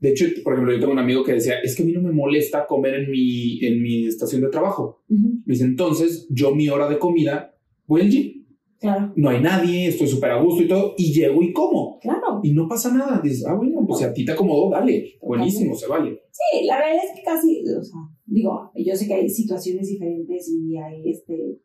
De 0.00 0.10
hecho, 0.10 0.26
por 0.42 0.52
ejemplo, 0.54 0.74
yo 0.74 0.80
tengo 0.80 0.92
un 0.92 0.98
amigo 0.98 1.24
que 1.24 1.32
decía, 1.34 1.60
es 1.62 1.74
que 1.76 1.82
a 1.82 1.86
mí 1.86 1.92
no 1.92 2.02
me 2.02 2.12
molesta 2.12 2.66
comer 2.66 2.94
en 2.94 3.10
mi, 3.10 3.64
en 3.64 3.80
mi 3.82 4.06
estación 4.06 4.42
de 4.42 4.48
trabajo. 4.48 5.02
Me 5.46 5.54
dice, 5.54 5.64
entonces 5.64 6.26
yo 6.30 6.54
mi 6.54 6.68
hora 6.68 6.88
de 6.88 6.98
comida 6.98 7.54
voy 7.86 8.02
al 8.02 8.10
gym. 8.10 8.43
Claro, 8.84 9.12
No 9.16 9.30
hay 9.30 9.40
nadie, 9.40 9.86
estoy 9.88 10.06
súper 10.06 10.30
a 10.32 10.42
gusto 10.42 10.62
y 10.62 10.68
todo, 10.68 10.94
y 10.98 11.12
llego 11.12 11.42
y 11.42 11.52
como. 11.54 11.98
claro. 12.00 12.40
Y 12.42 12.52
no 12.52 12.68
pasa 12.68 12.92
nada. 12.92 13.18
Dices, 13.22 13.46
ah, 13.46 13.54
bueno, 13.54 13.82
pues 13.86 14.00
si 14.00 14.04
a 14.04 14.12
ti 14.12 14.24
te 14.26 14.32
acomodó, 14.32 14.70
dale. 14.70 15.14
Buenísimo, 15.22 15.74
se 15.74 15.86
vale. 15.86 16.20
Sí, 16.30 16.66
la 16.66 16.76
realidad 16.78 17.04
es 17.10 17.16
que 17.18 17.24
casi, 17.24 17.62
o 17.62 17.82
sea, 17.82 18.00
digo, 18.26 18.70
yo 18.76 18.94
sé 18.94 19.06
que 19.06 19.14
hay 19.14 19.28
situaciones 19.28 19.88
diferentes 19.88 20.48
y 20.50 20.76
hay, 20.76 21.02
este, 21.08 21.58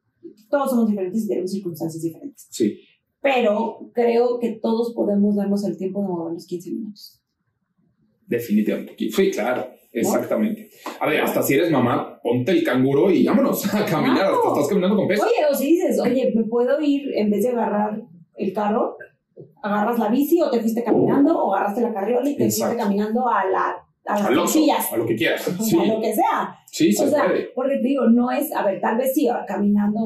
todos 0.50 0.70
somos 0.70 0.88
diferentes 0.90 1.26
y 1.26 1.28
tenemos 1.28 1.52
circunstancias 1.52 2.02
diferentes, 2.02 2.48
Sí. 2.52 2.80
pero 3.22 3.92
creo 3.94 4.40
que 4.40 4.54
todos 4.62 4.94
podemos 4.94 5.36
darnos 5.36 5.66
el 5.66 5.78
tiempo 5.78 6.02
de 6.02 6.08
movernos 6.08 6.46
15 6.48 6.72
minutos. 6.72 7.22
Definitivamente. 8.28 8.96
Sí, 8.98 9.32
claro, 9.32 9.66
exactamente. 9.92 10.70
A 11.00 11.08
ver, 11.08 11.22
hasta 11.22 11.42
si 11.42 11.56
eres 11.56 11.72
mamá, 11.72 12.20
ponte 12.22 12.52
el 12.52 12.64
canguro 12.64 13.10
y 13.10 13.26
vámonos 13.26 13.74
a 13.74 13.86
caminar. 13.86 14.18
Claro. 14.18 14.36
Hasta 14.36 14.50
estás 14.50 14.68
caminando 14.68 14.98
con 14.98 15.08
peso. 15.08 15.24
Oye, 15.24 15.46
o 15.50 15.54
si 15.54 15.72
dices, 15.72 16.00
oye, 16.00 16.32
me 16.36 16.44
puedo 16.44 16.80
ir 16.82 17.12
en 17.16 17.30
vez 17.30 17.44
de 17.44 17.50
agarrar 17.50 18.02
el 18.36 18.54
carro, 18.54 18.98
agarras 19.62 20.00
la 20.00 20.10
bici 20.10 20.42
o 20.42 20.50
te 20.50 20.60
fuiste 20.60 20.84
caminando 20.84 21.38
o 21.38 21.54
agarraste 21.54 21.82
la 21.82 21.94
carriola 21.94 22.30
y 22.30 22.36
te 22.36 22.46
Exacto. 22.46 22.74
fuiste 22.74 22.84
caminando 22.84 23.28
a, 23.28 23.46
la, 23.46 23.86
a 24.10 24.32
las 24.32 24.56
a 24.92 24.98
lo 24.98 25.06
que 25.06 25.16
quieras. 25.16 25.52
Sí, 25.60 25.76
sea, 25.76 25.86
lo 25.86 26.02
que 26.02 26.14
sea. 26.14 26.56
sí, 26.66 26.92
se 26.92 27.06
o 27.06 27.10
sea, 27.10 27.28
puede. 27.28 27.50
porque 27.54 27.78
te 27.78 27.90
digo, 27.90 28.08
no 28.10 28.32
es, 28.32 28.52
a 28.56 28.66
ver, 28.66 28.82
tal 28.82 28.98
vez 28.98 29.14
sí, 29.14 29.28
caminando, 29.48 30.00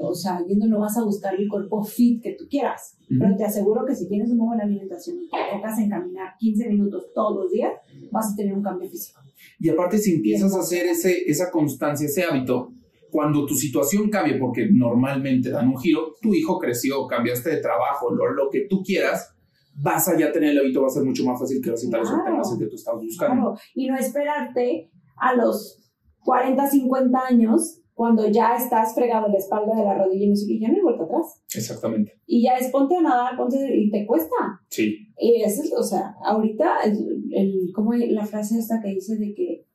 o, 0.00 0.14
sea, 0.14 0.40
yendo 0.46 0.66
no 0.66 0.80
vas 0.80 0.96
a 0.96 1.04
buscar 1.04 1.34
el 1.34 1.48
cuerpo 1.48 1.82
fit 1.84 2.22
que 2.22 2.32
tú 2.32 2.44
quieras, 2.48 2.96
pero 3.08 3.36
te 3.36 3.44
aseguro 3.44 3.84
que 3.84 3.94
si 3.94 4.08
tienes 4.08 4.30
una 4.30 4.44
buena 4.44 4.64
alimentación 4.64 5.16
y 5.22 5.28
te 5.28 5.36
enfocas 5.36 5.78
en 5.78 5.90
caminar 5.90 6.34
15 6.38 6.68
minutos 6.68 7.04
todos 7.14 7.44
los 7.44 7.52
días, 7.52 7.72
vas 8.10 8.32
a 8.32 8.36
tener 8.36 8.54
un 8.54 8.62
cambio 8.62 8.88
físico. 8.88 9.20
Y 9.60 9.68
aparte, 9.68 9.98
si 9.98 10.14
empiezas 10.14 10.54
a 10.54 10.60
hacer 10.60 10.86
ese, 10.86 11.24
esa 11.26 11.50
constancia, 11.50 12.06
ese 12.06 12.22
hábito, 12.22 12.72
cuando 13.10 13.44
tu 13.44 13.54
situación 13.54 14.08
cambie, 14.08 14.38
porque 14.38 14.68
normalmente 14.72 15.50
dan 15.50 15.68
un 15.68 15.78
giro, 15.78 16.14
tu 16.22 16.32
hijo 16.32 16.58
creció, 16.58 17.06
cambiaste 17.06 17.50
de 17.50 17.60
trabajo, 17.60 18.10
lo, 18.10 18.32
lo 18.32 18.48
que 18.50 18.66
tú 18.70 18.82
quieras, 18.82 19.31
vas 19.74 20.08
a 20.08 20.18
ya 20.18 20.30
tener 20.32 20.50
el 20.50 20.58
hábito, 20.58 20.82
va 20.82 20.86
a 20.88 20.90
ser 20.90 21.04
mucho 21.04 21.24
más 21.24 21.38
fácil 21.38 21.60
que 21.62 21.70
vas 21.70 21.82
a 21.82 21.98
los 21.98 22.08
Claro. 22.08 22.20
obtengas 22.20 22.58
que 22.58 22.66
tú 22.66 22.74
estabas 22.76 23.02
buscando. 23.02 23.34
Claro, 23.52 23.56
y 23.74 23.86
no 23.88 23.96
esperarte 23.96 24.90
a 25.16 25.34
los 25.34 25.78
40, 26.24 26.66
50 26.68 27.18
años, 27.26 27.78
cuando 27.94 28.26
ya 28.28 28.56
estás 28.56 28.94
fregado 28.94 29.26
en 29.26 29.32
la 29.32 29.38
espalda 29.38 29.74
de 29.76 29.84
la 29.84 29.94
rodilla 29.98 30.24
y 30.24 30.28
no 30.30 30.34
sé 30.36 30.46
qué, 30.48 30.58
ya 30.58 30.68
no 30.68 30.74
hay 30.74 30.80
vuelta 30.82 31.04
atrás. 31.04 31.42
Exactamente. 31.54 32.12
Y 32.26 32.42
ya 32.42 32.56
es 32.56 32.70
ponte 32.70 32.96
a 32.96 33.02
nadar, 33.02 33.36
ponte, 33.36 33.56
y 33.76 33.90
te 33.90 34.06
cuesta. 34.06 34.34
Sí. 34.70 34.96
Y 35.18 35.42
eso 35.42 35.62
es, 35.62 35.72
o 35.76 35.82
sea, 35.82 36.14
ahorita, 36.24 36.80
el, 36.84 36.96
el, 37.32 37.52
como 37.74 37.92
la 37.94 38.24
frase 38.24 38.58
esta 38.58 38.80
que 38.82 38.88
dice 38.88 39.16
de 39.16 39.34
que 39.34 39.66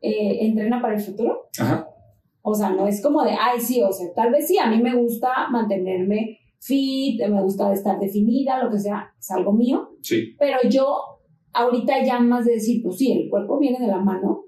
eh, 0.00 0.46
entrena 0.46 0.80
para 0.80 0.94
el 0.94 1.00
futuro. 1.00 1.48
Ajá. 1.58 1.88
O 2.42 2.54
sea, 2.54 2.70
no 2.70 2.86
es 2.86 3.02
como 3.02 3.22
de, 3.24 3.30
ay, 3.32 3.58
sí, 3.60 3.82
o 3.82 3.90
sea, 3.90 4.06
tal 4.14 4.30
vez 4.30 4.46
sí, 4.46 4.56
a 4.58 4.68
mí 4.70 4.80
me 4.80 4.94
gusta 4.94 5.48
mantenerme 5.50 6.38
fit, 6.64 7.20
me 7.28 7.42
gusta 7.42 7.72
estar 7.72 7.98
definida, 8.00 8.62
lo 8.64 8.70
que 8.70 8.78
sea, 8.78 9.12
es 9.18 9.30
algo 9.30 9.52
mío, 9.52 9.90
Sí. 10.00 10.34
pero 10.38 10.56
yo 10.70 10.86
ahorita 11.52 12.02
ya 12.04 12.18
más 12.20 12.46
de 12.46 12.52
decir, 12.52 12.82
pues 12.82 12.96
sí, 12.96 13.12
el 13.12 13.28
cuerpo 13.28 13.58
viene 13.58 13.78
de 13.78 13.86
la 13.86 13.98
mano 14.00 14.44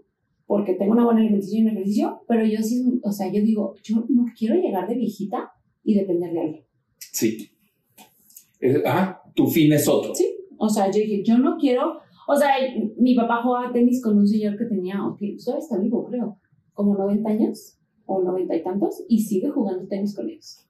porque 0.46 0.74
tengo 0.74 0.92
una 0.92 1.04
buena 1.04 1.20
alimentación 1.20 1.58
y 1.58 1.62
un 1.66 1.72
ejercicio, 1.76 2.20
pero 2.26 2.44
yo 2.46 2.58
sí, 2.62 3.00
o 3.02 3.12
sea, 3.12 3.30
yo 3.32 3.42
digo, 3.42 3.74
yo 3.82 3.96
no 4.08 4.24
quiero 4.38 4.54
llegar 4.54 4.88
de 4.88 4.94
viejita 4.94 5.50
y 5.84 5.94
depender 5.94 6.32
de 6.32 6.40
alguien. 6.40 6.64
Sí. 6.98 7.48
Es- 8.60 8.84
ajá. 8.84 9.22
Tu 9.34 9.46
fin 9.48 9.72
es 9.72 9.86
otro. 9.88 10.14
Sí, 10.14 10.26
o 10.56 10.68
sea, 10.68 10.86
yo 10.90 11.00
dije, 11.00 11.22
yo 11.22 11.36
no 11.38 11.56
quiero, 11.58 11.98
o 12.28 12.34
sea, 12.36 12.52
mi 12.98 13.14
papá 13.14 13.42
jugaba 13.42 13.72
tenis 13.72 14.02
con 14.02 14.16
un 14.16 14.26
señor 14.26 14.56
que 14.56 14.64
tenía, 14.64 15.04
ok, 15.06 15.18
todavía 15.44 15.62
está 15.62 15.78
vivo, 15.78 16.04
creo, 16.06 16.38
como 16.72 16.96
90 16.96 17.28
años 17.28 17.78
o 18.06 18.22
90 18.22 18.56
y 18.56 18.62
tantos, 18.62 19.04
y 19.08 19.20
sigue 19.20 19.50
jugando 19.50 19.86
tenis 19.86 20.14
con 20.16 20.30
ellos. 20.30 20.65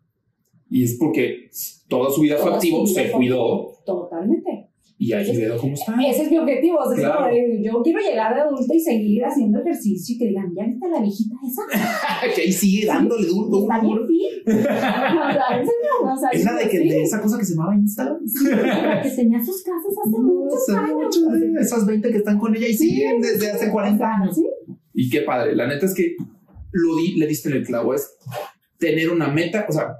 Y 0.70 0.82
es 0.84 0.96
porque 0.98 1.48
toda 1.88 2.10
su 2.10 2.20
vida 2.22 2.36
fue 2.38 2.52
activo, 2.54 2.86
se 2.86 3.10
cuidó 3.12 3.72
Totalmente. 3.84 4.68
y 4.98 5.12
ahí 5.12 5.36
veo 5.36 5.56
cómo 5.58 5.74
está. 5.74 5.94
Ese 6.04 6.22
es 6.24 6.30
mi 6.30 6.38
objetivo. 6.38 6.78
O 6.78 6.86
sea, 6.92 6.96
Claro. 6.96 7.36
yo 7.62 7.82
quiero 7.82 8.00
llegar 8.00 8.34
de 8.34 8.40
adulta 8.40 8.74
y 8.74 8.80
seguir 8.80 9.24
haciendo 9.24 9.60
ejercicio 9.60 10.16
y 10.16 10.18
que 10.18 10.26
digan, 10.26 10.52
ya 10.56 10.64
viste 10.66 10.88
la 10.88 11.00
viejita 11.00 11.34
esa. 11.46 11.62
que 12.34 12.40
ahí 12.42 12.52
sigue 12.52 12.86
dándole 12.86 13.26
duro, 13.28 13.62
Está 13.62 13.80
bien 13.80 13.98
fit. 14.08 14.46
o 16.02 16.16
sea, 16.18 16.30
Es 16.32 16.44
la 16.44 16.54
de, 16.54 16.68
que, 16.68 16.78
sí, 16.78 16.88
de 16.88 17.02
esa 17.02 17.20
cosa 17.22 17.38
que 17.38 17.44
se 17.44 17.54
llamaba 17.54 17.74
Instagram. 17.76 18.18
la 18.50 19.02
que 19.02 19.10
tenía 19.10 19.44
sus 19.44 19.62
casas 19.62 19.92
hace 20.04 20.20
muchos 20.20 20.68
Hace 20.68 20.76
años. 20.76 20.94
mucho, 20.94 21.20
eh, 21.34 21.52
Esas 21.60 21.86
20 21.86 22.10
que 22.10 22.16
están 22.18 22.38
con 22.38 22.56
ella 22.56 22.66
y 22.68 22.74
siguen 22.74 23.20
desde 23.20 23.50
hace 23.52 23.70
40 23.70 24.04
años. 24.04 24.34
Sí, 24.34 24.46
Y 24.94 25.10
qué 25.10 25.20
padre. 25.22 25.54
La 25.54 25.66
neta 25.68 25.86
es 25.86 25.94
que 25.94 26.16
lo 26.72 26.96
di, 26.96 27.14
le 27.16 27.26
diste 27.28 27.48
en 27.50 27.56
el 27.56 27.64
clavo. 27.66 27.94
Es 27.94 28.16
tener 28.78 29.10
una 29.10 29.28
meta. 29.28 29.64
O 29.68 29.72
sea, 29.72 29.94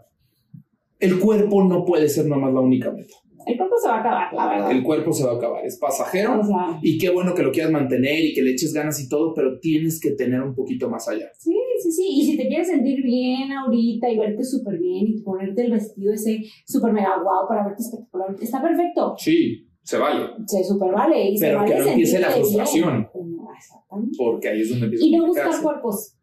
el 1.01 1.19
cuerpo 1.19 1.63
no 1.65 1.85
puede 1.85 2.09
ser 2.09 2.27
nomás 2.27 2.53
la 2.53 2.61
única 2.61 2.91
meta. 2.91 3.15
el 3.47 3.57
cuerpo 3.57 3.77
se 3.81 3.89
va 3.89 3.97
a 3.97 4.01
acabar, 4.01 4.33
la 4.35 4.49
verdad. 4.49 4.71
El 4.73 4.83
cuerpo 4.83 5.13
se 5.13 5.25
va 5.25 5.33
a 5.33 5.37
acabar, 5.37 5.65
es 5.65 5.79
pasajero. 5.79 6.41
O 6.41 6.45
sea, 6.45 6.79
Y 6.83 6.99
qué 6.99 7.11
bueno 7.11 7.35
que 7.35 7.43
lo 7.43 7.53
quieras 7.53 7.71
mantener 7.71 8.25
y 8.25 8.35
que 8.35 8.43
le 8.43 8.51
eches 8.53 8.73
ganas 8.73 9.01
y 9.01 9.09
todo, 9.09 9.33
pero 9.35 9.59
tienes 9.61 10.01
que 10.01 10.11
tener 10.13 10.41
un 10.43 10.55
poquito 10.55 10.89
más 10.91 11.09
allá. 11.09 11.27
sí, 11.39 11.55
sí, 11.83 11.93
sí. 11.93 12.07
Y 12.09 12.25
si 12.27 12.37
te 12.37 12.49
quieres 12.49 12.69
sentir 12.69 13.03
bien 13.03 13.53
ahorita 13.53 14.09
y 14.11 14.19
verte 14.19 14.43
súper 14.43 14.79
bien 14.79 15.07
y 15.09 15.21
ponerte 15.23 15.63
el 15.67 15.73
vestido 15.73 16.13
ese 16.13 16.41
súper 16.67 16.93
mega 16.93 17.21
guau 17.23 17.47
para 17.49 17.67
verte 17.67 17.83
espectacular, 17.83 18.35
está 18.41 18.61
perfecto. 18.63 19.15
Sí, 19.19 19.69
se 19.83 19.99
vale. 19.99 20.27
Se 20.47 20.65
súper 20.65 20.91
vale. 20.93 21.31
Y 21.31 21.39
se 21.39 21.47
Pero 21.47 21.59
vale 21.59 21.73
que 21.75 21.79
no 21.81 21.87
empiece 21.89 22.19
la 22.19 22.29
bien. 22.29 22.41
frustración. 22.41 23.09
Exactamente. 23.57 24.17
Porque 24.19 24.49
ahí 24.49 24.61
es 24.63 24.71
donde 24.71 24.87
empieza 24.87 25.05
Y 25.07 25.11
no 25.13 25.27
buscar 25.27 25.63
cuerpos. 25.63 26.16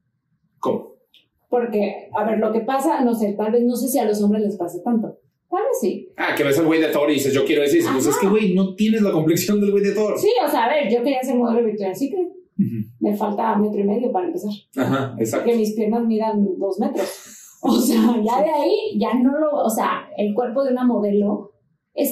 Porque, 1.54 2.10
a 2.12 2.24
ver, 2.26 2.40
lo 2.40 2.52
que 2.52 2.62
pasa, 2.62 3.02
no 3.02 3.14
sé, 3.14 3.34
tal 3.34 3.52
vez, 3.52 3.62
no 3.64 3.76
sé 3.76 3.88
si 3.88 4.00
a 4.00 4.06
los 4.06 4.20
hombres 4.24 4.42
les 4.44 4.58
pase 4.58 4.80
tanto. 4.84 5.20
Tal 5.52 5.62
vez 5.62 5.78
sí. 5.80 6.10
Ah, 6.18 6.34
que 6.36 6.44
ves 6.44 6.58
al 6.58 6.66
güey 6.66 6.82
de 6.82 6.88
Thor 6.88 7.08
y 7.12 7.14
dices, 7.14 7.32
yo 7.32 7.46
quiero 7.46 7.62
decir, 7.62 7.84
pues 7.94 8.08
es 8.08 8.18
que, 8.18 8.28
güey, 8.28 8.56
no 8.56 8.74
tienes 8.74 9.04
la 9.04 9.12
complexión 9.12 9.62
del 9.62 9.70
güey 9.70 9.84
de 9.84 9.92
Thor. 9.92 10.18
Sí, 10.18 10.30
o 10.44 10.50
sea, 10.50 10.66
a 10.66 10.70
ver, 10.70 10.92
yo 10.92 11.04
quería 11.04 11.22
ser 11.22 11.36
modelo 11.36 11.60
de 11.60 11.66
Victoria's 11.68 12.00
Secret. 12.00 12.28
Ujú. 12.58 12.88
Me 13.02 13.16
falta 13.16 13.56
metro 13.58 13.80
y 13.80 13.84
medio 13.84 14.12
para 14.12 14.26
empezar. 14.26 14.52
Ajá, 14.78 15.16
exacto. 15.20 15.46
Que 15.52 15.56
mis 15.56 15.74
piernas 15.76 16.04
midan 16.08 16.44
dos 16.58 16.80
metros. 16.80 17.60
O 17.62 17.80
sea, 17.80 18.02
ya 18.26 18.42
de 18.42 18.50
ahí, 18.50 18.98
ya 19.00 19.14
no 19.14 19.38
lo. 19.40 19.52
O 19.64 19.70
sea, 19.70 20.10
el 20.18 20.34
cuerpo 20.34 20.64
de 20.64 20.72
una 20.72 20.86
modelo 20.86 21.52
es 21.94 22.10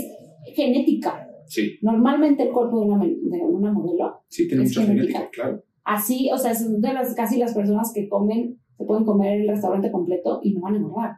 genética. 0.55 1.27
Sí, 1.47 1.77
Normalmente 1.81 2.43
el 2.43 2.51
cuerpo 2.51 2.79
de 2.79 2.85
una, 2.85 3.03
de 3.03 3.41
una 3.43 3.71
modelo, 3.73 4.21
sí, 4.29 4.47
tiene 4.47 4.63
Es 4.63 4.69
mucha 4.69 4.83
genética. 4.87 5.17
genética, 5.17 5.29
claro. 5.33 5.63
así, 5.83 6.29
o 6.31 6.37
sea, 6.37 6.55
son 6.55 6.79
de 6.79 6.93
las 6.93 7.13
casi 7.15 7.37
las 7.37 7.53
personas 7.53 7.91
que 7.93 8.07
comen, 8.07 8.61
se 8.82 8.86
pueden 8.88 9.05
comer 9.05 9.41
el 9.41 9.47
restaurante 9.47 9.91
completo 9.91 10.39
y 10.43 10.53
no 10.53 10.61
van 10.61 10.73
a 10.73 10.77
engordar. 10.77 11.11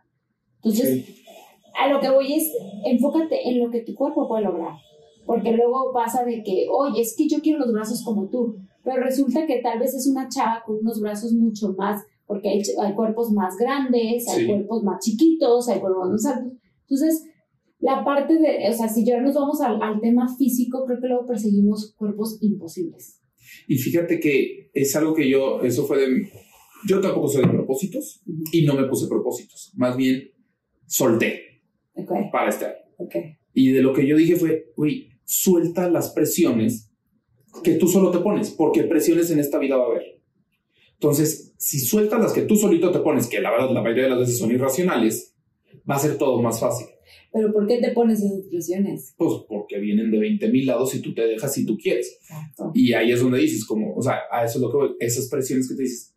Entonces, 0.58 1.06
Sí. 1.06 1.16
a 1.82 1.88
lo 1.92 2.00
que 2.00 2.10
voy 2.10 2.34
es, 2.34 2.52
enfócate 2.86 3.48
en 3.50 3.60
lo 3.60 3.70
que 3.72 3.82
tu 3.82 3.96
cuerpo 3.96 4.28
puede 4.28 4.44
lograr. 4.44 4.74
Porque 5.26 5.52
luego 5.54 5.92
pasa 5.94 6.26
de 6.26 6.44
que, 6.44 6.68
oye, 6.70 7.02
es 7.02 7.16
que 7.18 7.28
yo 7.30 7.40
quiero 7.40 7.60
los 7.60 7.72
brazos 7.74 8.04
como 8.04 8.28
tú, 8.30 8.58
pero 8.84 9.02
resulta 9.04 9.46
que 9.48 9.60
tal 9.62 9.80
vez 9.80 9.94
es 9.94 10.08
una 10.08 10.28
chava 10.28 10.62
con 10.66 10.78
unos 10.78 11.00
brazos 11.00 11.32
mucho 11.34 11.74
más, 11.78 12.02
porque 12.26 12.50
hay, 12.50 12.62
hay 12.82 12.94
cuerpos 12.94 13.32
más 13.32 13.56
grandes, 13.58 14.28
hay 14.28 14.42
Sí. 14.42 14.48
cuerpos 14.48 14.84
más 14.84 15.04
chiquitos, 15.04 15.70
hay 15.70 15.80
cuerpos 15.80 16.10
más 16.10 16.26
altos. 16.26 16.54
Entonces, 16.82 17.24
la 17.80 18.04
parte 18.04 18.34
de, 18.38 18.70
o 18.70 18.74
sea, 18.74 18.88
si 18.90 19.06
ya 19.06 19.22
nos 19.22 19.36
vamos 19.36 19.62
al, 19.62 19.82
al 19.82 20.00
tema 20.02 20.28
físico, 20.38 20.86
creo 20.86 21.00
que 21.02 21.08
luego 21.08 21.26
perseguimos 21.26 21.94
cuerpos 21.98 22.38
imposibles. 22.42 23.20
Y 23.68 23.78
fíjate 23.78 24.20
que 24.20 24.70
es 24.74 24.96
algo 24.96 25.14
que 25.14 25.30
yo, 25.30 25.62
eso 25.62 25.86
fue 25.86 25.98
de... 26.00 26.28
Yo 26.88 27.00
tampoco 27.02 27.28
soy 27.28 27.44
de 27.44 27.50
propósitos 27.50 28.22
Ujú. 28.28 28.44
y 28.52 28.66
no 28.66 28.74
me 28.76 28.86
puse 28.88 29.08
propósitos. 29.08 29.72
Más 29.76 29.96
bien, 29.98 30.32
solté 30.86 31.62
Ok, 31.96 32.12
para 32.32 32.50
este 32.50 32.66
año. 32.66 32.76
ok. 32.98 33.16
Y 33.54 33.72
de 33.72 33.82
lo 33.82 33.94
que 33.94 34.08
yo 34.08 34.18
dije 34.18 34.36
fue, 34.36 34.72
güey, 34.76 35.10
suelta 35.26 35.90
las 35.90 36.12
presiones 36.12 36.92
que 37.64 37.74
tú 37.76 37.88
solo 37.88 38.10
te 38.12 38.18
pones, 38.20 38.50
porque 38.52 38.84
presiones 38.84 39.30
en 39.32 39.40
esta 39.40 39.60
vida 39.60 39.78
va 39.78 39.84
a 39.84 39.88
haber. 39.88 40.22
Entonces, 40.94 41.54
si 41.58 41.80
sueltas 41.80 42.20
las 42.22 42.34
que 42.34 42.42
tú 42.44 42.56
solito 42.56 42.92
te 42.92 43.00
pones, 43.00 43.28
que 43.28 43.40
la 43.42 43.52
verdad 43.52 43.72
la 43.72 43.82
mayoría 43.82 44.04
de 44.06 44.10
las 44.12 44.20
veces 44.20 44.38
son 44.40 44.52
irracionales, 44.52 45.36
va 45.90 45.96
a 45.96 46.00
ser 46.00 46.18
todo 46.18 46.42
más 46.42 46.60
fácil. 46.60 46.88
Pero 47.32 47.52
¿por 47.52 47.68
qué 47.68 47.80
te 47.80 47.92
pones 47.92 48.22
esas 48.24 48.42
presiones? 48.50 49.14
Pues 49.18 49.34
porque 49.48 49.80
vienen 49.80 50.12
de 50.12 50.20
20 50.20 50.50
mil 50.50 50.66
lados 50.66 50.94
y 50.96 51.02
tú 51.02 51.14
te 51.14 51.24
dejas 51.28 51.54
si 51.54 51.66
tú 51.66 51.78
quieres. 51.78 52.18
Exacto. 52.22 52.72
Y 52.74 52.94
ahí 52.94 53.12
es 53.12 53.20
donde 53.22 53.40
dices, 53.40 53.66
como, 53.66 53.96
o 53.96 54.02
sea, 54.02 54.20
a 54.32 54.46
eso 54.46 54.58
es 54.60 54.62
lo 54.62 54.72
que 54.72 54.78
voy, 54.78 54.90
esas 55.00 55.28
presiones 55.30 55.68
que 55.68 55.76
te 55.76 55.84
dices, 55.84 56.13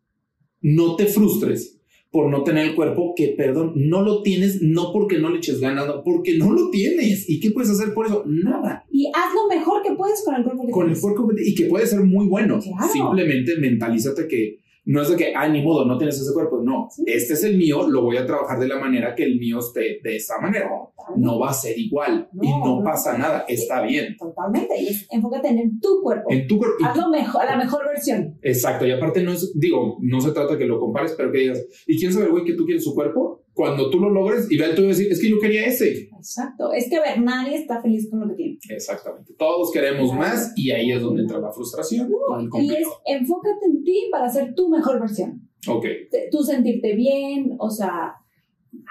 no 0.66 0.96
te 0.96 1.06
frustres 1.06 1.80
por 2.10 2.28
no 2.28 2.42
tener 2.42 2.66
el 2.66 2.74
cuerpo 2.74 3.12
que, 3.14 3.28
perdón, 3.36 3.74
no 3.76 4.02
lo 4.02 4.22
tienes, 4.22 4.62
no 4.62 4.92
porque 4.92 5.18
no 5.18 5.30
le 5.30 5.38
eches 5.38 5.60
ganas, 5.60 5.86
no, 5.86 6.02
porque 6.02 6.36
no 6.38 6.52
lo 6.52 6.70
tienes. 6.70 7.28
¿Y 7.28 7.38
qué 7.38 7.52
puedes 7.52 7.70
hacer 7.70 7.94
por 7.94 8.06
eso? 8.06 8.24
Nada. 8.26 8.84
Y 8.90 9.06
haz 9.14 9.32
lo 9.32 9.54
mejor 9.54 9.82
que 9.82 9.94
puedes 9.94 10.24
con 10.24 10.34
el 10.34 10.42
cuerpo 10.42 10.66
que 10.66 10.72
con 10.72 10.90
el 10.90 11.00
cuerpo 11.00 11.28
y 11.38 11.54
que 11.54 11.66
puede 11.66 11.86
ser 11.86 12.00
muy 12.00 12.26
bueno. 12.26 12.58
Claro. 12.58 12.92
Simplemente 12.92 13.56
mentalízate 13.60 14.26
que 14.26 14.58
no 14.86 15.02
es 15.02 15.10
de 15.10 15.16
que, 15.16 15.32
ah, 15.34 15.48
ni 15.48 15.62
modo, 15.62 15.84
no 15.84 15.98
tienes 15.98 16.18
ese 16.20 16.32
cuerpo. 16.32 16.60
No, 16.62 16.88
Sí. 16.90 17.02
este 17.06 17.34
es 17.34 17.44
el 17.44 17.58
mío, 17.58 17.86
lo 17.88 18.02
voy 18.02 18.16
a 18.16 18.24
trabajar 18.26 18.58
de 18.58 18.68
la 18.68 18.78
manera 18.78 19.14
que 19.14 19.24
el 19.24 19.38
mío 19.38 19.58
esté 19.58 20.00
de 20.02 20.16
esa 20.16 20.38
manera. 20.40 20.70
No 21.16 21.38
va 21.38 21.50
a 21.50 21.52
ser 21.52 21.78
igual 21.78 22.28
y 22.42 22.48
No, 22.48 22.58
no 22.64 22.78
no. 22.78 22.84
pasa 22.84 23.16
nada, 23.18 23.44
está 23.48 23.82
bien. 23.82 24.16
Totalmente. 24.18 24.80
Y 24.80 24.88
es, 24.88 25.06
enfócate 25.10 25.48
en 25.48 25.78
tu 25.80 26.00
cuerpo. 26.02 26.28
En 26.30 26.46
tu 26.48 26.58
cuerpo. 26.58 26.76
y- 26.80 26.84
Haz 26.84 26.96
lo 26.96 27.08
mejor, 27.10 27.44
la 27.44 27.56
mejor 27.56 27.84
versión. 27.86 28.38
Exacto, 28.42 28.86
y 28.86 28.90
aparte 28.92 29.22
no 29.22 29.32
es, 29.32 29.52
digo, 29.58 29.98
no 30.00 30.20
se 30.20 30.32
trata 30.32 30.56
que 30.58 30.66
lo 30.66 30.80
compares, 30.80 31.14
pero 31.16 31.30
que 31.30 31.38
digas, 31.38 31.64
¿y 31.86 31.98
quién 31.98 32.12
sabe, 32.12 32.26
güey, 32.28 32.44
que 32.44 32.54
tú 32.54 32.64
quieres 32.64 32.82
su 32.84 32.94
cuerpo? 32.94 33.42
Cuando 33.56 33.88
tú 33.88 33.98
lo 33.98 34.10
logres 34.10 34.48
y 34.50 34.58
vea 34.58 34.74
tú 34.74 34.82
decir, 34.82 35.10
es 35.10 35.18
que 35.18 35.30
yo 35.30 35.38
quería 35.40 35.64
ese. 35.66 36.10
Exacto. 36.14 36.72
Es 36.74 36.90
que, 36.90 36.96
a 36.96 37.00
ver, 37.00 37.22
nadie 37.22 37.56
está 37.56 37.80
feliz 37.80 38.08
con 38.10 38.20
lo 38.20 38.28
que 38.28 38.34
tiene. 38.34 38.58
Exactamente. 38.68 39.32
Todos 39.38 39.72
queremos 39.72 40.10
Claro. 40.12 40.20
más 40.20 40.52
y 40.56 40.70
ahí 40.72 40.92
es 40.92 41.00
donde 41.00 41.22
entra 41.22 41.38
la 41.40 41.50
frustración. 41.50 42.06
y 42.10 42.56
el 42.58 42.64
Y 42.64 42.74
es, 42.74 42.86
enfócate 43.06 43.64
en 43.70 43.82
ti 43.82 44.08
para 44.12 44.28
ser 44.28 44.54
tu 44.54 44.68
mejor 44.68 45.00
versión. 45.00 45.40
Ok. 45.68 45.86
Tú 46.30 46.42
sentirte 46.42 46.94
bien, 46.94 47.56
o 47.58 47.70
sea, 47.70 48.12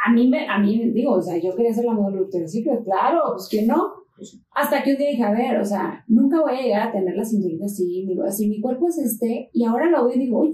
a 0.04 0.12
mí, 0.12 0.28
me, 0.28 0.48
a 0.50 0.58
mí, 0.58 0.92
digo, 0.94 1.12
o 1.14 1.22
sea, 1.22 1.38
yo 1.38 1.56
quería 1.56 1.72
ser 1.72 1.86
la 1.86 1.94
Victoria's 1.94 2.52
Secret, 2.52 2.84
claro, 2.84 3.20
pues 3.34 3.48
que 3.50 3.68
no. 3.68 3.84
Pues 4.18 4.32
sí. 4.32 4.42
Hasta 4.56 4.82
que 4.82 4.94
un 4.94 4.98
día 4.98 5.10
dije, 5.12 5.24
a 5.24 5.32
ver, 5.34 5.60
o 5.60 5.66
sea, 5.66 6.04
nunca 6.08 6.42
voy 6.42 6.56
a 6.58 6.62
llegar 6.62 6.88
a 6.88 6.92
tener 6.92 7.16
la 7.16 7.24
cinturita 7.26 7.66
así, 7.66 8.04
mi, 8.08 8.16
así, 8.26 8.48
mi 8.50 8.62
cuerpo 8.62 8.88
es 8.88 8.98
este, 8.98 9.50
y 9.54 9.64
ahora 9.66 9.90
lo 9.92 10.06
veo 10.08 10.16
y 10.16 10.20
digo, 10.20 10.40
oye, 10.40 10.54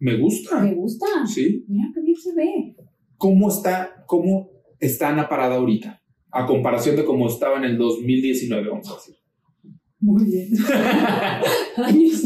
Me 0.00 0.18
gusta. 0.18 0.60
me 0.62 0.74
gusta, 0.74 1.06
Sí. 1.26 1.64
mira 1.68 1.88
qué 1.94 2.00
bien 2.00 2.16
se 2.16 2.34
ve. 2.34 2.74
¿Cómo 3.22 3.50
está, 3.50 4.04
cómo 4.08 4.50
está 4.80 5.10
Ana 5.10 5.28
parada 5.28 5.54
ahorita? 5.54 6.02
A 6.32 6.44
comparación 6.44 6.96
de 6.96 7.04
cómo 7.04 7.28
estaba 7.28 7.56
en 7.58 7.62
el 7.62 7.78
2019, 7.78 8.68
vamos 8.68 8.90
a 8.90 8.94
decir. 8.94 9.14
Muy 10.00 10.24
bien. 10.24 10.48
Años. 11.76 12.20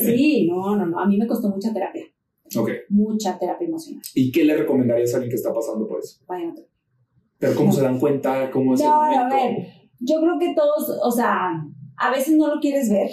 Sí, 0.00 0.48
no, 0.50 0.74
no, 0.74 0.86
no, 0.86 0.98
a 0.98 1.06
mí 1.06 1.16
me 1.16 1.28
costó 1.28 1.48
mucha 1.50 1.72
terapia, 1.72 2.04
ok. 2.56 2.68
mucha 2.88 3.38
terapia 3.38 3.68
emocional. 3.68 4.02
¿Y 4.12 4.32
qué 4.32 4.44
le 4.44 4.56
recomendarías 4.56 5.14
a 5.14 5.18
alguien 5.18 5.30
que 5.30 5.36
está 5.36 5.54
pasando 5.54 5.86
por 5.86 6.00
eso? 6.00 6.18
Vayan 6.26 6.50
a. 6.50 6.54
Pero 7.38 7.54
cómo 7.54 7.72
se 7.72 7.82
dan 7.82 8.00
cuenta, 8.00 8.50
cómo 8.50 8.74
es 8.74 8.80
el 8.80 8.88
No, 8.88 9.00
a 9.00 9.28
ver, 9.28 9.68
yo 10.00 10.20
creo 10.20 10.36
que 10.40 10.52
todos, 10.52 10.98
o 11.00 11.12
sea, 11.12 11.64
a 11.96 12.10
veces 12.10 12.36
no 12.36 12.52
lo 12.52 12.60
quieres 12.60 12.90
ver, 12.90 13.10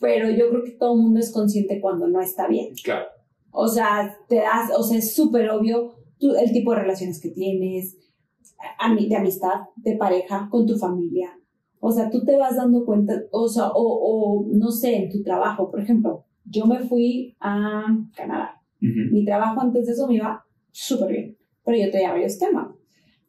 pero 0.00 0.30
yo 0.30 0.50
creo 0.50 0.64
que 0.64 0.72
todo 0.72 0.96
el 0.96 1.02
mundo 1.02 1.20
es 1.20 1.30
consciente 1.30 1.80
cuando 1.80 2.08
no 2.08 2.20
está 2.20 2.48
bien. 2.48 2.74
Claro. 2.82 3.06
O 3.50 3.66
sea, 3.68 4.16
te 4.28 4.36
das, 4.36 4.70
o 4.76 4.82
sea, 4.82 4.98
es 4.98 5.14
súper 5.14 5.48
obvio 5.50 5.94
tú- 6.18 6.34
el 6.34 6.52
tipo 6.52 6.72
de 6.72 6.80
relaciones 6.80 7.20
que 7.20 7.30
tienes, 7.30 7.96
a, 8.78 8.94
de 8.94 9.16
amistad, 9.16 9.60
de 9.76 9.96
pareja, 9.96 10.48
con 10.50 10.66
tu 10.66 10.76
familia. 10.76 11.30
O 11.80 11.92
sea, 11.92 12.10
tú 12.10 12.24
te 12.24 12.36
vas 12.36 12.56
dando 12.56 12.84
cuenta, 12.84 13.14
o 13.30 13.48
sea, 13.48 13.68
o, 13.68 13.82
o 13.82 14.46
no 14.52 14.70
sé, 14.70 14.96
en 14.96 15.10
tu 15.10 15.22
trabajo, 15.22 15.70
por 15.70 15.80
ejemplo, 15.80 16.24
yo 16.44 16.66
me 16.66 16.80
fui 16.80 17.36
a 17.40 17.84
Canadá. 18.16 18.60
Ujú, 18.82 19.12
Mi 19.12 19.24
trabajo 19.24 19.60
antes 19.60 19.86
de 19.86 19.92
eso 19.92 20.06
me 20.08 20.14
iba 20.16 20.44
súper 20.72 21.08
bien, 21.12 21.38
pero 21.64 21.78
yo 21.78 21.90
tenía 21.90 22.10
varios 22.10 22.38
temas. 22.38 22.68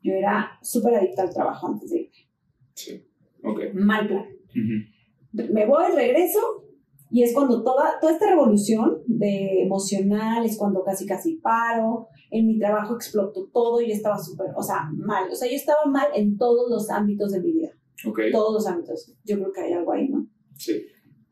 Yo 0.02 0.14
era 0.14 0.52
súper 0.62 0.96
adicta 0.96 1.24
al 1.24 1.34
trabajo 1.34 1.68
antes 1.68 1.90
de 1.92 2.02
irme. 2.02 2.18
Sí. 2.74 3.04
Ok. 3.44 3.60
Mal 3.74 4.08
plan. 4.08 4.26
Ujú, 4.50 5.54
me 5.54 5.66
voy, 5.66 5.92
regreso, 5.96 6.40
y 7.12 7.24
es 7.24 7.34
cuando 7.34 7.64
toda, 7.64 8.00
toda 8.00 8.14
esta 8.14 8.30
revolución 8.30 8.98
de 9.08 9.64
emocional, 9.64 10.46
es 10.46 10.58
cuando 10.58 10.84
casi 10.84 11.06
casi 11.06 11.38
paro, 11.38 12.08
en 12.32 12.48
mi 12.48 12.60
trabajo 12.60 12.96
explotó 12.96 13.50
todo, 13.52 13.82
y 13.82 13.88
yo 13.90 13.94
estaba 13.94 14.18
súper, 14.18 14.48
o 14.56 14.62
sea, 14.62 14.90
mal, 14.96 15.30
o 15.32 15.36
sea, 15.36 15.50
yo 15.50 15.56
estaba 15.56 15.86
mal 15.86 16.08
en 16.16 16.38
todos 16.38 16.70
los 16.70 16.90
ámbitos 16.90 17.32
de 17.32 17.42
mi 17.42 17.52
vida, 17.52 17.70
Ok. 18.06 18.20
todos 18.32 18.54
los 18.54 18.68
ámbitos, 18.68 19.14
yo 19.24 19.38
creo 19.38 19.52
que 19.52 19.62
hay 19.62 19.74
algo 19.74 19.92
ahí, 19.92 20.08
¿no? 20.10 20.28
Sí. 20.56 20.82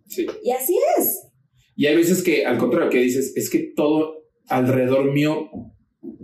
Sí. 0.07 0.25
Y 0.43 0.51
así 0.51 0.75
es, 0.97 1.27
Y 1.75 1.85
hay 1.85 1.95
veces 1.95 2.23
que, 2.23 2.45
al 2.45 2.57
contrario, 2.57 2.89
que 2.89 2.99
dices, 2.99 3.35
es 3.35 3.49
que 3.49 3.71
todo 3.75 4.23
alrededor 4.47 5.11
mío 5.11 5.49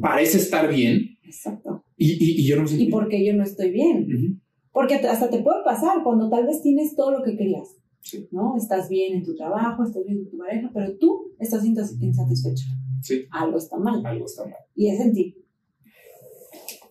parece 0.02 0.38
estar 0.38 0.74
bien 0.74 1.18
exacto, 1.24 1.84
y, 1.98 2.14
y, 2.14 2.42
y 2.42 2.48
yo 2.48 2.56
no 2.58 2.66
siento 2.68 2.86
y 2.86 2.90
porque 2.90 3.26
yo 3.26 3.34
no 3.36 3.44
estoy 3.44 3.70
bien, 3.72 4.42
porque 4.72 4.96
hasta 4.96 5.30
te 5.30 5.40
puede 5.44 5.64
pasar 5.64 6.02
cuando 6.04 6.30
tal 6.30 6.48
vez 6.48 6.62
tienes 6.62 6.96
todo 6.96 7.12
lo 7.12 7.24
que 7.24 7.36
querías, 7.38 7.76
Sí. 8.04 8.28
¿no? 8.32 8.56
Estás 8.58 8.90
bien 8.90 9.14
en 9.16 9.24
tu 9.24 9.36
trabajo, 9.36 9.84
estás 9.84 10.04
bien 10.06 10.24
con 10.24 10.32
tu 10.32 10.38
pareja, 10.38 10.70
pero 10.74 10.96
tú 10.98 11.32
estás 11.40 11.64
insatisfecho, 11.66 12.66
Sí. 13.02 13.26
algo 13.32 13.58
está 13.58 13.78
mal, 13.78 14.06
Algo 14.06 14.26
está 14.26 14.44
mal. 14.44 14.56
y 14.76 14.90
es 14.90 15.00
en 15.00 15.14
ti. 15.14 15.38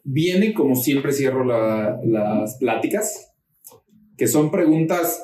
Viene, 0.04 0.52
como 0.52 0.74
siempre 0.74 1.12
cierro 1.12 1.44
la- 1.44 2.00
las 2.04 2.56
pláticas, 2.56 3.32
que 4.16 4.26
son 4.26 4.50
preguntas 4.50 5.22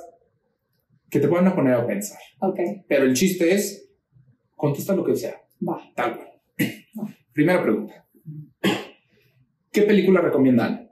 que 1.10 1.20
te 1.20 1.26
a 1.48 1.54
poner 1.56 1.74
a 1.74 1.86
pensar. 1.86 2.18
Ok, 2.40 2.60
Pero 2.86 3.04
el 3.04 3.14
chiste 3.14 3.52
es, 3.54 3.90
contesta 4.54 4.94
lo 4.94 5.04
que 5.04 5.16
sea, 5.16 5.34
va. 5.66 5.80
tal 5.96 6.16
cual. 6.16 6.28
Primera 7.32 7.62
pregunta. 7.62 8.06
¿Qué 9.72 9.82
película 9.82 10.20
recomiendan? 10.20 10.87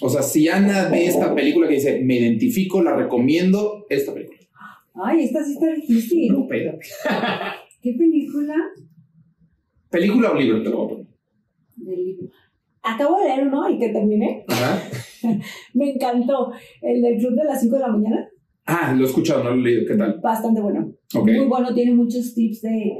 O 0.00 0.08
sea, 0.08 0.22
si 0.22 0.48
Ana 0.48 0.88
ve 0.90 1.06
esta 1.06 1.34
película 1.34 1.68
que 1.68 1.74
dice, 1.74 2.00
me 2.04 2.18
identifico, 2.18 2.82
la 2.82 2.94
recomiendo, 2.96 3.86
esta 3.88 4.12
película. 4.12 4.38
Ay, 4.94 5.24
esta 5.24 5.44
sí 5.44 5.52
está 5.52 5.72
difícil. 5.72 6.32
No, 6.32 6.42
espérate. 6.42 6.78
¿Qué 7.82 7.92
película? 7.92 8.54
¿Película 9.90 10.30
o 10.32 10.34
libro 10.34 10.62
te 10.62 10.70
lo 10.70 10.76
voy 10.76 10.86
a 10.86 10.88
poner? 10.90 11.06
Del 11.76 12.04
libro. 12.04 12.28
acabo 12.82 13.18
de 13.18 13.24
leer 13.28 13.46
uno 13.48 13.68
y 13.70 13.78
que 13.78 13.88
terminé. 13.90 14.44
Ajá. 14.48 14.82
Me 15.74 15.92
encantó. 15.92 16.50
El 16.82 17.02
del 17.02 17.18
club 17.18 17.34
de 17.34 17.44
las 17.44 17.60
5 17.60 17.76
de 17.76 17.80
la 17.82 17.88
mañana. 17.88 18.28
Ah, 18.66 18.94
lo 18.96 19.04
he 19.04 19.06
escuchado, 19.08 19.44
no 19.44 19.50
lo 19.50 19.60
he 19.60 19.64
leído. 19.64 19.82
¿Qué 19.86 19.94
tal? 19.96 20.18
Bastante 20.22 20.60
bueno. 20.60 20.92
Ok. 21.14 21.26
Muy 21.26 21.46
bueno, 21.46 21.72
tiene 21.74 21.92
muchos 21.94 22.34
tips 22.34 22.62
de, 22.62 22.92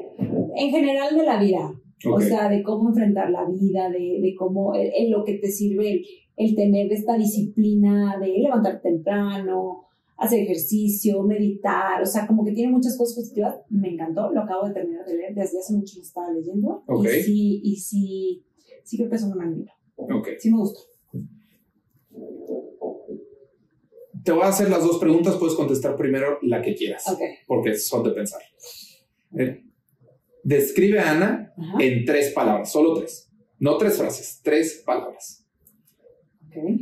en 0.57 0.71
general 0.71 1.17
de 1.17 1.25
la 1.25 1.41
vida. 1.43 1.73
O 2.07 2.15
Ok. 2.15 2.23
sea, 2.23 2.49
de 2.49 2.63
cómo 2.63 2.91
enfrentar 2.91 3.31
la 3.31 3.45
vida, 3.49 3.89
de, 3.91 4.21
de 4.21 4.35
cómo, 4.37 4.75
en 4.77 5.11
lo 5.11 5.25
que 5.25 5.35
te 5.39 5.49
sirve 5.51 5.93
el, 5.93 6.03
el 6.37 6.55
tener 6.55 6.93
esta 6.93 7.17
disciplina 7.17 8.19
de 8.21 8.29
levantar 8.39 8.81
temprano, 8.83 9.85
hacer 10.19 10.41
ejercicio, 10.41 11.23
meditar, 11.23 12.03
o 12.03 12.07
sea, 12.07 12.27
como 12.27 12.45
que 12.45 12.53
tiene 12.53 12.73
muchas 12.73 12.97
cosas 12.97 13.17
positivas. 13.17 13.57
Me 13.71 13.91
encantó, 13.95 14.31
lo 14.33 14.43
acabo 14.43 14.67
de 14.69 14.75
terminar 14.75 15.05
de 15.07 15.17
leer, 15.17 15.35
desde 15.35 15.59
hace 15.59 15.75
mucho 15.75 15.97
lo 15.99 16.03
estaba 16.03 16.31
leyendo. 16.33 16.83
Ok. 16.87 17.05
Y 17.05 17.23
sí, 17.23 17.61
y 17.65 17.77
sí, 17.77 18.45
sí 18.85 18.97
creo 18.97 19.11
que 19.11 19.17
es 19.17 19.23
un 19.23 19.33
gran 19.33 19.55
libro. 19.57 19.73
Ok. 19.97 20.29
Sí 20.39 20.51
me 20.51 20.59
gustó. 20.59 20.81
Te 24.25 24.33
voy 24.33 24.43
a 24.43 24.49
hacer 24.49 24.69
las 24.71 24.83
dos 24.83 24.99
preguntas, 24.99 25.37
puedes 25.37 25.55
contestar 25.55 25.97
primero 25.97 26.39
la 26.43 26.61
que 26.61 26.75
quieras, 26.75 27.07
Ok. 27.09 27.21
porque 27.47 27.77
son 27.77 28.03
de 28.03 28.11
pensar. 28.11 28.41
Eh, 29.39 29.63
Describe 30.43 30.99
a 31.01 31.11
Ana 31.13 31.53
Ajá. 31.59 31.79
en 31.81 32.05
tres 32.05 32.33
palabras, 32.33 32.71
solo 32.71 32.95
tres. 32.95 33.31
No 33.59 33.77
tres 33.79 33.97
frases, 33.97 34.41
tres 34.43 34.83
palabras. 34.87 35.46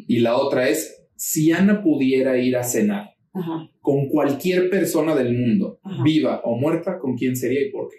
Y 0.09 0.21
la 0.21 0.37
otra 0.37 0.69
es, 0.69 1.07
si 1.17 1.53
Ana 1.53 1.83
pudiera 1.83 2.37
ir 2.39 2.57
a 2.57 2.63
cenar 2.63 3.11
Ajá. 3.33 3.69
con 3.81 4.09
cualquier 4.09 4.71
persona 4.71 5.15
del 5.15 5.37
mundo, 5.37 5.79
Ajá. 5.83 6.03
viva 6.03 6.41
o 6.45 6.57
muerta, 6.57 6.99
¿con 6.99 7.17
quién 7.17 7.37
sería 7.37 7.67
y 7.67 7.71
por 7.71 7.89
qué? 7.91 7.97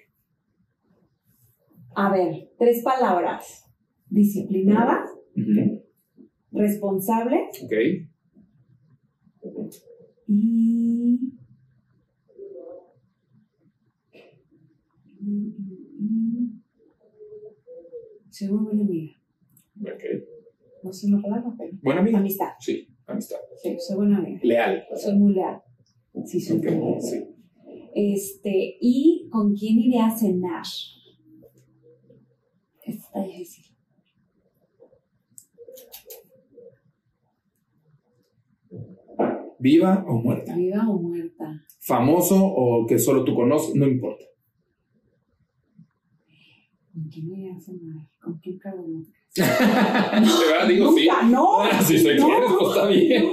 A 1.95 2.11
ver, 2.11 2.49
tres 2.59 2.82
palabras. 2.84 3.63
Disciplinada, 4.09 5.05
responsable 6.51 7.38
Ok. 7.63 7.73
y... 10.28 11.19
Soy 18.30 18.49
muy 18.49 18.63
buena 18.65 18.82
amiga. 18.84 19.13
ok. 19.82 20.34
No 20.86 20.93
sé 20.93 21.07
una 21.07 21.19
palabra, 21.19 21.51
pero... 21.57 21.71
Buena 21.81 22.01
amiga. 22.01 22.19
Amistad. 22.19 22.49
Sí, 22.59 22.88
amistad. 23.07 23.38
Sí, 23.59 23.75
soy 23.79 23.95
buena 23.95 24.19
amiga. 24.19 24.39
Leal. 24.43 24.83
Soy 24.95 25.15
muy 25.15 25.33
leal. 25.33 25.59
Sí, 26.25 26.39
soy 26.39 26.57
muy 26.57 26.71
leal. 26.73 27.01
sí. 27.01 27.25
Este, 27.95 28.77
¿y 28.79 29.27
con 29.31 29.55
quién 29.55 29.79
iré 29.79 29.99
a 29.99 30.15
cenar? 30.15 30.61
Está 32.83 33.23
difícil. 33.23 33.65
Viva 39.57 40.05
o 40.07 40.21
muerta. 40.21 40.55
¿Viva 40.55 40.88
o 40.88 41.01
muerta? 41.01 41.65
Famoso 41.79 42.45
o 42.45 42.86
que 42.86 42.99
solo 42.99 43.23
tú 43.23 43.33
conoces, 43.33 43.73
no 43.73 43.88
importa. 43.88 44.25
¿Con 46.93 47.05
quién 47.09 47.31
iré 47.31 47.49
a 47.49 47.59
cenar? 47.59 48.07
¿Con 48.21 48.38
quién? 48.38 48.59
De 48.59 49.15
digo 50.67 50.91
sí. 50.93 51.05
Nunca, 51.07 51.23
no. 51.23 51.59
Ah, 51.61 51.81
si 51.86 51.97
se 51.97 52.15
no, 52.15 52.25
quieres, 52.27 52.49
pues 52.57 52.69
está 52.75 52.88
bien. 52.88 53.23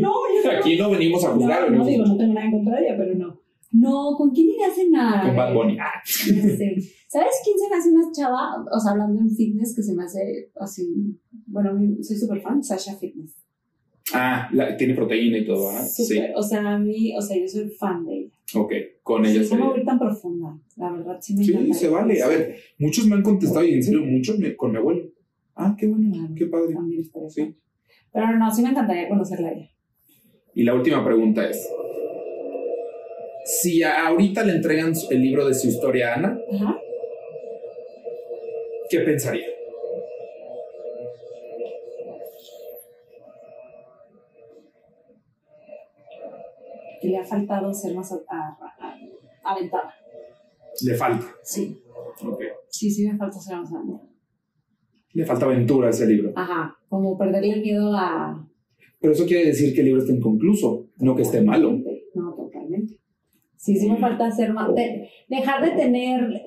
No, 0.00 0.12
yo 0.12 0.52
no. 0.52 0.58
Aquí 0.58 0.76
no 0.76 0.90
venimos 0.90 1.24
a 1.24 1.28
juzgar, 1.30 1.70
No, 1.70 1.78
no 1.78 1.86
digo, 1.86 2.04
no 2.06 2.16
tengo 2.16 2.34
nada 2.34 2.46
en 2.46 2.52
contra 2.52 2.76
de 2.80 2.86
ella, 2.86 2.94
pero 2.98 3.14
no. 3.14 3.40
No, 3.72 4.14
¿con 4.18 4.30
quién 4.30 4.50
iré 4.50 4.64
a 4.64 4.70
cenar? 4.70 5.26
con 5.26 5.36
Bad 5.36 5.54
Bunny. 5.54 5.78
Ah, 5.80 6.00
sé. 6.04 6.76
¿Sabes 7.08 7.40
quién 7.44 7.58
se 7.58 7.68
me 7.70 7.76
hace 7.76 7.90
una 7.90 8.12
chava? 8.12 8.64
O 8.70 8.78
sea, 8.78 8.92
hablando 8.92 9.20
en 9.20 9.30
fitness, 9.30 9.74
que 9.74 9.82
se 9.82 9.94
me 9.94 10.04
hace 10.04 10.50
así. 10.60 11.18
Bueno, 11.46 11.70
soy 12.02 12.16
súper 12.16 12.40
fan, 12.42 12.62
Sasha 12.62 12.96
Fitness. 12.96 13.34
Ah, 14.12 14.48
la- 14.52 14.76
tiene 14.76 14.94
proteína 14.94 15.38
y 15.38 15.46
todo, 15.46 15.70
¿ah? 15.70 15.82
Sí. 15.84 16.20
O 16.34 16.42
sea, 16.42 16.74
a 16.74 16.78
mí, 16.78 17.14
o 17.16 17.20
sea, 17.22 17.36
yo 17.38 17.48
soy 17.48 17.68
fan 17.70 18.04
de 18.04 18.14
ella. 18.18 18.30
Ok, 18.54 18.72
con 19.02 19.24
ella 19.24 19.32
Sí, 19.32 19.38
no 19.38 19.42
me 19.42 19.48
sería. 19.48 19.66
voy 19.70 19.84
tan 19.84 19.98
profunda, 19.98 20.58
la 20.76 20.90
verdad, 20.92 21.18
sí 21.20 21.34
me 21.34 21.44
Sí, 21.44 21.72
se 21.72 21.88
vale. 21.88 22.20
A 22.22 22.28
ver, 22.28 22.56
muchos 22.78 23.06
me 23.06 23.14
han 23.16 23.22
contestado 23.22 23.64
y 23.64 23.74
en 23.74 23.82
serio, 23.82 24.02
muchos 24.04 24.38
me- 24.38 24.54
con 24.54 24.72
mi 24.72 24.76
abuelo. 24.78 25.04
Ah, 25.54 25.74
qué 25.78 25.86
bueno, 25.86 26.10
Claro, 26.12 26.34
qué 26.36 26.46
padre. 26.46 26.74
Sí. 27.28 27.56
Pero 28.12 28.38
no, 28.38 28.50
sí 28.54 28.62
me 28.62 28.70
encantaría 28.70 29.08
conocerla 29.08 29.48
a 29.48 29.52
ella. 29.52 29.70
Y 30.54 30.64
la 30.64 30.74
última 30.74 31.04
pregunta 31.04 31.48
es: 31.48 31.68
si 33.44 33.82
ahorita 33.82 34.44
le 34.44 34.52
entregan 34.56 34.92
el 35.10 35.20
libro 35.22 35.46
de 35.46 35.54
su 35.54 35.68
historia 35.68 36.12
a 36.12 36.14
Ana, 36.16 36.38
Ajá. 36.52 36.78
¿qué 38.88 39.00
pensaría? 39.00 39.46
Que 47.00 47.08
le 47.08 47.18
ha 47.18 47.24
faltado 47.24 47.72
ser 47.74 47.94
más 47.94 48.12
aventada. 49.42 49.94
Le 50.82 50.94
falta. 50.94 51.26
Sí. 51.42 51.82
Ok. 52.24 52.42
Sí, 52.68 52.90
sí 52.90 53.08
me 53.08 53.16
falta 53.18 53.38
ser 53.38 53.56
más 53.56 53.72
aventada. 53.72 54.11
Le 55.14 55.24
falta 55.26 55.46
aventura 55.46 55.88
a 55.88 55.90
ese 55.90 56.06
libro. 56.06 56.32
Ajá. 56.36 56.76
Como 56.88 57.16
perderle 57.18 57.52
el 57.54 57.60
miedo 57.62 57.92
a. 57.94 58.46
Pero 59.00 59.12
eso 59.12 59.26
quiere 59.26 59.46
decir 59.46 59.74
que 59.74 59.80
el 59.80 59.86
libro 59.86 60.00
está 60.00 60.12
inconcluso, 60.14 60.86
no 60.98 61.14
que 61.16 61.22
esté 61.22 61.40
malo. 61.42 61.72
No, 62.14 62.32
totalmente. 62.34 62.98
Sí, 63.56 63.76
sí 63.76 63.88
me 63.90 63.96
falta 63.96 64.30
ser 64.30 64.52
más. 64.52 64.74
de- 64.74 65.08
dejar 65.28 65.64
de 65.64 65.70
tener. 65.72 66.42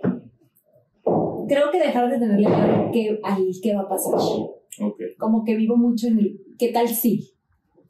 Creo 1.47 1.69
que 1.71 1.79
dejar 1.79 2.09
de 2.09 2.17
tenerle 2.17 2.47
miedo 2.49 2.89
que, 2.91 3.19
al 3.23 3.43
qué 3.61 3.75
va 3.75 3.81
a 3.81 3.89
pasar. 3.89 4.13
Ok. 4.15 5.01
Como 5.17 5.43
que 5.43 5.55
vivo 5.55 5.77
mucho 5.77 6.07
en 6.07 6.19
el. 6.19 6.39
¿Qué 6.57 6.69
tal 6.69 6.87
si? 6.87 7.13
Y 7.13 7.31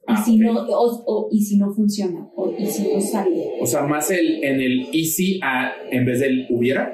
Ah, 0.08 0.22
si 0.24 0.38
no, 0.38 0.52
o, 0.54 1.04
o- 1.08 1.30
y 1.32 1.42
si 1.42 1.58
no 1.58 1.74
funciona, 1.74 2.28
o, 2.36 2.54
y 2.56 2.66
si 2.68 2.94
no 2.94 3.02
sale. 3.02 3.54
O 3.60 3.66
sea, 3.66 3.84
más 3.84 4.12
el 4.12 4.44
en 4.44 4.62
el 4.62 4.82
easy 4.94 5.40
a, 5.42 5.72
en 5.90 6.06
vez 6.06 6.20
del 6.20 6.46
hubiera. 6.52 6.92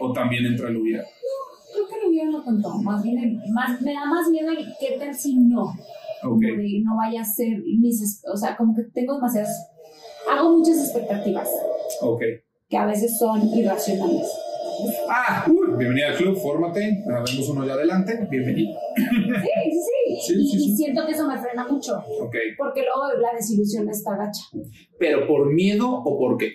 O 0.00 0.12
también 0.12 0.44
entra 0.46 0.68
el 0.70 0.76
hubiera. 0.78 1.04
Hubiera 2.22 2.38
no 2.38 2.44
tanto, 2.44 2.68
más 2.82 3.02
bien 3.02 3.40
más, 3.52 3.80
me 3.82 3.92
da 3.94 4.04
más 4.06 4.28
miedo 4.30 4.50
el 4.50 4.66
qué 4.78 4.96
tal 4.98 5.14
si 5.14 5.36
no, 5.36 5.72
como 6.22 6.36
Ok. 6.36 6.40
de 6.42 6.82
no 6.84 6.96
vaya 6.96 7.22
a 7.22 7.24
ser 7.24 7.58
mis, 7.80 8.22
o 8.32 8.36
sea, 8.36 8.56
como 8.56 8.74
que 8.74 8.82
tengo 8.94 9.14
demasiadas, 9.14 9.68
hago 10.30 10.56
muchas 10.58 10.78
expectativas 10.78 11.48
Ok. 12.00 12.22
que 12.68 12.76
a 12.76 12.86
veces 12.86 13.18
son 13.18 13.48
irracionales. 13.56 14.28
Ah, 15.08 15.46
bienvenida 15.78 16.08
al 16.08 16.16
club, 16.16 16.36
fórmate. 16.36 17.04
Ah, 17.08 17.22
vemos 17.26 17.48
uno 17.50 17.62
allá 17.62 17.74
adelante. 17.74 18.26
Bienvenido. 18.30 18.72
Sí, 18.96 19.02
sí, 19.04 19.70
sí. 19.70 19.88
Sí, 20.26 20.34
y, 20.34 20.46
sí, 20.50 20.56
y 20.56 20.60
sí. 20.68 20.76
siento 20.76 21.04
que 21.06 21.12
eso 21.12 21.26
me 21.26 21.38
frena 21.38 21.66
mucho, 21.66 21.96
Ok. 22.20 22.34
porque 22.58 22.82
luego 22.82 23.18
la 23.20 23.34
desilusión 23.34 23.88
está 23.88 24.16
gacha, 24.16 24.42
Pero 24.98 25.26
por 25.26 25.52
miedo 25.52 25.88
o 25.90 26.18
por 26.18 26.36
qué? 26.36 26.52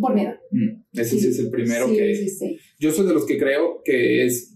por 0.00 0.14
miedo. 0.14 0.32
Mm, 0.50 0.82
ese 0.92 1.18
sí, 1.18 1.28
es 1.28 1.38
el 1.40 1.50
primero 1.50 1.88
sí, 1.88 1.96
que. 1.96 2.14
Sí, 2.14 2.28
sí, 2.28 2.58
Yo 2.78 2.92
soy 2.92 3.06
de 3.06 3.14
los 3.14 3.26
que 3.26 3.36
creo 3.38 3.82
que 3.84 4.24
es. 4.24 4.54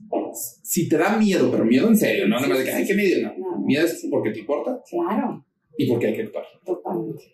Si 0.74 0.88
te 0.88 0.96
da 0.98 1.16
miedo, 1.16 1.50
pero 1.52 1.64
miedo 1.64 1.86
en 1.88 1.96
serio, 1.96 2.26
no 2.26 2.36
nada 2.36 2.48
más 2.48 2.58
de 2.58 2.64
que, 2.64 2.70
ay, 2.72 2.84
qué 2.86 2.94
miedo, 2.94 3.22
no. 3.28 3.34
No, 3.38 3.50
no. 3.60 3.66
Miedo 3.66 3.84
es 3.86 4.06
porque 4.10 4.30
te 4.30 4.40
importa 4.40 4.80
Claro, 4.90 5.44
y 5.78 5.86
porque 5.88 6.06
hay 6.08 6.14
que 6.16 6.22
actuar. 6.22 6.44
totalmente. 6.64 7.24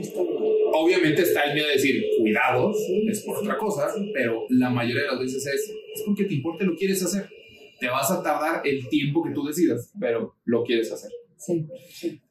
Estoy 0.00 0.26
Obviamente 0.72 1.22
está 1.22 1.42
el 1.44 1.54
miedo 1.54 1.66
de 1.66 1.74
decir, 1.74 2.02
cuidado, 2.18 2.72
Sí, 2.72 3.06
es 3.10 3.20
por 3.24 3.36
sí, 3.38 3.42
otra 3.44 3.58
cosa, 3.58 3.92
sí. 3.94 4.10
pero 4.14 4.44
la 4.48 4.70
mayoría 4.70 5.02
de 5.02 5.08
las 5.08 5.18
veces 5.20 5.46
es, 5.46 5.68
es 5.94 6.02
porque 6.06 6.24
te 6.24 6.34
importa 6.34 6.64
y 6.64 6.68
lo 6.68 6.74
quieres 6.74 7.02
hacer. 7.04 7.28
Te 7.78 7.88
vas 7.88 8.10
a 8.10 8.22
tardar 8.22 8.62
el 8.64 8.88
tiempo 8.88 9.22
que 9.22 9.30
tú 9.32 9.44
decidas, 9.44 9.92
pero 10.00 10.36
lo 10.44 10.64
quieres 10.64 10.90
hacer. 10.92 11.10
Sí. 11.36 11.66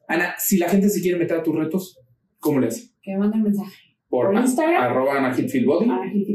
Ana, 0.08 0.34
si 0.38 0.58
la 0.58 0.68
gente 0.68 0.88
se 0.88 1.00
quiere 1.00 1.18
meter 1.18 1.36
a 1.38 1.42
tus 1.42 1.54
retos, 1.54 1.98
¿cómo 2.40 2.58
le 2.60 2.66
hace? 2.68 2.90
Que 3.02 3.12
me 3.12 3.18
manden 3.18 3.42
mensaje. 3.42 3.76
Por, 4.08 4.26
Por 4.32 4.34
Instagram. 4.40 4.82
arroba 4.82 5.18
Ana 5.18 5.36
Hitfield 5.38 5.66
Body. 5.66 5.84
a 5.88 5.96
la 5.96 6.08
gente 6.08 6.34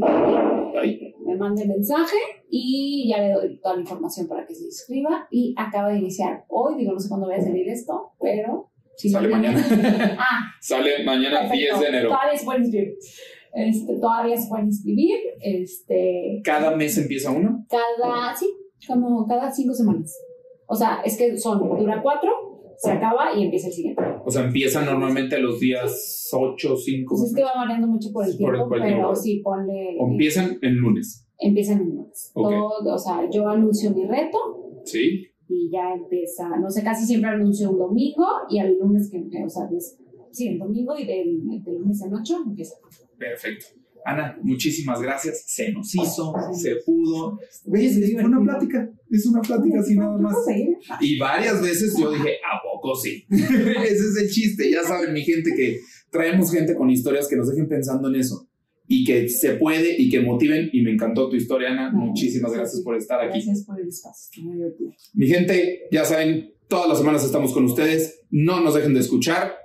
Ahí. 0.82 1.14
me 1.26 1.36
mande 1.36 1.66
mensaje 1.66 2.16
y 2.50 3.10
ya 3.10 3.20
le 3.22 3.34
doy 3.34 3.60
toda 3.60 3.76
la 3.76 3.82
información 3.82 4.28
para 4.28 4.46
que 4.46 4.56
se 4.56 4.66
inscriba. 4.66 5.28
Y 5.32 5.54
acaba 5.58 5.90
de 5.90 6.00
iniciar 6.00 6.46
hoy, 6.48 6.76
digo, 6.78 6.94
no 6.94 7.00
sé 7.00 7.10
cuándo 7.10 7.28
voy 7.28 7.36
a 7.36 7.42
salir 7.42 7.68
esto, 7.70 8.12
pero 8.20 8.72
si 8.96 9.10
Sale 9.10 9.28
mañana. 9.28 9.60
Ah, 10.20 10.40
Sale 10.62 11.04
mañana 11.04 11.42
perfecto. 11.42 11.78
10 11.78 11.80
de 11.82 11.88
enero. 11.88 12.10
Todavía 12.10 12.38
se 12.38 12.46
pueden 12.46 12.62
inscribir. 12.64 12.94
Este, 13.54 14.00
todavía 14.00 14.38
se 14.38 14.48
pueden 14.50 14.66
inscribir. 14.68 15.18
Este, 15.42 16.42
Cada 16.44 16.76
mes 16.76 16.98
empieza 16.98 17.32
uno. 17.32 17.66
cada, 17.70 18.36
sí, 18.36 18.48
como 18.88 19.26
cada 19.28 19.52
cinco 19.52 19.74
semanas. 19.74 20.14
O 20.68 20.76
sea, 20.76 21.02
es 21.06 21.18
que 21.18 21.38
son, 21.38 21.60
dura 21.60 22.02
cuatro, 22.02 22.32
se 22.78 22.92
acaba 22.92 23.36
y 23.38 23.44
empieza 23.44 23.68
el 23.68 23.74
siguiente. 23.74 24.02
O 24.26 24.32
sea, 24.32 24.44
empieza 24.46 24.82
normalmente 24.84 25.38
los 25.40 25.60
días 25.60 26.30
8, 26.34 26.76
5. 26.76 27.16
Pues 27.16 27.30
es 27.30 27.36
que 27.36 27.44
va 27.44 27.54
variando 27.56 27.88
mucho 27.88 28.10
por 28.12 28.26
el 28.26 28.36
Por 28.38 28.50
el- 28.50 28.56
tiempo, 28.56 28.70
por 28.70 28.78
el 28.86 28.94
pero 28.96 29.16
sí, 29.16 29.42
ponle. 29.44 29.98
O 30.00 30.08
empiezan 30.12 30.58
el 30.62 30.74
lunes. 30.76 31.25
Empiezan 31.40 31.82
en 31.82 31.90
lunes. 31.96 32.32
Todo, 32.34 32.94
o 32.94 32.98
sea, 32.98 33.30
yo 33.30 33.48
anuncio 33.48 33.92
mi 33.92 34.06
reto 34.06 34.38
¿Sí? 34.86 35.28
y 35.48 35.70
ya 35.72 35.94
empieza, 35.94 36.50
no 36.58 36.70
sé, 36.70 36.84
casi 36.84 37.06
siempre 37.06 37.30
anuncio 37.30 37.72
un 37.72 37.78
domingo 37.78 38.26
y 38.50 38.60
al 38.60 38.78
lunes 38.80 39.10
que, 39.12 39.18
o 39.44 39.50
sea, 39.50 39.70
sí, 40.32 40.48
el 40.48 40.60
domingo 40.60 40.98
y 40.98 41.06
del, 41.06 41.64
del 41.64 41.76
lunes 41.80 42.02
en 42.02 42.14
ocho 42.14 42.38
empieza. 42.46 42.76
Perfecto. 43.18 43.66
Ana, 44.08 44.38
muchísimas 44.44 45.02
gracias. 45.02 45.46
Se 45.48 45.72
nos 45.72 45.94
hizo, 45.96 46.32
Sí. 46.54 46.62
se 46.62 46.76
pudo. 46.86 47.40
Fue 47.68 48.24
una 48.24 48.40
plática. 48.40 48.88
Es 49.10 49.26
una 49.26 49.42
plática 49.42 49.80
así 49.80 49.96
nada 49.96 50.16
más. 50.20 50.34
¿Puedo 50.34 50.46
seguir? 50.46 50.78
Y 51.02 51.18
varias 51.18 51.60
veces 51.60 51.96
yo 52.00 52.12
dije, 52.12 52.36
¿a 52.36 52.62
poco 52.62 52.94
sí? 52.96 53.26
Ese 53.30 53.94
es 53.94 54.18
el 54.22 54.30
chiste. 54.30 54.70
Ya 54.70 54.84
saben, 54.84 55.12
mi 55.12 55.24
gente, 55.24 55.56
que 55.56 55.80
traemos 56.12 56.52
gente 56.52 56.76
con 56.76 56.92
historias 56.92 57.28
que 57.28 57.36
nos 57.36 57.50
dejen 57.50 57.68
pensando 57.68 58.08
en 58.10 58.16
eso. 58.16 58.48
Y 58.88 59.04
que 59.04 59.28
se 59.30 59.54
puede 59.54 59.96
y 59.98 60.10
que 60.10 60.22
motiven. 60.22 60.70
Y 60.72 60.82
me 60.82 60.92
encantó 60.92 61.30
tu 61.30 61.36
historia, 61.36 61.72
Ana. 61.72 61.92
Muchísimas 61.92 62.54
gracias 62.54 62.82
por 62.82 62.96
estar 62.96 63.20
aquí. 63.22 63.42
Gracias 63.42 63.66
por 63.66 63.80
el 63.80 63.88
espacio. 63.88 64.44
Mi 65.14 65.28
gente, 65.28 65.82
ya 65.92 66.06
saben, 66.06 66.54
todas 66.68 66.88
las 66.88 66.98
semanas 67.00 67.24
estamos 67.24 67.54
con 67.54 67.66
ustedes. 67.66 68.22
No 68.30 68.62
nos 68.62 68.76
dejen 68.76 68.94
de 68.94 69.00
escuchar. 69.00 69.56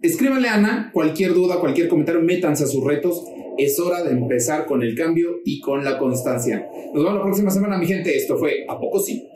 Escríbanle 0.00 0.48
a 0.48 0.54
Ana 0.54 0.90
cualquier 0.92 1.34
duda, 1.34 1.58
cualquier 1.58 1.88
comentario, 1.88 2.22
métanse 2.22 2.64
a 2.64 2.66
sus 2.68 2.84
retos. 2.84 3.24
Es 3.58 3.80
hora 3.80 4.04
de 4.04 4.12
empezar 4.12 4.66
con 4.66 4.82
el 4.82 4.94
cambio 4.94 5.40
y 5.44 5.60
con 5.60 5.82
la 5.82 5.98
constancia. 5.98 6.68
Nos 6.94 7.02
vemos 7.02 7.18
la 7.18 7.24
próxima 7.24 7.50
semana, 7.50 7.76
mi 7.78 7.86
gente. 7.86 8.16
Esto 8.16 8.36
fue 8.38 8.64
A 8.68 8.78
Poco 8.78 9.00
Sí. 9.00 9.28